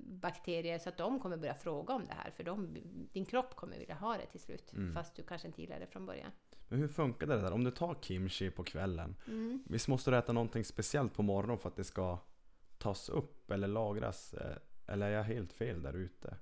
bakterier 0.05 0.79
så 0.79 0.89
att 0.89 0.97
de 0.97 1.19
kommer 1.19 1.37
börja 1.37 1.53
fråga 1.53 1.93
om 1.93 2.05
det 2.05 2.13
här. 2.13 2.31
För 2.31 2.43
de, 2.43 2.77
din 3.13 3.25
kropp 3.25 3.55
kommer 3.55 3.77
vilja 3.79 3.95
ha 3.95 4.17
det 4.17 4.25
till 4.25 4.39
slut. 4.39 4.73
Mm. 4.73 4.93
Fast 4.93 5.15
du 5.15 5.23
kanske 5.23 5.47
inte 5.47 5.61
gillar 5.61 5.79
det 5.79 5.87
från 5.87 6.05
början. 6.05 6.31
Men 6.67 6.79
hur 6.79 6.87
funkar 6.87 7.27
det 7.27 7.41
där? 7.41 7.51
Om 7.51 7.63
du 7.63 7.71
tar 7.71 7.95
kimchi 8.01 8.49
på 8.51 8.63
kvällen, 8.63 9.15
Mm. 9.27 9.63
visst 9.67 9.87
måste 9.87 10.11
du 10.11 10.17
äta 10.17 10.33
någonting 10.33 10.63
speciellt 10.65 11.13
på 11.13 11.21
morgonen 11.23 11.57
för 11.57 11.69
att 11.69 11.75
det 11.75 11.83
ska 11.83 12.19
tas 12.77 13.09
upp 13.09 13.51
eller 13.51 13.67
lagras? 13.67 14.33
eh, 14.33 14.57
Eller 14.87 15.07
är 15.07 15.11
jag 15.11 15.23
helt 15.23 15.53
fel 15.53 15.81
där 15.81 15.93
ute? 15.93 16.37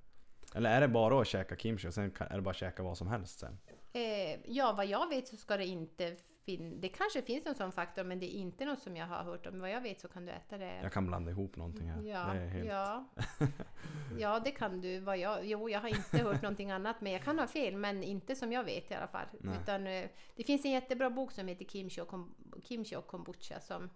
Eller 0.54 0.70
är 0.70 0.80
det 0.80 0.88
bara 0.88 1.20
att 1.20 1.26
käka 1.26 1.56
kimchi 1.56 1.88
och 1.88 1.94
sen 1.94 2.12
är 2.18 2.36
det 2.36 2.42
bara 2.42 2.50
att 2.50 2.56
käka 2.56 2.82
vad 2.82 2.98
som 2.98 3.08
helst 3.08 3.38
sen? 3.38 3.58
Eh, 3.92 4.40
ja, 4.44 4.72
vad 4.76 4.86
jag 4.86 5.08
vet 5.08 5.28
så 5.28 5.36
ska 5.36 5.56
det 5.56 5.66
inte 5.66 6.16
finnas... 6.44 6.74
Det 6.80 6.88
kanske 6.88 7.22
finns 7.22 7.44
någon 7.44 7.54
sån 7.54 7.72
faktor, 7.72 8.04
men 8.04 8.18
det 8.20 8.26
är 8.36 8.38
inte 8.38 8.64
något 8.64 8.82
som 8.82 8.96
jag 8.96 9.06
har 9.06 9.24
hört 9.24 9.46
om. 9.46 9.60
Vad 9.60 9.70
jag 9.70 9.80
vet 9.80 10.00
så 10.00 10.08
kan 10.08 10.26
du 10.26 10.32
äta 10.32 10.58
det. 10.58 10.78
Jag 10.82 10.92
kan 10.92 11.06
blanda 11.06 11.30
ihop 11.30 11.56
någonting 11.56 11.90
här. 11.90 12.02
Ja, 12.02 12.32
det 12.34 12.38
helt... 12.40 12.68
ja. 12.68 13.04
ja, 14.18 14.40
det 14.44 14.50
kan 14.50 14.80
du. 14.80 15.00
Vad 15.00 15.18
jag, 15.18 15.44
jo, 15.46 15.68
jag 15.70 15.80
har 15.80 15.88
inte 15.88 16.18
hört 16.18 16.42
någonting 16.42 16.70
annat, 16.70 17.00
men 17.00 17.12
jag 17.12 17.22
kan 17.22 17.38
ha 17.38 17.46
fel, 17.46 17.76
men 17.76 18.02
inte 18.02 18.34
som 18.36 18.52
jag 18.52 18.64
vet 18.64 18.90
i 18.90 18.94
alla 18.94 19.08
fall. 19.08 19.26
Nej. 19.40 19.58
Utan, 19.62 19.86
eh, 19.86 20.08
det 20.36 20.44
finns 20.44 20.64
en 20.64 20.70
jättebra 20.70 21.10
bok 21.10 21.32
som 21.32 21.48
heter 21.48 21.64
Kimchi 21.64 22.00
och, 22.00 22.08
kom, 22.08 22.34
Kimchi 22.64 22.96
och 22.96 23.06
kombucha 23.06 23.60
som 23.60 23.90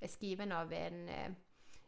är 0.00 0.08
skriven 0.08 0.52
av 0.52 0.72
en 0.72 1.08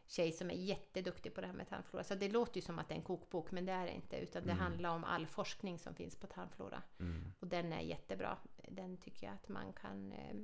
tjej 0.09 0.31
som 0.31 0.49
är 0.51 0.55
jätteduktig 0.55 1.33
på 1.33 1.41
det 1.41 1.47
här 1.47 1.53
med 1.53 1.69
tarmflora. 1.69 2.03
Så 2.03 2.15
det 2.15 2.29
låter 2.29 2.55
ju 2.55 2.61
som 2.61 2.79
att 2.79 2.87
det 2.87 2.93
är 2.93 2.97
en 2.97 3.03
kokbok, 3.03 3.51
men 3.51 3.65
det 3.65 3.71
är 3.71 3.85
det 3.85 3.91
inte. 3.93 4.17
Utan 4.17 4.43
det 4.43 4.51
Mm. 4.51 4.63
handlar 4.63 4.89
om 4.95 5.03
all 5.03 5.27
forskning 5.27 5.79
som 5.79 5.95
finns 5.95 6.15
på 6.15 6.27
tarmflora. 6.27 6.81
Mm. 6.99 7.31
Och 7.39 7.47
den 7.47 7.73
är 7.73 7.81
jättebra. 7.81 8.37
Den 8.67 8.97
tycker 8.97 9.27
jag 9.27 9.33
att 9.35 9.49
man 9.49 9.73
kan 9.73 10.11
eh, 10.11 10.35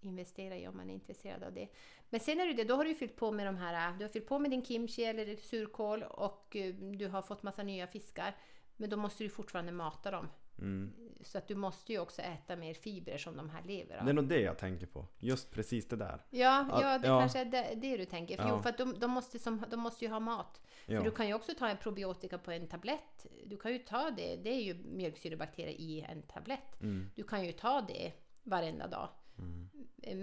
investera 0.00 0.56
i 0.56 0.68
om 0.68 0.76
man 0.76 0.90
är 0.90 0.94
intresserad 0.94 1.42
av 1.42 1.52
det. 1.52 1.68
Men 2.10 2.20
sen 2.20 2.40
är 2.40 2.46
det 2.46 2.52
det, 2.52 2.64
då 2.64 2.74
har 2.74 2.84
du 2.84 2.94
fyllt 2.94 3.16
på 3.16 3.32
med 3.32 3.46
de 3.46 3.56
här, 3.56 3.98
du 3.98 4.04
har 4.04 4.08
fyllt 4.08 4.26
på 4.28 4.38
med 4.38 4.50
din 4.50 4.64
kimchi 4.64 5.04
eller 5.04 5.36
surkål 5.36 6.02
och 6.02 6.56
eh, 6.56 6.74
du 6.74 7.08
har 7.08 7.22
fått 7.22 7.42
massa 7.42 7.62
nya 7.62 7.86
fiskar. 7.86 8.36
Men 8.76 8.90
då 8.90 8.96
måste 8.96 9.24
du 9.24 9.30
fortfarande 9.30 9.72
mata 9.72 10.10
dem. 10.10 10.28
Mm. 10.58 11.03
Så 11.26 11.38
att 11.38 11.48
du 11.48 11.54
måste 11.54 11.92
ju 11.92 11.98
också 11.98 12.22
äta 12.22 12.56
mer 12.56 12.74
fibrer 12.74 13.18
som 13.18 13.36
de 13.36 13.50
här 13.50 13.62
lever 13.62 13.96
av. 13.98 14.04
Det 14.04 14.10
är 14.10 14.14
nog 14.14 14.28
det 14.28 14.40
jag 14.40 14.58
tänker 14.58 14.86
på. 14.86 15.06
Just 15.18 15.50
precis 15.50 15.88
det 15.88 15.96
där. 15.96 16.22
Ja, 16.30 16.60
Att- 16.70 16.82
ja, 16.82 16.98
det 16.98 17.08
ja. 17.08 17.20
kanske 17.20 17.40
är 17.40 17.44
det, 17.44 17.74
det 17.74 17.96
du 17.96 18.04
tänker. 18.04 18.36
För, 18.36 18.42
Ja. 18.42 18.54
jo, 18.56 18.62
för 18.62 18.70
att 18.70 18.78
de, 18.78 18.98
de, 18.98 19.10
måste 19.10 19.38
som, 19.38 19.64
de 19.70 19.80
måste 19.80 20.04
ju 20.04 20.10
ha 20.10 20.20
mat. 20.20 20.60
Ja. 20.86 20.98
För 20.98 21.04
du 21.04 21.10
kan 21.10 21.28
ju 21.28 21.34
också 21.34 21.52
ta 21.58 21.68
en 21.68 21.76
probiotika 21.76 22.38
på 22.38 22.50
en 22.50 22.66
tablett. 22.66 23.26
Du 23.46 23.56
kan 23.56 23.72
ju 23.72 23.78
ta 23.78 24.10
det, 24.10 24.36
det 24.36 24.50
är 24.50 24.62
ju 24.62 24.74
mjölksyrebakterier 24.74 25.74
i 25.80 26.00
en 26.00 26.22
tablett. 26.22 26.80
Mm. 26.80 27.10
Du 27.14 27.22
kan 27.24 27.44
ju 27.44 27.52
ta 27.52 27.80
det 27.80 28.12
varenda 28.42 28.86
dag. 28.86 29.08
Mm. 29.38 29.68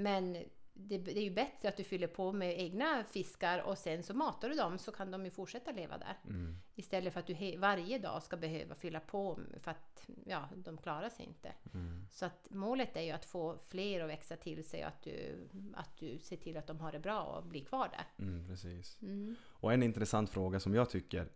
Men 0.03 0.37
det, 0.87 0.97
det 0.97 1.17
är 1.17 1.23
ju 1.23 1.31
bättre 1.31 1.69
att 1.69 1.77
du 1.77 1.83
fyller 1.83 2.07
på 2.07 2.31
med 2.31 2.59
egna 2.59 3.03
fiskar 3.03 3.59
och 3.59 3.77
sen 3.77 4.03
så 4.03 4.13
matar 4.13 4.49
du 4.49 4.55
dem 4.55 4.77
så 4.77 4.91
kan 4.91 5.11
de 5.11 5.25
ju 5.25 5.31
fortsätta 5.31 5.71
leva 5.71 5.97
där. 5.97 6.17
Mm. 6.27 6.55
Istället 6.75 7.13
för 7.13 7.19
att 7.19 7.27
du 7.27 7.57
varje 7.57 7.99
dag 7.99 8.23
ska 8.23 8.37
behöva 8.37 8.75
fylla 8.75 8.99
på 8.99 9.39
för 9.59 9.71
att 9.71 10.09
ja, 10.25 10.49
de 10.55 10.77
klarar 10.77 11.09
sig 11.09 11.25
inte. 11.25 11.53
Mm. 11.73 12.07
Så 12.11 12.25
att 12.25 12.47
målet 12.49 12.95
är 12.95 13.01
ju 13.01 13.11
att 13.11 13.25
få 13.25 13.59
fler 13.67 14.01
att 14.03 14.09
växa 14.09 14.35
till 14.35 14.63
sig 14.63 14.81
och 14.81 14.87
att 14.87 15.01
du, 15.03 15.47
att 15.75 15.97
du 15.97 16.19
ser 16.19 16.37
till 16.37 16.57
att 16.57 16.67
de 16.67 16.79
har 16.79 16.91
det 16.91 16.99
bra 16.99 17.23
och 17.23 17.45
blir 17.45 17.65
kvar 17.65 17.89
där. 17.91 18.25
Mm, 18.25 18.47
precis. 18.47 18.97
Mm. 19.01 19.35
Och 19.43 19.73
en 19.73 19.83
intressant 19.83 20.29
fråga 20.29 20.59
som 20.59 20.73
jag 20.73 20.89
tycker 20.89 21.27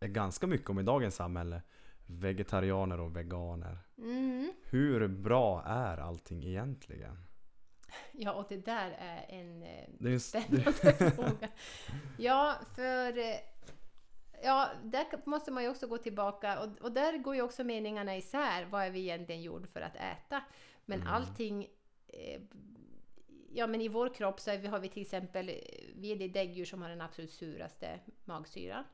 är 0.00 0.08
ganska 0.08 0.46
mycket 0.46 0.70
om 0.70 0.78
i 0.78 0.82
dagens 0.82 1.14
samhälle. 1.14 1.62
Vegetarianer 2.06 3.00
och 3.00 3.16
veganer. 3.16 3.78
Mm. 3.98 4.52
Hur 4.64 5.08
bra 5.08 5.62
är 5.66 5.98
allting 5.98 6.44
egentligen? 6.44 7.27
Ja, 8.12 8.32
och 8.32 8.46
det 8.48 8.56
där 8.56 8.90
är 8.98 9.26
en 9.28 9.62
eh, 9.62 9.84
Det 9.98 10.12
är 10.14 10.18
spännande 10.18 10.72
fråga. 11.16 11.48
Ja, 12.18 12.56
för 12.76 13.18
eh, 13.18 13.36
ja, 14.42 14.70
där 14.84 15.06
måste 15.28 15.50
man 15.50 15.62
ju 15.62 15.68
också 15.68 15.86
gå 15.86 15.98
tillbaka 15.98 16.60
och, 16.60 16.78
och 16.80 16.92
där 16.92 17.18
går 17.18 17.34
ju 17.34 17.42
också 17.42 17.64
meningarna 17.64 18.16
isär. 18.16 18.64
Vad 18.64 18.84
är 18.84 18.90
vi 18.90 19.00
egentligen 19.00 19.42
gjord 19.42 19.68
för 19.68 19.80
att 19.80 19.96
äta? 19.96 20.42
Men 20.84 21.00
Mm. 21.00 21.12
allting 21.14 21.68
eh, 22.06 22.40
Ja 23.52 23.66
men 23.66 23.80
i 23.80 23.88
vår 23.88 24.14
kropp 24.14 24.40
så 24.40 24.56
vi, 24.56 24.66
har 24.66 24.78
vi 24.78 24.88
till 24.88 25.02
exempel, 25.02 25.46
vi 25.94 26.12
är 26.12 26.16
det 26.16 26.28
däggdjur 26.28 26.64
som 26.64 26.82
har 26.82 26.88
den 26.88 27.00
absolut 27.00 27.30
suraste 27.32 28.00
magsyran. 28.24 28.84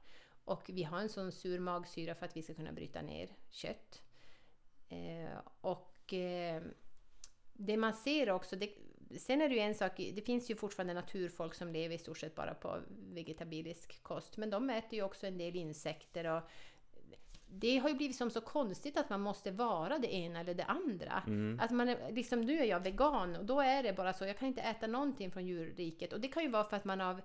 Och 0.45 0.63
vi 0.73 0.83
har 0.83 0.99
en 1.01 1.09
sån 1.09 1.33
sur 1.33 1.59
magsyra 1.61 2.15
för 2.15 2.27
att 2.27 2.37
vi 2.37 2.43
ska 2.43 2.55
kunna 2.55 2.73
bryta 2.73 3.03
ner 3.03 3.29
kött. 3.51 4.03
Eh, 4.89 5.39
och 5.61 6.13
eh, 6.15 6.63
det 7.53 7.77
man 7.77 7.95
ser 7.95 8.31
också, 8.31 8.57
det, 8.57 8.71
sen 9.19 9.41
är 9.41 9.49
det 9.49 9.55
ju 9.55 9.61
en 9.61 9.75
sak, 9.75 9.93
det 9.97 10.27
finns 10.27 10.51
ju 10.51 10.57
fortfarande 10.57 10.95
naturfolk 10.95 11.55
som 11.55 11.73
lever 11.73 11.95
i 11.95 11.99
stort 11.99 12.19
sett 12.19 12.35
bara 12.35 12.55
på 12.55 12.81
vegetabilisk 12.89 14.03
kost, 14.03 14.37
men 14.37 14.51
de 14.51 14.71
äter 14.71 14.95
ju 14.95 15.03
också 15.03 15.27
en 15.27 15.39
del 15.39 15.57
insekter 15.57 16.37
och 16.37 16.43
det 17.47 17.79
har 17.79 17.89
ju 17.89 17.95
blivit 17.95 18.17
som 18.17 18.31
så 18.31 18.41
konstigt 18.41 18.97
att 18.97 19.11
man 19.11 19.21
måste 19.21 19.51
vara 19.51 19.99
det 19.99 20.15
ena 20.15 20.41
eller 20.41 20.55
det 20.55 20.65
andra. 20.65 21.23
mm. 21.27 21.61
Att 21.61 21.71
man 21.71 21.89
är, 21.89 22.13
liksom 22.13 22.41
nu 22.41 22.59
är 22.59 22.65
jag 22.65 22.81
vegan 22.81 23.37
och 23.37 23.45
då 23.45 23.61
är 23.61 23.83
det 23.83 23.93
bara 23.93 24.13
så, 24.13 24.27
jag 24.27 24.39
kan 24.39 24.49
inte 24.49 24.63
äta 24.63 24.87
någonting 24.87 25.31
från 25.31 25.47
djurriket 25.47 26.13
och 26.13 26.21
det 26.21 26.29
kan 26.29 26.43
ju 26.43 26.49
vara 26.49 26.65
för 26.65 26.77
att 26.77 26.85
man 26.85 27.01
av 27.01 27.21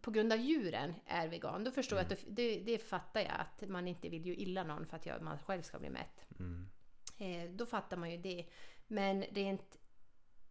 på 0.00 0.10
grund 0.10 0.32
av 0.32 0.38
djuren 0.38 0.94
är 1.06 1.28
vegan. 1.28 1.64
Då 1.64 1.70
förstår 1.70 1.98
jag 1.98 2.02
att 2.02 2.08
det, 2.08 2.24
det, 2.28 2.60
det 2.60 2.78
fattar 2.78 3.20
jag 3.20 3.32
att 3.38 3.68
man 3.68 3.88
inte 3.88 4.08
vill 4.08 4.26
ju 4.26 4.36
illa 4.36 4.64
någon 4.64 4.86
för 4.86 4.96
att 4.96 5.06
jag, 5.06 5.22
man 5.22 5.38
själv 5.38 5.62
ska 5.62 5.78
bli 5.78 5.90
mätt. 5.90 6.26
Mm. 6.38 6.68
Eh, 7.18 7.50
då 7.50 7.66
fattar 7.66 7.96
man 7.96 8.10
ju 8.10 8.16
det. 8.16 8.46
Men 8.86 9.22
rent 9.22 9.78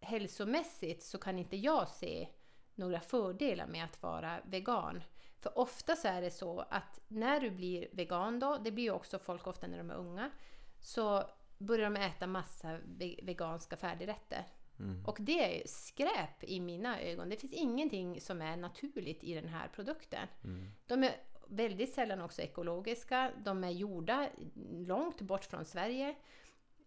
hälsomässigt 0.03 1.03
så 1.03 1.17
kan 1.17 1.39
inte 1.39 1.57
jag 1.57 1.89
se 1.89 2.27
några 2.75 2.99
fördelar 2.99 3.67
med 3.67 3.83
att 3.83 4.01
vara 4.01 4.39
vegan. 4.45 5.03
För 5.39 5.59
ofta 5.59 5.95
så 5.95 6.07
är 6.07 6.21
det 6.21 6.31
så 6.31 6.59
att 6.69 6.99
när 7.07 7.39
du 7.39 7.49
blir 7.51 7.87
vegan 7.91 8.39
då, 8.39 8.57
det 8.57 8.71
blir 8.71 8.83
ju 8.83 8.91
också 8.91 9.19
folk 9.19 9.47
ofta 9.47 9.67
när 9.67 9.77
de 9.77 9.89
är 9.89 9.95
unga, 9.95 10.31
så 10.79 11.23
börjar 11.57 11.89
de 11.89 12.01
äta 12.01 12.27
massa 12.27 12.77
ve- 12.85 13.19
veganska 13.23 13.77
färdigrätter. 13.77 14.45
Mm. 14.79 15.05
Och 15.05 15.17
det 15.19 15.61
är 15.61 15.67
skräp 15.67 16.43
i 16.43 16.59
mina 16.59 17.01
ögon. 17.01 17.29
Det 17.29 17.35
finns 17.37 17.53
ingenting 17.53 18.21
som 18.21 18.41
är 18.41 18.57
naturligt 18.57 19.23
i 19.23 19.33
den 19.33 19.47
här 19.47 19.67
produkten. 19.67 20.27
Mm. 20.43 20.67
De 20.87 21.03
är 21.03 21.15
väldigt 21.47 21.93
sällan 21.93 22.21
också 22.21 22.41
ekologiska. 22.41 23.31
De 23.43 23.63
är 23.63 23.69
gjorda 23.69 24.29
långt 24.71 25.21
bort 25.21 25.45
från 25.45 25.65
Sverige. 25.65 26.15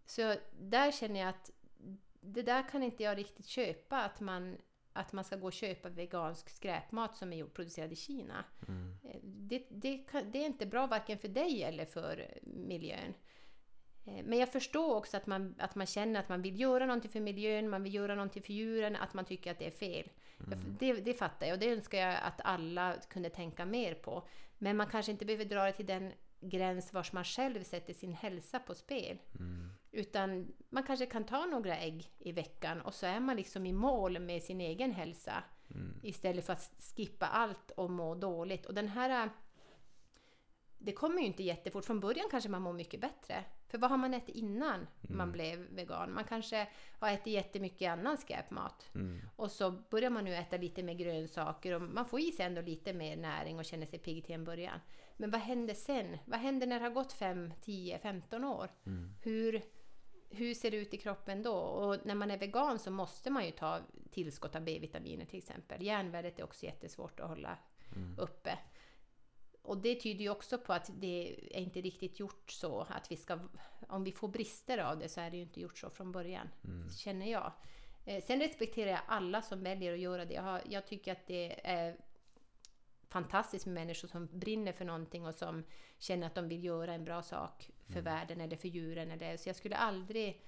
Så 0.05 0.35
där 0.59 0.91
känner 0.91 1.19
jag 1.19 1.29
att 1.29 1.51
det 2.21 2.41
där 2.41 2.69
kan 2.69 2.83
inte 2.83 3.03
jag 3.03 3.17
riktigt 3.17 3.45
köpa. 3.45 3.97
Att 3.97 4.19
man, 4.19 4.57
att 4.93 5.13
man 5.13 5.23
ska 5.23 5.35
gå 5.35 5.45
och 5.45 5.53
köpa 5.53 5.89
vegansk 5.89 6.49
skräpmat 6.49 7.15
som 7.17 7.33
är 7.33 7.45
producerad 7.45 7.91
i 7.91 7.95
Kina. 7.95 8.45
Mm. 8.67 8.97
Eh, 9.03 9.19
Det, 9.23 9.67
det, 9.69 9.97
kan, 9.97 10.31
det 10.31 10.39
är 10.41 10.45
inte 10.45 10.65
bra 10.65 10.87
varken 10.87 11.17
för 11.17 11.27
dig 11.27 11.63
eller 11.63 11.85
för 11.85 12.37
miljön. 12.43 13.13
Eh, 14.05 14.23
Men 14.25 14.39
jag 14.39 14.51
förstår 14.51 14.95
också 14.95 15.17
att 15.17 15.27
man, 15.27 15.55
att 15.59 15.75
man 15.75 15.87
känner 15.87 16.19
att 16.19 16.29
man 16.29 16.41
vill 16.41 16.59
göra 16.59 16.85
någonting 16.85 17.11
för 17.11 17.19
miljön, 17.19 17.69
man 17.69 17.83
vill 17.83 17.93
göra 17.93 18.15
någonting 18.15 18.43
för 18.43 18.53
djuren, 18.53 18.95
att 18.95 19.13
man 19.13 19.25
tycker 19.25 19.51
att 19.51 19.59
det 19.59 19.67
är 19.67 19.71
fel. 19.71 20.09
Jag- 20.49 20.59
Det, 20.79 20.93
det 20.93 21.13
fattar 21.13 21.47
jag 21.47 21.53
och 21.53 21.59
det 21.59 21.71
önskar 21.71 21.97
jag 21.97 22.17
att 22.23 22.41
alla 22.43 22.93
kunde 23.09 23.29
tänka 23.29 23.65
mer 23.65 23.93
på. 23.95 24.27
Men 24.57 24.77
man 24.77 24.87
kanske 24.87 25.11
inte 25.11 25.25
behöver 25.25 25.45
dra 25.45 25.63
det 25.65 25.71
till 25.73 25.85
den 25.85 26.13
gräns 26.39 26.93
vars 26.93 27.13
man 27.13 27.23
själv 27.23 27.63
sätter 27.63 27.93
sin 27.93 28.13
hälsa 28.13 28.59
på 28.59 28.75
spel. 28.75 29.17
Mm. 29.39 29.69
Utan 29.97 30.53
man 30.69 30.83
kanske 30.83 31.05
kan 31.05 31.23
ta 31.23 31.45
några 31.45 31.77
ägg 31.77 32.11
i 32.19 32.31
veckan 32.31 32.81
och 32.81 32.93
så 32.93 33.05
är 33.05 33.19
man 33.19 33.35
liksom 33.35 33.65
i 33.65 33.73
mål 33.73 34.19
med 34.19 34.43
sin 34.43 34.61
egen 34.61 34.91
hälsa. 34.91 35.43
Mm. 35.71 35.99
Istället 36.03 36.45
för 36.45 36.53
att 36.53 36.71
skippa 36.95 37.25
allt 37.25 37.71
och 37.71 37.91
må 37.91 38.15
dåligt. 38.15 38.65
Och 38.65 38.73
den 38.73 38.87
här 38.87 39.29
det 40.77 40.91
kommer 40.91 41.19
ju 41.19 41.25
inte 41.25 41.43
jättefort. 41.43 41.85
Från 41.85 41.99
början 41.99 42.27
kanske 42.31 42.49
man 42.49 42.61
mår 42.61 42.73
mycket 42.73 43.01
bättre. 43.01 43.43
För 43.67 43.77
vad 43.77 43.89
har 43.89 43.97
man 43.97 44.13
ätit 44.13 44.35
innan 44.35 44.87
man 45.01 45.31
blev 45.31 45.59
vegan? 45.59 46.13
Man 46.13 46.23
kanske 46.23 46.67
har 46.99 47.09
ätit 47.09 47.33
jättemycket 47.33 47.91
annan 47.91 48.17
skräpmat. 48.17 48.89
Mm. 48.95 49.19
Och 49.35 49.51
så 49.51 49.71
börjar 49.71 50.09
man 50.09 50.25
nu 50.25 50.35
äta 50.35 50.57
lite 50.57 50.83
mer 50.83 50.93
grönsaker 50.93 51.73
och 51.73 51.81
man 51.81 52.05
får 52.05 52.19
i 52.19 52.31
sig 52.31 52.45
ändå 52.45 52.61
lite 52.61 52.93
mer 52.93 53.17
näring 53.17 53.59
och 53.59 53.65
känner 53.65 53.85
sig 53.85 53.99
pigg 53.99 54.25
till 54.25 54.35
en 54.35 54.43
början. 54.43 54.79
Men 55.17 55.31
vad 55.31 55.41
händer 55.41 55.73
sen? 55.73 56.17
Vad 56.25 56.39
händer 56.39 56.67
när 56.67 56.79
det 56.79 56.85
har 56.85 56.93
gått 56.93 57.13
5, 57.13 57.53
10, 57.61 57.99
15 57.99 58.43
år? 58.43 58.69
Mm. 58.85 59.09
Hur, 59.23 59.61
hur 60.29 60.53
ser 60.53 60.71
det 60.71 60.77
ut 60.77 60.93
i 60.93 60.97
kroppen 60.97 61.43
då? 61.43 61.53
Och 61.53 62.05
när 62.05 62.15
man 62.15 62.31
är 62.31 62.37
vegan 62.37 62.79
så 62.79 62.91
måste 62.91 63.29
man 63.29 63.45
ju 63.45 63.51
ta 63.51 63.79
tillskott 64.11 64.55
av 64.55 64.61
B-vitaminer 64.63 65.25
till 65.25 65.37
exempel. 65.37 65.83
Järnvärdet 65.83 66.39
är 66.39 66.43
också 66.43 66.65
jättesvårt 66.65 67.19
att 67.19 67.29
hålla 67.29 67.57
Mm. 67.95 68.15
uppe. 68.19 68.59
Och 69.61 69.77
det 69.77 69.95
tyder 69.95 70.21
ju 70.21 70.29
också 70.29 70.57
på 70.57 70.73
att 70.73 70.91
det 70.99 71.35
är 71.51 71.59
inte 71.59 71.81
riktigt 71.81 72.19
gjort 72.19 72.51
så 72.51 72.79
att 72.89 73.11
vi 73.11 73.15
ska, 73.17 73.39
om 73.87 74.03
vi 74.03 74.11
får 74.11 74.27
brister 74.27 74.77
av 74.77 74.99
det 74.99 75.09
så 75.09 75.21
är 75.21 75.31
det 75.31 75.37
ju 75.37 75.43
inte 75.43 75.61
gjort 75.61 75.77
så 75.77 75.89
från 75.89 76.11
början, 76.11 76.49
Mm. 76.63 76.89
känner 76.89 77.31
jag. 77.31 77.51
Eh, 78.05 78.23
Sen 78.23 78.39
respekterar 78.39 78.91
jag 78.91 78.99
alla 79.07 79.41
som 79.41 79.63
väljer 79.63 79.93
att 79.93 79.99
göra 79.99 80.25
det. 80.25 80.33
Jag, 80.33 80.41
har, 80.41 80.61
jag 80.69 80.87
tycker 80.87 81.11
att 81.11 81.27
det 81.27 81.67
är 81.67 81.97
fantastiskt 83.09 83.65
med 83.65 83.73
människor 83.75 84.07
som 84.07 84.27
brinner 84.31 84.71
för 84.73 84.85
någonting 84.85 85.25
och 85.25 85.35
som 85.35 85.63
känner 85.99 86.27
att 86.27 86.35
de 86.35 86.47
vill 86.47 86.63
göra 86.63 86.93
en 86.93 87.03
bra 87.05 87.21
sak 87.23 87.71
för 87.93 88.01
världen 88.01 88.41
eller 88.41 88.57
för 88.57 88.67
djuren. 88.67 89.11
Eller, 89.11 89.37
så 89.37 89.49
jag 89.49 89.55
skulle 89.55 89.75
aldrig 89.75 90.41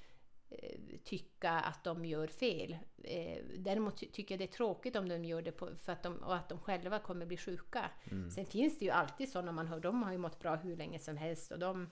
eh, 0.50 0.80
tycka 1.04 1.52
att 1.52 1.84
de 1.84 2.06
gör 2.06 2.28
fel. 2.28 2.78
Eh, 3.04 3.38
däremot 3.58 3.98
ty- 3.98 4.12
tycker 4.12 4.34
jag 4.36 4.40
det 4.40 4.46
är 4.46 4.58
tråkigt 4.58 4.96
om 4.96 5.10
de 5.10 5.26
gör 5.26 5.42
det 5.42 5.52
på, 5.52 5.70
för 5.76 5.92
att 5.92 6.04
de, 6.04 6.18
och 6.18 6.36
att 6.36 6.50
de 6.50 6.60
själva 6.60 7.00
kommer 7.00 7.26
bli 7.26 7.38
sjuka. 7.38 7.92
Mm. 8.12 8.32
Sen 8.32 8.46
finns 8.46 8.80
det 8.80 8.86
ju 8.86 8.92
alltid 8.92 9.30
sådana 9.30 9.52
man 9.52 9.68
hör, 9.68 9.80
de 9.80 10.04
har 10.04 10.12
ju 10.12 10.18
mått 10.18 10.40
bra 10.40 10.56
hur 10.56 10.76
länge 10.76 11.00
som 11.00 11.18
helst 11.18 11.52
och 11.52 11.60
de 11.60 11.90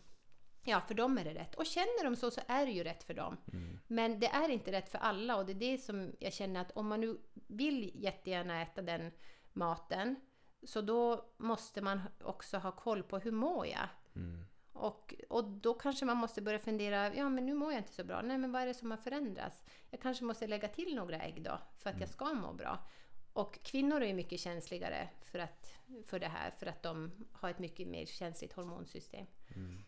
Ja, 0.69 0.81
för 0.87 0.93
dem 0.93 1.17
är 1.17 1.23
det 1.23 1.33
rätt. 1.33 1.55
Och 1.55 1.65
känner 1.65 2.03
de 2.03 2.15
så, 2.15 2.31
så 2.31 2.41
är 2.47 2.65
det 2.65 2.71
ju 2.71 2.83
rätt 2.83 3.03
för 3.03 3.13
dem. 3.13 3.37
Mm. 3.53 3.79
Men 3.87 4.19
det 4.19 4.27
är 4.27 4.49
inte 4.49 4.71
rätt 4.71 4.89
för 4.89 4.97
alla 4.97 5.37
och 5.37 5.45
det 5.45 5.51
är 5.51 5.71
det 5.71 5.77
som 5.77 6.11
jag 6.19 6.33
känner 6.33 6.61
att 6.61 6.71
om 6.71 6.87
man 6.87 7.01
nu 7.01 7.17
vill 7.47 7.91
jättegärna 7.95 8.61
äta 8.61 8.81
den 8.81 9.11
maten, 9.53 10.15
så 10.63 10.81
då 10.81 11.25
måste 11.37 11.81
man 11.81 12.01
också 12.23 12.57
ha 12.57 12.71
koll 12.71 13.03
på 13.03 13.19
hur 13.19 13.31
mår 13.31 13.67
jag? 13.67 13.87
Mm. 14.15 14.45
Och, 14.77 15.13
och 15.29 15.43
då 15.43 15.73
kanske 15.73 16.05
man 16.05 16.17
måste 16.17 16.41
börja 16.41 16.59
fundera, 16.59 17.15
ja 17.15 17.29
men 17.29 17.45
nu 17.45 17.53
mår 17.53 17.71
jag 17.71 17.79
inte 17.79 17.93
så 17.93 18.03
bra. 18.03 18.21
Nej 18.21 18.37
men 18.37 18.51
vad 18.51 18.61
är 18.61 18.65
det 18.65 18.73
som 18.73 18.91
har 18.91 18.97
förändrats? 18.97 19.63
Jag 19.89 20.01
kanske 20.01 20.23
måste 20.23 20.47
lägga 20.47 20.67
till 20.67 20.95
några 20.95 21.21
ägg 21.21 21.43
då, 21.43 21.59
för 21.77 21.89
att 21.89 21.99
jag 21.99 22.09
ska 22.09 22.33
må 22.33 22.53
bra. 22.53 22.87
Och 23.33 23.59
kvinnor 23.63 24.01
är 24.01 24.13
mycket 24.13 24.39
känsligare 24.39 25.09
för, 25.31 25.39
att, 25.39 25.73
för 26.07 26.19
det 26.19 26.27
här, 26.27 26.51
för 26.51 26.65
att 26.65 26.83
de 26.83 27.11
har 27.31 27.49
ett 27.49 27.59
mycket 27.59 27.87
mer 27.87 28.05
känsligt 28.05 28.53
hormonsystem. 28.53 29.25
Mm. 29.55 29.83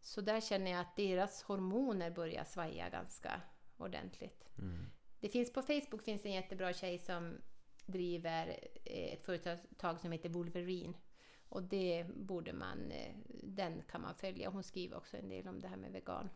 Så 0.00 0.20
där 0.20 0.40
känner 0.40 0.70
jag 0.70 0.80
att 0.80 0.96
deras 0.96 1.42
hormoner 1.42 2.10
börjar 2.10 2.44
svaja 2.44 2.88
ganska 2.88 3.40
ordentligt. 3.76 4.48
Mm. 4.58 4.86
Det 5.20 5.28
finns 5.28 5.52
på 5.52 5.62
Facebook 5.62 6.02
finns 6.02 6.24
en 6.24 6.32
jättebra 6.32 6.72
tjej 6.72 6.98
som 6.98 7.38
driver 7.86 8.58
eh, 8.84 9.12
ett 9.12 9.24
företag 9.24 10.00
som 10.00 10.12
heter 10.12 10.28
Wolverine. 10.28 10.94
Och 11.54 11.62
det 11.62 12.06
borde 12.14 12.52
man, 12.52 12.90
eh, 12.90 13.14
den 13.42 13.82
kan 13.82 14.00
man 14.00 14.14
följa. 14.14 14.50
Hon 14.50 14.62
skriver 14.62 14.96
också 14.96 15.16
en 15.16 15.28
del 15.28 15.48
om 15.48 15.60
det 15.60 15.68
här 15.68 15.76
med 15.76 15.92
vegan 15.92 16.30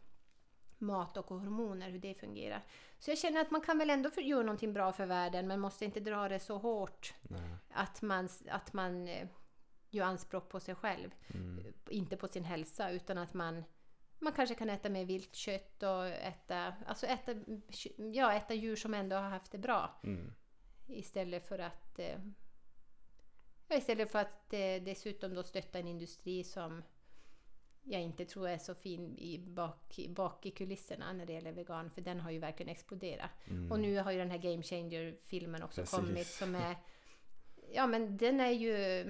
mat 0.79 1.17
och 1.17 1.27
hormoner, 1.27 1.91
hur 1.91 1.99
det 1.99 2.15
fungerar. 2.15 2.63
Så 2.99 3.11
jag 3.11 3.19
känner 3.19 3.41
att 3.41 3.51
man 3.51 3.61
kan 3.61 3.79
väl 3.79 3.91
ändå 3.91 4.11
för- 4.11 4.21
göra 4.21 4.43
någonting 4.43 4.73
bra 4.73 4.93
för 4.93 5.07
världen, 5.07 5.47
men 5.47 5.61
måste 5.61 5.85
inte 5.85 6.01
dra 6.01 6.29
det 6.29 6.39
så 6.41 6.59
hårt 6.59 7.15
Nej. 7.23 7.57
att 7.71 8.03
man, 8.03 8.29
att 8.49 8.73
man 8.73 9.09
eh, 9.09 9.29
gör 9.91 10.05
anspråk 10.05 10.49
på 10.49 10.61
sig 10.61 10.75
själv. 10.75 11.11
Mm. 11.35 11.65
Inte 11.91 12.17
på 12.17 12.29
sin 12.29 12.45
hälsa, 12.45 12.91
utan 12.91 13.19
att 13.19 13.35
man 13.35 13.65
man 14.19 14.33
kanske 14.33 14.55
kan 14.55 14.71
äta 14.71 14.89
mer 14.89 15.05
vilt 15.05 15.35
kött 15.35 15.83
och 15.83 16.07
äta, 16.07 16.75
alltså 16.87 17.07
äta, 17.07 17.33
ja, 18.15 18.33
äta 18.33 18.55
djur 18.55 18.77
som 18.77 18.95
ändå 18.95 19.17
har 19.17 19.29
haft 19.31 19.53
det 19.53 19.59
bra. 19.59 20.01
Mm. 20.05 20.33
Istället 20.87 21.49
för 21.49 21.59
att 21.59 21.99
eh, 21.99 22.19
istället 23.77 24.13
för 24.13 24.19
att 24.19 24.53
eh, 24.53 24.83
dessutom 24.85 25.35
då 25.35 25.43
stötta 25.43 25.79
en 25.79 25.89
industri 25.89 26.45
som 26.45 26.83
jag 27.83 28.03
inte 28.03 28.25
tror 28.25 28.49
är 28.49 28.59
så 28.59 28.75
fin 28.75 29.19
i 29.19 29.39
bak, 29.39 29.99
i- 29.99 30.09
bak 30.09 30.47
i 30.47 30.51
kulisserna 30.51 31.13
när 31.13 31.27
det 31.27 31.33
gäller 31.33 31.53
vegan, 31.53 31.91
för 31.91 32.01
den 32.01 32.21
har 32.21 32.31
ju 32.31 32.39
verkligen 32.39 32.73
exploderat. 32.73 33.31
Mm. 33.51 33.73
Och 33.73 33.81
nu 33.81 33.99
har 33.99 34.13
ju 34.13 34.19
den 34.19 34.31
här 34.31 34.39
Game 34.39 34.63
Changer-filmen 34.63 35.63
också 35.63 35.81
Precis. 35.81 35.97
kommit 35.99 36.27
som 36.27 36.55
är... 36.55 36.77
Ja 37.73 37.87
men 37.87 38.17
den 38.17 38.41
är 38.41 38.51
ju... 38.51 39.05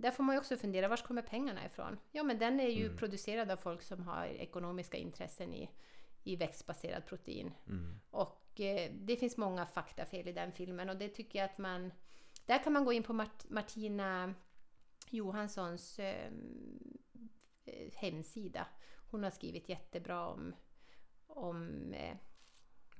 Där 0.00 0.10
får 0.10 0.24
man 0.24 0.34
ju 0.34 0.38
också 0.38 0.56
fundera, 0.56 0.88
var 0.88 0.96
kommer 0.96 1.22
pengarna 1.22 1.66
ifrån? 1.66 1.98
Ja 2.12 2.22
men 2.22 2.38
den 2.38 2.60
är 2.60 2.68
ju 2.68 2.84
Mm. 2.84 2.96
producerad 2.96 3.50
av 3.50 3.56
folk 3.56 3.82
som 3.82 4.02
har 4.02 4.26
ekonomiska 4.26 4.96
intressen 4.96 5.54
i, 5.54 5.70
i 6.24 6.36
växtbaserad 6.36 7.06
protein. 7.06 7.52
Mm. 7.66 8.00
Och 8.10 8.60
eh, 8.60 8.90
det 8.94 9.16
finns 9.16 9.36
många 9.36 9.66
faktafel 9.66 10.28
i 10.28 10.32
den 10.32 10.52
filmen 10.52 10.88
och 10.90 10.96
det 10.96 11.08
tycker 11.08 11.38
jag 11.38 11.44
att 11.50 11.58
man... 11.58 11.92
Där 12.48 12.58
kan 12.64 12.72
man 12.72 12.84
gå 12.84 12.92
in 12.92 13.02
på 13.02 13.12
Mart- 13.12 13.48
Martina 13.50 14.34
Johanssons 15.10 15.98
eh, 15.98 16.30
eh, 17.64 17.92
hemsida. 17.94 18.66
Hon 19.10 19.22
har 19.22 19.30
skrivit 19.30 19.68
jättebra 19.68 20.28
om, 20.28 20.54
om, 21.26 21.92
eh, 21.94 22.16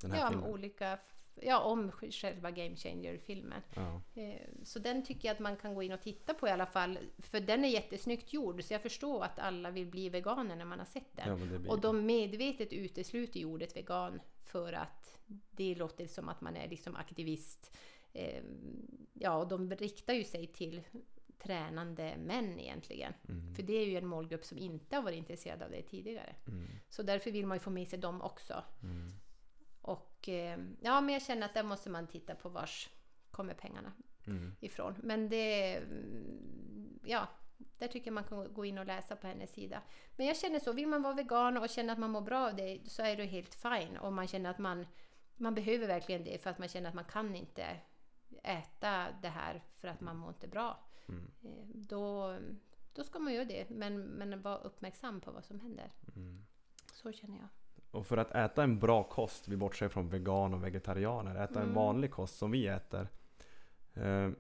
ja, 0.03 0.29
om 0.29 0.45
olika... 0.45 0.99
Ja, 1.43 1.61
om 1.61 1.91
själva 1.93 2.51
Game 2.51 2.77
Changer-filmen. 2.77 3.63
Ja. 3.75 4.03
Eh, 4.23 4.49
Så 4.63 4.79
den 4.79 5.05
tycker 5.05 5.29
jag 5.29 5.35
att 5.35 5.41
man 5.41 5.57
kan 5.57 5.75
gå 5.75 5.83
in 5.83 5.93
och 5.93 6.01
titta 6.03 6.35
på 6.35 6.49
i 6.49 6.51
alla 6.51 6.67
fall. 6.67 6.99
För 7.19 7.41
den 7.41 7.65
är 7.65 7.69
jättesnyggt 7.69 8.33
gjord, 8.33 8.63
så 8.65 8.75
jag 8.75 8.83
förstår 8.83 9.25
att 9.25 9.39
alla 9.39 9.71
vill 9.71 9.87
bli 9.87 10.09
veganer 10.09 10.57
när 10.57 10.65
man 10.65 10.79
har 10.79 10.87
sett 10.87 11.17
den. 11.17 11.29
Ja, 11.29 11.37
blir... 11.59 11.71
Och 11.71 11.81
de 11.81 12.07
medvetet 12.07 12.73
utesluter 12.73 13.45
ordet 13.45 13.77
vegan 13.77 14.21
för 14.45 14.73
att 14.73 15.19
det 15.51 15.75
låter 15.75 16.07
som 16.07 16.29
att 16.29 16.41
man 16.41 16.57
är 16.57 16.69
liksom 16.69 16.97
aktivist. 16.97 17.77
Eh, 18.13 18.43
Ja, 19.21 19.37
och 19.37 19.49
de 19.49 19.71
riktar 19.71 20.15
ju 20.15 20.25
sig 20.25 20.47
till 20.47 20.83
tränande 21.39 22.17
män 22.17 22.61
egentligen. 22.61 23.13
Mm. 23.29 23.55
För 23.55 23.63
det 23.63 23.73
är 23.73 23.87
ju 23.87 23.97
en 23.99 24.07
målgrupp 24.07 24.45
som 24.45 24.59
inte 24.59 24.97
har 24.97 25.03
varit 25.03 25.17
intresserad 25.19 25.63
av 25.63 25.71
det 25.71 25.83
tidigare. 25.83 26.35
Mm. 26.47 26.67
Så 26.89 27.03
därför 27.03 27.31
vill 27.31 27.47
man 27.47 27.57
ju 27.57 27.61
få 27.61 27.71
med 27.71 27.89
sig 27.89 27.99
dem 27.99 28.23
också. 28.23 28.65
Mm. 28.83 29.11
Och 29.81 30.29
eh, 30.29 30.59
ja, 30.81 31.01
men 31.01 31.13
jag 31.13 31.23
känner 31.23 31.47
att 31.47 31.55
där 31.55 31.63
måste 31.63 31.91
man 31.91 32.07
titta 32.07 32.35
på 32.35 32.49
vars 32.49 32.89
kommer 33.31 33.55
pengarna 33.55 33.93
Mm. 34.27 34.55
ifrån. 34.61 34.95
Men 35.03 35.29
det... 35.29 35.77
mm, 35.77 36.99
Ja, 37.05 37.29
där 37.79 37.89
tycker 37.89 38.07
jag 38.07 38.15
man 38.15 38.25
kan 38.25 38.55
gå 38.55 38.65
in 38.65 38.79
och 38.79 38.87
läsa 38.87 39.17
på 39.17 39.27
hennes 39.27 39.51
sida. 39.53 39.83
Men 40.17 40.27
jag 40.27 40.37
känner 40.37 40.59
så, 40.59 40.73
vill 40.73 40.87
man 40.87 41.03
vara 41.03 41.15
vegan 41.15 41.57
och 41.57 41.69
känna 41.69 41.93
att 41.93 41.99
man 41.99 42.11
mår 42.11 42.21
bra 42.21 42.49
av 42.49 42.57
det 42.57 42.81
så 42.85 43.03
är 43.03 43.17
det 43.17 43.25
helt 43.25 43.55
fine. 43.55 43.97
Och 43.97 44.13
man 44.13 44.29
känner 44.29 44.51
att 44.51 44.59
man, 44.59 44.87
man 45.37 45.55
behöver 45.55 45.87
verkligen 45.87 46.25
det 46.25 46.43
för 46.43 46.51
att 46.51 46.59
man 46.59 46.69
känner 46.69 46.89
att 46.89 46.95
man 46.95 47.05
kan 47.05 47.35
inte 47.37 47.81
äta 48.45 49.07
det 49.23 49.29
här 49.29 49.63
för 49.81 49.89
att 49.89 50.01
man 50.01 50.17
mår 50.17 50.29
inte 50.29 50.49
bra. 50.49 50.79
Mm. 51.09 51.31
Eh, 51.43 51.51
Då, 51.75 52.37
då 52.93 53.05
ska 53.05 53.19
man 53.19 53.35
göra 53.35 53.45
det, 53.45 53.71
men, 53.71 54.01
men 54.01 54.43
vara 54.43 54.57
uppmärksam 54.59 55.21
på 55.21 55.31
vad 55.31 55.45
som 55.45 55.61
händer. 55.61 55.93
Mm. 56.17 56.45
Så 56.93 57.13
känner 57.13 57.37
jag. 57.39 57.49
Och 57.91 58.07
för 58.07 58.17
att 58.17 58.31
äta 58.31 58.63
en 58.63 58.79
bra 58.79 59.03
kost, 59.05 59.49
vi 59.49 59.57
bortser 59.57 59.89
från 59.89 60.09
vegan 60.09 60.55
och 60.55 60.65
vegetarianer, 60.65 61.35
äta 61.45 61.59
en 61.59 61.63
Mm. 61.63 61.75
vanlig 61.75 62.11
kost 62.11 62.39
som 62.39 62.51
vi 62.51 62.67
äter. 62.67 63.09
Eh, 63.95 64.31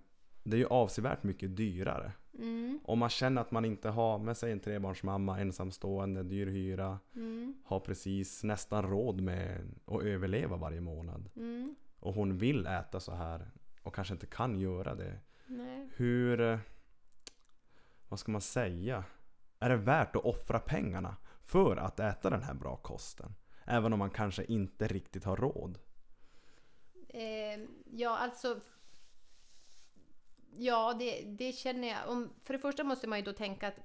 det 0.43 0.56
är 0.56 0.59
ju 0.60 0.66
avsevärt 0.66 1.23
mycket 1.23 1.56
dyrare. 1.56 2.12
Mm, 2.39 2.81
Om 2.85 2.98
man 2.98 3.09
känner 3.09 3.40
att 3.40 3.51
man 3.51 3.65
inte 3.65 3.89
har 3.89 4.19
med 4.19 4.36
sig 4.36 4.52
en 4.52 4.60
trebarnsmamma, 4.60 5.40
ensamstående, 5.40 6.23
dyr 6.23 6.47
hyra, 6.47 6.98
mm, 7.15 7.55
har 7.65 7.81
precis 7.81 8.44
nästan 8.44 8.82
råd 8.90 9.20
med 9.20 9.70
att 9.86 10.02
överleva 10.02 10.56
varje 10.56 10.81
månad. 10.81 11.31
mm. 11.36 11.74
Och 12.01 12.15
hon 12.15 12.39
vill 12.39 12.66
äta 12.66 13.01
så 13.01 13.12
här 13.12 13.51
och 13.89 13.94
kanske 13.94 14.15
inte 14.15 14.27
kan 14.27 14.59
göra 14.60 14.94
det. 14.94 15.20
Nej. 15.47 15.89
Hur... 15.97 16.40
eh, 16.40 16.59
Vad 18.09 18.20
ska 18.20 18.32
man 18.32 18.40
säga? 18.40 19.05
Är 19.59 19.69
det 19.69 19.77
värt 19.77 20.16
att 20.16 20.24
offra 20.24 20.59
pengarna 20.60 21.16
för 21.43 21.77
att 21.77 22.01
äta 22.01 22.31
den 22.31 22.43
här 22.43 22.55
bra 22.55 22.77
kosten? 22.77 23.35
Även 23.65 23.93
om 23.93 23.98
man 23.98 24.10
kanske 24.10 24.44
inte 24.44 24.89
riktigt 24.89 25.24
har 25.24 25.36
råd. 25.36 25.78
Eh, 27.09 27.60
ja, 27.85 28.19
alltså... 28.19 28.60
Ja, 30.51 30.94
det, 30.98 31.23
det 31.39 31.52
känner 31.52 31.89
jag. 31.89 32.09
Om, 32.09 32.31
för 32.43 32.52
det 32.55 32.59
första 32.59 32.85
måste 32.85 33.06
man 33.06 33.19
ju 33.19 33.24
då 33.24 33.32
tänka 33.32 33.69
att 33.69 33.78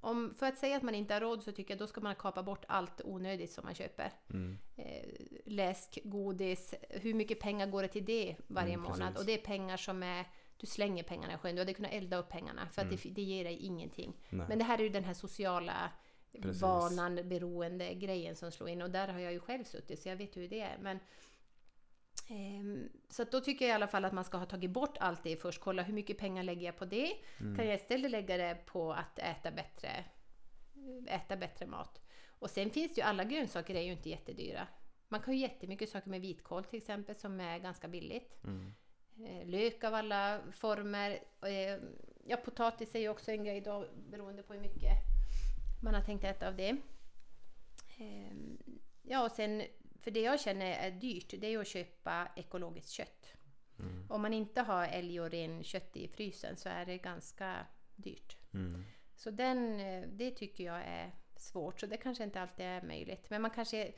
om, 0.00 0.34
för 0.38 0.46
att 0.46 0.58
säga 0.58 0.76
att 0.76 0.82
man 0.82 0.94
inte 0.94 1.14
har 1.14 1.20
råd 1.20 1.42
så 1.42 1.52
tycker 1.52 1.74
jag 1.74 1.78
då 1.78 1.86
ska 1.86 2.00
man 2.00 2.14
kapa 2.14 2.42
bort 2.42 2.64
allt 2.68 3.00
onödigt 3.04 3.52
som 3.52 3.64
man 3.64 3.74
köper. 3.74 4.12
Mm. 4.30 4.58
Eh, 4.76 5.08
läsk, 5.44 5.98
godis, 6.04 6.74
hur 6.88 7.14
mycket 7.14 7.40
pengar 7.40 7.66
går 7.66 7.82
det 7.82 7.88
till 7.88 8.04
det 8.04 8.36
varje 8.46 8.74
Mm, 8.74 8.90
månad? 8.90 9.16
Och 9.16 9.24
det 9.24 9.32
är 9.32 9.38
pengar 9.38 9.76
som 9.76 10.02
är... 10.02 10.24
Du 10.56 10.66
slänger 10.66 11.02
pengarna 11.02 11.34
i 11.34 11.36
sjön. 11.36 11.54
Du 11.54 11.60
hade 11.60 11.74
kunnat 11.74 11.92
elda 11.92 12.16
upp 12.16 12.28
pengarna 12.28 12.68
för 12.72 12.82
att 12.82 12.90
det, 12.90 13.10
det 13.10 13.22
ger 13.22 13.44
dig 13.44 13.56
ingenting. 13.56 14.16
Nej. 14.30 14.46
Men 14.48 14.58
det 14.58 14.64
här 14.64 14.78
är 14.78 14.82
ju 14.82 14.88
den 14.88 15.04
här 15.04 15.14
sociala 15.14 15.92
Precis. 16.42 16.62
vanan, 16.62 17.28
beroende 17.28 17.94
grejen 17.94 18.36
som 18.36 18.50
slår 18.52 18.68
in. 18.68 18.82
Och 18.82 18.90
där 18.90 19.08
har 19.08 19.18
jag 19.18 19.32
ju 19.32 19.40
själv 19.40 19.64
suttit 19.64 20.02
så 20.02 20.08
jag 20.08 20.16
vet 20.16 20.36
hur 20.36 20.48
det 20.48 20.60
är. 20.60 20.78
Men 20.80 20.98
Så 23.08 23.22
att 23.22 23.30
då 23.32 23.40
tycker 23.40 23.64
jag 23.64 23.72
i 23.72 23.74
alla 23.74 23.88
fall 23.88 24.04
att 24.04 24.12
man 24.12 24.24
ska 24.24 24.36
ha 24.38 24.46
tagit 24.46 24.70
bort 24.70 24.96
allt 25.00 25.22
det 25.22 25.36
först. 25.36 25.60
Kolla 25.60 25.82
hur 25.82 25.94
mycket 25.94 26.18
pengar 26.18 26.42
lägger 26.42 26.66
jag 26.66 26.76
på 26.76 26.84
det? 26.84 27.12
Mm. 27.40 27.56
Kan 27.56 27.66
jag 27.66 27.74
istället 27.74 28.10
lägga 28.10 28.36
det 28.36 28.58
på 28.66 28.92
att 28.92 29.18
äta 29.18 29.50
bättre, 29.50 30.04
äta 31.06 31.36
bättre 31.36 31.66
mat? 31.66 32.00
Och 32.38 32.50
sen 32.50 32.70
finns 32.70 32.94
det 32.94 33.00
ju, 33.00 33.06
alla 33.06 33.24
grönsaker 33.24 33.74
är 33.74 33.80
ju 33.82 33.92
inte 33.92 34.10
jättedyra. 34.10 34.66
Man 35.08 35.20
kan 35.20 35.34
ju 35.34 35.40
jättemycket 35.40 35.88
saker 35.90 36.10
med 36.10 36.20
vitkål 36.20 36.64
till 36.64 36.76
exempel 36.78 37.14
som 37.16 37.40
är 37.40 37.58
ganska 37.58 37.88
billigt. 37.88 38.44
Mm. 38.44 38.74
Eh, 39.26 39.46
Lök 39.46 39.84
av 39.84 39.94
alla 39.94 40.40
former. 40.52 41.10
Eh, 41.42 41.82
Ja, 42.30 42.36
potatis 42.36 42.94
är 42.94 42.98
ju 43.00 43.08
också 43.08 43.30
en 43.30 43.44
grej 43.44 43.60
då 43.60 43.88
beroende 44.10 44.42
på 44.42 44.52
hur 44.52 44.60
mycket 44.60 44.92
man 45.82 45.94
har 45.94 46.02
tänkt 46.02 46.24
äta 46.24 46.48
av 46.48 46.56
det. 46.56 46.76
Eh, 47.98 48.32
Ja, 49.02 49.24
och 49.24 49.32
sen 49.32 49.62
för 50.00 50.10
det 50.10 50.20
jag 50.20 50.40
känner 50.40 50.66
är 50.66 50.90
dyrt, 50.90 51.34
det 51.38 51.46
är 51.46 51.58
att 51.58 51.68
köpa 51.68 52.28
ekologiskt 52.36 52.90
kött. 52.90 53.32
Mm. 53.80 54.06
Om 54.10 54.22
man 54.22 54.34
inte 54.34 54.62
har 54.62 54.86
älg 54.86 55.20
och 55.20 55.30
ren 55.30 55.64
kött 55.64 55.96
i 55.96 56.08
frysen 56.08 56.56
så 56.56 56.68
är 56.68 56.86
det 56.86 56.98
ganska 56.98 57.66
dyrt. 57.96 58.36
Mm. 58.54 58.84
Så 59.16 59.30
den, 59.30 59.80
eh, 59.80 60.08
det 60.08 60.30
tycker 60.30 60.64
jag 60.64 60.82
är 60.86 61.12
svårt, 61.36 61.80
så 61.80 61.86
det 61.86 61.96
kanske 61.96 62.24
inte 62.24 62.40
alltid 62.40 62.66
är 62.66 62.82
möjligt. 62.82 63.30
Men 63.30 63.42
man 63.42 63.50
kanske, 63.50 63.92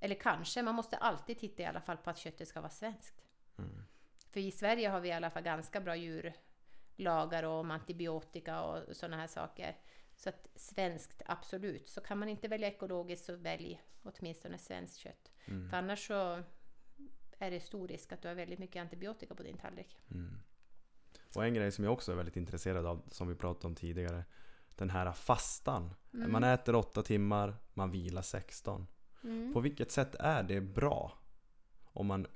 eller 0.00 0.14
kanske, 0.14 0.62
man 0.62 0.74
måste 0.74 0.96
alltid 0.96 1.38
titta 1.38 1.62
i 1.62 1.66
alla 1.66 1.80
fall 1.80 1.96
på 1.96 2.10
att 2.10 2.18
köttet 2.18 2.48
ska 2.48 2.60
vara 2.60 2.70
svenskt. 2.70 3.24
Mm. 3.58 3.86
För 4.30 4.40
i 4.40 4.50
Sverige 4.50 4.88
har 4.88 5.00
vi 5.00 5.08
i 5.08 5.12
alla 5.12 5.30
fall 5.30 5.42
ganska 5.42 5.80
bra 5.80 5.96
djurlagar 5.96 7.42
om 7.42 7.70
antibiotika 7.70 8.62
och 8.62 8.96
sådana 8.96 9.16
här 9.16 9.26
saker. 9.26 9.76
Så 10.16 10.28
att 10.28 10.48
svenskt, 10.54 11.22
absolut. 11.26 11.88
Så 11.88 12.00
kan 12.00 12.18
man 12.18 12.28
inte 12.28 12.48
välja 12.48 12.68
ekologiskt 12.68 13.24
så 13.24 13.36
välj 13.36 13.82
åtminstone 14.02 14.58
svenskt 14.58 14.96
kött. 14.96 15.32
Mm. 15.44 15.70
För 15.70 15.76
annars 15.76 16.06
så 16.06 16.42
är 17.38 17.50
det 17.50 17.60
stor 17.60 17.88
risk 17.88 18.12
att 18.12 18.22
du 18.22 18.28
har 18.28 18.34
väldigt 18.34 18.58
mycket 18.58 18.80
antibiotika 18.80 19.34
på 19.34 19.42
din 19.42 19.58
tallrik. 19.58 19.98
Mm. 20.10 20.38
Och 21.34 21.44
en 21.44 21.54
grej 21.54 21.72
som 21.72 21.84
jag 21.84 21.92
också 21.92 22.12
är 22.12 22.16
väldigt 22.16 22.36
intresserad 22.36 22.86
av, 22.86 23.02
som 23.10 23.28
vi 23.28 23.34
pratade 23.34 23.66
om 23.66 23.74
tidigare. 23.74 24.24
Den 24.74 24.90
här 24.90 25.12
fastan. 25.12 25.94
Mm. 26.14 26.32
Man 26.32 26.44
äter 26.44 26.74
8 26.74 27.02
timmar, 27.02 27.56
man 27.74 27.90
vilar 27.90 28.22
16. 28.22 28.86
Mm. 29.24 29.52
På 29.52 29.60
vilket 29.60 29.90
sätt 29.90 30.14
är 30.14 30.42
det 30.42 30.60
bra? 30.60 31.18
Om 31.84 32.06
man 32.06 32.26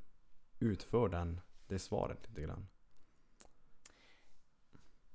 utför 0.59 1.09
den, 1.09 1.40
det 1.66 1.78
svaret 1.78 2.28
lite 2.28 2.43
grann. 2.43 2.66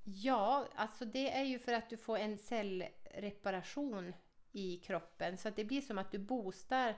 Ja, 0.08 0.68
alltså 0.76 1.06
det 1.06 1.32
är 1.32 1.44
ju 1.44 1.60
för 1.60 1.74
att 1.74 1.90
du 1.90 1.98
får 1.98 2.18
en 2.18 2.38
cellreparation 2.38 4.14
i 4.52 4.78
kroppen. 4.78 5.38
Så 5.38 5.48
att 5.48 5.56
det 5.56 5.66
blir 5.66 5.82
som 5.82 5.98
att 5.98 6.12
du 6.12 6.18
boostar 6.20 6.90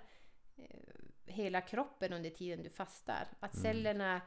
eh, 0.57 0.65
hela 1.25 1.61
kroppen 1.61 2.13
under 2.13 2.29
tiden 2.29 2.63
du 2.63 2.69
fastar. 2.69 3.27
Att 3.39 3.53
Mm. 3.53 3.63
cellerna, 3.63 4.21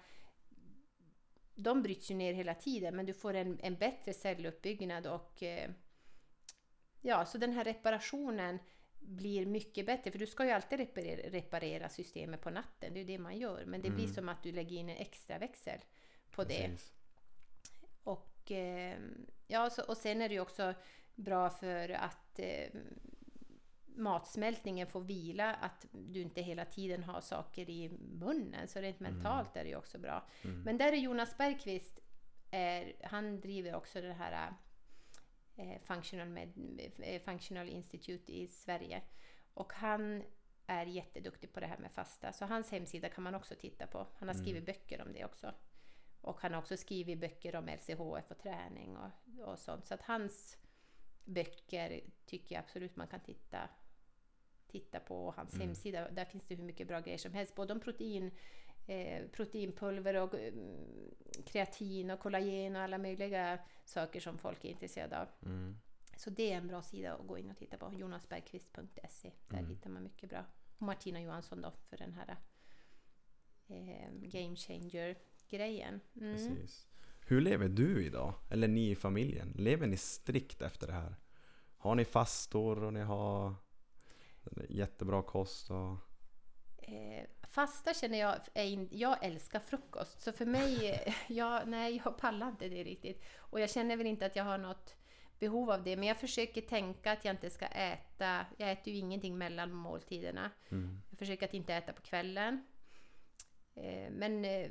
de 1.55 1.82
bryts 1.82 2.11
ju 2.11 2.15
ner 2.15 2.32
hela 2.32 2.55
tiden 2.55 2.97
men 2.97 3.07
du 3.07 3.12
får 3.15 3.35
en, 3.35 3.59
en 3.62 3.74
bättre 3.77 4.12
celluppbyggnad 4.12 5.07
och 5.07 5.43
eh, 5.43 5.70
ja, 7.01 7.24
så 7.24 7.39
den 7.39 7.52
här 7.52 7.65
reparationen 7.65 8.59
blir 8.98 9.47
mycket 9.47 9.86
bättre 9.86 10.11
för 10.11 10.19
du 10.19 10.27
ska 10.27 10.44
ju 10.44 10.51
alltid 10.51 10.78
reparera, 10.78 11.31
reparera 11.31 11.89
systemet 11.89 12.40
på 12.40 12.51
natten, 12.51 12.94
det 12.94 12.98
är 13.01 13.02
ju 13.02 13.07
det 13.07 13.19
man 13.19 13.39
gör. 13.39 13.65
Men 13.66 13.82
det 13.82 13.90
blir 13.90 14.05
Mm. 14.05 14.15
som 14.15 14.28
att 14.28 14.43
du 14.43 14.52
lägger 14.52 14.77
in 14.77 14.89
en 14.89 14.97
extra 14.97 15.39
växel 15.39 15.81
på 16.31 16.44
det. 16.44 16.69
Precis. 16.69 16.93
Eh, 16.93 17.00
ja, 19.47 19.71
så, 19.71 19.83
och 19.83 19.97
sen 19.97 20.23
är 20.23 20.29
det 20.29 20.35
ju 20.35 20.41
också 20.41 20.75
bra 21.15 21.51
för 21.51 21.89
att 21.89 22.39
eh, 22.39 22.69
matsmältningen 23.87 24.87
får 24.87 25.01
vila, 25.01 25.55
att 25.55 25.87
du 25.93 26.21
inte 26.21 26.43
hela 26.43 26.65
tiden 26.65 27.05
har 27.05 27.21
saker 27.21 27.71
i 27.71 27.89
munnen. 27.99 28.69
Så 28.69 28.81
rent 28.81 29.01
Mm. 29.01 29.13
mentalt 29.13 29.57
är 29.57 29.65
det 29.65 29.71
ju 29.71 29.77
också 29.77 29.99
bra. 29.99 30.27
Mm. 30.43 30.63
Men 30.63 30.79
där 30.79 30.93
är 30.93 30.97
Jonas 30.97 31.39
Bergqvist, 31.39 32.01
är, 32.51 32.93
han 33.05 33.41
driver 33.41 33.75
också 33.75 34.01
det 34.01 34.13
här 34.13 34.53
eh, 35.57 35.81
Functional, 35.81 36.29
Med, 36.29 36.53
eh, 36.99 37.23
Functional 37.23 37.69
Institute 37.69 38.33
i 38.33 38.49
Sverige. 38.49 39.03
Och 39.55 39.73
han 39.73 40.23
är 40.67 40.87
jätteduktig 40.87 41.53
på 41.53 41.61
det 41.61 41.67
här 41.67 41.79
med 41.79 41.93
fasta. 41.93 42.33
Så 42.33 42.45
hans 42.45 42.71
hemsida 42.71 43.09
kan 43.09 43.25
man 43.25 43.35
också 43.35 43.55
titta 43.55 43.87
på. 43.87 44.07
Han 44.19 44.29
har 44.29 44.35
skrivit 44.35 44.67
böcker 44.67 45.03
om 45.03 45.13
det 45.13 45.25
också. 45.25 45.55
Och 46.21 46.41
han 46.41 46.53
har 46.53 46.61
också 46.61 46.77
skrivit 46.77 47.19
böcker 47.21 47.57
om 47.57 47.69
LCHF 47.69 48.31
och 48.31 48.39
träning 48.39 48.97
och, 48.97 49.11
och 49.49 49.59
sånt. 49.59 49.87
Så 49.87 49.95
att 49.95 50.03
hans 50.03 50.59
böcker 51.25 52.01
tycker 52.27 52.55
jag 52.55 52.63
absolut 52.65 52.97
man 52.97 53.07
kan 53.09 53.21
titta, 53.21 53.69
titta 54.69 55.01
på. 55.01 55.27
Och 55.27 55.35
hans 55.35 55.55
Mm. 55.55 55.67
hemsida, 55.67 56.11
där 56.11 56.25
finns 56.25 56.47
det 56.49 56.55
hur 56.55 56.65
mycket 56.65 56.89
bra 56.89 57.01
grejer 57.01 57.19
som 57.19 57.33
helst. 57.33 57.55
Både 57.55 57.73
om 57.73 57.81
protein, 57.81 58.31
eh, 58.87 59.27
proteinpulver 59.29 60.15
och 60.15 60.35
mm, 60.35 61.15
kreatin 61.47 62.11
och 62.11 62.21
kollagen 62.21 62.77
och 62.77 62.83
alla 62.83 62.99
möjliga 62.99 63.59
saker 63.85 64.21
som 64.21 64.39
folk 64.39 64.65
är 64.65 64.69
intresserade 64.69 65.21
av. 65.21 65.29
Mm. 65.43 65.81
Så 66.17 66.31
det 66.31 66.53
är 66.53 66.57
en 66.57 66.67
bra 66.69 66.83
sida 66.83 67.15
att 67.15 67.27
gå 67.27 67.39
in 67.39 67.51
och 67.51 67.57
titta 67.57 67.77
på. 67.79 67.93
jonasbergqvist.se. 67.95 69.33
Där 69.49 69.59
Mm. 69.59 69.71
hittar 69.71 69.91
man 69.91 70.03
mycket 70.03 70.29
bra. 70.29 70.45
Och 70.77 70.83
Martina 70.83 71.21
Johansson 71.21 71.61
då 71.63 71.71
för 71.71 71.97
den 71.97 72.13
här 72.13 72.37
eh, 73.69 74.11
Game 74.13 74.57
Changer-grejen. 75.51 76.01
Mm. 76.21 76.37
Precis. 76.37 76.87
Hur 77.27 77.41
lever 77.41 77.69
du 77.69 78.05
idag? 78.05 78.35
Eller 78.51 78.69
ni 78.69 78.91
i 78.91 78.95
familjen? 78.95 79.53
Lever 79.57 79.87
ni 79.87 79.97
strikt 79.97 80.63
efter 80.63 80.87
det 80.87 80.93
här? 80.93 81.15
Har 81.77 81.95
ni 81.95 82.05
fastor 82.05 82.85
och 82.85 82.93
ni 82.93 83.01
har 83.01 83.55
jättebra 84.69 85.23
kost? 85.23 85.71
Och... 85.71 85.97
Eh, 86.79 87.25
fasta 87.43 87.95
känner 87.95 88.19
jag, 88.19 88.39
in, 88.55 88.89
jag 88.93 89.25
älskar 89.25 89.61
frukost. 89.61 90.21
Så 90.21 90.33
för 90.33 90.47
mig, 90.47 91.01
jag, 91.29 91.69
nej 91.69 92.03
jag 92.05 92.19
pallar 92.19 92.49
inte 92.49 92.69
det 92.69 92.85
riktigt. 92.85 93.25
Och 93.37 93.61
jag 93.61 93.71
känner 93.71 93.97
väl 93.97 94.07
inte 94.07 94.27
att 94.27 94.37
jag 94.37 94.45
har 94.45 94.59
något 94.59 94.97
behov 95.39 95.71
av 95.71 95.85
det. 95.85 95.97
Men 95.97 96.09
jag 96.09 96.21
försöker 96.21 96.61
tänka 96.61 97.13
att 97.13 97.25
jag 97.25 97.33
inte 97.33 97.51
ska 97.51 97.67
äta, 97.67 98.47
jag 98.57 98.71
äter 98.71 98.93
ju 98.93 98.99
ingenting 98.99 99.39
mellan 99.39 99.73
måltiderna. 99.73 100.51
Mm. 100.69 101.01
Jag 101.11 101.19
försöker 101.19 101.47
att 101.47 101.55
inte 101.55 101.75
äta 101.75 101.93
på 101.93 102.03
kvällen. 102.03 102.65
Eh, 103.75 104.11
men 104.11 104.45
eh, 104.45 104.71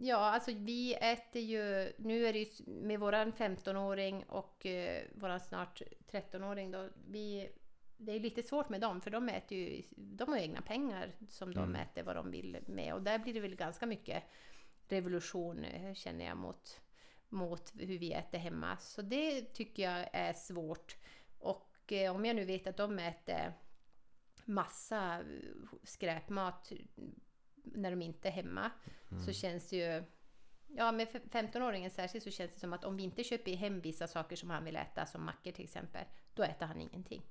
ja, 0.00 0.16
alltså 0.16 0.52
vi 0.54 0.94
äter 0.94 1.42
ju, 1.42 1.92
nu 1.98 2.26
är 2.26 2.32
det 2.32 2.38
ju 2.38 2.46
med 2.66 3.00
våran 3.00 3.32
15-åring 3.32 4.24
och 4.24 4.66
eh, 4.66 5.02
våran 5.14 5.40
snart 5.40 5.82
13-åring 6.10 6.70
då, 6.70 6.88
vi, 7.08 7.48
det 7.96 8.12
är 8.12 8.20
lite 8.20 8.42
svårt 8.42 8.68
med 8.68 8.80
dem 8.80 9.00
för 9.00 9.10
de 9.10 9.28
äter 9.28 9.58
ju, 9.58 9.82
de 9.90 10.28
har 10.28 10.36
ju 10.36 10.42
egna 10.42 10.62
pengar 10.62 11.12
som 11.28 11.54
de 11.54 11.64
Mm. 11.64 11.76
äter 11.80 12.02
vad 12.02 12.16
de 12.16 12.30
vill 12.30 12.58
med 12.66 12.94
och 12.94 13.02
där 13.02 13.18
blir 13.18 13.34
det 13.34 13.40
väl 13.40 13.56
ganska 13.56 13.86
mycket 13.86 14.22
revolution 14.88 15.64
eh, 15.64 15.94
känner 15.94 16.24
jag 16.24 16.36
mot, 16.36 16.80
mot 17.28 17.72
hur 17.78 17.98
vi 17.98 18.12
äter 18.12 18.38
hemma. 18.38 18.76
Så 18.76 19.02
det 19.02 19.42
tycker 19.42 19.82
jag 19.82 20.08
är 20.12 20.32
svårt. 20.32 20.96
Och 21.38 21.92
eh, 21.92 22.14
om 22.16 22.24
jag 22.24 22.36
nu 22.36 22.44
vet 22.44 22.66
att 22.66 22.76
de 22.76 22.98
äter 22.98 23.52
massa 24.44 25.18
eh, 25.18 25.24
skräpmat 25.82 26.72
när 27.64 27.90
de 27.90 28.02
inte 28.02 28.28
är 28.28 28.32
hemma 28.32 28.70
Mm. 29.10 29.22
så 29.26 29.32
känns 29.32 29.68
det 29.68 29.76
ju 29.76 30.04
Ja, 30.76 30.92
med 30.92 31.08
f- 31.12 31.22
15-åringen 31.30 31.90
särskilt 31.90 32.24
så 32.24 32.30
känns 32.30 32.54
det 32.54 32.60
som 32.60 32.72
att 32.72 32.84
om 32.84 32.96
vi 32.96 33.02
inte 33.02 33.24
köper 33.24 33.54
hem 33.56 33.80
vissa 33.80 34.06
saker 34.06 34.36
som 34.36 34.50
han 34.50 34.64
vill 34.64 34.76
äta, 34.76 35.06
som 35.06 35.24
mackor 35.24 35.52
till 35.52 35.64
exempel, 35.64 36.04
då 36.34 36.42
äter 36.42 36.66
han 36.66 36.80
ingenting. 36.80 37.22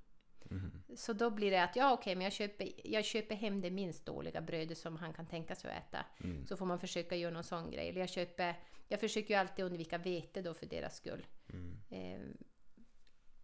Mm. 0.52 0.72
Så 0.96 1.14
då 1.14 1.30
blir 1.30 1.52
det 1.52 1.64
att 1.64 1.76
ja, 1.76 1.94
okej, 1.94 2.16
men 2.16 2.24
jag 2.24 2.34
köper, 2.34 2.70
jag 2.84 3.06
köper 3.06 3.36
hem 3.36 3.62
det 3.62 3.72
minst 3.72 4.06
dåliga 4.06 4.42
brödet 4.42 4.78
som 4.78 4.98
han 4.98 5.14
kan 5.14 5.26
tänka 5.26 5.56
sig 5.56 5.72
att 5.72 5.78
äta. 5.88 6.06
Mm. 6.24 6.46
Så 6.46 6.58
får 6.58 6.66
man 6.66 6.80
försöka 6.80 7.16
göra 7.16 7.34
någon 7.34 7.44
sån 7.44 7.72
grej. 7.72 7.90
Eller 7.90 8.00
jag 8.00 8.10
köper, 8.10 8.56
jag 8.88 9.00
försöker 9.00 9.34
ju 9.34 9.40
alltid 9.40 9.66
undvika 9.66 9.98
vete 9.98 10.42
då 10.42 10.54
för 10.54 10.66
deras 10.66 10.96
skull. 10.96 11.26
Mm. 11.54 11.78
Eh, 11.90 12.36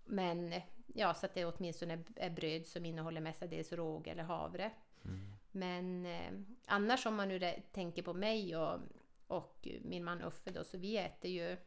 men 0.05 0.53
ja, 0.87 1.13
så 1.13 1.25
att 1.25 1.33
det 1.33 1.45
åtminstone 1.45 2.03
är 2.15 2.29
bröd 2.29 2.67
som 2.67 2.85
innehåller 2.85 3.21
mestadels 3.21 3.71
råg 3.73 4.07
eller 4.07 4.23
havre. 4.23 4.71
Mm. 5.05 5.34
Men 5.55 6.05
eh, 6.05 6.31
annars 6.65 7.05
om 7.05 7.15
man 7.15 7.27
nu 7.27 7.39
tänker 7.71 8.01
på 8.03 8.13
mig 8.13 8.57
och, 8.57 8.79
och 9.27 9.67
min 9.81 10.03
man 10.03 10.21
Uffe 10.21 10.51
då, 10.51 10.63
så 10.63 10.77
vi 10.77 10.97
äter 10.97 11.31
ju 11.31 11.57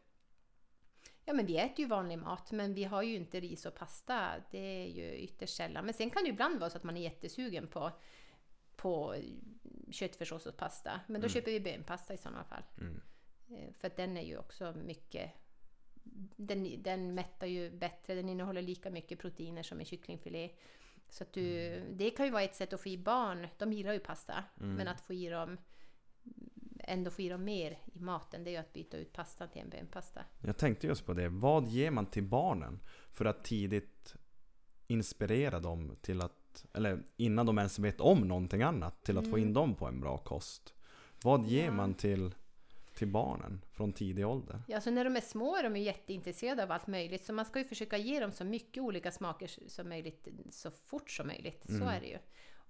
Ja 1.25 1.33
men 1.35 1.47
vi 1.47 1.59
äter 1.59 1.81
ju 1.81 1.87
vanlig 1.87 2.19
mat 2.19 2.53
men 2.53 2.75
vi 2.75 2.85
har 2.85 3.03
ju 3.03 3.17
inte 3.17 3.41
ris 3.41 3.67
och 3.67 3.75
pasta. 3.75 4.31
Det 4.51 4.59
är 4.59 4.87
ju 4.87 5.13
ytterst 5.17 5.57
sällan. 5.57 5.85
Men 5.85 5.95
sen 5.95 6.11
kan 6.11 6.23
det 6.23 6.27
ju 6.27 6.33
ibland 6.33 6.61
vara 6.61 6.71
så 6.71 6.77
att 6.77 6.85
man 6.85 6.97
är 6.97 7.01
jättesugen 7.03 7.67
på, 7.67 7.91
på 8.77 9.15
köttfärssås 9.91 10.47
och 10.47 10.57
pasta. 10.57 11.01
Men 11.07 11.21
då 11.21 11.25
Mm. 11.27 11.29
köper 11.35 11.51
vi 11.51 11.61
bönpasta 11.61 12.15
i 12.15 12.17
sådana 12.19 12.45
fall. 12.45 12.63
Mm. 12.81 13.01
Eh, 13.51 13.73
För 13.75 13.87
att 13.87 13.97
den 13.97 14.17
är 14.17 14.23
ju 14.23 14.39
också 14.39 14.73
mycket 14.85 15.31
den, 16.37 16.83
den 16.83 17.15
mättar 17.15 17.47
ju 17.47 17.71
bättre, 17.71 18.15
den 18.15 18.29
innehåller 18.29 18.63
lika 18.63 18.91
mycket 18.91 19.19
proteiner 19.19 19.63
som 19.63 19.79
en 19.79 19.85
kycklingfilé. 19.87 20.51
Så 21.11 21.23
att 21.25 21.33
du, 21.33 21.81
det 21.97 22.11
kan 22.11 22.27
ju 22.27 22.33
vara 22.33 22.43
ett 22.43 22.55
sätt 22.55 22.73
att 22.73 22.81
få 22.81 22.89
i 22.89 22.99
barn, 22.99 23.47
de 23.59 23.73
gillar 23.73 23.93
ju 23.93 23.99
pasta, 23.99 24.45
Mm. 24.61 24.75
men 24.75 24.89
att 24.89 25.01
få 25.01 25.13
i 25.15 25.29
dem 25.29 25.57
ändå 26.81 27.11
få 27.11 27.23
i 27.23 27.29
dem 27.29 27.45
mer 27.45 27.79
i 27.95 27.99
maten, 27.99 28.45
det 28.45 28.51
är 28.51 28.53
ju 28.53 28.59
att 28.59 28.73
byta 28.73 28.97
ut 28.97 29.13
pastan 29.13 29.49
till 29.49 29.61
en 29.63 29.69
bönpasta. 29.71 30.25
Jag 30.45 30.57
tänkte 30.57 30.87
just 30.87 31.07
på 31.07 31.13
det. 31.15 31.29
Vad 31.29 31.69
ger 31.69 31.91
man 31.91 32.07
till 32.07 32.23
barnen 32.25 32.81
för 33.13 33.25
att 33.25 33.45
tidigt 33.45 34.15
inspirera 34.87 35.61
dem 35.61 35.97
till 36.01 36.21
att 36.21 36.67
eller 36.75 37.03
innan 37.17 37.47
de 37.47 37.59
ens 37.59 37.79
vet 37.79 38.01
om 38.01 38.29
någonting 38.29 38.63
annat, 38.63 39.03
till 39.05 39.19
att 39.19 39.31
få 39.31 39.39
in 39.39 39.53
dem 39.53 39.75
på 39.75 39.87
en 39.87 40.01
bra 40.01 40.19
kost. 40.19 40.75
Vad 41.23 41.47
ger 41.47 41.65
Ja. 41.65 41.71
man 41.73 41.95
till, 41.95 42.35
till 42.99 43.09
barnen 43.09 43.65
från 43.71 43.93
tidig 43.93 44.27
ålder? 44.27 44.63
Ja, 44.69 44.81
så 44.81 44.91
när 44.91 45.05
de 45.05 45.17
är 45.17 45.21
små 45.21 45.57
är 45.57 45.63
de 45.63 45.77
ju 45.77 45.83
jätteintresserade 45.83 46.63
av 46.63 46.73
allt 46.73 46.87
möjligt, 46.87 47.25
så 47.25 47.33
man 47.33 47.45
ska 47.45 47.59
ju 47.59 47.65
försöka 47.65 47.97
ge 47.97 48.21
dem 48.21 48.33
så 48.33 48.45
mycket 48.45 48.83
olika 48.83 49.11
smaker 49.11 49.51
som 49.69 49.89
möjligt 49.89 50.29
så 50.51 50.71
fort 50.71 51.11
som 51.11 51.27
möjligt. 51.27 51.63
Så 51.67 51.75
Mm. 51.75 51.89
är 51.89 52.01
det 52.01 52.07
ju. 52.07 52.19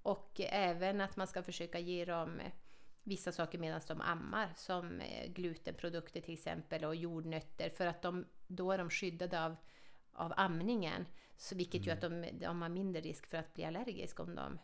Och 0.02 0.40
även 0.40 1.00
att 1.00 1.16
man 1.16 1.26
ska 1.26 1.42
försöka 1.42 1.78
ge 1.78 2.04
dem 2.04 2.40
vissa 3.02 3.32
saker 3.32 3.58
medan 3.58 3.80
de 3.88 4.00
ammar, 4.00 4.52
som 4.56 5.00
eh, 5.00 5.30
glutenprodukter 5.32 6.20
till 6.20 6.34
exempel 6.34 6.84
och 6.84 6.96
jordnötter, 6.96 7.70
för 7.70 7.86
att 7.86 8.02
de, 8.02 8.24
då 8.46 8.72
är 8.72 8.78
de 8.78 8.90
skyddade 8.90 9.44
av, 9.44 9.56
av 10.12 10.32
amningen. 10.36 11.06
Så 11.36 11.56
vilket 11.56 11.86
gör 11.86 11.94
att 11.94 12.00
de, 12.00 12.26
de 12.40 12.62
har 12.62 12.68
mindre 12.68 13.00
risk 13.02 13.26
för 13.26 13.38
att 13.38 13.54
bli 13.54 13.64
allergisk 13.64 14.20
om 14.20 14.34
de, 14.34 14.58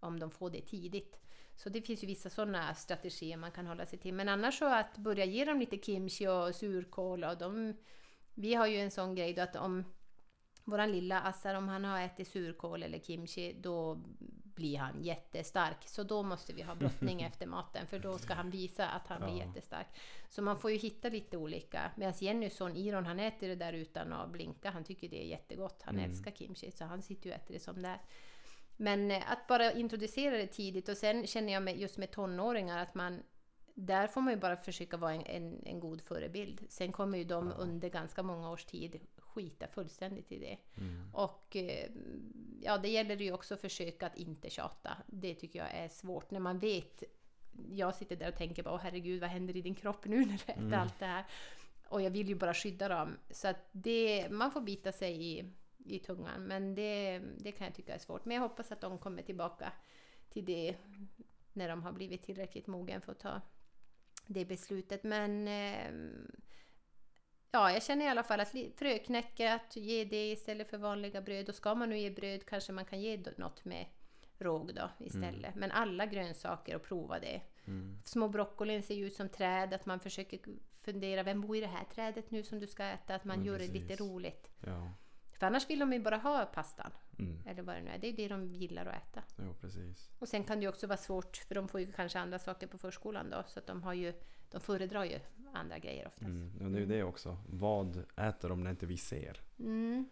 om 0.00 0.20
de 0.20 0.30
får 0.30 0.50
det 0.50 0.60
tidigt. 0.60 1.20
Så 1.62 1.68
det 1.68 1.82
finns 1.82 2.02
ju 2.02 2.06
vissa 2.06 2.30
sådana 2.30 2.74
strategier 2.74 3.36
man 3.36 3.50
kan 3.52 3.66
hålla 3.66 3.86
sig 3.86 3.98
till. 3.98 4.14
Men 4.14 4.28
annars 4.28 4.58
så 4.58 4.64
att 4.74 4.96
börja 4.98 5.24
ge 5.24 5.44
dem 5.44 5.58
lite 5.58 5.76
kimchi 5.78 6.26
och 6.28 6.54
surkål 6.54 7.24
och 7.24 7.38
de... 7.38 7.74
Vi 8.34 8.54
har 8.54 8.66
ju 8.66 8.76
en 8.76 8.90
sån 8.90 9.14
grej 9.14 9.34
då 9.34 9.42
att 9.42 9.56
om 9.56 9.84
våran 10.64 10.92
lilla 10.92 11.20
Assar, 11.20 11.54
om 11.54 11.68
han 11.68 11.84
har 11.84 12.00
ätit 12.00 12.28
surkål 12.28 12.82
eller 12.82 12.98
kimchi, 12.98 13.52
då 13.60 14.00
blir 14.54 14.78
han 14.78 15.02
jättestark. 15.02 15.76
Så 15.88 16.02
då 16.02 16.22
måste 16.22 16.52
vi 16.52 16.62
ha 16.62 16.74
brottning 16.74 17.22
efter 17.30 17.46
maten, 17.46 17.86
för 17.86 17.98
då 17.98 18.18
ska 18.18 18.34
han 18.34 18.50
visa 18.50 18.88
att 18.88 19.06
han 19.06 19.20
blir 19.20 19.38
Ja. 19.38 19.46
jättestark. 19.46 19.86
Så 20.28 20.42
man 20.42 20.58
får 20.60 20.70
ju 20.70 20.76
hitta 20.76 21.08
lite 21.08 21.36
olika. 21.36 21.90
Medan 21.96 22.14
Jennys 22.20 22.56
son 22.56 22.76
Iron, 22.76 23.06
han 23.06 23.20
äter 23.20 23.48
det 23.48 23.54
där 23.54 23.72
utan 23.72 24.12
att 24.12 24.30
blinka. 24.30 24.70
Han 24.70 24.84
tycker 24.84 25.08
det 25.08 25.22
är 25.22 25.26
jättegott. 25.26 25.82
Han 25.82 25.94
Mm. 25.98 26.10
älskar 26.10 26.30
kimchi, 26.30 26.70
så 26.70 26.84
han 26.84 27.02
sitter 27.02 27.26
ju 27.26 27.34
och 27.34 27.40
äter 27.40 27.54
det 27.54 27.60
som 27.60 27.82
det 27.82 27.88
är. 27.88 28.00
Men 28.80 29.10
eh, 29.10 29.32
att 29.32 29.46
bara 29.46 29.72
introducera 29.72 30.36
det 30.36 30.46
tidigt 30.46 30.88
och 30.88 30.96
sen 30.96 31.26
känner 31.26 31.52
jag 31.52 31.62
med, 31.62 31.78
just 31.78 31.98
med 31.98 32.10
tonåringar 32.10 32.78
att 32.78 32.94
man 32.94 33.22
där 33.74 34.06
får 34.06 34.20
man 34.20 34.32
ju 34.32 34.40
bara 34.40 34.56
försöka 34.56 34.96
vara 34.96 35.14
en, 35.14 35.26
en, 35.26 35.62
en 35.66 35.80
god 35.80 36.02
förebild. 36.02 36.64
Sen 36.68 36.92
kommer 36.92 37.18
ju 37.18 37.24
de 37.24 37.52
under 37.58 37.88
ganska 37.88 38.22
många 38.22 38.50
års 38.50 38.64
tid 38.64 39.00
skita 39.18 39.66
fullständigt 39.66 40.32
i 40.32 40.38
det. 40.38 40.58
Mm. 40.80 41.14
Och 41.14 41.56
eh, 41.56 41.90
ja, 42.62 42.78
det 42.78 42.88
gäller 42.88 43.16
ju 43.16 43.32
också 43.32 43.54
att 43.54 43.60
försöka 43.60 44.06
att 44.06 44.16
inte 44.16 44.50
tjata. 44.50 44.96
Det 45.06 45.34
tycker 45.34 45.58
jag 45.58 45.74
är 45.74 45.88
svårt 45.88 46.30
när 46.30 46.40
man 46.40 46.58
vet. 46.58 47.02
Jag 47.70 47.94
sitter 47.94 48.16
där 48.16 48.28
och 48.28 48.36
tänker 48.36 48.62
bara, 48.62 48.74
åh 48.74 48.80
herregud, 48.82 49.20
vad 49.20 49.30
händer 49.30 49.56
i 49.56 49.62
din 49.62 49.74
kropp 49.74 50.04
nu 50.04 50.18
när 50.18 50.26
du 50.26 50.52
äter 50.52 50.58
Mm. 50.58 50.80
allt 50.80 50.98
det 50.98 51.06
här? 51.06 51.24
Och 51.88 52.02
jag 52.02 52.10
vill 52.10 52.28
ju 52.28 52.34
bara 52.34 52.54
skydda 52.54 52.88
dem. 52.88 53.16
Så 53.30 53.48
att 53.48 53.68
det, 53.72 54.28
man 54.30 54.50
får 54.50 54.60
bita 54.60 54.92
sig 54.92 55.38
i, 55.38 55.44
i 55.84 55.98
tungan. 55.98 56.42
Men 56.42 56.74
det, 56.74 57.18
det 57.38 57.52
kan 57.52 57.64
jag 57.66 57.74
tycka 57.74 57.94
är 57.94 57.98
svårt. 57.98 58.24
Men 58.24 58.34
jag 58.34 58.42
hoppas 58.42 58.72
att 58.72 58.80
de 58.80 58.98
kommer 58.98 59.22
tillbaka 59.22 59.72
till 60.28 60.44
det 60.44 60.76
när 61.52 61.68
de 61.68 61.82
har 61.82 61.92
blivit 61.92 62.22
tillräckligt 62.22 62.66
mogen 62.66 63.00
för 63.00 63.12
att 63.12 63.20
ta 63.20 63.40
det 64.26 64.44
beslutet. 64.44 65.02
Men 65.02 65.48
ehm, 65.48 66.30
ja, 67.50 67.72
jag 67.72 67.82
känner 67.82 68.04
i 68.04 68.08
alla 68.08 68.22
fall 68.22 68.40
att 68.40 68.54
fröknäcke, 68.76 69.54
att 69.54 69.76
ge 69.76 70.04
det 70.04 70.30
istället 70.30 70.70
för 70.70 70.78
vanliga 70.78 71.20
bröd. 71.20 71.48
Och 71.48 71.54
ska 71.54 71.74
man 71.74 71.90
nu 71.90 71.98
ge 71.98 72.10
bröd 72.10 72.46
kanske 72.46 72.72
man 72.72 72.84
kan 72.84 73.00
ge 73.00 73.22
något 73.36 73.64
med 73.64 73.86
råg 74.38 74.74
då 74.74 74.90
istället. 74.98 75.54
Men 75.54 75.70
alla 75.70 76.06
grönsaker 76.06 76.76
och 76.76 76.82
prova 76.82 77.18
det. 77.18 77.40
Mm. 77.66 77.98
Små 78.04 78.28
broccolin 78.28 78.82
ser 78.82 78.94
ju 78.94 79.06
ut 79.06 79.14
som 79.14 79.28
träd, 79.28 79.74
att 79.74 79.86
man 79.86 80.00
försöker 80.00 80.40
fundera, 80.82 81.22
vem 81.22 81.40
bor 81.40 81.56
i 81.56 81.60
det 81.60 81.66
här 81.66 81.84
trädet 81.84 82.30
nu 82.30 82.42
som 82.42 82.58
du 82.60 82.66
ska 82.66 82.84
äta? 82.84 83.14
Att 83.14 83.24
man 83.24 83.38
Ja, 83.38 83.46
gör 83.46 83.58
det 83.58 83.66
lite 83.66 83.86
precis. 83.86 84.00
roligt. 84.00 84.50
Ja. 84.60 84.92
För 85.40 85.46
annars 85.46 85.70
vill 85.70 85.78
de 85.78 85.92
ju 85.92 85.98
bara 86.00 86.16
ha 86.16 86.44
pastan, 86.46 86.90
Mm. 87.18 87.42
eller 87.46 87.62
vad 87.62 87.76
det 87.76 87.82
nu 87.82 87.90
är. 87.90 87.98
Det 87.98 88.06
är 88.08 88.12
det 88.12 88.28
de 88.28 88.46
gillar 88.46 88.86
att 88.86 88.94
äta. 88.94 89.22
Jo, 89.38 89.54
precis. 89.60 90.10
Och 90.18 90.28
sen 90.28 90.44
kan 90.44 90.58
det 90.58 90.62
ju 90.62 90.68
också 90.68 90.86
vara 90.86 90.96
svårt, 90.96 91.36
för 91.36 91.54
de 91.54 91.68
får 91.68 91.80
ju 91.80 91.92
kanske 91.92 92.18
andra 92.18 92.38
saker 92.38 92.66
på 92.66 92.78
förskolan 92.78 93.30
då, 93.30 93.42
så 93.46 93.58
att 93.58 93.66
de 93.66 93.82
har 93.82 93.92
ju, 93.94 94.12
de 94.50 94.60
föredrar 94.60 95.04
ju 95.04 95.18
andra 95.54 95.78
grejer 95.78 96.06
oftast. 96.06 96.22
Mm. 96.22 96.52
Ja, 96.60 96.66
det 96.68 96.76
är 96.76 96.80
ju 96.80 96.86
det 96.86 97.02
också. 97.02 97.38
Vad 97.48 98.04
äter 98.16 98.48
de 98.48 98.64
när 98.64 98.70
inte 98.70 98.86
vi 98.86 98.96
ser? 98.96 99.40
Mm. 99.58 100.08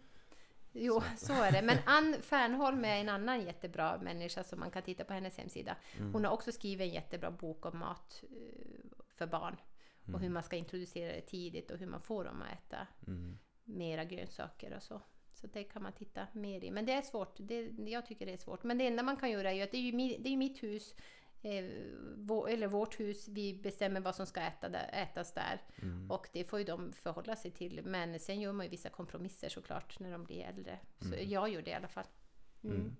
Jo, 0.71 1.01
så 1.17 1.33
är 1.33 1.51
det. 1.51 1.61
Men 1.61 1.77
Ann 1.85 2.15
Fernholm 2.21 2.85
är 2.85 2.95
en 3.01 3.09
annan 3.09 3.41
jättebra 3.45 3.97
människa 3.97 4.43
som 4.43 4.59
man 4.59 4.71
kan 4.71 4.83
titta 4.83 5.03
på 5.03 5.13
hennes 5.13 5.37
hemsida. 5.37 5.75
Mm. 5.97 6.13
Hon 6.13 6.25
har 6.25 6.31
också 6.31 6.51
skrivit 6.51 6.87
en 6.87 6.93
jättebra 6.93 7.31
bok 7.31 7.65
om 7.65 7.79
mat 7.79 8.23
eh, 8.23 8.97
för 9.15 9.27
barn. 9.27 9.55
Mm. 10.03 10.15
Och 10.15 10.21
hur 10.21 10.29
man 10.29 10.43
ska 10.43 10.55
introducera 10.55 11.15
det 11.15 11.21
tidigt 11.21 11.71
och 11.71 11.77
hur 11.77 11.87
man 11.87 12.01
får 12.01 12.25
dem 12.25 12.41
att 12.41 12.53
äta 12.53 12.87
Mm. 13.07 13.37
mera 13.63 14.03
grönsaker 14.03 14.73
och 14.75 14.83
så. 14.83 15.01
Så 15.41 15.47
det 15.47 15.63
kan 15.63 15.83
man 15.83 15.93
titta 15.93 16.27
mer 16.33 16.63
i. 16.63 16.71
Men 16.71 16.85
det 16.85 16.93
är 16.93 17.01
svårt. 17.01 17.35
Det, 17.39 17.61
jag 17.77 18.05
tycker 18.05 18.25
det 18.25 18.33
är 18.33 18.37
svårt. 18.37 18.63
Men 18.63 18.77
det 18.77 18.87
enda 18.87 19.03
man 19.03 19.17
kan 19.17 19.31
göra 19.31 19.51
är 19.51 19.55
ju 19.55 19.61
att 19.61 19.71
det 19.71 19.77
är 19.77 19.81
ju, 19.81 20.17
det 20.19 20.29
är 20.29 20.37
mitt 20.37 20.63
hus, 20.63 20.95
eh, 21.41 21.65
vår, 22.17 22.49
eller 22.49 22.67
vårt 22.67 22.99
hus. 22.99 23.27
Vi 23.27 23.53
bestämmer 23.63 24.01
vad 24.01 24.15
som 24.15 24.25
ska 24.25 24.39
äta 24.41 24.69
där, 24.69 24.89
ätas 24.93 25.33
där. 25.33 25.61
Mm. 25.81 26.11
Och 26.11 26.27
det 26.33 26.43
får 26.43 26.59
ju 26.59 26.65
de 26.65 26.91
förhålla 26.93 27.35
sig 27.35 27.51
till. 27.51 27.81
Men 27.85 28.19
sen 28.19 28.41
gör 28.41 28.51
man 28.53 28.65
ju 28.65 28.69
vissa 28.69 28.89
kompromisser 28.89 29.49
såklart 29.49 29.99
när 29.99 30.11
de 30.11 30.23
blir 30.23 30.41
äldre. 30.43 30.79
Så 30.99 31.13
Mm. 31.13 31.29
jag 31.29 31.49
gör 31.49 31.61
det 31.61 31.71
i 31.71 31.73
alla 31.73 31.87
fall. 31.87 32.07
Mm. 32.63 32.95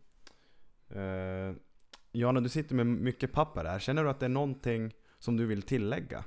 Eh, 0.89 1.55
Jana, 2.11 2.41
du 2.41 2.49
sitter 2.49 2.75
med 2.75 2.85
mycket 2.87 3.31
papper 3.31 3.65
här. 3.65 3.79
Känner 3.79 4.03
du 4.03 4.09
att 4.09 4.19
det 4.19 4.25
är 4.25 4.29
någonting 4.29 4.93
som 5.19 5.37
du 5.37 5.45
vill 5.45 5.61
tillägga? 5.61 6.23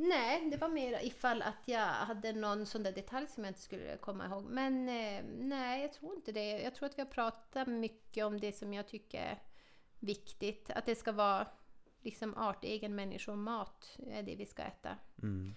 Nej, 0.00 0.50
det 0.50 0.56
var 0.56 0.68
mer 0.68 1.00
ifall 1.02 1.42
att 1.42 1.62
jag 1.64 1.86
hade 1.86 2.32
någon 2.32 2.66
sån 2.66 2.82
där 2.82 2.92
detalj 2.92 3.26
som 3.26 3.44
jag 3.44 3.50
inte 3.50 3.60
skulle 3.60 3.96
komma 3.96 4.26
ihåg. 4.26 4.44
Men 4.44 4.88
eh, 4.88 5.24
nej, 5.38 5.82
jag 5.82 5.92
tror 5.92 6.14
inte 6.14 6.32
det. 6.32 6.62
Jag 6.62 6.74
tror 6.74 6.88
att 6.88 6.98
vi 6.98 7.02
har 7.02 7.10
pratat 7.10 7.68
mycket 7.68 8.24
om 8.24 8.40
det 8.40 8.52
som 8.52 8.74
jag 8.74 8.88
tycker 8.88 9.20
är 9.20 9.42
viktigt. 9.98 10.70
Att 10.70 10.86
det 10.86 10.94
ska 10.94 11.12
vara 11.12 11.46
liksom 12.00 12.34
artegen 12.36 12.94
människomat 12.94 13.98
är 14.06 14.22
det 14.22 14.36
vi 14.36 14.46
ska 14.46 14.62
äta. 14.62 14.96
Mm. 15.22 15.54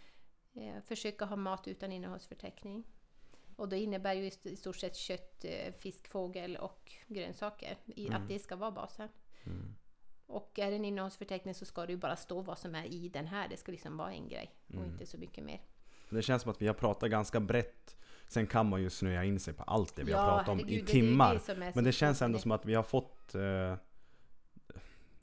Eh, 0.53 0.81
försöka 0.83 1.25
ha 1.25 1.35
mat 1.35 1.67
utan 1.67 1.91
innehållsförteckning. 1.91 2.83
Och 3.55 3.69
då 3.69 3.75
innebär 3.75 4.13
ju 4.13 4.31
i 4.43 4.55
stort 4.55 4.75
sett 4.75 4.95
kött, 4.95 5.45
eh, 5.45 5.73
fisk, 5.73 6.07
fågel 6.07 6.57
och 6.57 6.91
grönsaker. 7.07 7.77
I, 7.85 8.07
Mm. 8.07 8.21
Att 8.21 8.27
det 8.29 8.39
ska 8.39 8.55
vara 8.55 8.71
basen. 8.71 9.09
Mm. 9.45 9.75
Och 10.31 10.59
är 10.59 10.69
det 10.69 10.75
en 10.75 10.85
innehållsförteckning 10.85 11.53
så 11.55 11.65
ska 11.65 11.85
det 11.85 11.91
ju 11.91 11.97
bara 11.97 12.15
stå 12.15 12.41
vad 12.41 12.57
som 12.57 12.75
är 12.75 12.85
i 12.85 13.09
den 13.09 13.27
här. 13.27 13.47
Det 13.49 13.57
ska 13.57 13.71
liksom 13.71 13.97
vara 13.97 14.11
en 14.11 14.27
grej 14.27 14.51
och 14.67 14.73
Mm. 14.75 14.85
inte 14.91 15.05
så 15.05 15.17
mycket 15.17 15.43
mer. 15.43 15.61
Det 16.09 16.21
känns 16.21 16.41
som 16.41 16.51
att 16.51 16.61
vi 16.61 16.67
har 16.67 16.73
pratat 16.73 17.11
ganska 17.11 17.39
brett. 17.39 17.97
Sen 18.27 18.47
kan 18.47 18.69
man 18.69 18.81
ju 18.81 18.89
snöa 18.89 19.23
in 19.23 19.39
sig 19.39 19.53
på 19.53 19.63
allt 19.63 19.95
det 19.95 20.03
vi 20.03 20.11
har 20.13 20.19
Ja, 20.19 20.29
pratat 20.29 20.49
om 20.49 20.57
herregud, 20.57 20.77
i 20.77 20.81
det 20.81 20.87
timmar. 20.91 21.33
det 21.33 21.39
så 21.39 21.55
Men 21.75 21.83
det 21.83 21.91
känns 21.91 22.21
ändå 22.21 22.37
det. 22.37 22.41
som 22.41 22.51
att 22.51 22.65
vi 22.65 22.73
har 22.73 22.83
fått 22.83 23.35
eh, 23.35 23.75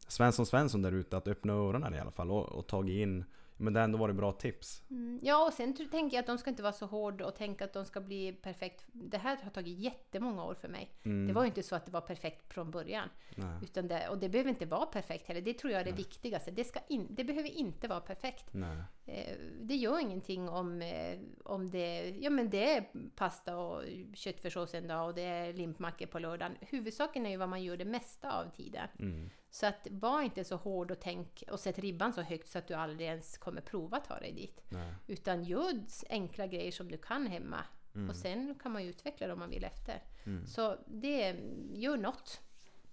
Svensson 0.08 0.46
Svensson 0.46 0.82
där 0.82 0.92
ute 0.92 1.16
att 1.16 1.28
öppna 1.28 1.52
öronen 1.52 1.94
i 1.94 1.98
alla 1.98 2.10
fall 2.10 2.30
och, 2.30 2.44
och 2.48 2.66
tagit 2.66 2.96
in 2.96 3.24
Men 3.60 3.72
det 3.72 3.80
har 3.80 3.84
ändå 3.84 3.98
varit 3.98 4.16
bra 4.16 4.32
tips. 4.32 4.82
Mm. 4.90 5.20
Ja, 5.22 5.46
och 5.46 5.52
sen 5.52 5.74
tänker 5.90 6.16
jag 6.16 6.22
att 6.22 6.26
de 6.26 6.38
ska 6.38 6.50
inte 6.50 6.62
vara 6.62 6.72
så 6.72 6.86
hårda 6.86 7.26
och 7.26 7.34
tänka 7.34 7.64
att 7.64 7.72
de 7.72 7.84
ska 7.84 8.00
bli 8.00 8.32
perfekt. 8.32 8.86
Det 8.92 9.18
här 9.18 9.38
har 9.42 9.50
tagit 9.50 9.78
jättemånga 9.78 10.44
år 10.44 10.54
för 10.54 10.68
mig. 10.68 10.90
Mm. 11.04 11.26
Det 11.26 11.32
var 11.32 11.42
ju 11.42 11.48
inte 11.48 11.62
så 11.62 11.76
att 11.76 11.86
det 11.86 11.92
var 11.92 12.00
perfekt 12.00 12.52
från 12.52 12.70
början. 12.70 13.08
Nej. 13.34 13.58
Utan 13.62 13.88
det, 13.88 14.08
och 14.08 14.18
det 14.18 14.28
behöver 14.28 14.50
inte 14.50 14.66
vara 14.66 14.86
perfekt 14.86 15.28
heller. 15.28 15.40
Det 15.40 15.54
tror 15.54 15.72
jag 15.72 15.80
är 15.80 15.84
det 15.84 15.90
Nej. 15.90 15.98
viktigaste. 15.98 16.50
Det, 16.50 16.64
ska 16.64 16.80
in, 16.88 17.06
det 17.10 17.24
behöver 17.24 17.48
inte 17.48 17.88
vara 17.88 18.00
perfekt. 18.00 18.54
Nej. 18.54 18.78
Eh, 19.06 19.36
det 19.60 19.76
gör 19.76 19.98
ingenting 19.98 20.48
om, 20.48 20.82
eh, 20.82 21.18
om 21.44 21.70
det, 21.70 22.08
ja, 22.20 22.30
men 22.30 22.50
det 22.50 22.72
är 22.72 22.84
pasta 23.16 23.56
och 23.56 23.82
köttfärssås 24.14 24.74
en 24.74 24.88
dag 24.88 25.08
och 25.08 25.14
det 25.14 25.22
är 25.22 25.52
limpmackor 25.52 26.06
på 26.06 26.18
lördagen. 26.18 26.56
Huvudsaken 26.60 27.26
är 27.26 27.30
ju 27.30 27.36
vad 27.36 27.48
man 27.48 27.62
gör 27.62 27.76
det 27.76 27.84
mesta 27.84 28.40
av 28.40 28.50
tiden. 28.50 28.88
Mm. 28.98 29.30
Så 29.50 29.66
att 29.66 29.86
var 29.90 30.22
inte 30.22 30.44
så 30.44 30.56
hård 30.56 30.90
och 30.90 31.00
tänk 31.00 31.44
och 31.50 31.60
sätt 31.60 31.78
ribban 31.78 32.12
så 32.12 32.22
högt 32.22 32.48
så 32.48 32.58
att 32.58 32.66
du 32.68 32.74
aldrig 32.74 33.08
ens 33.08 33.38
kommer 33.38 33.60
prova 33.60 34.00
ta 34.00 34.18
dig 34.18 34.32
dit. 34.32 34.62
Nej. 34.68 34.94
Utan 35.06 35.44
gör 35.44 35.80
enkla 36.10 36.46
grejer 36.46 36.72
som 36.72 36.90
du 36.90 36.96
kan 36.98 37.26
hemma. 37.26 37.64
Mm. 37.94 38.10
Och 38.10 38.16
sen 38.16 38.54
kan 38.62 38.72
man 38.72 38.82
utveckla 38.82 39.26
det 39.26 39.32
om 39.32 39.38
man 39.38 39.50
vill 39.50 39.64
efter. 39.64 40.02
Mm. 40.24 40.46
Så 40.46 40.76
det, 40.86 41.36
gör 41.72 41.96
något. 41.96 42.40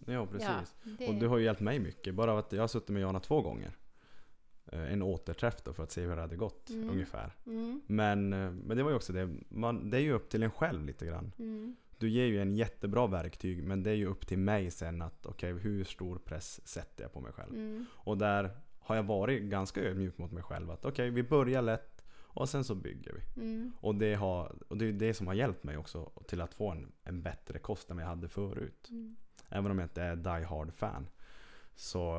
Ja, 0.05 0.25
precis. 0.27 0.47
Ja, 0.49 0.91
det, 0.97 1.07
Och 1.07 1.15
du 1.15 1.27
har 1.27 1.37
ju 1.37 1.43
hjälpt 1.45 1.61
mig 1.61 1.79
mycket. 1.79 2.15
Bara 2.15 2.39
att 2.39 2.51
jag 2.51 2.63
har 2.63 2.67
suttit 2.67 2.89
med 2.89 3.01
Jana 3.01 3.19
två 3.19 3.41
gånger. 3.41 3.71
Eh, 4.71 4.93
En 4.93 5.01
återträff 5.01 5.63
då 5.63 5.73
för 5.73 5.83
att 5.83 5.91
se 5.91 6.01
hur 6.01 6.15
det 6.15 6.21
hade 6.21 6.35
gått 6.35 6.69
Mm. 6.69 6.89
ungefär. 6.89 7.35
mm, 7.45 7.81
Men, 7.87 8.33
eh, 8.33 8.51
men 8.51 8.77
det 8.77 8.83
var 8.83 8.89
ju 8.89 8.95
också 8.95 9.13
det. 9.13 9.29
Man, 9.49 9.89
det 9.89 9.97
är 9.97 10.01
ju 10.01 10.13
upp 10.13 10.29
till 10.29 10.43
en 10.43 10.51
själv 10.51 10.85
lite 10.85 11.05
grann. 11.05 11.31
Du 11.97 12.09
ger 12.09 12.25
ju 12.25 12.41
en 12.41 12.55
jättebra 12.55 13.07
verktyg 13.07 13.63
men 13.63 13.83
det 13.83 13.89
är 13.91 13.95
ju 13.95 14.05
upp 14.05 14.27
till 14.27 14.39
mig 14.39 14.71
sen 14.71 15.01
att 15.01 15.25
okej 15.25 15.53
hur 15.53 15.83
stor 15.83 16.17
press 16.17 16.67
sätter 16.67 17.03
jag 17.03 17.13
på 17.13 17.21
mig 17.21 17.31
själv. 17.31 17.53
mm, 17.55 17.85
Och 17.93 18.17
där 18.17 18.51
har 18.79 18.95
jag 18.95 19.03
varit 19.03 19.41
ganska 19.43 19.81
ödmjuk 19.81 20.17
mot 20.17 20.31
mig 20.31 20.43
själv. 20.43 20.71
Att 20.71 20.85
okej 20.85 21.09
vi 21.09 21.23
börjar 21.23 21.61
lätt 21.61 22.05
och 22.17 22.49
sen 22.49 22.63
så 22.63 22.75
bygger 22.75 23.13
vi. 23.13 23.41
mm, 23.41 23.71
Och 23.81 23.95
det, 23.95 24.13
har, 24.15 24.55
och 24.67 24.77
det 24.77 24.85
är 24.87 24.91
det 24.93 25.13
som 25.13 25.27
har 25.27 25.33
hjälpt 25.33 25.63
mig 25.63 25.77
också 25.77 26.11
till 26.27 26.41
att 26.41 26.53
få 26.53 26.71
en, 26.71 26.91
en 27.03 27.21
bättre 27.21 27.59
kost 27.59 27.89
än 27.91 27.97
jag 27.97 28.07
hade 28.07 28.27
förut. 28.27 28.87
mm. 28.89 29.15
Även 29.49 29.71
om 29.71 29.79
jag 29.79 29.85
inte 29.85 30.01
är 30.01 30.15
die 30.15 30.45
hard 30.45 30.73
fan. 30.73 31.07
Så, 31.75 32.13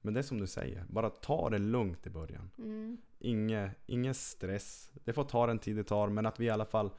men 0.00 0.14
det 0.14 0.20
är 0.20 0.22
som 0.22 0.40
du 0.40 0.46
säger, 0.46 0.84
bara 0.88 1.10
ta 1.10 1.50
det 1.50 1.58
lugnt 1.58 2.06
i 2.06 2.10
början. 2.10 2.50
mm. 2.58 2.96
Inge, 3.18 3.70
ingen 3.86 4.14
stress. 4.14 4.90
Det 5.04 5.12
får 5.12 5.24
ta 5.24 5.46
den 5.46 5.58
tid 5.58 5.76
det 5.76 5.84
tar 5.84 6.08
men 6.08 6.26
att 6.26 6.40
vi 6.40 6.44
i 6.46 6.50
alla 6.50 6.64
fall 6.64 6.90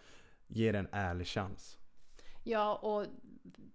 ger 0.48 0.74
en 0.74 0.88
ärlig 0.92 1.28
chans. 1.28 1.78
Ja, 2.50 2.76
och 2.76 3.06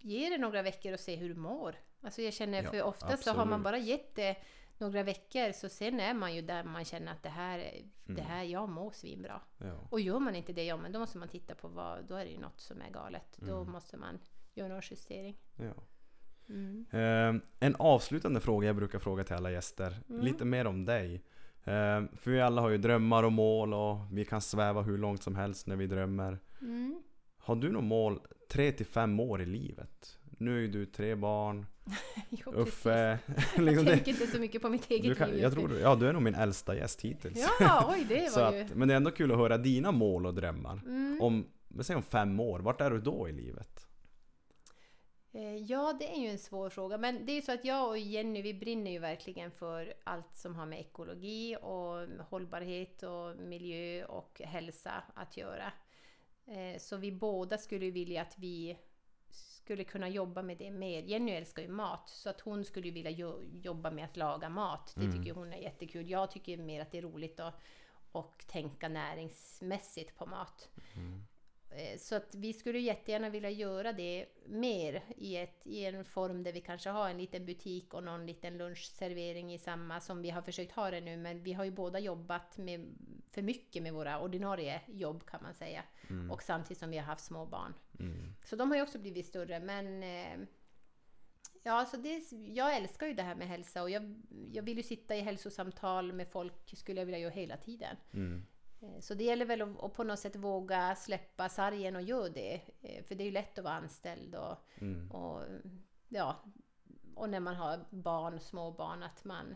ge 0.00 0.28
det 0.30 0.38
några 0.38 0.62
veckor 0.62 0.92
och 0.92 1.00
se 1.00 1.16
hur 1.16 1.28
du 1.28 1.34
mår. 1.34 1.74
Alltså 2.00 2.22
jag 2.22 2.32
känner, 2.32 2.62
Ja, 2.62 2.70
för 2.70 2.82
ofta 2.82 3.16
så 3.16 3.32
har 3.32 3.46
man 3.46 3.62
bara 3.62 3.78
gett 3.78 4.14
det 4.14 4.36
några 4.78 5.02
veckor, 5.02 5.52
så 5.52 5.68
sen 5.68 6.00
är 6.00 6.14
man 6.14 6.34
ju 6.34 6.42
där 6.42 6.64
man 6.64 6.84
känner 6.84 7.12
att 7.12 7.22
det 7.22 7.28
här, 7.28 7.58
det 8.04 8.12
Mm. 8.12 8.24
här 8.26 8.42
jag 8.44 8.68
mår 8.68 8.90
svinbra. 8.90 9.40
Ja. 9.58 9.88
Och 9.90 10.00
gör 10.00 10.18
man 10.18 10.34
inte 10.36 10.52
det, 10.52 10.64
ja 10.64 10.76
men 10.76 10.92
då 10.92 10.98
måste 10.98 11.18
man 11.18 11.28
titta 11.28 11.54
på 11.54 11.68
vad, 11.68 12.04
då 12.04 12.14
är 12.14 12.24
det 12.24 12.30
ju 12.30 12.38
något 12.38 12.60
som 12.60 12.80
är 12.80 12.90
galet. 12.90 13.36
Då 13.36 13.60
Mm. 13.60 13.72
måste 13.72 13.96
man 13.96 14.18
göra 14.54 14.68
någon 14.68 14.82
justering. 14.90 15.36
Ja. 15.56 15.74
Mm. 16.48 16.86
Eh, 16.90 17.42
en 17.60 17.76
avslutande 17.78 18.40
fråga 18.40 18.66
jag 18.66 18.76
brukar 18.76 18.98
fråga 18.98 19.24
till 19.24 19.34
alla 19.36 19.50
gäster. 19.50 19.96
Mm. 20.08 20.20
Lite 20.24 20.44
mer 20.44 20.66
om 20.66 20.84
dig. 20.84 21.14
Eh, 21.64 22.02
för 22.16 22.30
vi 22.30 22.40
alla 22.40 22.62
har 22.62 22.68
ju 22.70 22.78
drömmar 22.78 23.22
och 23.22 23.32
mål 23.32 23.74
och 23.74 23.96
vi 24.12 24.24
kan 24.24 24.40
sväva 24.40 24.82
hur 24.82 24.98
långt 24.98 25.22
som 25.22 25.36
helst 25.36 25.66
när 25.66 25.76
vi 25.76 25.86
drömmer. 25.86 26.38
Mm. 26.60 27.02
Har 27.38 27.56
du 27.56 27.72
något 27.72 27.84
mål 27.84 28.20
3 28.48 28.72
till 28.72 28.86
5 28.86 29.20
år 29.20 29.42
i 29.42 29.46
livet? 29.46 30.18
Nu 30.38 30.56
är 30.56 30.60
ju 30.60 30.68
du 30.68 30.86
tre 30.86 31.14
barn, 31.14 31.66
Jo. 32.30 32.52
Uffe. 32.52 33.18
Jag 33.56 33.64
liksom 33.64 33.86
tänker 33.86 34.10
inte 34.10 34.26
så 34.26 34.38
mycket 34.38 34.62
på 34.62 34.68
mitt 34.68 34.90
eget 34.90 35.04
du 35.04 35.14
kan, 35.14 35.30
liv 35.30 35.42
jag 35.42 35.52
tror, 35.52 35.78
ja, 35.78 35.94
du 35.94 36.08
är 36.08 36.12
nog 36.12 36.22
min 36.22 36.34
äldsta 36.34 36.76
gäst 36.76 37.00
hittills. 37.00 37.50
Ja, 37.60 37.94
oj 37.94 38.06
det 38.08 38.36
var 38.36 38.52
ju... 38.52 38.62
att, 38.62 38.74
men 38.74 38.88
det 38.88 38.94
är 38.94 38.96
ändå 38.96 39.10
kul 39.10 39.32
att 39.32 39.38
höra 39.38 39.58
dina 39.58 39.92
mål 39.92 40.26
och 40.26 40.34
drömmar. 40.34 40.80
Mm. 40.86 41.18
Om, 41.22 41.46
säg 41.80 41.96
om 41.96 42.02
fem 42.02 42.40
år, 42.40 42.60
vart 42.60 42.80
är 42.80 42.90
du 42.90 43.00
då 43.00 43.28
i 43.28 43.32
livet? 43.32 43.86
Eh, 45.32 45.56
Ja, 45.56 45.96
det 45.98 46.16
är 46.16 46.20
ju 46.20 46.28
en 46.28 46.38
svår 46.38 46.70
fråga. 46.70 46.98
Men 46.98 47.26
det 47.26 47.32
är 47.32 47.36
ju 47.36 47.42
så 47.42 47.52
att 47.52 47.64
jag 47.64 47.88
och 47.88 47.98
Jenny, 47.98 48.42
vi 48.42 48.54
brinner 48.54 48.90
ju 48.90 48.98
verkligen 48.98 49.50
för 49.50 49.94
allt 50.04 50.36
som 50.36 50.54
har 50.54 50.66
med 50.66 50.80
ekologi 50.80 51.56
och 51.62 52.24
hållbarhet 52.28 53.02
och 53.02 53.36
miljö 53.36 54.04
och 54.04 54.40
hälsa 54.44 54.92
att 55.14 55.36
göra. 55.36 55.72
Eh, 56.46 56.78
Så 56.78 56.96
vi 56.96 57.12
båda 57.12 57.58
skulle 57.58 57.90
vilja 57.90 58.22
att 58.22 58.38
vi 58.38 58.78
skulle 59.30 59.84
kunna 59.84 60.08
jobba 60.08 60.42
med 60.42 60.56
det 60.58 60.70
mer. 60.70 61.02
Jenny 61.02 61.32
älskar 61.32 61.62
ju 61.62 61.68
mat, 61.68 62.08
så 62.08 62.30
att 62.30 62.40
hon 62.40 62.64
skulle 62.64 62.90
vilja 62.90 63.10
jo- 63.10 63.42
jobba 63.52 63.90
med 63.90 64.04
att 64.04 64.16
laga 64.16 64.48
mat. 64.48 64.92
Det 64.96 65.04
Mm. 65.04 65.16
tycker 65.18 65.34
hon 65.34 65.52
är 65.52 65.58
jättekul. 65.58 66.10
Jag 66.10 66.30
tycker 66.30 66.56
mer 66.56 66.82
att 66.82 66.90
det 66.90 66.98
är 66.98 67.02
roligt 67.02 67.40
att 67.40 67.60
och 68.12 68.44
tänka 68.48 68.88
näringsmässigt 68.88 70.16
på 70.16 70.26
mat. 70.26 70.68
Mm. 70.96 71.24
Eh, 71.76 71.98
Så 71.98 72.14
att 72.14 72.34
vi 72.34 72.52
skulle 72.52 72.78
jättegärna 72.78 73.30
vilja 73.30 73.50
göra 73.50 73.92
det 73.92 74.26
mer 74.46 75.02
i, 75.16 75.36
ett, 75.36 75.66
i 75.66 75.84
en 75.84 76.04
form 76.04 76.42
där 76.42 76.52
vi 76.52 76.60
kanske 76.60 76.90
har 76.90 77.10
en 77.10 77.18
liten 77.18 77.46
butik 77.46 77.94
och 77.94 78.04
någon 78.04 78.26
liten 78.26 78.58
lunchservering 78.58 79.54
i 79.54 79.58
samma 79.58 80.00
som 80.00 80.22
vi 80.22 80.30
har 80.30 80.42
försökt 80.42 80.72
ha 80.72 80.90
det 80.90 81.00
nu. 81.00 81.16
Men 81.16 81.42
vi 81.42 81.52
har 81.52 81.64
ju 81.64 81.70
båda 81.70 81.98
jobbat 81.98 82.58
med, 82.58 82.86
för 83.30 83.42
mycket 83.42 83.82
med 83.82 83.92
våra 83.92 84.20
ordinarie 84.20 84.80
jobb 84.86 85.26
kan 85.26 85.42
man 85.42 85.54
säga. 85.54 85.82
Mm. 86.10 86.30
Och 86.30 86.42
samtidigt 86.42 86.78
som 86.78 86.90
vi 86.90 86.98
har 86.98 87.04
haft 87.04 87.24
små 87.24 87.46
barn. 87.46 87.74
Mm. 88.00 88.34
Så 88.44 88.56
de 88.56 88.70
har 88.70 88.76
ju 88.76 88.82
också 88.82 88.98
blivit 88.98 89.26
större 89.26 89.60
men 89.60 90.02
eh, 90.02 90.48
Ja, 91.66 91.86
så 91.90 91.96
det, 91.96 92.32
jag 92.54 92.76
älskar 92.76 93.06
ju 93.06 93.14
det 93.14 93.22
här 93.22 93.34
med 93.34 93.48
hälsa 93.48 93.82
och 93.82 93.90
jag, 93.90 94.22
jag 94.52 94.62
vill 94.62 94.76
ju 94.76 94.82
sitta 94.82 95.16
i 95.16 95.20
hälsosamtal 95.20 96.12
med 96.12 96.28
folk, 96.28 96.76
skulle 96.76 97.00
jag 97.00 97.06
vilja 97.06 97.18
göra 97.18 97.32
hela 97.32 97.56
tiden. 97.56 97.96
Mm. 98.12 98.46
Eh, 98.84 99.00
Så 99.00 99.14
det 99.14 99.24
gäller 99.24 99.44
väl 99.46 99.62
att, 99.62 99.94
på 99.94 100.04
något 100.04 100.18
sätt 100.18 100.36
våga 100.36 100.94
släppa 100.96 101.48
sargen 101.48 101.96
och 101.96 102.02
göra 102.02 102.28
det. 102.28 102.60
Eh, 102.82 103.04
För 103.04 103.14
det 103.14 103.22
är 103.22 103.26
ju 103.26 103.30
lätt 103.30 103.58
att 103.58 103.64
vara 103.64 103.74
anställd 103.74 104.34
och, 104.34 104.56
Mm. 104.78 105.10
och 105.10 105.42
ja, 106.08 106.44
och 107.14 107.30
när 107.30 107.40
man 107.40 107.54
har 107.56 107.84
barn, 107.90 108.40
små 108.40 108.70
barn, 108.72 109.02
att 109.02 109.24
man 109.24 109.54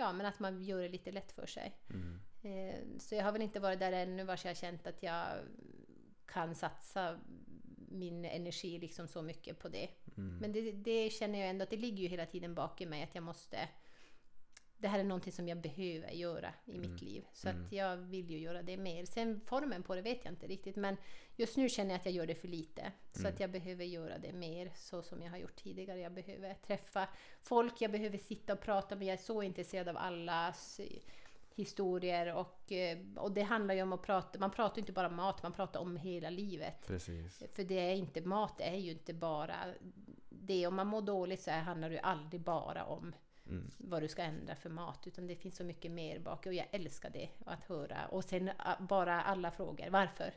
Ja, 0.00 0.12
men 0.12 0.26
att 0.26 0.38
man 0.38 0.62
gör 0.62 0.82
det 0.82 0.88
lite 0.88 1.12
lätt 1.12 1.32
för 1.32 1.46
sig. 1.46 1.76
Mm. 1.90 2.20
Eh, 2.42 2.98
Så 2.98 3.14
jag 3.14 3.24
har 3.24 3.32
väl 3.32 3.42
inte 3.42 3.60
varit 3.60 3.78
där 3.78 3.92
ännu 3.92 4.24
vars 4.24 4.44
jag 4.44 4.50
har 4.50 4.54
känt 4.54 4.86
att 4.86 5.02
jag 5.02 5.26
kan 6.26 6.54
satsa 6.54 7.18
min 7.90 8.24
energi 8.24 8.78
liksom 8.78 9.08
så 9.08 9.22
mycket 9.22 9.58
på 9.58 9.68
det. 9.68 9.88
Mm. 10.16 10.36
Men 10.38 10.52
det, 10.52 10.72
det 10.72 11.10
känner 11.10 11.38
jag 11.38 11.48
ändå 11.48 11.62
att 11.62 11.70
det 11.70 11.76
ligger 11.76 12.02
ju 12.02 12.08
hela 12.08 12.26
tiden 12.26 12.54
bak 12.54 12.80
i 12.80 12.86
mig 12.86 13.02
att 13.02 13.14
jag 13.14 13.24
måste 13.24 13.68
det 14.78 14.88
här 14.88 14.98
är 14.98 15.04
någonting 15.04 15.32
som 15.32 15.48
jag 15.48 15.58
behöver 15.60 16.10
göra 16.10 16.54
i 16.64 16.78
mitt 16.78 17.02
liv. 17.02 17.24
Så 17.32 17.48
Mm. 17.48 17.64
att 17.66 17.72
jag 17.72 17.96
vill 17.96 18.30
ju 18.30 18.38
göra 18.38 18.62
det 18.62 18.76
mer. 18.76 19.04
Sen 19.04 19.40
formen 19.46 19.82
på 19.82 19.94
det 19.94 20.02
vet 20.02 20.24
jag 20.24 20.32
inte 20.32 20.46
riktigt. 20.46 20.76
Men 20.76 20.96
just 21.36 21.56
nu 21.56 21.68
känner 21.68 21.90
jag 21.90 21.98
att 21.98 22.04
jag 22.06 22.14
gör 22.14 22.26
det 22.26 22.34
för 22.34 22.48
lite. 22.48 22.92
Så 23.12 23.20
Mm. 23.20 23.32
att 23.34 23.40
jag 23.40 23.50
behöver 23.50 23.84
göra 23.84 24.18
det 24.18 24.32
mer 24.32 24.72
så 24.74 25.02
som 25.02 25.22
jag 25.22 25.30
har 25.30 25.38
gjort 25.38 25.56
tidigare. 25.56 26.00
Jag 26.00 26.12
behöver 26.12 26.54
träffa 26.54 27.08
folk, 27.42 27.80
jag 27.80 27.90
behöver 27.90 28.18
sitta 28.18 28.52
och 28.52 28.60
prata 28.60 28.96
med. 28.96 29.06
Jag 29.06 29.12
är 29.12 29.16
så 29.22 29.42
intresserad 29.42 29.88
av 29.88 29.96
allas 29.96 30.80
historier 31.54 32.34
och, 32.34 32.72
eh, 32.72 32.98
och 33.16 33.32
det 33.32 33.42
handlar 33.42 33.74
ju 33.74 33.82
om 33.82 33.92
att 33.92 34.02
prata. 34.02 34.38
Man 34.38 34.50
pratar 34.50 34.78
inte 34.78 34.92
bara 34.92 35.06
om 35.06 35.16
mat, 35.16 35.42
man 35.42 35.52
pratar 35.52 35.80
om 35.80 35.96
hela 35.96 36.30
livet. 36.30 36.86
Precis. 36.86 37.42
För 37.54 37.64
det 37.64 37.74
är 37.80 37.94
inte, 37.94 38.20
mat 38.20 38.60
är 38.60 38.76
ju 38.76 38.90
inte 38.90 39.14
bara 39.14 39.56
det. 40.28 40.66
Om 40.66 40.74
man 40.74 40.86
mår 40.86 41.02
dåligt 41.02 41.40
så 41.42 41.50
här 41.50 41.60
handlar 41.62 41.88
det 41.88 41.94
ju 41.94 42.00
aldrig 42.00 42.40
bara 42.40 42.84
om 42.84 43.14
Mm. 43.48 43.70
vad 43.78 44.02
du 44.02 44.08
ska 44.08 44.22
ändra 44.22 44.54
för 44.56 44.70
mat. 44.70 45.06
Utan 45.06 45.26
det 45.26 45.36
finns 45.36 45.56
så 45.56 45.64
mycket 45.64 45.90
mer 45.90 46.18
bak 46.18 46.46
och 46.46 46.54
jag 46.54 46.66
älskar 46.70 47.10
det 47.10 47.28
att 47.46 47.64
höra. 47.64 48.06
Och 48.06 48.24
sen 48.24 48.50
bara 48.80 49.22
alla 49.22 49.50
frågor. 49.50 49.90
Varför? 49.90 50.34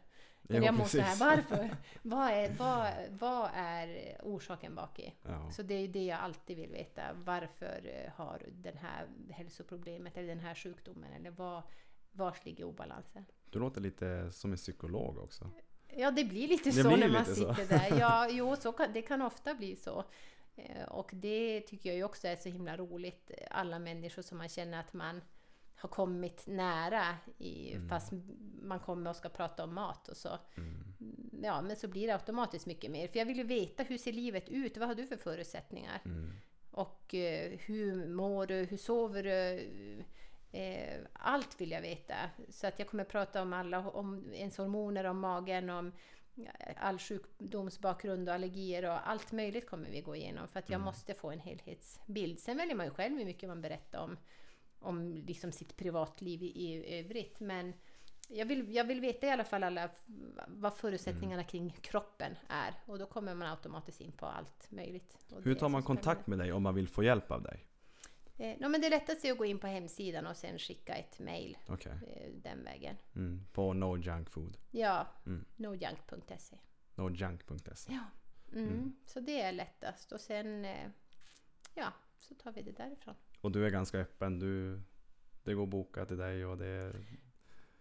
Jo, 0.49 0.63
jag 0.63 0.89
så 0.89 0.99
här, 0.99 1.19
varför? 1.19 1.75
vad, 2.01 2.31
är, 2.31 2.49
vad, 2.49 2.93
vad 3.09 3.49
är 3.53 4.17
orsaken 4.23 4.75
bak 4.75 4.99
i? 4.99 5.13
Ja. 5.23 5.51
Så 5.51 5.63
det 5.63 5.73
är 5.73 5.87
det 5.87 6.05
jag 6.05 6.19
alltid 6.19 6.57
vill 6.57 6.71
veta. 6.71 7.01
Varför 7.13 7.81
eh, 8.05 8.11
har 8.15 8.41
du 8.45 8.51
den 8.51 8.77
här 8.77 9.07
hälsoproblemet 9.29 10.17
eller 10.17 10.27
den 10.27 10.39
här 10.39 10.55
sjukdomen? 10.55 11.13
Eller 11.13 11.31
vad, 11.31 11.63
vars 12.11 12.45
ligger 12.45 12.63
obalansen? 12.63 13.25
Du 13.49 13.59
låter 13.59 13.81
lite 13.81 14.31
som 14.31 14.51
en 14.51 14.57
psykolog 14.57 15.17
också. 15.17 15.49
Ja, 15.95 16.11
det 16.11 16.23
blir 16.23 16.47
lite 16.47 16.69
Det 16.69 16.83
så 16.83 16.87
blir 16.87 16.97
när 16.97 17.09
man 17.09 17.19
lite 17.23 17.35
så. 17.35 17.53
sitter 17.55 17.77
där. 17.77 17.99
Ja, 17.99 18.27
jo, 18.29 18.55
så 18.55 18.71
kan, 18.71 18.93
det 18.93 19.01
kan 19.01 19.21
ofta 19.21 19.55
bli 19.55 19.75
så. 19.75 20.03
Eh, 20.55 20.83
Och 20.83 21.09
det 21.13 21.61
tycker 21.61 21.93
jag 21.93 22.09
också 22.09 22.27
är 22.27 22.35
så 22.35 22.49
himla 22.49 22.77
roligt. 22.77 23.31
Alla 23.51 23.79
människor 23.79 24.21
som 24.21 24.37
man 24.37 24.49
känner 24.49 24.79
att 24.79 24.93
man 24.93 25.21
har 25.75 25.89
kommit 25.89 26.47
nära 26.47 27.17
i, 27.37 27.73
Mm. 27.73 27.89
fast 27.89 28.11
man 28.61 28.79
kommer 28.79 29.09
och 29.09 29.15
ska 29.15 29.29
prata 29.29 29.63
om 29.63 29.73
mat 29.73 30.07
och 30.07 30.17
så. 30.17 30.37
Mm. 30.57 30.83
Ja, 31.43 31.61
men 31.61 31.75
så 31.75 31.87
blir 31.87 32.07
det 32.07 32.13
automatiskt 32.13 32.65
mycket 32.65 32.91
mer. 32.91 33.07
För 33.07 33.19
jag 33.19 33.25
vill 33.25 33.37
ju 33.37 33.43
veta 33.43 33.83
hur 33.83 33.97
ser 33.97 34.11
livet 34.13 34.49
ut? 34.49 34.77
Vad 34.77 34.87
har 34.87 34.95
du 34.95 35.07
för 35.07 35.17
förutsättningar? 35.17 36.01
Mm. 36.05 36.31
Och 36.71 37.15
eh, 37.15 37.59
hur 37.59 38.07
mår 38.07 38.45
du? 38.45 38.55
Hur 38.55 38.77
sover 38.77 39.23
du? 39.23 39.67
Eh, 40.51 40.99
allt 41.13 41.61
vill 41.61 41.71
jag 41.71 41.81
veta. 41.81 42.15
Så 42.49 42.67
att 42.67 42.79
jag 42.79 42.87
kommer 42.87 43.03
prata 43.03 43.41
om 43.41 43.53
alla, 43.53 43.79
om 43.89 44.33
ens 44.33 44.57
hormoner, 44.57 45.03
om 45.03 45.19
magen, 45.19 45.69
om 45.69 45.91
all 46.77 46.99
sjukdomsbakgrund 46.99 48.29
och 48.29 48.35
allergier 48.35 48.85
och 48.85 49.09
allt 49.09 49.31
möjligt 49.31 49.69
kommer 49.69 49.89
vi 49.89 50.01
gå 50.01 50.15
igenom 50.15 50.47
för 50.47 50.59
att 50.59 50.69
jag 50.69 50.75
Mm. 50.77 50.85
måste 50.85 51.13
få 51.13 51.31
en 51.31 51.39
helhetsbild. 51.39 52.39
Sen 52.39 52.57
väljer 52.57 52.75
man 52.75 52.85
ju 52.85 52.91
själv 52.91 53.17
hur 53.17 53.25
mycket 53.25 53.49
man 53.49 53.61
berättar 53.61 53.99
om, 53.99 54.17
om 54.79 55.15
liksom 55.27 55.51
sitt 55.51 55.77
privatliv 55.77 56.43
i, 56.43 56.47
i 56.47 56.99
övrigt. 56.99 57.39
Men 57.39 57.73
jag 58.27 58.45
vill, 58.45 58.75
jag 58.75 58.83
vill 58.85 59.01
veta 59.01 59.27
i 59.27 59.29
alla 59.29 59.43
fall 59.43 59.63
alla, 59.63 59.89
vad 60.47 60.73
förutsättningarna 60.73 61.43
kring 61.43 61.69
kroppen 61.81 62.35
är. 62.47 62.73
Och 62.85 62.99
då 62.99 63.05
kommer 63.05 63.35
man 63.35 63.47
automatiskt 63.47 64.01
in 64.01 64.11
på 64.11 64.25
allt 64.25 64.71
möjligt. 64.71 65.17
Hur 65.43 65.55
tar 65.55 65.69
man 65.69 65.83
kontakt 65.83 66.27
med 66.27 66.39
dig 66.39 66.53
om 66.53 66.63
man 66.63 66.75
vill 66.75 66.87
få 66.87 67.03
hjälp 67.03 67.31
av 67.31 67.41
dig? 67.43 67.65
Eh, 68.37 68.55
ja, 68.59 68.67
men 68.69 68.81
det 68.81 68.89
lättaste 68.89 69.27
är 69.27 69.31
att 69.31 69.37
gå 69.37 69.45
in 69.45 69.59
på 69.59 69.67
hemsidan 69.67 70.27
och 70.27 70.37
sen 70.37 70.59
skicka 70.59 70.95
ett 70.95 71.19
mail 71.19 71.57
Okej. 71.67 71.91
eh, 72.07 72.31
den 72.43 72.63
vägen. 72.63 72.95
Mm. 73.15 73.45
På 73.53 73.73
no 73.73 73.97
junk 73.97 74.29
food. 74.29 74.57
Ja, 74.71 75.07
Mm. 75.25 75.45
nojunk.se. 75.55 76.57
Nojunk.se. 76.95 77.93
Ja, 77.93 78.05
mm. 78.53 78.69
Mm. 78.69 78.95
så 79.03 79.19
det 79.19 79.41
är 79.41 79.51
lättast. 79.51 80.11
Och 80.11 80.21
sen, 80.21 80.65
eh, 80.65 80.87
ja, 81.75 81.93
så 82.17 82.35
tar 82.35 82.51
vi 82.51 82.61
det 82.61 82.71
därifrån. 82.71 83.15
Och 83.41 83.51
du 83.51 83.65
är 83.65 83.69
ganska 83.69 83.97
öppen. 83.99 84.39
Du, 84.39 84.81
det 85.43 85.53
går 85.53 85.63
att 85.63 85.69
boka 85.69 86.05
till 86.05 86.17
dig 86.17 86.45
och 86.45 86.57
det 86.57 86.65
är... 86.67 87.05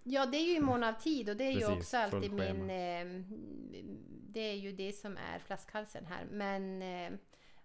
Ja, 0.02 0.26
det 0.26 0.36
är 0.38 0.44
ju 0.44 0.56
i 0.56 0.60
mån 0.60 0.84
av 0.84 0.92
tid 0.92 1.28
och 1.30 1.36
det 1.36 1.44
är 1.44 1.50
ju 1.52 1.60
Precis, 1.60 1.76
också 1.76 1.96
alltid 1.96 2.32
min... 2.32 2.70
Eh, 2.70 3.22
det 4.32 4.40
är 4.40 4.54
ju 4.54 4.72
det 4.72 4.92
som 4.92 5.16
är 5.16 5.38
flaskhalsen 5.38 6.06
här. 6.06 6.24
Men 6.30 6.82
eh, 6.82 7.18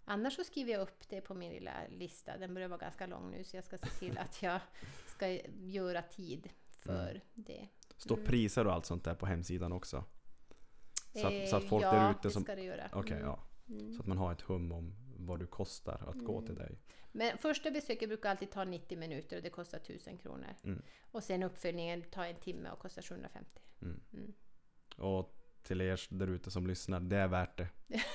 annars 0.06 0.36
så 0.36 0.44
skriver 0.44 0.72
jag 0.72 0.82
upp 0.82 1.10
det 1.10 1.22
på 1.22 1.34
min 1.34 1.52
lilla 1.52 1.74
lista. 1.90 2.38
Den 2.38 2.54
börjar 2.54 2.68
vara 2.68 2.80
ganska 2.80 3.06
lång 3.08 3.32
nu 3.32 3.44
så 3.44 3.58
jag 3.58 3.64
ska 3.64 3.78
se 3.78 3.88
till 4.00 4.18
att 4.18 4.42
jag 4.42 4.60
ska 5.08 5.28
göra 5.60 6.02
tid 6.02 6.50
för 6.80 7.10
Mm. 7.10 7.22
det. 7.34 7.68
Står 7.98 8.16
Mm. 8.16 8.28
priser 8.28 8.68
och 8.68 8.74
allt 8.74 8.86
sånt 8.86 9.04
där 9.04 9.16
på 9.16 9.26
hemsidan 9.26 9.72
också? 9.72 10.04
Så 11.14 11.28
att, 11.28 11.50
så 11.50 11.56
att 11.56 11.64
Eh, 11.64 11.70
folk 11.70 11.84
ja, 11.84 11.92
där 11.92 12.12
ute 12.12 12.20
det 12.24 12.32
som... 12.32 12.44
ska 12.44 12.56
det 12.56 12.64
göra. 12.64 12.90
Okej, 12.94 13.12
Mm. 13.18 13.26
ja. 13.26 13.40
Mm. 13.70 13.94
Så 13.94 14.02
att 14.02 14.08
man 14.08 14.18
har 14.18 14.32
ett 14.32 14.42
hum 14.42 14.72
om 14.72 14.96
vad 15.18 15.40
du 15.40 15.48
kostar 15.48 16.04
att 16.10 16.26
gå 16.26 16.42
till 16.42 16.56
dig. 16.56 16.80
Men 17.12 17.38
första 17.38 17.72
besöket 17.72 18.10
brukar 18.10 18.30
alltid 18.30 18.52
ta 18.52 18.64
90 18.64 18.98
minuter 18.98 19.38
och 19.38 19.44
det 19.44 19.50
kostar 19.50 19.78
1000 19.80 20.18
kronor. 20.18 20.56
Mm. 20.64 20.82
Och 21.12 21.24
sen 21.24 21.44
uppföljningen 21.44 22.04
tar 22.04 22.26
en 22.26 22.36
timme 22.36 22.70
och 22.72 22.80
kostar 22.80 23.02
750. 23.02 23.62
Mm. 23.82 24.02
Mm. 24.14 24.34
Och 24.98 25.36
till 25.66 25.82
er 25.82 26.02
där 26.10 26.28
ute 26.28 26.52
som 26.52 26.68
lyssnar, 26.68 27.00
det 27.00 27.18
är 27.18 27.28
värt 27.28 27.58
det. 27.58 27.68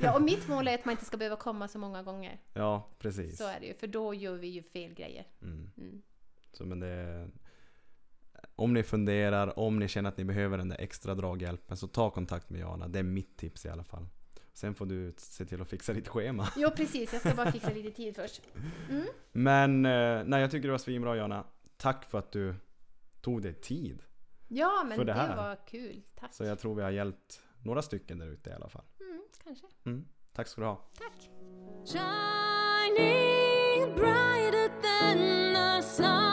Ja, 0.00 0.14
och 0.14 0.22
mitt 0.22 0.48
mål 0.48 0.68
är 0.68 0.74
att 0.74 0.84
man 0.84 0.92
inte 0.92 1.04
ska 1.04 1.16
behöva 1.16 1.36
komma 1.36 1.68
så 1.68 1.78
många 1.78 2.02
gånger. 2.02 2.40
Ja, 2.52 2.88
precis. 2.98 3.38
Så 3.38 3.48
är 3.48 3.60
det 3.60 3.66
ju, 3.66 3.74
för 3.74 3.86
då 3.86 4.14
gör 4.14 4.36
vi 4.36 4.48
ju 4.48 4.62
fel 4.62 4.94
grejer. 4.94 5.26
Mm. 5.42 5.70
Mm. 5.76 6.02
Så 6.52 6.64
men 6.64 6.80
det... 6.80 7.28
om 8.56 8.74
ni 8.74 8.82
funderar, 8.82 9.58
om 9.58 9.78
ni 9.78 9.88
känner 9.88 10.08
att 10.08 10.16
ni 10.16 10.24
behöver 10.24 10.58
den 10.58 10.68
där 10.68 10.80
extra 10.80 11.14
draghjälpen 11.14 11.76
så 11.76 11.86
ta 11.86 12.10
kontakt 12.10 12.50
med 12.50 12.60
Jana. 12.60 12.88
Det 12.88 12.98
är 12.98 13.02
mitt 13.02 13.36
tips 13.36 13.66
i 13.66 13.68
alla 13.68 13.84
fall. 13.84 14.06
Sen 14.52 14.74
får 14.74 14.86
du 14.86 15.14
se 15.16 15.44
till 15.44 15.62
att 15.62 15.70
fixa 15.70 15.92
ditt 15.92 16.08
schema. 16.08 16.48
Jo 16.56 16.70
precis, 16.76 17.12
jag 17.12 17.20
ska 17.20 17.34
bara 17.34 17.52
fixa 17.52 17.70
lite 17.70 17.90
tid 17.90 18.16
först. 18.16 18.42
Mm. 18.90 19.06
Men 19.32 19.86
eh, 19.86 20.24
nej, 20.24 20.40
jag 20.40 20.50
tycker 20.50 20.68
det 20.68 20.72
var 20.72 20.78
svinbra 20.78 21.16
Jana. 21.16 21.44
Tack 21.76 22.04
för 22.04 22.18
att 22.18 22.32
du 22.32 22.54
tog 23.20 23.42
dig 23.42 23.54
tid. 23.54 24.02
Ja, 24.48 24.82
men 24.84 24.96
för 24.96 25.04
det, 25.04 25.12
det 25.12 25.18
här. 25.18 25.36
var 25.36 25.56
kul. 25.66 26.02
Tack. 26.14 26.34
Så 26.34 26.44
jag 26.44 26.58
tror 26.58 26.74
vi 26.74 26.82
har 26.82 26.90
hjälpt 26.90 27.40
några 27.62 27.82
stycken 27.82 28.18
där 28.18 28.26
ute 28.26 28.50
i 28.50 28.52
alla 28.52 28.68
fall. 28.68 28.84
Mm, 29.00 29.22
kanske. 29.44 29.66
Mm. 29.84 30.08
Tack 30.32 30.48
ska 30.48 30.60
du 30.60 30.66
ha. 30.66 30.76
Tack. 30.98 31.30
Shining 31.86 33.94
brighter 33.94 34.68
than 34.82 35.18
the 35.54 35.82
sun 35.82 36.27